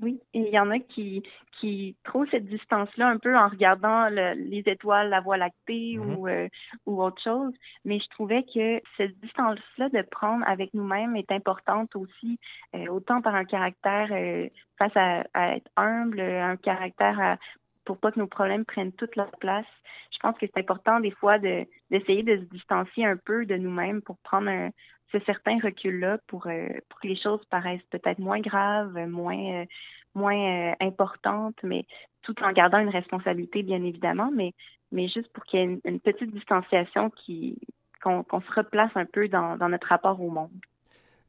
Oui, 0.00 0.20
et 0.32 0.40
il 0.40 0.54
y 0.54 0.58
en 0.58 0.70
a 0.70 0.78
qui 0.78 1.22
qui 1.64 1.96
trouvent 2.04 2.28
cette 2.30 2.44
distance-là 2.44 3.08
un 3.08 3.16
peu 3.16 3.34
en 3.34 3.48
regardant 3.48 4.10
le- 4.10 4.34
les 4.34 4.62
étoiles, 4.66 5.08
la 5.08 5.20
Voie 5.22 5.38
lactée 5.38 5.96
Mhm. 5.96 6.16
ou 6.18 6.28
euh, 6.28 6.48
ou 6.84 7.02
autre 7.02 7.22
chose. 7.22 7.54
Mais 7.86 7.98
je 8.00 8.08
trouvais 8.10 8.42
que 8.42 8.82
cette 8.98 9.18
distance-là 9.20 9.88
de 9.88 10.02
prendre 10.02 10.46
avec 10.46 10.74
nous-mêmes 10.74 11.16
est 11.16 11.32
importante 11.32 11.96
aussi, 11.96 12.38
euh, 12.74 12.86
autant 12.88 13.22
par 13.22 13.34
un 13.34 13.46
caractère 13.46 14.08
euh, 14.12 14.46
face 14.78 14.94
à, 14.94 15.24
à 15.32 15.56
être 15.56 15.70
humble, 15.76 16.20
un 16.20 16.56
caractère 16.58 17.18
à 17.18 17.36
pour 17.86 17.98
pas 17.98 18.12
que 18.12 18.18
nos 18.20 18.26
problèmes 18.26 18.64
prennent 18.66 18.92
toute 18.92 19.16
leur 19.16 19.30
place. 19.32 19.66
Je 20.12 20.18
pense 20.18 20.36
que 20.38 20.46
c'est 20.46 20.58
important 20.60 21.00
des 21.00 21.10
fois 21.12 21.38
de 21.38 21.64
d'essayer 21.90 22.22
de 22.22 22.36
se 22.36 22.44
distancier 22.56 23.06
un 23.06 23.16
peu 23.16 23.46
de 23.46 23.56
nous-mêmes 23.56 24.02
pour 24.02 24.18
prendre 24.18 24.48
un, 24.48 24.70
ce 25.12 25.18
certain 25.20 25.58
recul-là 25.62 26.18
pour, 26.26 26.42
pour 26.88 27.00
que 27.00 27.06
les 27.08 27.16
choses 27.16 27.44
paraissent 27.46 27.88
peut-être 27.90 28.18
moins 28.18 28.40
graves, 28.40 28.96
moins 29.08 29.64
moins 30.14 30.70
euh, 30.70 30.72
importantes, 30.80 31.56
mais 31.62 31.86
tout 32.22 32.34
en 32.42 32.52
gardant 32.52 32.78
une 32.78 32.88
responsabilité 32.88 33.62
bien 33.62 33.82
évidemment, 33.82 34.30
mais 34.34 34.52
mais 34.92 35.08
juste 35.08 35.28
pour 35.32 35.44
qu'il 35.44 35.60
y 35.60 35.62
ait 35.62 35.80
une, 35.84 36.00
petite 36.00 36.32
distanciation 36.32 37.10
qui 37.10 37.58
qu'on 38.02 38.24
se 38.28 38.52
replace 38.54 38.90
un 38.96 39.06
peu 39.06 39.28
dans, 39.28 39.56
dans 39.56 39.70
notre 39.70 39.86
rapport 39.86 40.20
au 40.20 40.28
monde. 40.28 40.50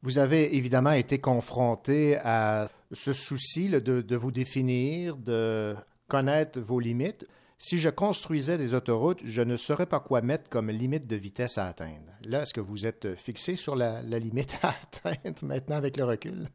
Vous 0.02 0.18
avez 0.18 0.56
évidemment 0.56 0.92
été 0.92 1.18
confronté 1.18 2.18
à 2.22 2.66
ce 2.92 3.14
souci 3.14 3.68
là, 3.68 3.80
de, 3.80 4.02
de 4.02 4.16
vous 4.16 4.30
définir, 4.30 5.16
de 5.16 5.74
connaître 6.06 6.60
vos 6.60 6.78
limites. 6.78 7.26
Si 7.56 7.78
je 7.78 7.88
construisais 7.88 8.58
des 8.58 8.74
autoroutes, 8.74 9.22
je 9.24 9.40
ne 9.40 9.56
saurais 9.56 9.86
pas 9.86 10.00
quoi 10.00 10.20
mettre 10.20 10.50
comme 10.50 10.70
limite 10.70 11.06
de 11.06 11.16
vitesse 11.16 11.56
à 11.56 11.66
atteindre. 11.66 12.12
Là, 12.26 12.42
est-ce 12.42 12.52
que 12.52 12.60
vous 12.60 12.84
êtes 12.84 13.16
fixé 13.16 13.56
sur 13.56 13.74
la 13.74 14.02
limite 14.02 14.58
à 14.62 14.68
atteindre 15.08 15.44
maintenant 15.44 15.76
avec 15.76 15.96
le 15.96 16.04
recul? 16.04 16.48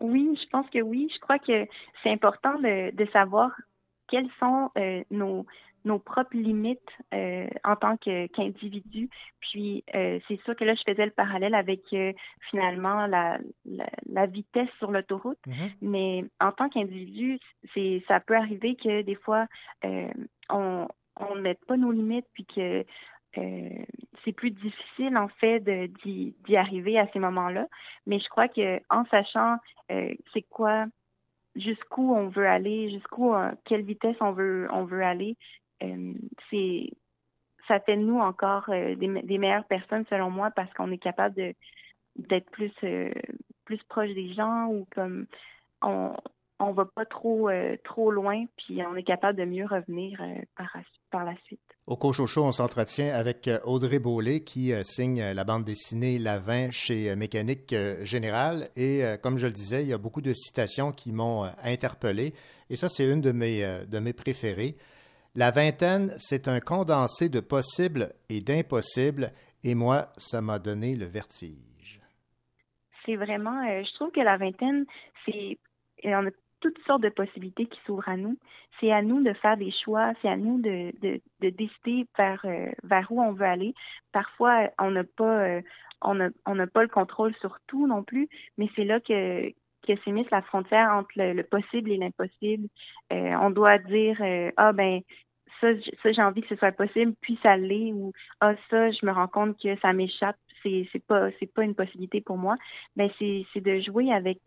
Oui, 0.00 0.38
je 0.42 0.48
pense 0.48 0.68
que 0.70 0.80
oui. 0.80 1.10
Je 1.14 1.18
crois 1.20 1.38
que 1.38 1.66
c'est 2.02 2.10
important 2.10 2.58
de, 2.58 2.94
de 2.94 3.04
savoir 3.12 3.50
quelles 4.08 4.30
sont 4.38 4.70
euh, 4.78 5.02
nos 5.10 5.46
nos 5.84 5.98
propres 5.98 6.36
limites 6.36 6.78
euh, 7.12 7.48
en 7.64 7.76
tant 7.76 7.96
qu'individu. 7.96 9.10
Puis 9.40 9.84
euh, 9.94 10.20
c'est 10.28 10.40
sûr 10.42 10.54
que 10.54 10.64
là, 10.64 10.74
je 10.74 10.82
faisais 10.86 11.04
le 11.04 11.10
parallèle 11.10 11.54
avec 11.54 11.80
euh, 11.92 12.12
finalement 12.50 13.06
la, 13.06 13.38
la, 13.64 13.88
la 14.08 14.26
vitesse 14.26 14.68
sur 14.78 14.90
l'autoroute. 14.90 15.38
Mais 15.80 16.24
en 16.40 16.52
tant 16.52 16.68
qu'individu, 16.68 17.38
c'est 17.74 18.02
ça 18.06 18.20
peut 18.20 18.36
arriver 18.36 18.76
que 18.76 19.02
des 19.02 19.16
fois 19.16 19.46
on 20.48 20.86
on 21.20 21.34
ne 21.34 21.42
mette 21.42 21.64
pas 21.66 21.76
nos 21.76 21.92
limites 21.92 22.26
puis 22.32 22.46
que 22.46 22.84
euh, 23.38 23.84
c'est 24.24 24.32
plus 24.32 24.50
difficile 24.50 25.16
en 25.16 25.28
fait 25.28 25.60
d'y 25.60 26.56
arriver 26.56 26.98
à 26.98 27.08
ces 27.12 27.18
moments-là. 27.18 27.66
Mais 28.06 28.18
je 28.18 28.28
crois 28.28 28.48
que 28.48 28.80
en 28.90 29.04
sachant 29.06 29.56
euh, 29.90 30.14
c'est 30.32 30.42
quoi 30.42 30.86
jusqu'où 31.56 32.14
on 32.14 32.28
veut 32.28 32.46
aller, 32.46 32.90
jusqu'où 32.90 33.34
euh, 33.34 33.52
quelle 33.64 33.82
vitesse 33.82 34.16
on 34.20 34.32
veut 34.32 34.68
on 34.72 34.84
veut 34.84 35.02
aller, 35.02 35.36
c'est 36.50 36.90
ça 37.68 37.80
fait 37.80 37.96
nous 37.96 38.18
encore 38.18 38.64
des, 38.68 39.08
me- 39.08 39.22
des 39.22 39.38
meilleures 39.38 39.66
personnes 39.66 40.04
selon 40.10 40.30
moi 40.30 40.50
parce 40.50 40.72
qu'on 40.74 40.90
est 40.92 40.98
capable 40.98 41.34
de 41.36 41.54
d'être 42.16 42.50
plus 42.50 42.72
plus 43.64 43.82
proche 43.88 44.10
des 44.14 44.32
gens 44.34 44.66
ou 44.66 44.86
comme 44.94 45.26
on 45.80 46.14
on 46.62 46.72
va 46.72 46.84
pas 46.86 47.04
trop 47.04 47.48
euh, 47.48 47.76
trop 47.84 48.10
loin 48.10 48.44
puis 48.56 48.80
on 48.88 48.96
est 48.96 49.02
capable 49.02 49.38
de 49.38 49.44
mieux 49.44 49.66
revenir 49.66 50.20
euh, 50.22 50.34
par 50.56 50.70
la- 50.74 50.82
par 51.10 51.24
la 51.24 51.34
suite. 51.44 51.60
Au 51.86 51.96
Cochocho, 51.96 52.42
on 52.42 52.52
s'entretient 52.52 53.14
avec 53.14 53.46
euh, 53.48 53.58
Audrey 53.64 53.98
Beaulé 53.98 54.44
qui 54.44 54.72
euh, 54.72 54.82
signe 54.84 55.20
la 55.22 55.44
bande 55.44 55.64
dessinée 55.64 56.18
La 56.18 56.38
20 56.38 56.70
chez 56.70 57.14
Mécanique 57.16 57.74
Générale. 58.02 58.68
Et 58.76 59.02
comme 59.22 59.36
je 59.36 59.46
le 59.46 59.52
disais, 59.52 59.82
il 59.82 59.88
y 59.88 59.92
a 59.92 59.98
beaucoup 59.98 60.22
de 60.22 60.32
citations 60.32 60.92
qui 60.92 61.12
m'ont 61.12 61.44
interpellé. 61.62 62.32
Et 62.70 62.76
ça, 62.76 62.88
c'est 62.88 63.06
une 63.10 63.20
de 63.20 63.32
mes, 63.32 63.60
de 63.86 63.98
mes 63.98 64.12
préférées. 64.14 64.76
La 65.34 65.50
vingtaine, 65.50 66.14
c'est 66.18 66.48
un 66.48 66.60
condensé 66.60 67.28
de 67.28 67.40
possibles 67.40 68.12
et 68.30 68.40
d'impossibles. 68.40 69.32
Et 69.64 69.74
moi, 69.74 70.08
ça 70.16 70.40
m'a 70.40 70.58
donné 70.58 70.94
le 70.96 71.04
vertige. 71.06 72.00
c'est 73.04 73.16
vraiment, 73.16 73.60
je 73.82 73.94
trouve 73.96 74.10
que 74.12 74.20
la 74.20 74.36
vingtaine, 74.38 74.86
c'est, 75.26 75.58
et 76.04 76.14
on 76.16 76.26
a 76.26 76.30
toutes 76.62 76.82
sortes 76.86 77.02
de 77.02 77.08
possibilités 77.10 77.66
qui 77.66 77.78
s'ouvrent 77.84 78.08
à 78.08 78.16
nous. 78.16 78.38
C'est 78.80 78.90
à 78.90 79.02
nous 79.02 79.22
de 79.22 79.32
faire 79.34 79.56
des 79.56 79.72
choix, 79.84 80.12
c'est 80.22 80.28
à 80.28 80.36
nous 80.36 80.60
de, 80.60 80.92
de, 81.02 81.20
de 81.40 81.50
décider 81.50 82.06
vers, 82.16 82.40
euh, 82.44 82.70
vers 82.84 83.06
où 83.10 83.20
on 83.20 83.32
veut 83.32 83.44
aller. 83.46 83.74
Parfois, 84.12 84.70
on 84.78 84.90
n'a 84.92 85.04
pas, 85.04 85.44
euh, 85.44 85.62
on 86.00 86.14
n'a 86.14 86.30
on 86.46 86.66
pas 86.66 86.82
le 86.82 86.88
contrôle 86.88 87.34
sur 87.36 87.58
tout 87.66 87.86
non 87.86 88.02
plus, 88.02 88.28
mais 88.56 88.68
c'est 88.74 88.84
là 88.84 89.00
que, 89.00 89.50
que 89.86 89.96
s'émisse 90.04 90.30
la 90.30 90.42
frontière 90.42 90.90
entre 90.92 91.10
le, 91.16 91.34
le 91.34 91.42
possible 91.42 91.90
et 91.90 91.96
l'impossible. 91.96 92.68
Euh, 93.12 93.34
on 93.40 93.50
doit 93.50 93.78
dire, 93.78 94.16
ah 94.56 94.72
ben, 94.72 95.00
ça, 95.60 95.68
ça 96.02 96.12
j'ai 96.12 96.22
envie 96.22 96.42
que 96.42 96.48
ce 96.48 96.56
soit 96.56 96.72
possible, 96.72 97.14
puis 97.20 97.38
ça 97.42 97.56
l'est, 97.56 97.92
ou 97.92 98.12
ah 98.40 98.54
ça, 98.70 98.90
je 98.90 99.04
me 99.04 99.12
rends 99.12 99.28
compte 99.28 99.60
que 99.60 99.76
ça 99.80 99.92
m'échappe, 99.92 100.36
c'est 100.62 101.04
pas 101.06 101.30
c'est 101.38 101.52
pas 101.52 101.64
une 101.64 101.74
possibilité 101.74 102.20
pour 102.20 102.38
moi. 102.38 102.56
Ben 102.96 103.10
c'est 103.18 103.60
de 103.60 103.80
jouer 103.80 104.12
avec 104.12 104.38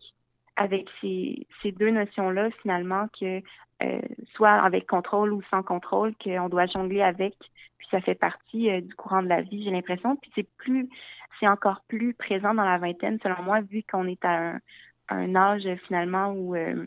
avec 0.55 0.87
ces 1.01 1.47
ces 1.61 1.71
deux 1.71 1.91
notions 1.91 2.29
là 2.29 2.49
finalement 2.61 3.07
que 3.19 3.41
euh, 3.83 3.99
soit 4.35 4.53
avec 4.53 4.87
contrôle 4.87 5.33
ou 5.33 5.41
sans 5.51 5.61
contrôle 5.61 6.13
qu'on 6.23 6.47
doit 6.47 6.65
jongler 6.67 7.01
avec, 7.01 7.35
puis 7.77 7.87
ça 7.91 7.99
fait 7.99 8.15
partie 8.15 8.69
euh, 8.69 8.79
du 8.79 8.93
courant 8.95 9.21
de 9.21 9.27
la 9.27 9.41
vie, 9.41 9.65
j'ai 9.65 9.71
l'impression. 9.71 10.15
Puis 10.15 10.31
c'est 10.33 10.47
plus 10.57 10.89
c'est 11.39 11.47
encore 11.49 11.81
plus 11.89 12.13
présent 12.13 12.53
dans 12.53 12.63
la 12.63 12.77
vingtaine 12.77 13.19
selon 13.21 13.43
moi 13.43 13.59
vu 13.59 13.83
qu'on 13.83 14.07
est 14.07 14.23
à 14.23 14.53
un 15.09 15.35
âge 15.35 15.67
finalement 15.87 16.31
où 16.31 16.55
euh, 16.55 16.85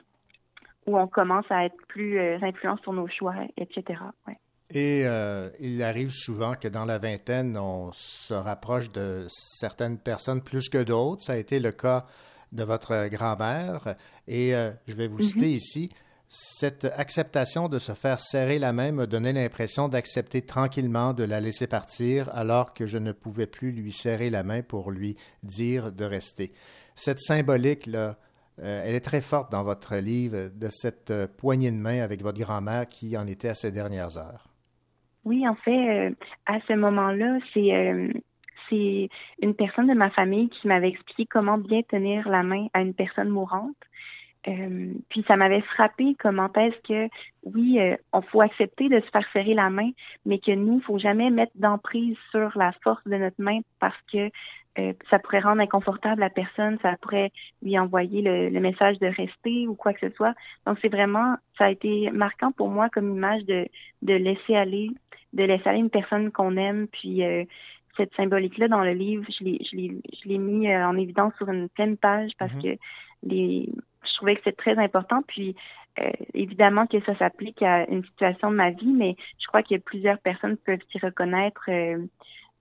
où 0.87 0.99
on 0.99 1.07
commence 1.07 1.45
à 1.51 1.67
être 1.67 1.77
plus 1.89 2.19
influent 2.19 2.79
sur 2.79 2.95
nos 2.95 3.09
choix, 3.09 3.35
etc. 3.59 4.01
Ouais. 4.27 4.39
Et 4.71 5.03
il 5.61 5.83
arrive 5.83 6.11
souvent 6.11 6.55
que 6.55 6.69
dans 6.69 6.87
la 6.87 6.99
vingtaine, 6.99 7.59
on 7.59 7.93
se 7.93 8.33
rapproche 8.33 8.91
de 8.93 9.27
certaines 9.29 9.99
personnes 9.99 10.43
plus 10.43 10.71
que 10.71 10.83
d'autres. 10.83 11.21
Ça 11.21 11.35
a 11.35 11.37
été 11.37 11.61
le 11.61 11.73
cas 11.73 12.07
de 12.53 12.65
votre 12.65 13.09
grand-mère. 13.09 13.97
Et 14.27 14.55
euh, 14.55 14.71
je 14.87 14.95
vais 14.95 15.09
vous 15.09 15.17
Mhm. 15.17 15.23
citer 15.23 15.51
ici. 15.51 15.91
Cette 16.31 16.85
acceptation 16.85 17.69
de 17.69 17.79
se 17.79 17.93
faire 17.93 18.21
serrer 18.21 18.59
la 18.59 18.75
main 18.75 18.93
me 18.93 19.07
donnait 19.07 19.33
l'impression 19.33 19.89
d'accepter 19.89 20.43
tranquillement 20.43 21.15
de 21.15 21.25
la 21.25 21.41
laisser 21.41 21.67
partir 21.67 22.29
alors 22.35 22.75
que 22.75 22.85
je 22.85 22.99
ne 22.99 23.13
pouvais 23.13 23.47
plus 23.47 23.73
lui 23.73 23.93
serrer 23.93 24.29
la 24.29 24.43
main 24.43 24.61
pour 24.63 24.91
lui 24.91 25.17
dire 25.43 25.91
de 25.91 26.05
rester. 26.05 26.53
Cette 26.95 27.21
symbolique-là, 27.21 28.19
euh, 28.63 28.83
elle 28.85 28.95
est 28.95 29.01
très 29.05 29.23
forte 29.23 29.51
dans 29.53 29.63
votre 29.63 29.97
livre 29.97 30.51
de 30.55 30.69
cette 30.69 31.11
euh, 31.11 31.27
poignée 31.29 31.71
de 31.71 31.79
main 31.79 32.03
avec 32.03 32.23
votre 32.23 32.39
grand-mère 32.39 32.87
qui 32.89 33.17
en 33.17 33.27
était 33.27 33.49
à 33.49 33.55
ses 33.55 33.71
dernières 33.71 34.19
heures. 34.19 34.49
Oui, 35.25 35.49
en 35.49 35.55
fait, 35.55 35.71
euh, 36.09 36.11
à 36.45 36.59
ce 36.67 36.75
moment-là, 36.75 37.39
c'est 37.55 38.13
c'est 38.69 39.09
une 39.43 39.55
personne 39.55 39.87
de 39.87 39.95
ma 39.95 40.11
famille 40.11 40.49
qui 40.49 40.69
m'avait 40.69 40.89
expliqué 40.89 41.27
comment 41.27 41.59
bien 41.59 41.83
tenir 41.83 42.29
la 42.29 42.43
main 42.43 42.67
à 42.75 42.81
une 42.81 42.95
personne 42.95 43.29
mourante. 43.29 43.77
Euh, 44.47 44.93
puis 45.09 45.25
ça 45.27 45.37
m'avait 45.37 45.61
frappé 45.61 46.15
comment 46.19 46.51
est-ce 46.55 46.79
que 46.89 47.13
oui, 47.45 47.81
euh, 47.81 47.97
on 48.13 48.23
faut 48.23 48.41
accepter 48.41 48.89
de 48.89 49.01
se 49.01 49.11
faire 49.11 49.27
serrer 49.33 49.55
la 49.55 49.69
main, 49.69 49.91
mais 50.25 50.39
que 50.39 50.53
nous, 50.53 50.81
faut 50.81 50.99
jamais 50.99 51.31
mettre 51.31 51.53
d'emprise 51.57 52.17
sur 52.31 52.57
la 52.57 52.73
force 52.85 53.03
de 53.05 53.17
notre 53.17 53.41
main 53.43 53.61
parce 53.81 53.99
que 54.13 54.31
euh, 54.79 54.93
ça 55.11 55.19
pourrait 55.19 55.41
rendre 55.41 55.61
inconfortable 55.61 56.21
la 56.21 56.31
personne, 56.31 56.79
ça 56.83 56.97
pourrait 57.03 57.33
lui 57.63 57.79
envoyer 57.79 58.23
le, 58.23 58.49
le 58.49 58.61
message 58.61 58.99
de 59.01 59.09
rester 59.09 59.67
ou 59.67 59.75
quoi 59.75 59.93
que 59.93 60.09
ce 60.09 60.15
soit. 60.15 60.35
Donc 60.67 60.79
c'est 60.81 60.89
vraiment, 60.89 61.35
ça 61.59 61.65
a 61.65 61.71
été 61.71 62.11
marquant 62.13 62.53
pour 62.53 62.69
moi 62.69 62.89
comme 62.91 63.11
image 63.11 63.45
de 63.45 63.67
de 64.03 64.15
laisser 64.15 64.55
aller, 64.55 64.91
de 65.33 65.43
laisser 65.43 65.69
aller 65.69 65.81
une 65.81 65.91
personne 65.91 66.31
qu'on 66.31 66.57
aime, 66.57 66.87
puis 66.89 67.25
euh, 67.25 67.45
cette 67.99 68.15
symbolique-là 68.15 68.69
dans 68.69 68.81
le 68.83 68.93
livre, 68.95 69.27
je 69.39 69.45
l'ai, 69.45 69.59
je 69.71 69.77
l'ai, 69.77 70.01
je 70.23 70.29
l'ai 70.29 70.39
mis 70.39 70.71
euh, 70.71 70.87
en 70.89 70.97
évidence 70.97 71.35
sur 71.37 71.51
une 71.51 71.69
pleine 71.69 71.99
page 71.99 72.31
parce 72.39 72.55
Mhm. 72.55 72.63
que 72.63 72.69
les, 73.25 73.69
je 74.05 74.17
trouvais 74.17 74.37
que 74.37 74.41
c'est 74.45 74.57
très 74.57 74.79
important. 74.79 75.21
Puis 75.29 75.55
euh, 76.01 76.11
évidemment 76.33 76.87
que 76.87 77.01
ça 77.03 77.15
s'applique 77.19 77.61
à 77.63 77.87
une 77.91 78.05
situation 78.05 78.51
de 78.51 78.57
ma 78.57 78.71
vie, 78.71 78.93
mais 78.93 79.17
je 79.41 79.47
crois 79.49 79.63
que 79.63 79.77
plusieurs 79.77 80.19
personnes 80.21 80.57
peuvent 80.57 80.81
s'y 80.91 80.99
reconnaître 80.99 81.65
euh, 81.69 81.99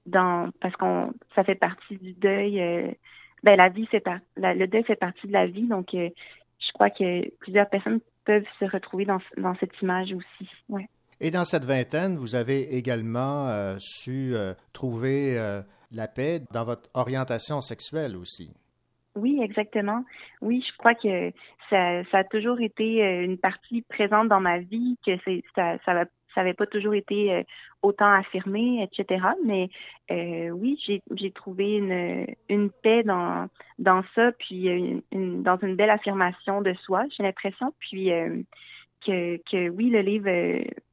dans 0.08 0.50
parce 0.60 0.76
qu'on 0.76 1.14
ça 1.36 1.44
fait 1.46 1.56
partie 1.56 1.96
du 1.98 2.12
deuil. 2.14 2.60
euh, 2.62 2.92
ben 3.44 3.56
la 3.56 3.70
vie 3.70 3.86
fait 3.86 4.00
par, 4.00 4.18
la- 4.36 4.56
le 4.56 4.68
deuil 4.68 4.84
fait 4.84 4.96
partie 4.96 5.28
de 5.28 5.34
la 5.34 5.46
vie, 5.46 5.68
donc 5.68 5.90
je 5.94 6.72
crois 6.74 6.90
que 6.90 7.30
plusieurs 7.38 7.70
personnes 7.70 8.00
peuvent 8.26 8.48
se 8.60 8.66
retrouver 8.66 9.06
dans, 9.06 9.20
dans 9.38 9.56
cette 9.56 9.80
image 9.82 10.12
aussi. 10.12 10.50
Ouais. 10.70 10.88
Et 11.20 11.32
dans 11.32 11.46
cette 11.46 11.66
vingtaine, 11.66 12.16
vous 12.18 12.36
avez 12.36 12.76
également 12.78 13.48
euh, 13.48 13.76
su 13.80 14.36
euh, 14.36 14.54
trouver 14.72 15.38
euh, 15.38 15.62
la 15.92 16.08
paix 16.08 16.42
dans 16.52 16.64
votre 16.64 16.90
orientation 16.94 17.62
sexuelle 17.62 18.16
aussi. 18.16 18.54
Oui, 19.16 19.40
exactement. 19.42 20.04
Oui, 20.42 20.64
je 20.68 20.78
crois 20.78 20.94
que 20.94 21.32
ça, 21.72 22.04
a 22.20 22.24
toujours 22.26 22.62
été 22.62 23.00
une 23.24 23.40
partie 23.40 23.82
présente 23.82 24.28
dans 24.28 24.40
ma 24.40 24.60
vie, 24.60 24.96
que 25.04 25.18
ça, 25.56 25.78
ça 25.86 26.06
ça 26.36 26.54
pas 26.54 26.68
toujours 26.68 26.94
été 26.94 27.44
autant 27.82 28.12
affirmé, 28.14 28.84
etc. 28.84 29.26
Mais 29.44 29.70
oui, 30.52 30.80
j'ai 31.16 31.32
trouvé 31.32 31.78
une 32.48 32.70
paix 32.84 33.02
dans 33.04 34.04
ça, 34.14 34.32
puis 34.34 34.68
une, 34.68 35.42
dans 35.42 35.58
une 35.64 35.76
belle 35.76 35.90
affirmation 35.90 36.62
de 36.62 36.76
soi, 36.76 37.06
j'ai 37.18 37.24
l'impression, 37.24 37.74
puis 37.80 38.12
que 39.04 39.70
oui, 39.70 39.90
le 39.90 40.02
livre 40.02 40.30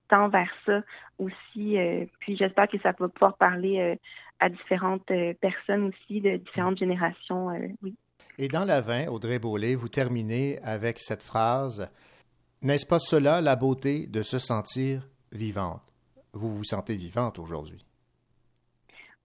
tend 0.09 0.29
vers 0.29 0.51
ça 0.67 0.83
aussi. 1.19 1.79
euh, 1.79 2.05
puis 2.21 2.37
j'espère 2.37 2.69
que 2.69 2.79
ça 2.79 2.93
va 2.99 3.09
pouvoir 3.09 3.37
parler 3.37 3.81
euh, 3.81 3.97
à 4.41 4.49
différentes 4.49 5.11
euh, 5.11 5.35
personnes 5.41 5.85
aussi 5.89 6.21
de 6.21 6.37
différentes 6.37 6.79
générations. 6.79 7.49
oui. 7.83 7.97
Et 8.37 8.49
dans 8.49 8.65
la 8.65 8.81
20, 8.81 9.07
Audrey 9.09 9.39
Beaulé, 9.39 9.77
vous 9.77 9.89
terminez 9.89 10.59
avec 10.65 10.99
cette 10.99 11.23
phrase 11.23 11.91
N'est-ce 12.63 12.87
pas 12.87 12.99
cela 12.99 13.41
la 13.41 13.55
beauté 13.55 14.09
de 14.09 14.23
se 14.23 14.39
sentir 14.39 15.09
vivante? 15.31 15.83
Vous 16.33 16.53
vous 16.53 16.65
sentez 16.65 16.97
vivante 16.97 17.39
aujourd'hui. 17.39 17.85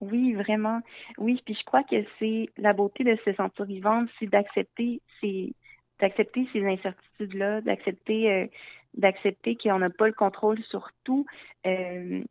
Oui, 0.02 0.34
vraiment. 0.34 0.80
Oui, 1.18 1.42
puis 1.44 1.56
je 1.60 1.66
crois 1.66 1.84
que 1.84 1.96
c'est 2.20 2.50
la 2.58 2.74
beauté 2.74 3.04
de 3.04 3.18
se 3.26 3.34
sentir 3.34 3.66
vivante, 3.66 4.10
c'est 4.20 4.28
d'accepter 4.28 5.02
ces 5.20 5.54
d'accepter 6.00 6.48
ces 6.54 6.66
incertitudes-là, 6.66 7.62
d'accepter 7.62 8.32
euh, 8.32 8.48
d'accepter 8.96 9.56
qu'on 9.56 9.80
n'a 9.80 9.90
pas 9.90 10.08
le 10.08 10.14
contrôle 10.14 10.62
sur 10.64 10.90
tout, 11.04 11.26
euh, 11.66 12.22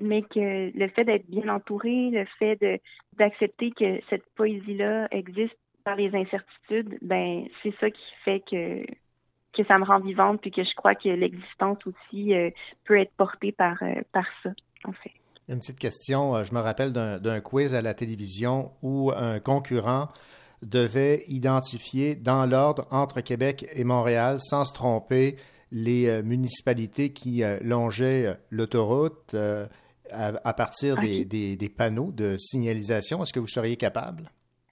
mais 0.00 0.22
que 0.22 0.76
le 0.76 0.88
fait 0.88 1.04
d'être 1.04 1.28
bien 1.28 1.48
entouré, 1.48 2.10
le 2.10 2.26
fait 2.38 2.58
d'accepter 3.14 3.70
que 3.70 4.00
cette 4.10 4.26
poésie-là 4.34 5.08
existe 5.10 5.56
par 5.84 5.96
les 5.96 6.14
incertitudes, 6.14 6.98
ben 7.00 7.44
c'est 7.62 7.74
ça 7.80 7.90
qui 7.90 8.02
fait 8.24 8.40
que 8.40 8.84
que 9.56 9.64
ça 9.64 9.78
me 9.78 9.84
rend 9.84 10.00
vivante, 10.00 10.42
puis 10.42 10.50
que 10.50 10.62
je 10.62 10.74
crois 10.76 10.94
que 10.94 11.08
l'existence 11.08 11.78
aussi 11.86 12.34
euh, 12.34 12.50
peut 12.84 12.98
être 12.98 13.12
portée 13.16 13.52
par 13.52 13.82
euh, 13.82 14.02
par 14.12 14.26
ça, 14.42 14.50
en 14.84 14.92
fait. 14.92 15.12
Une 15.48 15.60
petite 15.60 15.78
question, 15.78 16.42
je 16.42 16.52
me 16.52 16.60
rappelle 16.60 16.92
d'un 16.92 17.40
quiz 17.40 17.74
à 17.74 17.80
la 17.80 17.94
télévision 17.94 18.72
où 18.82 19.12
un 19.16 19.38
concurrent 19.38 20.08
devait 20.62 21.22
identifier 21.28 22.16
dans 22.16 22.46
l'ordre 22.46 22.86
entre 22.90 23.20
Québec 23.20 23.64
et 23.72 23.84
Montréal, 23.84 24.38
sans 24.40 24.64
se 24.64 24.74
tromper, 24.74 25.36
les 25.70 26.08
euh, 26.08 26.22
municipalités 26.22 27.12
qui 27.12 27.42
euh, 27.42 27.58
longeaient 27.62 28.26
euh, 28.26 28.34
l'autoroute 28.50 29.34
à, 29.34 29.68
à 30.44 30.54
partir 30.54 30.96
des, 30.98 31.22
Ok. 31.22 31.28
des- 31.28 31.56
des 31.56 31.68
panneaux 31.68 32.12
de 32.12 32.36
signalisation. 32.38 33.22
Est-ce 33.22 33.32
que 33.32 33.40
vous 33.40 33.48
seriez 33.48 33.76
capable? 33.76 34.30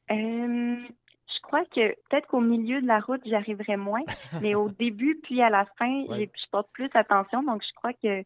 Je 0.08 1.40
crois 1.46 1.64
que 1.66 1.88
peut-être 2.08 2.26
qu'au 2.28 2.40
milieu 2.40 2.80
de 2.82 2.86
la 2.86 2.98
route, 3.00 3.20
j'arriverai 3.26 3.76
moins, 3.76 4.00
mais 4.42 4.54
au 4.54 4.68
début 4.70 5.20
puis 5.22 5.40
à 5.42 5.50
la 5.50 5.66
fin, 5.78 6.04
Ouais. 6.08 6.28
je 6.34 6.50
porte 6.50 6.68
plus 6.72 6.88
attention, 6.94 7.42
donc 7.42 7.62
je 7.62 7.72
crois 7.76 7.92
que 7.92 8.24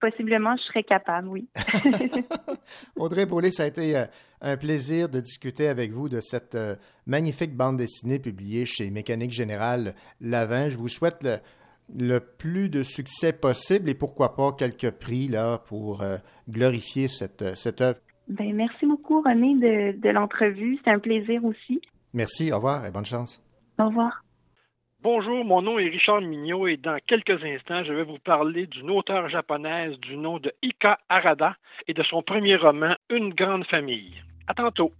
possiblement 0.00 0.56
je 0.56 0.62
serais 0.64 0.82
capable, 0.82 1.28
oui. 1.28 1.48
Audrey 2.96 3.24
Beaulé, 3.26 3.50
ça 3.50 3.62
a 3.64 3.66
été 3.66 4.04
un 4.40 4.56
plaisir 4.56 5.08
de 5.08 5.20
discuter 5.20 5.68
avec 5.68 5.92
vous 5.92 6.08
de 6.08 6.20
cette 6.20 6.56
magnifique 7.06 7.56
bande 7.56 7.78
dessinée 7.78 8.18
publiée 8.18 8.66
chez 8.66 8.90
Mécanique 8.90 9.32
Générale 9.32 9.94
Lavin. 10.20 10.68
Je 10.68 10.76
vous 10.76 10.88
souhaite 10.88 11.22
le, 11.22 11.36
le 11.94 12.18
plus 12.18 12.68
de 12.68 12.82
succès 12.82 13.32
possible 13.32 13.88
et 13.88 13.94
pourquoi 13.94 14.34
pas 14.34 14.52
quelques 14.52 14.90
prix 14.90 15.28
là 15.28 15.58
pour 15.58 16.02
euh, 16.02 16.16
glorifier 16.48 17.08
cette, 17.08 17.42
euh, 17.42 17.54
cette 17.54 17.80
œuvre. 17.80 17.98
ben, 18.28 18.54
merci 18.54 18.86
beaucoup, 18.86 19.22
René, 19.22 19.54
de, 19.54 20.00
de 20.00 20.10
l'entrevue. 20.10 20.78
C'est 20.84 20.90
un 20.90 20.98
plaisir 20.98 21.44
aussi. 21.44 21.80
Merci, 22.12 22.52
au 22.52 22.56
revoir 22.56 22.84
et 22.86 22.90
bonne 22.90 23.04
chance. 23.04 23.42
Au 23.78 23.86
revoir. 23.86 24.22
Bonjour, 25.02 25.44
mon 25.44 25.62
nom 25.62 25.78
est 25.78 25.88
Richard 25.88 26.20
Mignot 26.22 26.66
et 26.66 26.78
dans 26.78 26.98
quelques 27.06 27.40
instants, 27.44 27.84
je 27.84 27.92
vais 27.92 28.02
vous 28.02 28.18
parler 28.18 28.66
d'une 28.66 28.90
auteure 28.90 29.28
japonaise 29.28 29.96
du 30.00 30.16
nom 30.16 30.38
de 30.38 30.52
Ika 30.62 30.98
Harada 31.08 31.54
et 31.86 31.94
de 31.94 32.02
son 32.02 32.22
premier 32.22 32.56
roman 32.56 32.96
Une 33.10 33.32
grande 33.32 33.66
famille. 33.66 34.14
À 34.48 34.54
tantôt. 34.54 34.90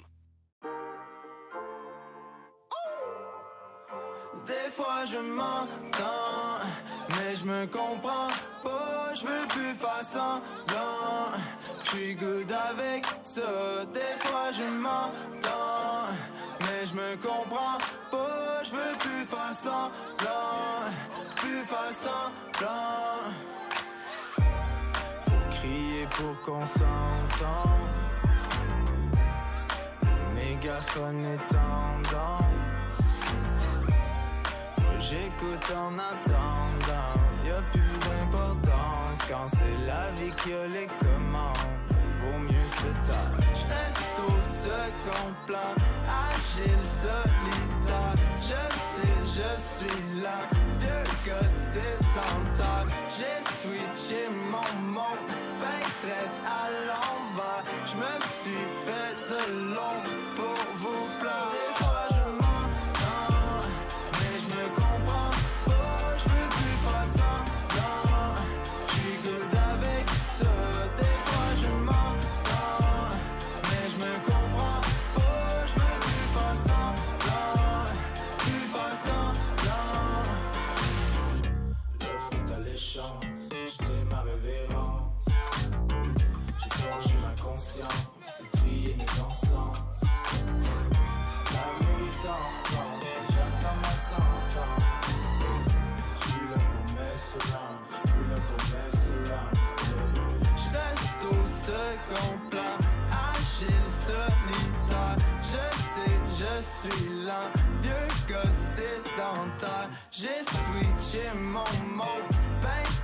Des 4.46 4.70
fois 4.70 5.04
je 5.10 5.16
me 7.47 7.66
comprends 7.66 8.28
pas, 8.64 9.14
je 9.14 9.24
veux 9.24 9.47
plus 9.48 9.74
faire 9.74 10.02
semblant. 10.02 11.31
Je 11.85 11.90
suis 11.90 12.14
good 12.14 12.52
avec 12.70 13.06
ça. 13.23 13.40
Des 13.93 14.14
fois 14.20 14.51
je 14.52 14.64
m'entends, 14.64 16.09
mais 16.62 16.86
je 16.86 16.94
me 16.94 17.16
comprends 17.16 17.78
pas, 18.10 18.64
je 18.64 18.70
veux 18.73 18.97
plus 18.98 19.24
faire 19.24 19.55
semblant, 19.55 20.90
plus 21.36 21.62
faire 21.70 21.93
semblant. 21.93 23.32
Faut 25.24 25.56
crier 25.56 26.06
pour 26.10 26.43
qu'on 26.43 26.66
s'entende. 26.66 27.86
Le 30.02 30.35
mégaphone 30.35 31.24
est 31.24 31.47
tendance. 31.48 32.47
J'écoute 34.98 35.73
en 35.73 35.93
attendant, 35.98 37.20
y 37.47 37.51
a 37.51 37.62
plus 37.73 37.98
d'importance 38.05 39.18
quand 39.28 39.47
c'est 39.48 39.86
la 39.86 40.10
vie 40.18 40.35
qui 40.43 40.52
a 40.52 40.66
les 40.66 40.89
commandes. 40.98 41.56
Vaut 42.20 42.39
mieux 42.40 42.68
se 42.68 42.90
taire. 43.06 43.32
Je 43.55 43.64
reste 43.74 44.18
au 44.27 44.36
second 44.43 45.28
plan, 45.47 45.73
agile 46.28 46.82
solitaire. 46.82 48.16
Je 48.40 48.62
sais, 48.86 49.16
je 49.24 49.60
suis 49.60 50.23
là, 50.23 50.48
vieux 50.78 51.06
gars 51.27 51.48
sédentaire. 51.48 52.86
J'ai 53.09 53.39
switché 53.59 54.28
mon 54.51 54.93
monde, 54.93 55.31
ben 55.60 55.82
traite 56.02 56.40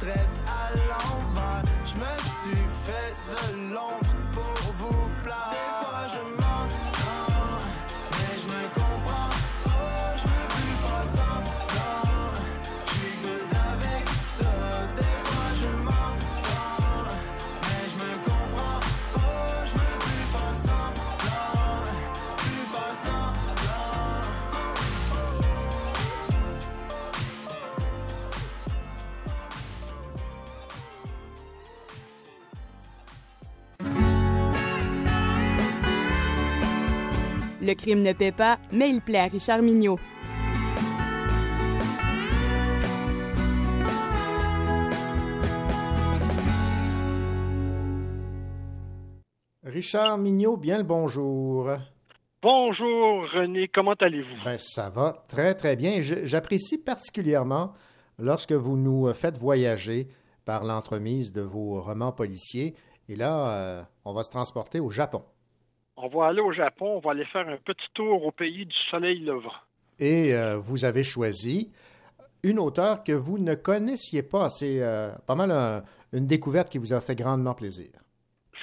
ben 0.07 0.32
Le 37.65 37.75
crime 37.75 38.03
ne 38.03 38.13
paie 38.13 38.33
pas, 38.33 38.59
mais 38.73 38.91
il 38.91 39.01
plaît 39.01 39.21
à 39.21 39.27
Richard 39.27 39.63
Mignot. 39.63 39.97
Richard 49.65 50.19
Mignot, 50.19 50.57
bien 50.57 50.79
le 50.79 50.83
bonjour. 50.83 51.71
Bonjour 52.43 53.31
René, 53.33 53.69
comment 53.69 53.95
allez-vous? 53.95 54.45
Ben, 54.45 54.59
ça 54.59 54.91
va 54.91 55.25
très, 55.29 55.55
très 55.55 55.77
bien. 55.77 56.01
J'apprécie 56.01 56.79
particulièrement 56.79 57.75
lorsque 58.19 58.51
vous 58.51 58.77
nous 58.77 59.15
faites 59.15 59.39
voyager 59.39 60.09
par 60.45 60.65
l'entremise 60.65 61.31
de 61.31 61.43
vos 61.43 61.81
romans 61.81 62.11
policiers. 62.11 62.75
Et 63.09 63.15
là, 63.15 63.51
euh, 63.51 63.83
on 64.05 64.13
va 64.13 64.25
se 64.25 64.31
transporter 64.31 64.81
au 64.81 64.91
Japon. 64.91 65.23
On 65.97 66.09
va 66.09 66.27
aller 66.29 66.41
au 66.41 66.53
Japon, 66.53 66.97
on 66.97 67.01
va 67.01 67.11
aller 67.13 67.25
faire 67.27 67.49
un 67.49 67.57
petit 67.59 67.87
tour 67.95 68.25
au 68.25 68.31
pays 68.31 68.65
du 68.67 68.75
soleil 68.91 69.21
levant. 69.21 69.53
Et 69.99 70.35
euh, 70.35 70.57
vous 70.59 70.85
avez 70.85 71.05
choisi 71.05 71.71
une 72.43 72.59
auteure 72.59 73.05
que 73.05 73.13
vous 73.13 73.39
ne 73.39 73.55
connaissiez 73.55 74.23
pas. 74.23 74.49
C'est 74.51 74.83
euh, 74.83 75.11
pas 75.27 75.35
mal 75.35 75.51
un- 75.51 75.83
une 76.13 76.27
découverte 76.27 76.69
qui 76.71 76.79
vous 76.79 76.93
a 76.93 77.01
fait 77.01 77.15
grandement 77.15 77.55
plaisir. 77.55 77.91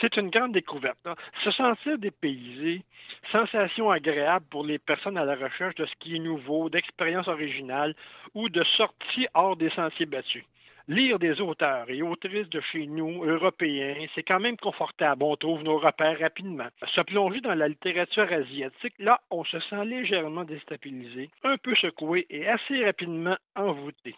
C'est 0.01 0.15
une 0.18 0.30
grande 0.30 0.53
découverte. 0.53 0.97
hein. 1.06 1.15
Se 1.43 1.51
sentir 1.51 1.97
dépaysé, 1.99 2.84
sensation 3.31 3.91
agréable 3.91 4.45
pour 4.49 4.65
les 4.65 4.80
personnes 4.80 5.18
à 5.18 5.26
la 5.26 5.35
recherche 5.35 5.76
de 5.76 5.85
ce 5.85 5.91
qui 5.99 6.15
est 6.15 6.19
nouveau, 6.19 6.69
d'expériences 6.69 7.27
originales 7.27 7.95
ou 8.34 8.49
de 8.49 8.64
sorties 8.77 9.27
hors 9.34 9.56
des 9.57 9.69
sentiers 9.72 10.06
battus. 10.06 10.45
Lire 10.90 11.20
des 11.20 11.40
auteurs 11.40 11.88
et 11.91 12.02
autrices 12.02 12.49
de 12.49 12.60
chez 12.61 12.88
nous, 12.88 13.24
européens, 13.24 14.07
c'est 14.16 14.24
quand 14.24 14.40
même 14.40 14.57
confortable. 14.57 15.22
On 15.22 15.36
trouve 15.36 15.61
nos 15.61 15.78
repères 15.78 16.18
rapidement. 16.18 16.66
Se 16.95 17.02
plonger 17.02 17.41
dans 17.41 17.53
la 17.53 17.68
littérature 17.68 18.34
asiatique, 18.34 18.95
là, 18.98 19.22
on 19.30 19.44
se 19.44 19.60
sent 19.60 19.86
légèrement 19.86 20.45
déstabilisé, 20.45 21.30
un 21.44 21.57
peu 21.57 21.76
secoué 21.76 22.26
et 22.32 22.48
assez 22.48 22.84
rapidement 22.84 23.38
envoûté. 23.56 24.16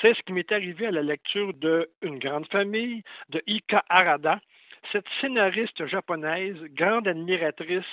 C'est 0.00 0.14
ce 0.14 0.22
qui 0.22 0.32
m'est 0.32 0.50
arrivé 0.50 0.88
à 0.88 0.90
la 0.90 1.02
lecture 1.02 1.54
de 1.54 1.88
Une 2.02 2.18
grande 2.18 2.48
famille 2.48 3.04
de 3.28 3.40
Ika 3.46 3.84
Harada, 3.88 4.40
cette 4.90 5.06
scénariste 5.20 5.86
japonaise, 5.86 6.60
grande 6.74 7.06
admiratrice 7.06 7.84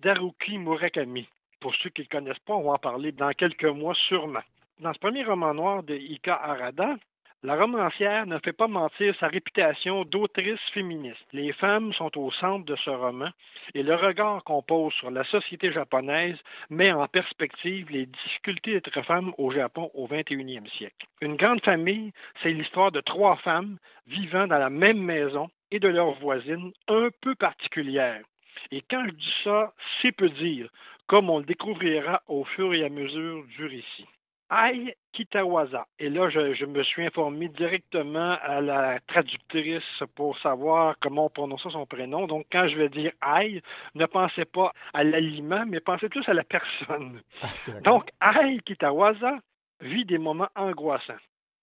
d'Haruki 0.00 0.56
Murakami. 0.56 1.28
Pour 1.60 1.74
ceux 1.74 1.90
qui 1.90 2.00
ne 2.00 2.06
connaissent 2.06 2.46
pas, 2.46 2.54
on 2.54 2.62
va 2.62 2.70
en 2.70 2.78
parler 2.78 3.12
dans 3.12 3.32
quelques 3.32 3.64
mois 3.64 3.94
sûrement. 4.08 4.40
Dans 4.80 4.94
ce 4.94 4.98
premier 4.98 5.24
roman 5.24 5.52
noir 5.52 5.82
de 5.82 5.96
Ika 5.96 6.34
Harada, 6.34 6.96
la 7.44 7.54
romancière 7.54 8.26
ne 8.26 8.38
fait 8.40 8.52
pas 8.52 8.66
mentir 8.66 9.14
sa 9.20 9.28
réputation 9.28 10.04
d'autrice 10.04 10.60
féministe. 10.74 11.24
Les 11.32 11.52
femmes 11.52 11.92
sont 11.92 12.18
au 12.18 12.32
centre 12.32 12.64
de 12.64 12.74
ce 12.74 12.90
roman 12.90 13.28
et 13.74 13.84
le 13.84 13.94
regard 13.94 14.42
qu'on 14.42 14.60
pose 14.60 14.92
sur 14.94 15.12
la 15.12 15.22
société 15.22 15.70
japonaise 15.70 16.36
met 16.68 16.90
en 16.90 17.06
perspective 17.06 17.90
les 17.90 18.06
difficultés 18.06 18.72
d'être 18.72 19.02
femme 19.02 19.32
au 19.38 19.52
Japon 19.52 19.88
au 19.94 20.08
21e 20.08 20.68
siècle. 20.78 21.06
Une 21.20 21.36
grande 21.36 21.62
famille, 21.62 22.12
c'est 22.42 22.50
l'histoire 22.50 22.90
de 22.90 23.00
trois 23.00 23.36
femmes 23.36 23.78
vivant 24.08 24.48
dans 24.48 24.58
la 24.58 24.70
même 24.70 25.00
maison 25.00 25.48
et 25.70 25.78
de 25.78 25.88
leurs 25.88 26.18
voisines 26.18 26.72
un 26.88 27.08
peu 27.20 27.36
particulières. 27.36 28.24
Et 28.72 28.82
quand 28.90 29.04
je 29.06 29.12
dis 29.12 29.34
ça, 29.44 29.72
c'est 30.02 30.12
peu 30.12 30.28
dire, 30.28 30.68
comme 31.06 31.30
on 31.30 31.38
le 31.38 31.44
découvrira 31.44 32.20
au 32.26 32.44
fur 32.44 32.74
et 32.74 32.84
à 32.84 32.88
mesure 32.88 33.44
du 33.56 33.64
récit. 33.64 34.08
Ai 34.50 34.96
Kitawaza. 35.12 35.86
Et 35.98 36.08
là, 36.08 36.30
je, 36.30 36.54
je 36.54 36.64
me 36.64 36.82
suis 36.82 37.04
informé 37.04 37.48
directement 37.48 38.36
à 38.42 38.60
la 38.60 39.00
traductrice 39.00 39.82
pour 40.14 40.38
savoir 40.38 40.96
comment 41.00 41.26
on 41.26 41.30
prononçait 41.30 41.70
son 41.70 41.86
prénom. 41.86 42.26
Donc, 42.26 42.46
quand 42.50 42.68
je 42.68 42.76
vais 42.76 42.88
dire 42.88 43.12
Ai, 43.24 43.62
ne 43.94 44.06
pensez 44.06 44.44
pas 44.44 44.72
à 44.94 45.04
l'aliment, 45.04 45.64
mais 45.66 45.80
pensez 45.80 46.08
plus 46.08 46.28
à 46.28 46.34
la 46.34 46.44
personne. 46.44 47.20
Donc, 47.84 48.10
Ai 48.22 48.58
Kitawaza 48.60 49.38
vit 49.80 50.04
des 50.04 50.18
moments 50.18 50.48
angoissants. 50.56 51.14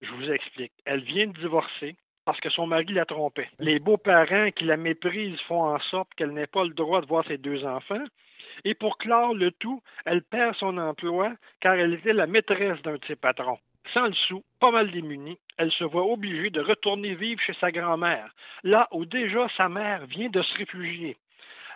Je 0.02 0.10
vous 0.12 0.30
explique. 0.30 0.72
Elle 0.84 1.02
vient 1.02 1.26
de 1.26 1.38
divorcer 1.38 1.96
parce 2.24 2.40
que 2.40 2.50
son 2.50 2.66
mari 2.66 2.92
la 2.92 3.04
trompait. 3.04 3.48
Les 3.60 3.78
beaux-parents 3.78 4.50
qui 4.50 4.64
la 4.64 4.76
méprisent 4.76 5.40
font 5.42 5.62
en 5.62 5.78
sorte 5.78 6.08
qu'elle 6.16 6.32
n'ait 6.32 6.48
pas 6.48 6.64
le 6.64 6.74
droit 6.74 7.00
de 7.00 7.06
voir 7.06 7.24
ses 7.26 7.38
deux 7.38 7.64
enfants. 7.64 8.04
Et 8.64 8.74
pour 8.74 8.98
clore 8.98 9.34
le 9.34 9.50
tout, 9.52 9.82
elle 10.04 10.22
perd 10.22 10.54
son 10.56 10.78
emploi 10.78 11.32
car 11.60 11.74
elle 11.74 11.94
était 11.94 12.12
la 12.12 12.26
maîtresse 12.26 12.80
d'un 12.82 12.94
de 12.94 13.04
ses 13.06 13.16
patrons. 13.16 13.58
Sans 13.94 14.06
le 14.06 14.14
sou, 14.14 14.42
pas 14.60 14.70
mal 14.70 14.90
démunie, 14.90 15.38
elle 15.58 15.70
se 15.70 15.84
voit 15.84 16.06
obligée 16.06 16.50
de 16.50 16.60
retourner 16.60 17.14
vivre 17.14 17.40
chez 17.40 17.54
sa 17.54 17.70
grand-mère, 17.70 18.34
là 18.64 18.88
où 18.90 19.04
déjà 19.04 19.48
sa 19.56 19.68
mère 19.68 20.06
vient 20.06 20.28
de 20.28 20.42
se 20.42 20.54
réfugier. 20.56 21.16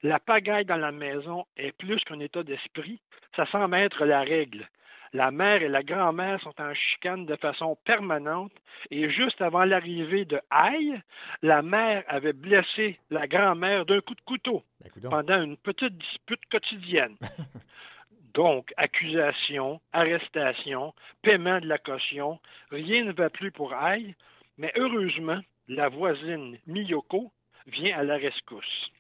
La 0.02 0.18
pagaille 0.18 0.64
dans 0.64 0.76
la 0.76 0.92
maison 0.92 1.46
est 1.56 1.72
plus 1.72 2.02
qu'un 2.04 2.20
état 2.20 2.42
d'esprit, 2.42 3.00
ça 3.36 3.46
semble 3.46 3.76
être 3.76 4.04
la 4.04 4.20
règle. 4.20 4.66
La 5.12 5.32
mère 5.32 5.62
et 5.62 5.68
la 5.68 5.82
grand-mère 5.82 6.40
sont 6.40 6.54
en 6.60 6.72
chicane 6.72 7.26
de 7.26 7.34
façon 7.34 7.76
permanente 7.84 8.52
et 8.90 9.10
juste 9.10 9.40
avant 9.42 9.64
l'arrivée 9.64 10.24
de 10.24 10.40
Aïe, 10.50 11.00
la 11.42 11.62
mère 11.62 12.04
avait 12.06 12.32
blessé 12.32 12.98
la 13.10 13.26
grand-mère 13.26 13.86
d'un 13.86 14.00
coup 14.00 14.14
de 14.14 14.20
couteau 14.20 14.62
pendant 15.02 15.42
une 15.42 15.56
petite 15.56 15.98
dispute 15.98 16.44
quotidienne. 16.50 17.16
Donc, 18.34 18.72
accusation, 18.76 19.80
arrestation, 19.92 20.94
paiement 21.22 21.58
de 21.58 21.66
la 21.66 21.78
caution, 21.78 22.38
rien 22.70 23.04
ne 23.04 23.12
va 23.12 23.28
plus 23.30 23.50
pour 23.50 23.74
Aïe, 23.74 24.14
mais 24.58 24.72
heureusement, 24.76 25.40
la 25.66 25.88
voisine 25.88 26.56
Miyoko 26.68 27.32
vient 27.66 27.98
à 27.98 28.04
la 28.04 28.16
rescousse. 28.16 28.90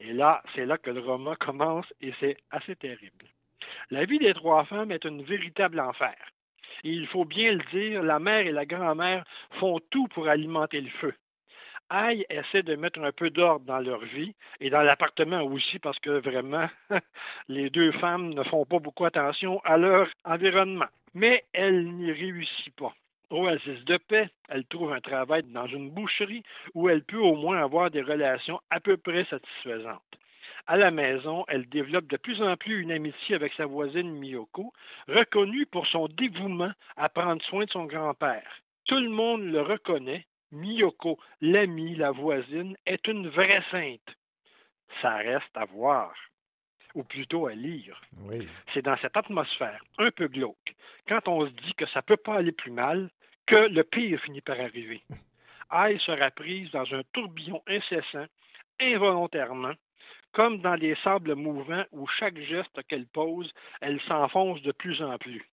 Et 0.00 0.14
là, 0.14 0.42
c'est 0.54 0.64
là 0.64 0.78
que 0.78 0.90
le 0.90 1.00
roman 1.00 1.34
commence 1.34 1.86
et 2.00 2.14
c'est 2.20 2.38
assez 2.50 2.76
terrible. 2.76 3.26
La 3.90 4.04
vie 4.04 4.18
des 4.18 4.34
trois 4.34 4.64
femmes 4.66 4.92
est 4.92 5.06
un 5.06 5.22
véritable 5.22 5.80
enfer. 5.80 6.14
Et 6.84 6.90
il 6.90 7.06
faut 7.06 7.24
bien 7.24 7.52
le 7.52 7.64
dire, 7.72 8.02
la 8.02 8.18
mère 8.18 8.46
et 8.46 8.52
la 8.52 8.66
grand-mère 8.66 9.24
font 9.58 9.80
tout 9.90 10.06
pour 10.08 10.28
alimenter 10.28 10.80
le 10.82 10.90
feu. 10.90 11.14
Aïe 11.88 12.26
essaie 12.28 12.62
de 12.62 12.76
mettre 12.76 13.00
un 13.00 13.12
peu 13.12 13.30
d'ordre 13.30 13.64
dans 13.64 13.78
leur 13.78 14.04
vie 14.04 14.34
et 14.60 14.68
dans 14.68 14.82
l'appartement 14.82 15.40
aussi 15.40 15.78
parce 15.78 15.98
que 16.00 16.10
vraiment, 16.10 16.68
les 17.48 17.70
deux 17.70 17.92
femmes 17.92 18.34
ne 18.34 18.42
font 18.42 18.66
pas 18.66 18.78
beaucoup 18.78 19.06
attention 19.06 19.58
à 19.64 19.78
leur 19.78 20.06
environnement. 20.24 20.88
Mais 21.14 21.44
elle 21.54 21.86
n'y 21.94 22.12
réussit 22.12 22.76
pas. 22.76 22.94
Oasis 23.30 23.84
de 23.86 23.96
paix, 23.96 24.28
elle 24.50 24.66
trouve 24.66 24.92
un 24.92 25.00
travail 25.00 25.44
dans 25.44 25.66
une 25.66 25.90
boucherie 25.90 26.42
où 26.74 26.90
elle 26.90 27.04
peut 27.04 27.16
au 27.16 27.36
moins 27.36 27.62
avoir 27.62 27.90
des 27.90 28.02
relations 28.02 28.60
à 28.70 28.80
peu 28.80 28.98
près 28.98 29.24
satisfaisantes. 29.24 30.02
À 30.70 30.76
la 30.76 30.90
maison, 30.90 31.46
elle 31.48 31.66
développe 31.66 32.08
de 32.08 32.18
plus 32.18 32.42
en 32.42 32.54
plus 32.58 32.82
une 32.82 32.92
amitié 32.92 33.34
avec 33.34 33.54
sa 33.54 33.64
voisine 33.64 34.10
Miyoko, 34.10 34.70
reconnue 35.08 35.64
pour 35.64 35.86
son 35.86 36.08
dévouement 36.08 36.72
à 36.98 37.08
prendre 37.08 37.42
soin 37.44 37.64
de 37.64 37.70
son 37.70 37.86
grand-père. 37.86 38.60
Tout 38.86 39.00
le 39.00 39.08
monde 39.08 39.44
le 39.44 39.62
reconnaît. 39.62 40.26
Miyoko, 40.52 41.18
l'amie, 41.40 41.94
la 41.94 42.10
voisine, 42.10 42.76
est 42.84 43.06
une 43.08 43.28
vraie 43.28 43.62
sainte. 43.70 44.14
Ça 45.00 45.16
reste 45.16 45.56
à 45.56 45.64
voir, 45.64 46.14
ou 46.94 47.02
plutôt 47.02 47.46
à 47.46 47.54
lire. 47.54 47.98
Oui. 48.24 48.46
C'est 48.74 48.82
dans 48.82 48.98
cette 48.98 49.16
atmosphère 49.16 49.82
un 49.96 50.10
peu 50.10 50.28
glauque, 50.28 50.74
quand 51.08 51.28
on 51.28 51.46
se 51.46 51.50
dit 51.50 51.74
que 51.78 51.86
ça 51.86 52.02
peut 52.02 52.18
pas 52.18 52.36
aller 52.36 52.52
plus 52.52 52.72
mal, 52.72 53.08
que 53.46 53.56
le 53.56 53.84
pire 53.84 54.20
finit 54.20 54.42
par 54.42 54.60
arriver. 54.60 55.02
Aïe 55.70 55.98
sera 56.00 56.30
prise 56.30 56.70
dans 56.72 56.92
un 56.94 57.02
tourbillon 57.14 57.62
incessant, 57.66 58.26
involontairement, 58.80 59.74
comme 60.32 60.60
dans 60.60 60.76
des 60.76 60.94
sables 61.02 61.34
mouvants 61.34 61.84
où 61.92 62.06
chaque 62.18 62.38
geste 62.38 62.82
qu'elle 62.88 63.06
pose, 63.06 63.52
elle 63.80 64.00
s'enfonce 64.02 64.62
de 64.62 64.72
plus 64.72 65.02
en 65.02 65.18
plus. 65.18 65.44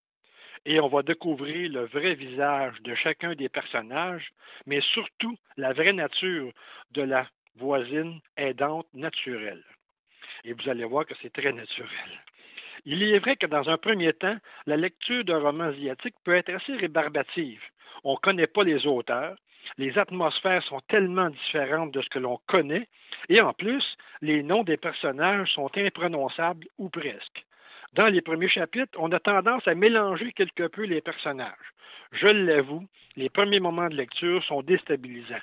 Et 0.66 0.80
on 0.80 0.88
va 0.88 1.04
découvrir 1.04 1.72
le 1.72 1.86
vrai 1.86 2.16
visage 2.16 2.82
de 2.82 2.96
chacun 2.96 3.36
des 3.36 3.50
personnages, 3.50 4.30
mais 4.66 4.82
surtout 4.82 5.36
la 5.58 5.74
vraie 5.74 5.94
nature 5.94 6.52
de 6.92 7.04
la 7.04 7.28
voisine 7.56 8.20
aidante 8.36 8.88
naturelle. 8.94 9.64
Et 10.44 10.54
vous 10.54 10.70
allez 10.70 10.86
voir 10.86 11.06
que 11.06 11.14
c'est 11.22 11.34
très 11.34 11.54
naturel. 11.54 12.22
Il 12.86 13.02
est 13.02 13.20
vrai 13.20 13.36
que 13.36 13.48
dans 13.48 13.68
un 13.70 13.78
premier 13.78 14.14
temps, 14.14 14.38
la 14.66 14.78
lecture 14.78 15.24
de 15.24 15.34
romans 15.34 15.66
asiatiques 15.66 16.16
peut 16.24 16.36
être 16.36 16.54
assez 16.54 16.76
rébarbative. 16.76 17.62
On 18.04 18.14
ne 18.14 18.20
connaît 18.20 18.48
pas 18.48 18.64
les 18.64 18.86
auteurs, 18.86 19.36
les 19.78 19.98
atmosphères 19.98 20.64
sont 20.64 20.82
tellement 20.88 21.30
différentes 21.30 21.92
de 21.92 22.02
ce 22.02 22.10
que 22.10 22.20
l'on 22.20 22.40
connaît, 22.48 22.88
et 23.30 23.42
en 23.42 23.54
plus, 23.54 23.84
les 24.22 24.44
noms 24.44 24.64
des 24.64 24.78
personnages 24.78 25.52
sont 25.54 25.70
imprononçables 25.76 26.68
ou 26.78 26.90
presque. 26.90 27.46
Dans 27.94 28.08
les 28.08 28.22
premiers 28.22 28.50
chapitres, 28.50 28.98
on 28.98 29.12
a 29.12 29.20
tendance 29.20 29.68
à 29.68 29.74
mélanger 29.74 30.34
quelque 30.34 30.68
peu 30.68 30.84
les 30.84 31.02
personnages. 31.02 31.74
Je 32.12 32.28
l'avoue, 32.28 32.86
les 33.16 33.30
premiers 33.30 33.60
moments 33.60 33.90
de 33.90 33.96
lecture 33.96 34.44
sont 34.44 34.62
déstabilisants. 34.62 35.36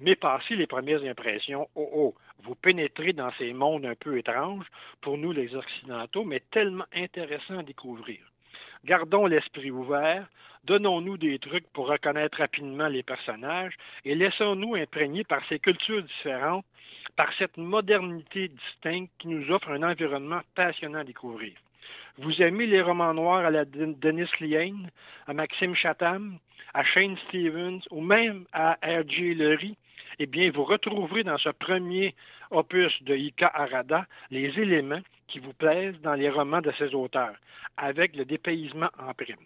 Mais 0.00 0.14
passé 0.14 0.54
les 0.54 0.68
premières 0.68 1.02
impressions, 1.02 1.68
oh 1.74 1.90
oh, 1.92 2.14
vous 2.44 2.54
pénétrez 2.54 3.12
dans 3.12 3.32
ces 3.32 3.52
mondes 3.52 3.84
un 3.84 3.96
peu 3.96 4.16
étranges, 4.16 4.66
pour 5.00 5.18
nous 5.18 5.32
les 5.32 5.56
Occidentaux, 5.56 6.24
mais 6.24 6.40
tellement 6.52 6.86
intéressants 6.94 7.58
à 7.58 7.62
découvrir. 7.64 8.20
Gardons 8.84 9.26
l'esprit 9.26 9.70
ouvert, 9.70 10.26
donnons-nous 10.64 11.16
des 11.16 11.38
trucs 11.38 11.66
pour 11.72 11.88
reconnaître 11.88 12.38
rapidement 12.38 12.88
les 12.88 13.02
personnages 13.02 13.74
et 14.04 14.14
laissons-nous 14.14 14.74
imprégner 14.74 15.24
par 15.24 15.46
ces 15.48 15.58
cultures 15.58 16.02
différentes, 16.02 16.64
par 17.16 17.32
cette 17.38 17.56
modernité 17.56 18.48
distincte 18.48 19.10
qui 19.18 19.28
nous 19.28 19.50
offre 19.50 19.70
un 19.70 19.82
environnement 19.82 20.40
passionnant 20.54 21.00
à 21.00 21.04
découvrir. 21.04 21.52
Vous 22.18 22.42
aimez 22.42 22.66
les 22.66 22.82
romans 22.82 23.14
noirs 23.14 23.46
à 23.46 23.50
la 23.50 23.64
Denis 23.64 24.30
Lehane, 24.40 24.90
à 25.26 25.32
Maxime 25.32 25.74
Chatham, 25.74 26.38
à 26.74 26.84
Shane 26.84 27.16
Stevens 27.28 27.80
ou 27.90 28.00
même 28.00 28.44
à 28.52 28.76
R.J. 28.82 29.34
Lurie, 29.34 29.76
eh 30.18 30.26
bien, 30.26 30.50
vous 30.50 30.64
retrouverez 30.64 31.24
dans 31.24 31.38
ce 31.38 31.50
premier 31.50 32.14
opus 32.50 33.02
de 33.02 33.14
Ika 33.14 33.50
Arada 33.54 34.06
les 34.30 34.58
éléments 34.58 35.00
qui 35.28 35.38
vous 35.38 35.52
plaisent 35.52 36.00
dans 36.00 36.14
les 36.14 36.30
romans 36.30 36.60
de 36.60 36.72
ces 36.78 36.94
auteurs, 36.94 37.34
avec 37.76 38.16
le 38.16 38.24
dépaysement 38.24 38.90
en 38.98 39.14
prime. 39.14 39.36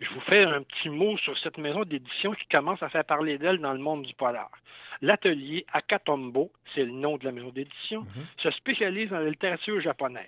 Je 0.00 0.08
vous 0.10 0.20
fais 0.22 0.44
un 0.44 0.62
petit 0.62 0.88
mot 0.88 1.16
sur 1.18 1.38
cette 1.38 1.58
maison 1.58 1.84
d'édition 1.84 2.32
qui 2.32 2.46
commence 2.48 2.82
à 2.82 2.88
faire 2.88 3.04
parler 3.04 3.38
d'elle 3.38 3.58
dans 3.58 3.72
le 3.72 3.78
monde 3.78 4.02
du 4.02 4.14
polar. 4.14 4.50
L'atelier 5.00 5.66
Akatombo, 5.72 6.50
c'est 6.74 6.84
le 6.84 6.92
nom 6.92 7.16
de 7.18 7.24
la 7.24 7.32
maison 7.32 7.50
d'édition, 7.50 8.06
se 8.38 8.50
spécialise 8.52 9.10
dans 9.10 9.18
la 9.18 9.30
littérature 9.30 9.80
japonaise. 9.80 10.26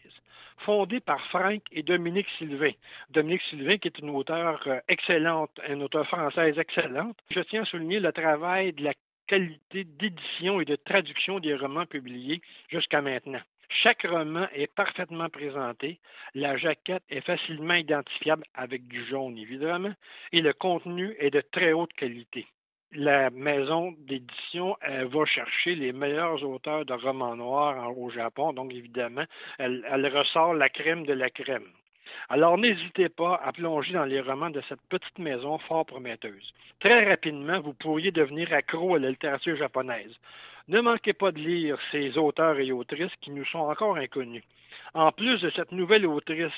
Fondé 0.59 1.01
par 1.01 1.21
Frank 1.29 1.63
et 1.73 1.83
Dominique 1.83 2.29
Sylvain. 2.39 2.73
Dominique 3.11 3.43
Sylvain, 3.51 3.79
qui 3.79 3.89
est 3.89 3.99
une 3.99 4.11
auteure 4.11 4.63
euh, 4.67 4.79
excellente, 4.89 5.51
une 5.69 5.83
auteure 5.83 6.07
française 6.07 6.57
excellente. 6.59 7.17
Je 7.31 7.41
tiens 7.41 7.63
à 7.63 7.65
souligner 7.65 7.99
le 7.99 8.13
travail 8.13 8.73
de 8.73 8.85
la 8.85 8.93
qualité 9.27 9.85
d'édition 9.85 10.61
et 10.61 10.65
de 10.65 10.77
traduction 10.77 11.41
des 11.41 11.55
romans 11.55 11.87
publiés 11.87 12.41
jusqu'à 12.69 13.01
maintenant. 13.01 13.41
Chaque 13.83 14.03
roman 14.03 14.47
est 14.55 14.73
parfaitement 14.73 15.29
présenté, 15.29 15.99
la 16.35 16.57
jaquette 16.57 17.03
est 17.09 17.23
facilement 17.23 17.75
identifiable 17.75 18.45
avec 18.55 18.87
du 18.87 19.05
jaune 19.07 19.37
évidemment, 19.39 19.93
et 20.33 20.41
le 20.41 20.53
contenu 20.53 21.17
est 21.19 21.31
de 21.31 21.41
très 21.41 21.73
haute 21.73 21.93
qualité. 21.95 22.47
La 22.93 23.31
maison 23.31 23.93
d'édition 23.99 24.77
va 24.83 25.25
chercher 25.25 25.75
les 25.75 25.93
meilleurs 25.93 26.45
auteurs 26.45 26.85
de 26.85 26.93
romans 26.93 27.35
noirs 27.35 27.99
au 27.99 28.11
Japon, 28.11 28.53
donc 28.53 28.73
évidemment, 28.73 29.25
elle, 29.59 29.85
elle 29.91 30.07
ressort 30.07 30.55
la 30.55 30.69
crème 30.69 31.05
de 31.05 31.13
la 31.13 31.31
crème. 31.31 31.67
Alors 32.29 32.59
n'hésitez 32.59 33.09
pas 33.09 33.41
à 33.45 33.53
plonger 33.53 33.93
dans 33.93 34.05
les 34.05 34.21
romans 34.21 34.51
de 34.51 34.63
cette 34.69 34.81
petite 34.89 35.19
maison 35.19 35.59
fort 35.59 35.87
prometteuse. 35.87 36.53
Très 36.81 37.09
rapidement, 37.09 37.61
vous 37.61 37.75
pourriez 37.75 38.11
devenir 38.11 38.53
accro 38.53 38.95
à 38.95 38.99
la 38.99 39.11
littérature 39.11 39.57
japonaise. 39.57 40.15
Ne 40.69 40.81
manquez 40.81 41.13
pas 41.13 41.33
de 41.33 41.39
lire 41.39 41.79
ces 41.93 42.17
auteurs 42.17 42.59
et 42.59 42.73
autrices 42.73 43.15
qui 43.21 43.31
nous 43.31 43.45
sont 43.47 43.59
encore 43.59 43.97
inconnus. 43.97 44.45
En 44.95 45.13
plus 45.13 45.41
de 45.41 45.51
cette 45.51 45.73
nouvelle 45.73 46.07
autrice, 46.07 46.53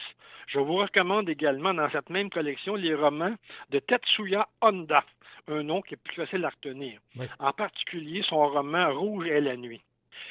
je 0.47 0.59
vous 0.59 0.77
recommande 0.77 1.29
également 1.29 1.75
dans 1.75 1.91
cette 1.91 2.11
même 2.11 2.31
collection 2.31 2.77
les 2.77 2.95
romans 2.95 3.35
de 3.71 3.79
Tetsuya 3.81 4.47
Honda, 4.61 5.05
un 5.49 5.63
nom 5.63 5.83
qui 5.83 5.95
est 5.95 6.03
plus 6.03 6.15
facile 6.15 6.45
à 6.45 6.51
retenir. 6.51 7.01
Oui. 7.17 7.27
En 7.39 7.53
particulier 7.53 8.23
son 8.29 8.49
roman 8.49 8.93
Rouge 8.95 9.27
et 9.27 9.41
la 9.41 9.57
nuit. 9.57 9.83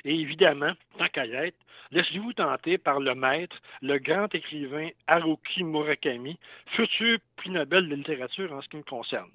Et 0.03 0.16
évidemment, 0.16 0.72
tant 0.98 1.07
qu'à 1.07 1.26
y 1.26 1.34
être, 1.34 1.57
laissez-vous 1.91 2.34
tenter 2.34 2.78
par 2.78 2.99
le 2.99 3.16
maître, 3.16 3.56
le 3.82 3.98
grand 3.99 4.34
écrivain 4.34 4.90
Haruki 5.07 5.64
Murakami, 5.64 6.38
futur 6.76 7.18
prix 7.38 7.49
Nobel 7.49 7.90
de 7.90 7.95
littérature 7.95 8.52
en 8.53 8.62
ce 8.62 8.70
qui 8.70 8.78
me 8.78 8.84
concerne. 8.84 9.30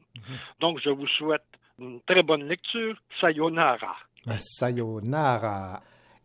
Donc, 0.60 0.80
je 0.84 0.90
vous 0.90 1.06
souhaite 1.06 1.44
une 1.78 2.00
très 2.02 2.22
bonne 2.22 2.44
lecture. 2.44 2.96
Sayonara. 3.20 3.96
Sayonara. 4.38 5.80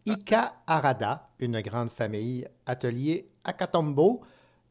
Ika 0.06 0.54
Arada, 0.68 1.30
une 1.40 1.62
grande 1.62 1.90
famille, 1.90 2.48
atelier 2.66 3.26
Akatombo. 3.44 4.22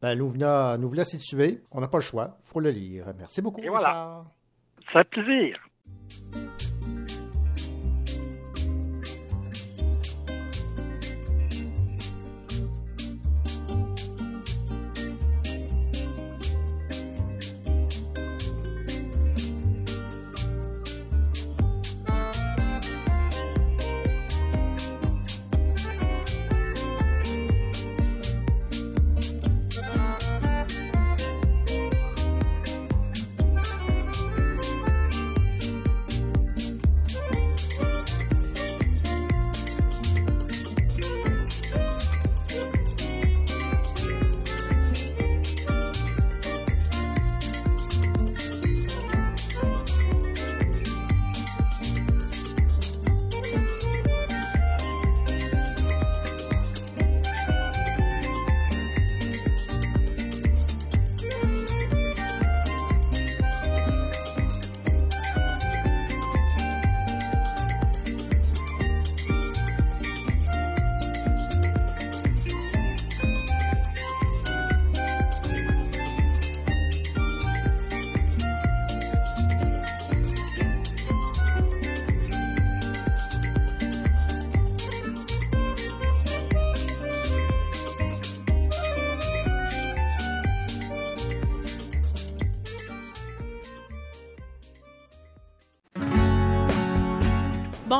Ben, 0.01 0.17
nous, 0.17 0.29
voilà, 0.29 0.77
nous 0.77 1.03
situés. 1.03 1.61
On 1.71 1.81
n'a 1.81 1.87
pas 1.87 1.97
le 1.97 2.03
choix. 2.03 2.37
Il 2.41 2.47
faut 2.47 2.59
le 2.59 2.69
lire. 2.69 3.07
Merci 3.17 3.41
beaucoup, 3.41 3.61
Et 3.61 3.67
voilà. 3.67 3.87
Richard. 3.89 4.25
Ça 4.93 5.03
fait 5.03 5.09
plaisir. 5.09 5.59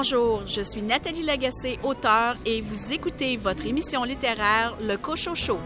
Bonjour, 0.08 0.46
je 0.46 0.62
suis 0.62 0.84
Nathalie 0.84 1.24
Lagacé, 1.24 1.80
auteure, 1.84 2.36
et 2.46 2.62
vous 2.62 2.94
écoutez 2.94 3.38
votre 3.38 3.66
émission 3.66 4.04
littéraire 4.04 4.78
Le 4.80 4.98
Cochocho. 4.98 5.58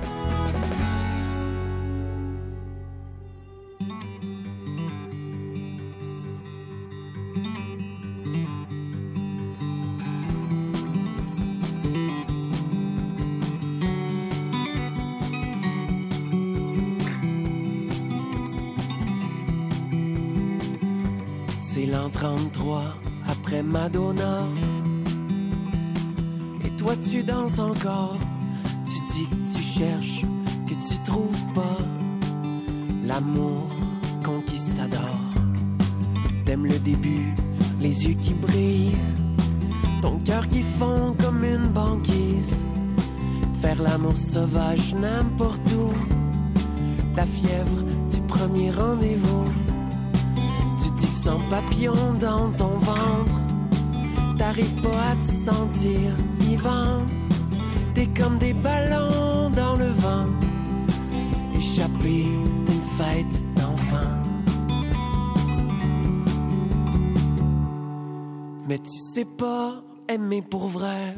C'est 21.60 21.86
l'an 21.86 22.10
33 22.10 22.99
Madonna. 23.58 24.44
Et 26.64 26.70
toi 26.78 26.96
tu 26.98 27.24
danses 27.24 27.60
encore. 27.60 28.18
Tu 28.86 29.14
dis 29.14 29.28
que 29.28 29.58
tu 29.58 29.64
cherches, 29.64 30.22
que 30.68 30.74
tu 30.88 31.04
trouves 31.04 31.54
pas 31.54 31.78
l'amour 33.06 33.68
conquistador. 34.24 35.16
T'aimes 36.46 36.68
le 36.68 36.78
début, 36.80 37.34
les 37.80 38.06
yeux 38.06 38.14
qui 38.14 38.34
brillent, 38.34 38.98
ton 40.02 40.20
cœur 40.20 40.48
qui 40.50 40.62
fond 40.62 41.16
comme 41.20 41.44
une 41.44 41.68
banquise. 41.70 42.66
Faire 43.62 43.82
l'amour 43.82 44.18
sauvage 44.18 44.94
n'importe 44.94 45.72
où. 45.74 45.92
La 47.16 47.26
fièvre 47.26 47.84
du 48.10 48.22
premier 48.22 48.72
rendez-vous. 48.72 49.44
Tu 50.82 50.92
dis 51.02 51.14
sans 51.14 51.40
papillon 51.50 52.14
dans 52.22 52.52
ton 52.52 52.78
ventre. 52.78 53.39
T'arrives 54.60 54.82
pas 54.82 55.12
à 55.12 55.16
te 55.26 55.32
sentir 55.32 56.16
vivante. 56.40 57.10
T'es 57.96 58.08
comme 58.08 58.38
des 58.40 58.52
ballons 58.52 59.50
dans 59.52 59.76
le 59.78 59.88
vent. 59.88 60.26
Échappé 61.56 62.26
d'une 62.66 62.82
fête 62.98 63.56
d'enfant. 63.56 64.20
Mais 68.68 68.80
tu 68.80 69.00
sais 69.14 69.24
pas 69.24 69.82
aimer 70.10 70.42
pour 70.42 70.68
vrai. 70.68 71.16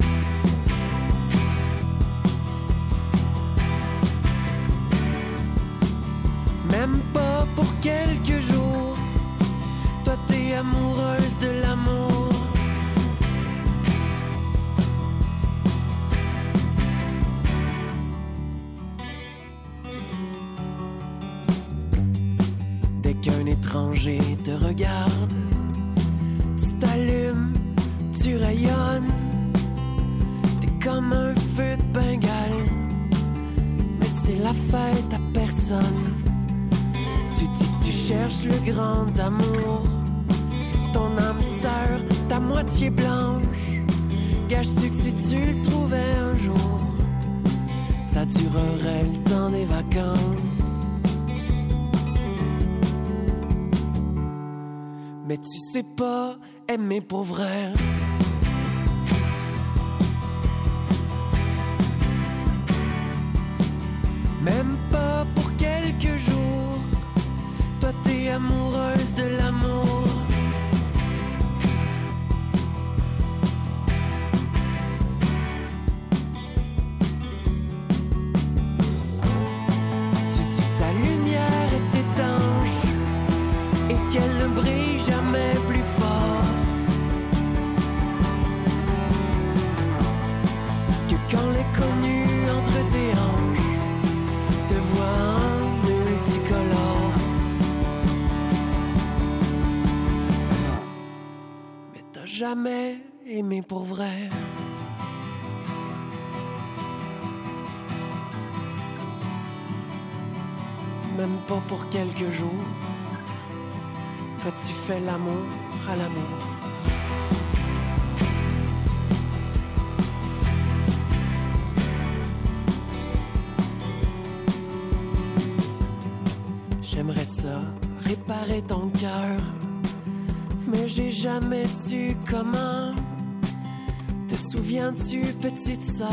Petite 135.19 135.83
sœur, 135.83 136.07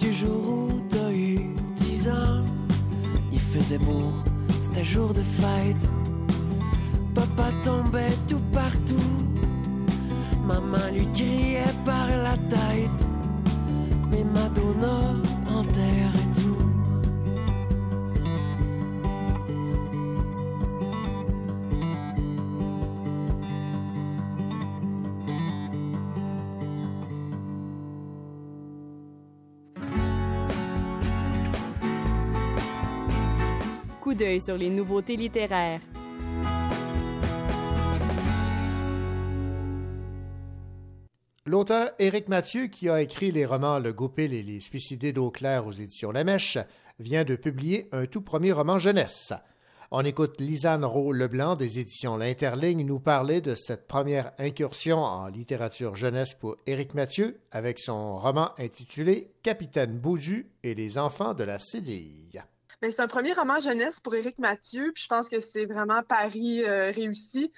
du 0.00 0.12
jour 0.12 0.48
où 0.48 0.80
t'as 0.88 1.12
eu 1.12 1.38
dix 1.76 2.08
ans? 2.08 2.44
Il 3.32 3.38
faisait 3.38 3.78
beau, 3.78 4.12
c'était 4.60 4.82
jour 4.82 5.14
de 5.14 5.22
fête. 5.22 5.88
Papa 7.14 7.50
tombait 7.64 8.16
tout 8.26 8.40
partout. 8.52 9.12
Maman 10.44 10.90
lui 10.92 11.06
criait 11.14 11.62
par 11.84 12.08
la 12.08 12.36
tête. 12.48 13.06
Mais 14.10 14.24
Madonna 14.24 15.14
sur 34.40 34.56
les 34.56 34.70
nouveautés 34.70 35.16
littéraires. 35.16 35.80
L'auteur 41.44 41.90
Éric 41.98 42.28
Mathieu, 42.28 42.68
qui 42.68 42.88
a 42.88 43.02
écrit 43.02 43.32
les 43.32 43.44
romans 43.44 43.80
Le 43.80 43.92
Goupil 43.92 44.32
et 44.32 44.44
Les 44.44 44.60
Suicidés 44.60 45.12
d'eau 45.12 45.30
claire 45.30 45.66
aux 45.66 45.72
éditions 45.72 46.12
La 46.12 46.22
Mèche, 46.22 46.58
vient 47.00 47.24
de 47.24 47.34
publier 47.34 47.88
un 47.90 48.06
tout 48.06 48.22
premier 48.22 48.52
roman 48.52 48.78
jeunesse. 48.78 49.32
On 49.90 50.04
écoute 50.04 50.40
Lisanne 50.40 50.84
Rowe-Leblanc 50.84 51.56
des 51.56 51.80
éditions 51.80 52.16
L'Interligne 52.16 52.86
nous 52.86 53.00
parler 53.00 53.40
de 53.40 53.56
cette 53.56 53.88
première 53.88 54.32
incursion 54.38 54.98
en 54.98 55.26
littérature 55.26 55.96
jeunesse 55.96 56.34
pour 56.34 56.56
Éric 56.66 56.94
Mathieu 56.94 57.40
avec 57.50 57.80
son 57.80 58.18
roman 58.18 58.52
intitulé 58.56 59.32
Capitaine 59.42 59.98
Boudu 59.98 60.46
et 60.62 60.74
les 60.74 60.96
enfants 60.96 61.34
de 61.34 61.42
la 61.42 61.58
Cédille. 61.58 62.42
Ben, 62.82 62.90
c'est 62.90 63.00
un 63.00 63.06
premier 63.06 63.32
roman 63.32 63.60
jeunesse 63.60 64.00
pour 64.00 64.12
Éric 64.16 64.40
Mathieu, 64.40 64.90
puis 64.92 65.04
je 65.04 65.08
pense 65.08 65.28
que 65.28 65.38
c'est 65.38 65.66
vraiment 65.66 66.02
Paris 66.02 66.64
euh, 66.64 66.90
réussi. 66.90 67.52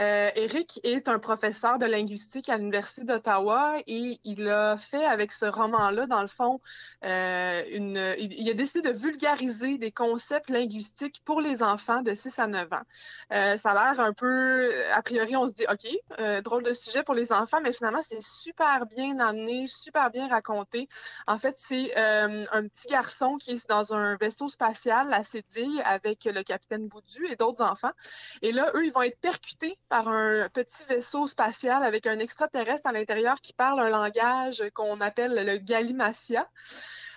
Euh, 0.00 0.30
Éric 0.34 0.80
est 0.82 1.08
un 1.08 1.18
professeur 1.18 1.78
de 1.78 1.84
linguistique 1.84 2.48
à 2.48 2.56
l'Université 2.56 3.04
d'Ottawa 3.04 3.76
et 3.86 4.18
il 4.24 4.48
a 4.48 4.78
fait 4.78 5.04
avec 5.04 5.32
ce 5.32 5.44
roman-là, 5.44 6.06
dans 6.06 6.22
le 6.22 6.26
fond, 6.26 6.60
euh, 7.04 7.62
une, 7.70 8.14
il, 8.18 8.48
a 8.48 8.54
décidé 8.54 8.80
de 8.80 8.96
vulgariser 8.96 9.76
des 9.76 9.92
concepts 9.92 10.48
linguistiques 10.48 11.20
pour 11.26 11.42
les 11.42 11.62
enfants 11.62 12.00
de 12.00 12.14
6 12.14 12.38
à 12.38 12.46
9 12.46 12.72
ans. 12.72 12.82
Euh, 13.32 13.58
ça 13.58 13.72
a 13.72 13.92
l'air 13.92 14.00
un 14.00 14.14
peu, 14.14 14.72
a 14.90 15.02
priori, 15.02 15.36
on 15.36 15.48
se 15.48 15.52
dit, 15.52 15.66
OK, 15.70 15.86
euh, 16.18 16.40
drôle 16.40 16.62
de 16.62 16.72
sujet 16.72 17.02
pour 17.02 17.14
les 17.14 17.30
enfants, 17.30 17.60
mais 17.62 17.72
finalement, 17.72 18.00
c'est 18.00 18.22
super 18.22 18.86
bien 18.86 19.18
amené, 19.18 19.66
super 19.66 20.10
bien 20.10 20.28
raconté. 20.28 20.88
En 21.26 21.38
fait, 21.38 21.56
c'est 21.58 21.94
un 21.96 22.66
petit 22.68 22.88
garçon 22.88 23.36
qui 23.36 23.52
est 23.52 23.68
dans 23.68 23.92
un 23.94 24.16
vaisseau 24.16 24.48
spatial, 24.48 25.08
la 25.08 25.22
Cédille, 25.22 25.82
avec 25.84 26.24
le 26.24 26.42
capitaine 26.42 26.88
Boudu 26.88 27.26
et 27.26 27.36
d'autres 27.36 27.62
enfants. 27.62 27.92
Et 28.40 28.52
là, 28.52 28.70
eux, 28.74 28.84
ils 28.86 28.92
vont 28.92 29.02
être 29.02 29.20
percutés 29.20 29.78
par 29.90 30.08
un 30.08 30.48
petit 30.48 30.84
vaisseau 30.88 31.26
spatial 31.26 31.82
avec 31.82 32.06
un 32.06 32.20
extraterrestre 32.20 32.86
à 32.86 32.92
l'intérieur 32.92 33.40
qui 33.42 33.52
parle 33.52 33.80
un 33.80 33.90
langage 33.90 34.62
qu'on 34.72 35.00
appelle 35.00 35.34
le 35.44 35.58
Galimatia. 35.58 36.48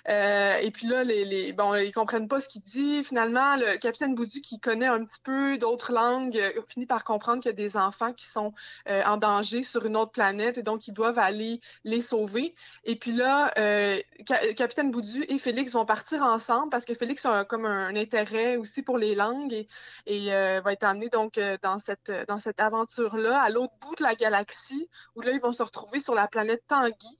Euh, 0.09 0.57
et 0.57 0.71
puis 0.71 0.87
là, 0.87 1.03
les, 1.03 1.23
les, 1.23 1.53
bon, 1.53 1.75
ils 1.75 1.93
comprennent 1.93 2.27
pas 2.27 2.41
ce 2.41 2.49
qu'il 2.49 2.61
dit. 2.61 3.03
Finalement, 3.03 3.55
le 3.55 3.77
capitaine 3.77 4.15
Boudu, 4.15 4.41
qui 4.41 4.59
connaît 4.59 4.87
un 4.87 5.05
petit 5.05 5.19
peu 5.23 5.57
d'autres 5.57 5.93
langues, 5.93 6.37
euh, 6.37 6.61
finit 6.67 6.85
par 6.85 7.03
comprendre 7.03 7.41
qu'il 7.41 7.49
y 7.49 7.53
a 7.53 7.55
des 7.55 7.77
enfants 7.77 8.11
qui 8.13 8.25
sont 8.25 8.53
euh, 8.89 9.01
en 9.05 9.17
danger 9.17 9.63
sur 9.63 9.85
une 9.85 9.95
autre 9.95 10.11
planète 10.11 10.57
et 10.57 10.63
donc 10.63 10.87
ils 10.87 10.93
doivent 10.93 11.19
aller 11.19 11.61
les 11.85 12.01
sauver. 12.01 12.53
Et 12.83 12.97
puis 12.97 13.13
là, 13.13 13.53
euh, 13.57 13.99
Ca- 14.27 14.53
capitaine 14.53 14.91
Boudu 14.91 15.23
et 15.27 15.37
Félix 15.39 15.73
vont 15.73 15.85
partir 15.85 16.21
ensemble 16.23 16.69
parce 16.69 16.85
que 16.85 16.93
Félix 16.95 17.25
a 17.25 17.45
comme 17.45 17.65
un, 17.65 17.95
intérêt 17.95 18.57
aussi 18.57 18.81
pour 18.81 18.97
les 18.97 19.15
langues 19.15 19.53
et, 19.53 19.67
et 20.05 20.29
va 20.61 20.73
être 20.73 20.83
amené 20.83 21.09
donc 21.09 21.39
dans 21.61 21.79
cette 21.79 22.11
dans 22.27 22.39
cette 22.39 22.59
aventure-là 22.59 23.39
à 23.39 23.49
l'autre 23.49 23.73
bout 23.81 23.95
de 23.95 24.03
la 24.03 24.15
galaxie 24.15 24.89
où 25.15 25.21
là 25.21 25.31
ils 25.31 25.39
vont 25.39 25.53
se 25.53 25.63
retrouver 25.63 25.99
sur 25.99 26.15
la 26.15 26.27
planète 26.27 26.63
Tanguy. 26.67 27.19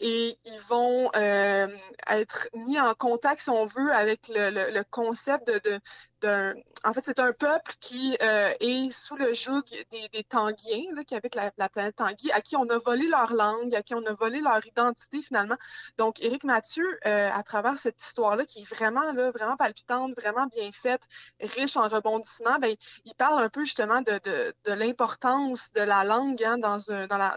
Et 0.00 0.38
ils 0.44 0.60
vont 0.68 1.10
euh, 1.14 1.68
être 2.08 2.48
mis 2.54 2.78
en 2.80 2.94
contact, 2.94 3.42
si 3.42 3.50
on 3.50 3.66
veut, 3.66 3.92
avec 3.92 4.28
le, 4.28 4.70
le, 4.70 4.84
concept 4.90 5.46
de 5.46 5.80
en 6.24 6.92
fait, 6.92 7.02
c'est 7.04 7.18
un 7.18 7.32
peuple 7.32 7.72
qui 7.80 8.16
euh, 8.20 8.52
est 8.60 8.90
sous 8.92 9.16
le 9.16 9.32
joug 9.32 9.62
des, 9.90 10.24
Tanguiens, 10.24 11.02
qui 11.06 11.14
habitent 11.14 11.34
la, 11.34 11.50
la 11.56 11.68
planète 11.68 11.96
Tanguy, 11.96 12.30
à 12.32 12.40
qui 12.40 12.56
on 12.56 12.68
a 12.68 12.78
volé 12.78 13.08
leur 13.08 13.32
langue, 13.32 13.74
à 13.74 13.82
qui 13.82 13.94
on 13.94 14.04
a 14.04 14.12
volé 14.12 14.40
leur 14.40 14.64
identité 14.66 15.22
finalement. 15.22 15.56
Donc, 15.98 16.20
Éric 16.22 16.44
Mathieu, 16.44 16.86
euh, 17.06 17.30
à 17.32 17.42
travers 17.42 17.78
cette 17.78 18.02
histoire-là, 18.02 18.44
qui 18.44 18.60
est 18.60 18.74
vraiment, 18.74 19.12
vraiment 19.14 19.56
palpitante, 19.56 20.14
vraiment 20.14 20.46
bien 20.46 20.70
faite, 20.72 21.02
riche 21.40 21.76
en 21.76 21.88
rebondissements, 21.88 22.58
ben, 22.58 22.76
il 23.04 23.14
parle 23.14 23.42
un 23.42 23.48
peu 23.48 23.64
justement 23.64 24.02
de, 24.02 24.54
l'importance 24.66 25.72
de 25.72 25.80
la 25.80 26.04
langue 26.04 26.42
hein, 26.42 26.58
dans, 26.58 26.78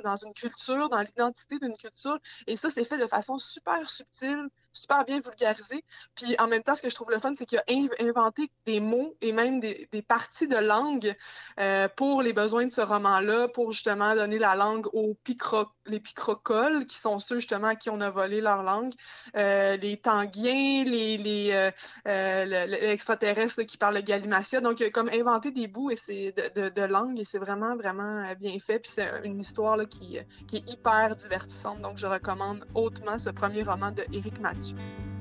dans 0.03 0.15
une 0.15 0.34
culture, 0.34 0.89
dans 0.89 1.01
l'identité 1.01 1.59
d'une 1.59 1.77
culture. 1.77 2.19
Et 2.47 2.55
ça, 2.55 2.69
c'est 2.69 2.85
fait 2.85 2.97
de 2.97 3.07
façon 3.07 3.38
super 3.38 3.89
subtile, 3.89 4.49
super 4.77 5.05
bien 5.05 5.19
vulgarisé. 5.19 5.83
Puis 6.15 6.35
en 6.39 6.47
même 6.47 6.63
temps, 6.63 6.75
ce 6.75 6.81
que 6.81 6.89
je 6.89 6.95
trouve 6.95 7.11
le 7.11 7.19
fun, 7.19 7.33
c'est 7.35 7.45
qu'il 7.45 7.57
a 7.57 7.63
inv- 7.69 7.93
inventé 7.99 8.51
des 8.65 8.79
mots 8.79 9.15
et 9.21 9.31
même 9.31 9.59
des, 9.59 9.87
parties 10.07 10.47
de 10.47 10.57
langue 10.57 11.15
euh, 11.59 11.87
pour 11.95 12.21
les 12.21 12.31
besoins 12.33 12.65
de 12.65 12.71
ce 12.71 12.81
roman-là, 12.81 13.47
pour 13.49 13.71
justement 13.71 14.15
donner 14.15 14.39
la 14.39 14.55
langue 14.55 14.87
aux 14.93 15.15
picro 15.23 15.65
les 15.85 15.99
picrocoles, 15.99 16.85
qui 16.85 16.97
sont 16.97 17.19
ceux 17.19 17.39
justement 17.39 17.67
à 17.67 17.75
qui 17.75 17.89
on 17.89 18.01
a 18.01 18.09
volé 18.09 18.41
leur 18.41 18.61
langue, 18.61 18.93
euh, 19.35 19.77
les 19.77 19.97
tanguiens, 19.97 20.83
les, 20.83 21.17
les 21.17 21.71
euh, 22.07 22.45
là, 22.45 23.63
qui 23.65 23.77
parle 23.77 23.95
le 23.95 24.01
galimatia. 24.01 24.59
Donc, 24.59 24.79
il 24.79 24.87
a 24.87 24.89
comme 24.89 25.09
inventé 25.09 25.51
des 25.51 25.67
bouts 25.67 25.91
et 25.91 26.31
de, 26.31 26.69
de, 26.69 26.81
langue 26.81 27.19
et 27.19 27.25
c'est 27.25 27.37
vraiment, 27.37 27.75
vraiment 27.75 28.33
bien 28.39 28.57
fait. 28.59 28.79
Puis 28.79 28.91
c'est 28.93 29.09
une 29.23 29.39
histoire 29.39 29.77
qui, 29.87 30.19
qui 30.47 30.57
est 30.57 30.69
hyper 30.69 31.15
divertissante. 31.15 31.81
Donc, 31.81 31.97
je 31.97 32.07
recommande 32.07 32.65
hautement 32.75 33.17
ce 33.17 33.29
premier 33.29 33.63
roman 33.63 33.91
de 33.91 34.03
Éric 34.11 34.39
Mathieu. 34.39 34.66
Oh, 34.76 35.16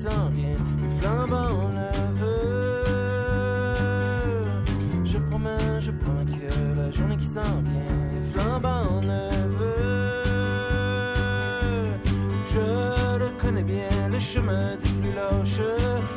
s'en 0.00 0.30
vient 0.30 0.56
flambant. 0.98 1.70
Je 5.04 5.18
promets, 5.18 5.80
je 5.80 5.90
promets 5.90 6.24
que 6.24 6.80
la 6.80 6.90
journée 6.90 7.18
qui 7.18 7.26
s'en 7.26 7.54
vient 7.68 7.98
flambant 8.32 9.00
neuve. 9.02 9.62
Je 12.52 13.18
le 13.22 13.28
connais 13.40 13.62
bien, 13.62 14.08
le 14.10 14.20
chemin 14.20 14.76
dit 14.76 14.92
plus 15.00 15.12
lâche. 15.12 15.60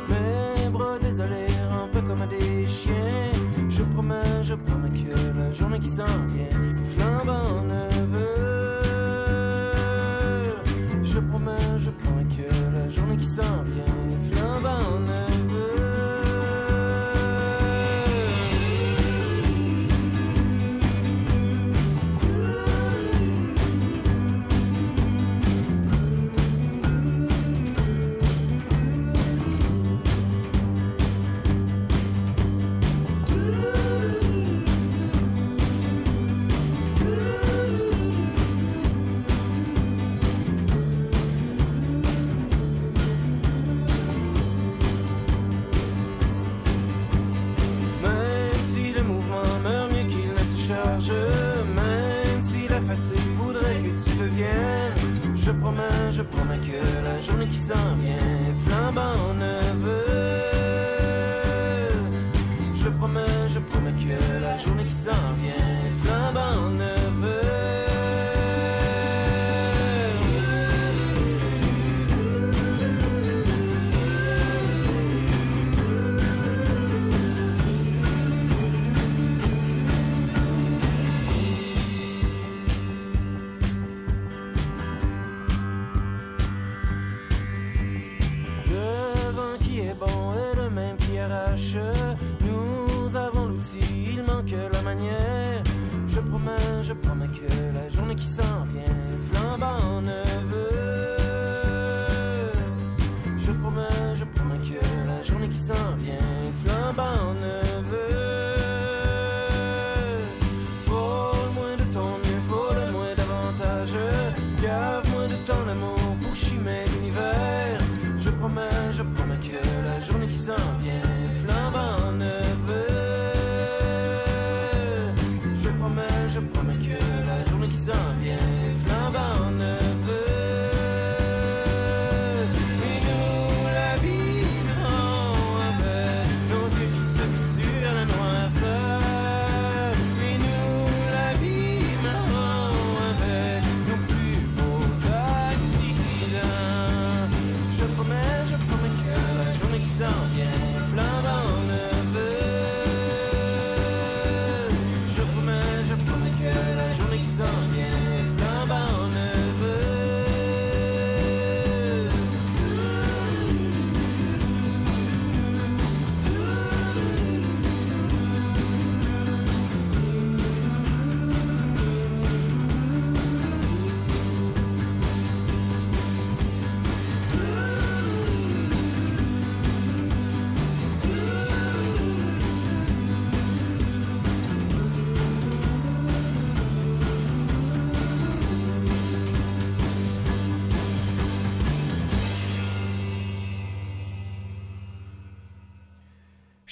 Mes 0.08 0.70
bras 0.70 0.98
désolés, 0.98 1.52
un 1.82 1.88
peu 1.92 2.00
comme 2.00 2.26
des 2.28 2.66
chiens. 2.66 3.32
Je 3.68 3.82
promets, 3.82 4.42
je 4.42 4.54
promets 4.54 4.94
que 5.00 5.14
la 5.38 5.52
journée 5.52 5.80
qui 5.80 5.90
s'en 5.90 6.04
vient 6.32 6.53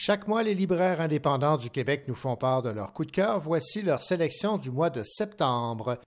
Chaque 0.04 0.26
mois, 0.26 0.42
les 0.42 0.56
libraires 0.56 1.00
indépendants 1.00 1.56
du 1.56 1.70
Québec 1.70 2.06
nous 2.08 2.16
font 2.16 2.34
part 2.34 2.60
de 2.62 2.70
leur 2.70 2.92
coup 2.92 3.04
de 3.04 3.12
cœur. 3.12 3.38
Voici 3.38 3.82
leur 3.82 4.02
sélection 4.02 4.58
du 4.58 4.72
mois 4.72 4.90
de 4.90 5.04
septembre. 5.04 6.00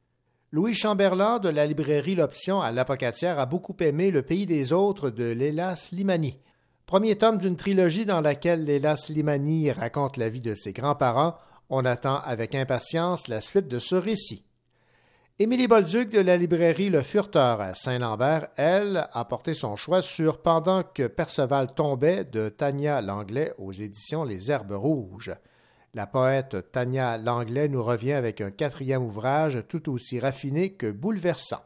Louis 0.52 0.74
Chamberlain 0.74 1.40
de 1.40 1.48
la 1.48 1.66
librairie 1.66 2.16
L'Option 2.16 2.60
à 2.60 2.74
l'Apocatière 2.74 3.40
a 3.40 3.46
beaucoup 3.46 3.78
aimé 3.80 4.12
Le 4.12 4.22
Pays 4.22 4.46
des 4.46 4.74
Autres 4.74 5.12
de 5.12 5.24
Léla 5.24 5.78
Slimani. 5.78 6.38
Premier 6.86 7.16
tome 7.18 7.38
d'une 7.38 7.56
trilogie 7.56 8.06
dans 8.06 8.20
laquelle 8.20 8.66
Léla 8.66 8.98
Slimani 8.98 9.72
raconte 9.72 10.18
la 10.18 10.28
vie 10.28 10.42
de 10.42 10.56
ses 10.56 10.74
grands-parents, 10.74 11.38
on 11.70 11.86
attend 11.86 12.20
avec 12.20 12.54
impatience 12.54 13.30
la 13.30 13.40
suite 13.40 13.70
de 13.70 13.80
ce 13.80 13.96
récit. 13.96 14.44
Émilie 15.38 15.68
Bolduc 15.68 16.12
de 16.12 16.22
la 16.22 16.38
librairie 16.38 16.90
Le 16.90 17.02
Furteur 17.02 17.60
à 17.60 17.74
Saint-Lambert, 17.74 18.48
elle, 18.56 19.10
a 19.12 19.26
porté 19.26 19.54
son 19.54 19.76
choix 19.76 20.02
sur 20.02 20.42
Pendant 20.42 20.82
que 20.84 21.08
Perceval 21.08 21.74
tombait 21.74 22.24
de 22.24 22.48
Tania 22.48 23.02
Langlais 23.02 23.54
aux 23.58 23.74
éditions 23.74 24.24
Les 24.24 24.50
Herbes 24.50 24.72
Rouges. 24.72 25.34
La 25.94 26.08
poète 26.08 26.72
Tania 26.72 27.18
Langlais 27.18 27.68
nous 27.68 27.84
revient 27.84 28.14
avec 28.14 28.40
un 28.40 28.50
quatrième 28.50 29.04
ouvrage 29.04 29.62
tout 29.68 29.92
aussi 29.92 30.22
raffiné 30.22 30.70
que 30.70 30.90
bouleversant. 30.90 31.64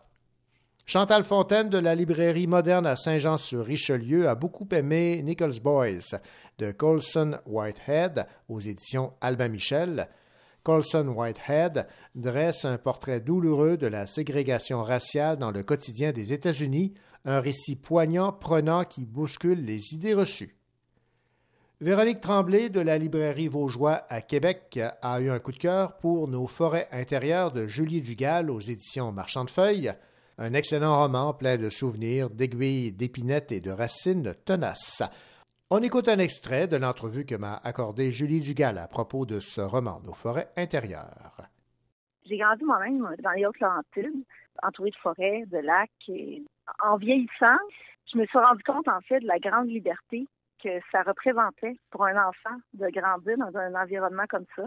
Chantal 0.87 1.23
Fontaine 1.23 1.69
de 1.69 1.77
la 1.77 1.93
librairie 1.93 2.47
moderne 2.47 2.87
à 2.87 2.95
Saint-Jean-sur-Richelieu 2.95 4.27
a 4.27 4.33
beaucoup 4.33 4.67
aimé 4.71 5.21
Nichols 5.21 5.59
Boys 5.61 6.17
de 6.57 6.71
Colson 6.71 7.37
Whitehead 7.45 8.25
aux 8.47 8.61
éditions 8.61 9.13
Albin 9.21 9.49
Michel. 9.49 10.09
Colson 10.63 11.07
Whitehead 11.07 11.87
dresse 12.15 12.65
un 12.65 12.77
portrait 12.77 13.19
douloureux 13.19 13.77
de 13.77 13.87
la 13.87 14.07
ségrégation 14.07 14.83
raciale 14.83 15.37
dans 15.37 15.51
le 15.51 15.63
quotidien 15.63 16.11
des 16.11 16.33
États-Unis, 16.33 16.93
un 17.25 17.39
récit 17.39 17.75
poignant, 17.75 18.31
prenant 18.31 18.83
qui 18.83 19.05
bouscule 19.05 19.61
les 19.61 19.93
idées 19.93 20.13
reçues. 20.13 20.55
Véronique 21.81 22.19
Tremblay 22.19 22.69
de 22.69 22.81
la 22.81 22.97
librairie 22.97 23.47
Vaugeois 23.47 24.03
à 24.09 24.21
Québec 24.21 24.79
a 25.01 25.21
eu 25.21 25.29
un 25.29 25.39
coup 25.39 25.53
de 25.53 25.57
cœur 25.57 25.95
pour 25.97 26.27
Nos 26.27 26.45
forêts 26.45 26.89
intérieures 26.91 27.53
de 27.53 27.67
Julie 27.67 28.01
Dugal 28.01 28.51
aux 28.51 28.59
éditions 28.59 29.13
Marchand 29.13 29.45
de 29.45 29.49
Feuilles, 29.49 29.93
un 30.37 30.53
excellent 30.53 31.01
roman 31.01 31.33
plein 31.33 31.57
de 31.57 31.69
souvenirs, 31.69 32.29
d'aiguilles, 32.29 32.91
d'épinettes 32.91 33.53
et 33.53 33.61
de 33.61 33.71
racines 33.71 34.35
tenaces. 34.43 35.03
On 35.71 35.83
écoute 35.83 36.07
un 36.07 36.17
extrait 36.17 36.67
de 36.67 36.77
l'entrevue 36.77 37.27
que 37.27 37.35
m'a 37.35 37.53
accordée 37.63 38.09
Julie 38.09 38.41
Dugal 38.41 38.79
à 38.79 38.87
propos 38.87 39.27
de 39.27 39.39
ce 39.39 39.61
roman 39.61 39.99
Nos 40.03 40.13
forêts 40.13 40.49
intérieures. 40.57 41.47
J'ai 42.25 42.37
grandi 42.39 42.63
moi-même 42.63 43.15
dans 43.21 43.31
les 43.33 43.45
Hautes-Laurentides, 43.45 44.25
entourée 44.63 44.89
de 44.89 44.95
forêts, 44.95 45.43
de 45.45 45.59
lacs. 45.59 46.11
En 46.83 46.97
vieillissant, 46.97 47.59
je 48.11 48.17
me 48.17 48.25
suis 48.25 48.39
rendu 48.39 48.63
compte 48.63 48.87
en 48.87 48.99
fait 49.01 49.19
de 49.19 49.27
la 49.27 49.37
grande 49.37 49.67
liberté 49.67 50.25
que 50.57 50.79
ça 50.91 51.03
représentait 51.03 51.77
pour 51.91 52.03
un 52.03 52.17
enfant 52.17 52.57
de 52.73 52.89
grandir 52.89 53.37
dans 53.37 53.55
un 53.55 53.75
environnement 53.75 54.25
comme 54.27 54.47
ça, 54.55 54.63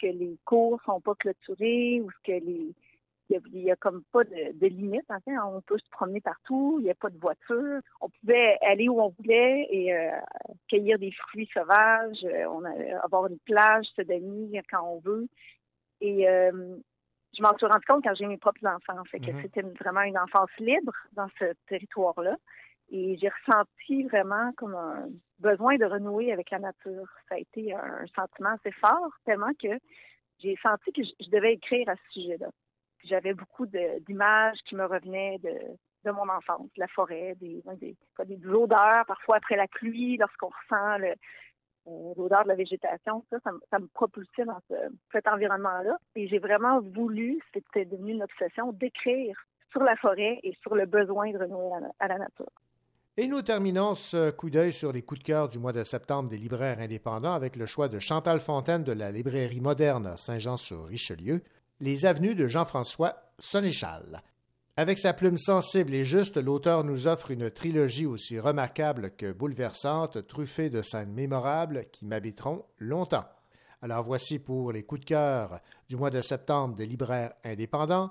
que 0.00 0.06
les 0.06 0.38
cours 0.46 0.80
sont 0.86 1.02
pas 1.02 1.14
clôturés 1.16 2.00
ou 2.00 2.08
que 2.24 2.32
les 2.32 2.74
il 3.28 3.40
n'y 3.52 3.70
a, 3.70 3.74
a, 3.74 3.76
comme 3.76 4.02
pas 4.12 4.24
de, 4.24 4.52
de 4.58 4.66
limite. 4.66 5.10
En 5.10 5.20
fait. 5.20 5.36
On 5.38 5.60
peut 5.60 5.78
se 5.78 5.90
promener 5.90 6.20
partout, 6.20 6.76
il 6.80 6.84
n'y 6.84 6.90
a 6.90 6.94
pas 6.94 7.10
de 7.10 7.18
voiture. 7.18 7.80
On 8.00 8.08
pouvait 8.08 8.58
aller 8.62 8.88
où 8.88 9.00
on 9.00 9.08
voulait 9.18 9.66
et 9.70 9.94
euh, 9.94 10.10
cueillir 10.68 10.98
des 10.98 11.12
fruits 11.12 11.48
sauvages, 11.52 12.24
euh, 12.24 12.44
on 12.46 12.64
a, 12.64 12.98
avoir 13.04 13.26
une 13.26 13.38
plage, 13.40 13.86
se 13.96 14.02
baigner 14.02 14.62
quand 14.70 14.82
on 14.86 15.00
veut. 15.00 15.28
Et 16.00 16.28
euh, 16.28 16.76
je 17.36 17.42
m'en 17.42 17.56
suis 17.56 17.66
rendu 17.66 17.84
compte 17.86 18.04
quand 18.04 18.14
j'ai 18.14 18.26
mes 18.26 18.38
propres 18.38 18.66
enfants, 18.66 18.98
en 18.98 19.04
fait, 19.04 19.20
que 19.20 19.30
Mhm. 19.30 19.42
c'était 19.42 19.62
vraiment 19.62 20.02
une 20.02 20.18
enfance 20.18 20.50
libre 20.58 20.92
dans 21.12 21.28
ce 21.38 21.52
territoire-là. 21.68 22.36
Et 22.90 23.16
j'ai 23.18 23.28
ressenti 23.28 24.04
vraiment 24.04 24.52
comme 24.56 24.74
un 24.74 25.08
besoin 25.40 25.76
de 25.76 25.84
renouer 25.84 26.32
avec 26.32 26.50
la 26.50 26.60
nature. 26.60 27.08
Ça 27.28 27.34
a 27.34 27.38
été 27.38 27.74
un 27.74 28.06
sentiment 28.14 28.50
assez 28.50 28.70
fort, 28.72 29.10
tellement 29.24 29.52
que 29.60 29.68
j'ai 30.38 30.56
senti 30.62 30.92
que 30.92 31.02
je 31.02 31.30
devais 31.30 31.54
écrire 31.54 31.88
à 31.88 31.96
ce 31.96 32.12
sujet-là. 32.20 32.48
J'avais 33.08 33.34
beaucoup 33.34 33.66
d'images 33.66 34.58
qui 34.68 34.74
me 34.74 34.84
revenaient 34.84 35.38
de, 35.42 35.52
de 36.04 36.10
mon 36.10 36.28
enfance, 36.28 36.68
la 36.76 36.88
forêt, 36.88 37.34
des, 37.40 37.62
des, 37.80 38.46
odeurs, 38.48 39.04
parfois 39.06 39.36
après 39.36 39.56
la 39.56 39.66
pluie, 39.68 40.16
lorsqu'on 40.16 40.48
ressent 40.48 41.00
euh, 41.86 42.12
l'odeur 42.16 42.42
de 42.44 42.48
la 42.48 42.54
végétation, 42.54 43.24
ça, 43.30 43.38
ça, 43.70 43.78
me- 43.78 43.86
propulsait 43.88 44.44
dans 44.44 44.60
ce- 44.68 44.74
cet 45.12 45.26
environnement-là. 45.28 45.98
Et 46.16 46.26
j'ai 46.28 46.38
vraiment 46.38 46.80
voulu, 46.80 47.40
c'était 47.54 47.84
devenu 47.84 48.12
une 48.12 48.22
obsession, 48.22 48.72
d'écrire 48.72 49.36
sur 49.70 49.82
la 49.82 49.96
forêt 49.96 50.40
et 50.42 50.56
sur 50.62 50.74
le 50.74 50.86
besoin 50.86 51.30
de 51.30 51.38
renouer 51.38 51.70
à 52.00 52.08
la 52.08 52.18
nature. 52.18 52.50
Et 53.18 53.28
nous 53.28 53.40
terminons 53.40 53.94
ce 53.94 54.30
coup 54.30 54.50
d'œil 54.50 54.72
sur 54.74 54.92
les 54.92 55.00
coups 55.02 55.20
de 55.20 55.24
cœur 55.24 55.48
du 55.48 55.58
mois 55.58 55.72
de 55.72 55.82
septembre 55.84 56.28
des 56.28 56.36
libraires 56.36 56.78
indépendants 56.80 57.32
avec 57.32 57.56
le 57.56 57.64
choix 57.64 57.88
de 57.88 57.98
Chantal 57.98 58.40
Fontaine 58.40 58.84
de 58.84 58.92
la 58.92 59.10
librairie 59.10 59.60
moderne 59.62 60.06
à 60.06 60.16
Saint-Jean-sur-Richelieu, 60.18 61.40
Les 61.78 62.06
avenues 62.06 62.34
de 62.34 62.48
Jean-François 62.48 63.16
Sénéchal. 63.38 64.22
Avec 64.78 64.98
sa 64.98 65.12
plume 65.12 65.36
sensible 65.36 65.92
et 65.92 66.06
juste, 66.06 66.38
l'auteur 66.38 66.84
nous 66.84 67.06
offre 67.06 67.30
une 67.30 67.50
trilogie 67.50 68.06
aussi 68.06 68.40
remarquable 68.40 69.10
que 69.10 69.30
bouleversante, 69.30 70.26
truffée 70.26 70.70
de 70.70 70.80
scènes 70.80 71.12
mémorables 71.12 71.84
qui 71.92 72.06
m'habiteront 72.06 72.64
longtemps. 72.78 73.26
Alors 73.82 74.04
voici 74.04 74.38
pour 74.38 74.72
les 74.72 74.84
coups 74.84 75.02
de 75.02 75.06
cœur 75.06 75.60
du 75.86 75.96
mois 75.96 76.08
de 76.08 76.22
septembre 76.22 76.76
des 76.76 76.86
libraires 76.86 77.34
indépendants, 77.44 78.10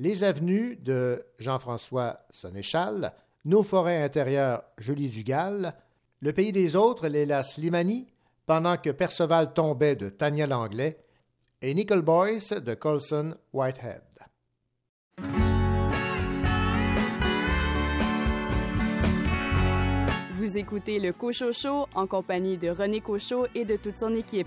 Les 0.00 0.24
avenues 0.24 0.74
de 0.74 1.24
Jean-François 1.38 2.18
Sénéchal, 2.30 3.12
Nos 3.44 3.62
forêts 3.62 4.02
intérieures, 4.02 4.64
Julie 4.76 5.08
Dugal, 5.08 5.76
Le 6.18 6.32
pays 6.32 6.50
des 6.50 6.74
autres, 6.74 7.06
Léla 7.06 7.44
Slimani, 7.44 8.08
Pendant 8.44 8.76
que 8.76 8.90
Perceval 8.90 9.52
tombait 9.54 9.94
de 9.94 10.08
Tania 10.08 10.48
Langlais, 10.48 11.03
et 11.64 11.72
Nickel 11.72 12.02
Boys 12.02 12.60
de 12.60 12.74
Colson 12.74 13.36
Whitehead. 13.54 14.02
Vous 20.34 20.58
écoutez 20.58 20.98
le 20.98 21.14
Cochot 21.14 21.52
Show 21.52 21.86
en 21.94 22.06
compagnie 22.06 22.58
de 22.58 22.68
René 22.68 23.00
Cochot 23.00 23.46
et 23.54 23.64
de 23.64 23.76
toute 23.76 23.98
son 23.98 24.14
équipe. 24.14 24.46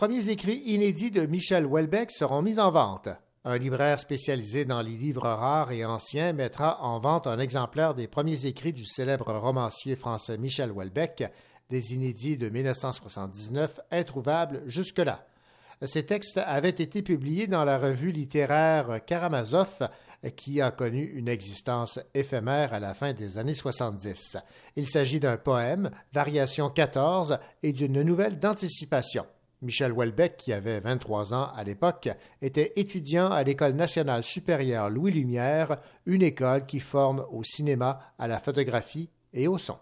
Premiers 0.00 0.30
écrits 0.30 0.62
inédits 0.64 1.10
de 1.10 1.26
Michel 1.26 1.66
Houellebecq 1.66 2.10
seront 2.10 2.40
mis 2.40 2.58
en 2.58 2.70
vente. 2.70 3.10
Un 3.44 3.58
libraire 3.58 4.00
spécialisé 4.00 4.64
dans 4.64 4.80
les 4.80 4.96
livres 4.96 5.28
rares 5.28 5.72
et 5.72 5.84
anciens 5.84 6.32
mettra 6.32 6.82
en 6.82 6.98
vente 6.98 7.26
un 7.26 7.38
exemplaire 7.38 7.94
des 7.94 8.08
premiers 8.08 8.46
écrits 8.46 8.72
du 8.72 8.86
célèbre 8.86 9.30
romancier 9.30 9.96
français 9.96 10.38
Michel 10.38 10.72
Houellebecq, 10.72 11.30
des 11.68 11.92
inédits 11.92 12.38
de 12.38 12.48
1979 12.48 13.78
introuvables 13.90 14.62
jusque-là. 14.64 15.26
Ces 15.82 16.06
textes 16.06 16.38
avaient 16.38 16.70
été 16.70 17.02
publiés 17.02 17.46
dans 17.46 17.66
la 17.66 17.78
revue 17.78 18.10
littéraire 18.10 19.04
Karamazov, 19.04 19.86
qui 20.34 20.62
a 20.62 20.70
connu 20.70 21.04
une 21.14 21.28
existence 21.28 22.00
éphémère 22.14 22.72
à 22.72 22.80
la 22.80 22.94
fin 22.94 23.12
des 23.12 23.36
années 23.36 23.52
70. 23.52 24.38
Il 24.76 24.88
s'agit 24.88 25.20
d'un 25.20 25.36
poème, 25.36 25.90
variation 26.14 26.70
14, 26.70 27.38
et 27.62 27.74
d'une 27.74 28.00
nouvelle 28.00 28.38
d'anticipation. 28.38 29.26
Michel 29.62 29.92
Houellebecq, 29.92 30.36
qui 30.36 30.52
avait 30.52 30.80
23 30.80 31.34
ans 31.34 31.50
à 31.54 31.64
l'époque, 31.64 32.08
était 32.40 32.72
étudiant 32.76 33.30
à 33.30 33.42
l'École 33.42 33.74
nationale 33.74 34.22
supérieure 34.22 34.90
Louis 34.90 35.12
Lumière, 35.12 35.78
une 36.06 36.22
école 36.22 36.66
qui 36.66 36.80
forme 36.80 37.26
au 37.30 37.42
cinéma, 37.44 38.00
à 38.18 38.26
la 38.28 38.40
photographie 38.40 39.10
et 39.32 39.48
au 39.48 39.58
son. 39.58 39.76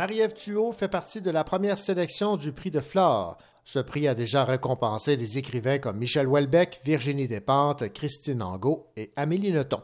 Marie-Ève 0.00 0.32
Thuot 0.32 0.72
fait 0.72 0.88
partie 0.88 1.20
de 1.20 1.30
la 1.30 1.44
première 1.44 1.78
sélection 1.78 2.38
du 2.38 2.52
prix 2.52 2.70
de 2.70 2.80
Flore. 2.80 3.36
Ce 3.66 3.78
prix 3.78 4.08
a 4.08 4.14
déjà 4.14 4.46
récompensé 4.46 5.18
des 5.18 5.36
écrivains 5.36 5.78
comme 5.78 5.98
Michel 5.98 6.26
Houellebecq, 6.26 6.80
Virginie 6.86 7.26
Despentes, 7.26 7.86
Christine 7.92 8.42
Angot 8.42 8.86
et 8.96 9.12
Amélie 9.16 9.52
Nothomb. 9.52 9.82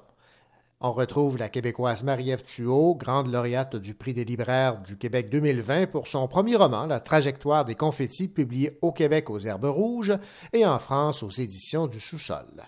On 0.81 0.95
retrouve 0.95 1.37
la 1.37 1.51
Québécoise 1.51 2.03
Marie-Ève 2.03 2.45
Thuot, 2.45 2.95
grande 2.95 3.31
lauréate 3.31 3.77
du 3.77 3.93
prix 3.93 4.15
des 4.15 4.25
libraires 4.25 4.81
du 4.81 4.97
Québec 4.97 5.29
2020 5.29 5.89
pour 5.89 6.07
son 6.07 6.27
premier 6.29 6.57
roman, 6.57 6.87
La 6.87 7.01
trajectoire 7.01 7.67
des 7.67 7.75
confettis, 7.75 8.29
publié 8.29 8.79
au 8.81 8.93
Québec 8.93 9.29
aux 9.29 9.41
Herbes 9.41 9.67
Rouges 9.67 10.17
et 10.55 10.65
en 10.65 10.79
France 10.79 11.23
aux 11.23 11.29
éditions 11.29 11.89
du 11.89 12.01
Sous-Sol. 12.01 12.65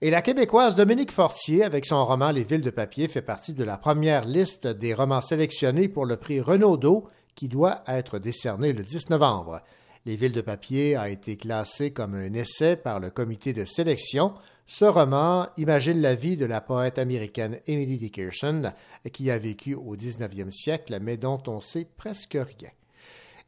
Et 0.00 0.10
la 0.10 0.22
Québécoise 0.22 0.76
Dominique 0.76 1.10
Fortier, 1.10 1.64
avec 1.64 1.84
son 1.84 2.04
roman 2.06 2.30
Les 2.30 2.44
villes 2.44 2.62
de 2.62 2.70
papier, 2.70 3.08
fait 3.08 3.20
partie 3.20 3.52
de 3.52 3.64
la 3.64 3.76
première 3.78 4.24
liste 4.24 4.68
des 4.68 4.94
romans 4.94 5.20
sélectionnés 5.20 5.88
pour 5.88 6.06
le 6.06 6.16
prix 6.16 6.40
Renaudot, 6.40 7.08
qui 7.34 7.48
doit 7.48 7.82
être 7.88 8.20
décerné 8.20 8.72
le 8.72 8.84
10 8.84 9.10
novembre. 9.10 9.60
Les 10.06 10.14
villes 10.14 10.30
de 10.30 10.40
papier 10.40 10.94
a 10.94 11.08
été 11.08 11.36
classé 11.36 11.90
comme 11.90 12.14
un 12.14 12.32
essai 12.32 12.76
par 12.76 13.00
le 13.00 13.10
comité 13.10 13.52
de 13.52 13.64
sélection. 13.64 14.34
Ce 14.66 14.84
roman 14.84 15.48
imagine 15.56 16.00
la 16.00 16.14
vie 16.14 16.36
de 16.36 16.46
la 16.46 16.60
poète 16.60 17.00
américaine 17.00 17.58
Emily 17.66 17.96
Dickerson, 17.96 18.70
qui 19.12 19.32
a 19.32 19.38
vécu 19.38 19.74
au 19.74 19.96
19e 19.96 20.52
siècle, 20.52 20.96
mais 21.02 21.16
dont 21.16 21.42
on 21.48 21.60
sait 21.60 21.88
presque 21.96 22.34
rien. 22.34 22.70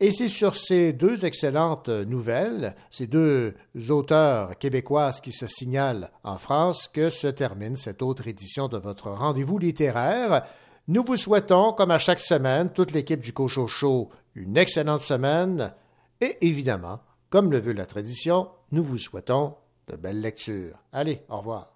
Et 0.03 0.13
c'est 0.13 0.29
sur 0.29 0.57
ces 0.57 0.95
deux 0.95 1.27
excellentes 1.27 1.91
nouvelles, 1.91 2.75
ces 2.91 3.07
deux 3.07 3.55
auteurs 3.91 4.57
québécoises 4.57 5.21
qui 5.21 5.31
se 5.31 5.47
signalent 5.47 6.11
en 6.25 6.39
France, 6.39 6.89
que 6.89 7.11
se 7.11 7.27
termine 7.27 7.77
cette 7.77 8.01
autre 8.01 8.27
édition 8.27 8.69
de 8.69 8.79
votre 8.79 9.11
rendez-vous 9.11 9.59
littéraire. 9.59 10.43
Nous 10.89 11.05
vous 11.05 11.19
souhaitons, 11.19 11.75
comme 11.75 11.91
à 11.91 11.99
chaque 11.99 12.19
semaine, 12.19 12.71
toute 12.71 12.93
l'équipe 12.93 13.21
du 13.21 13.35
Cochon 13.35 13.67
Show, 13.67 14.09
une 14.35 14.57
excellente 14.57 15.03
semaine 15.03 15.75
et 16.23 16.39
évidemment, 16.41 17.01
comme 17.29 17.53
le 17.53 17.59
veut 17.59 17.75
la 17.75 17.87
tradition, 17.87 18.49
nous 18.73 18.83
vous 18.83 18.99
souhaitons 18.99 19.55
de 19.89 19.97
belles 19.97 20.23
lectures. 20.23 20.83
Allez, 20.93 21.21
au 21.29 21.39
revoir. 21.39 21.75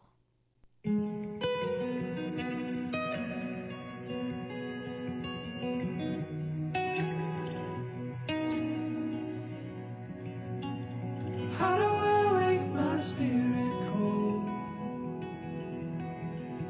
How 11.59 11.77
do 11.77 11.85
I 11.85 12.33
wake 12.39 12.67
my 12.73 12.99
spirit 12.99 13.89
cold? 13.93 14.45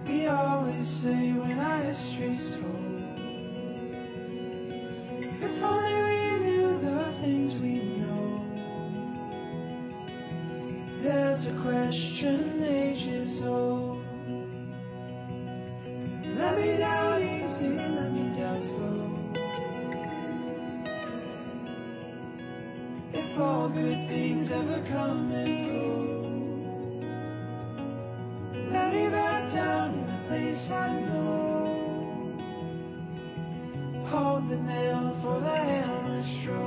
We 0.06 0.26
always 0.26 0.86
say 0.86 1.32
when 1.32 1.58
our 1.58 1.82
history's 1.82 2.56
told 2.56 2.74
If 5.46 5.62
only 5.62 5.96
we 6.08 6.44
knew 6.44 6.78
the 6.80 7.12
things 7.22 7.58
we 7.58 7.74
know. 8.00 8.44
There's 11.02 11.46
a 11.46 11.52
question 11.62 12.62
ages 12.62 13.42
old. 13.42 13.83
good 23.74 24.08
things 24.08 24.52
ever 24.52 24.80
come 24.88 25.32
and 25.32 25.66
go. 25.66 25.84
Let 28.70 28.94
me 28.94 29.08
back 29.08 29.52
down 29.52 29.94
in 29.94 30.04
a 30.08 30.20
place 30.28 30.70
I 30.70 31.00
know. 31.00 32.32
Hold 34.06 34.48
the 34.48 34.56
nail 34.58 35.16
for 35.20 35.40
the 35.40 35.56
hammer 35.56 36.22
stroke. 36.22 36.63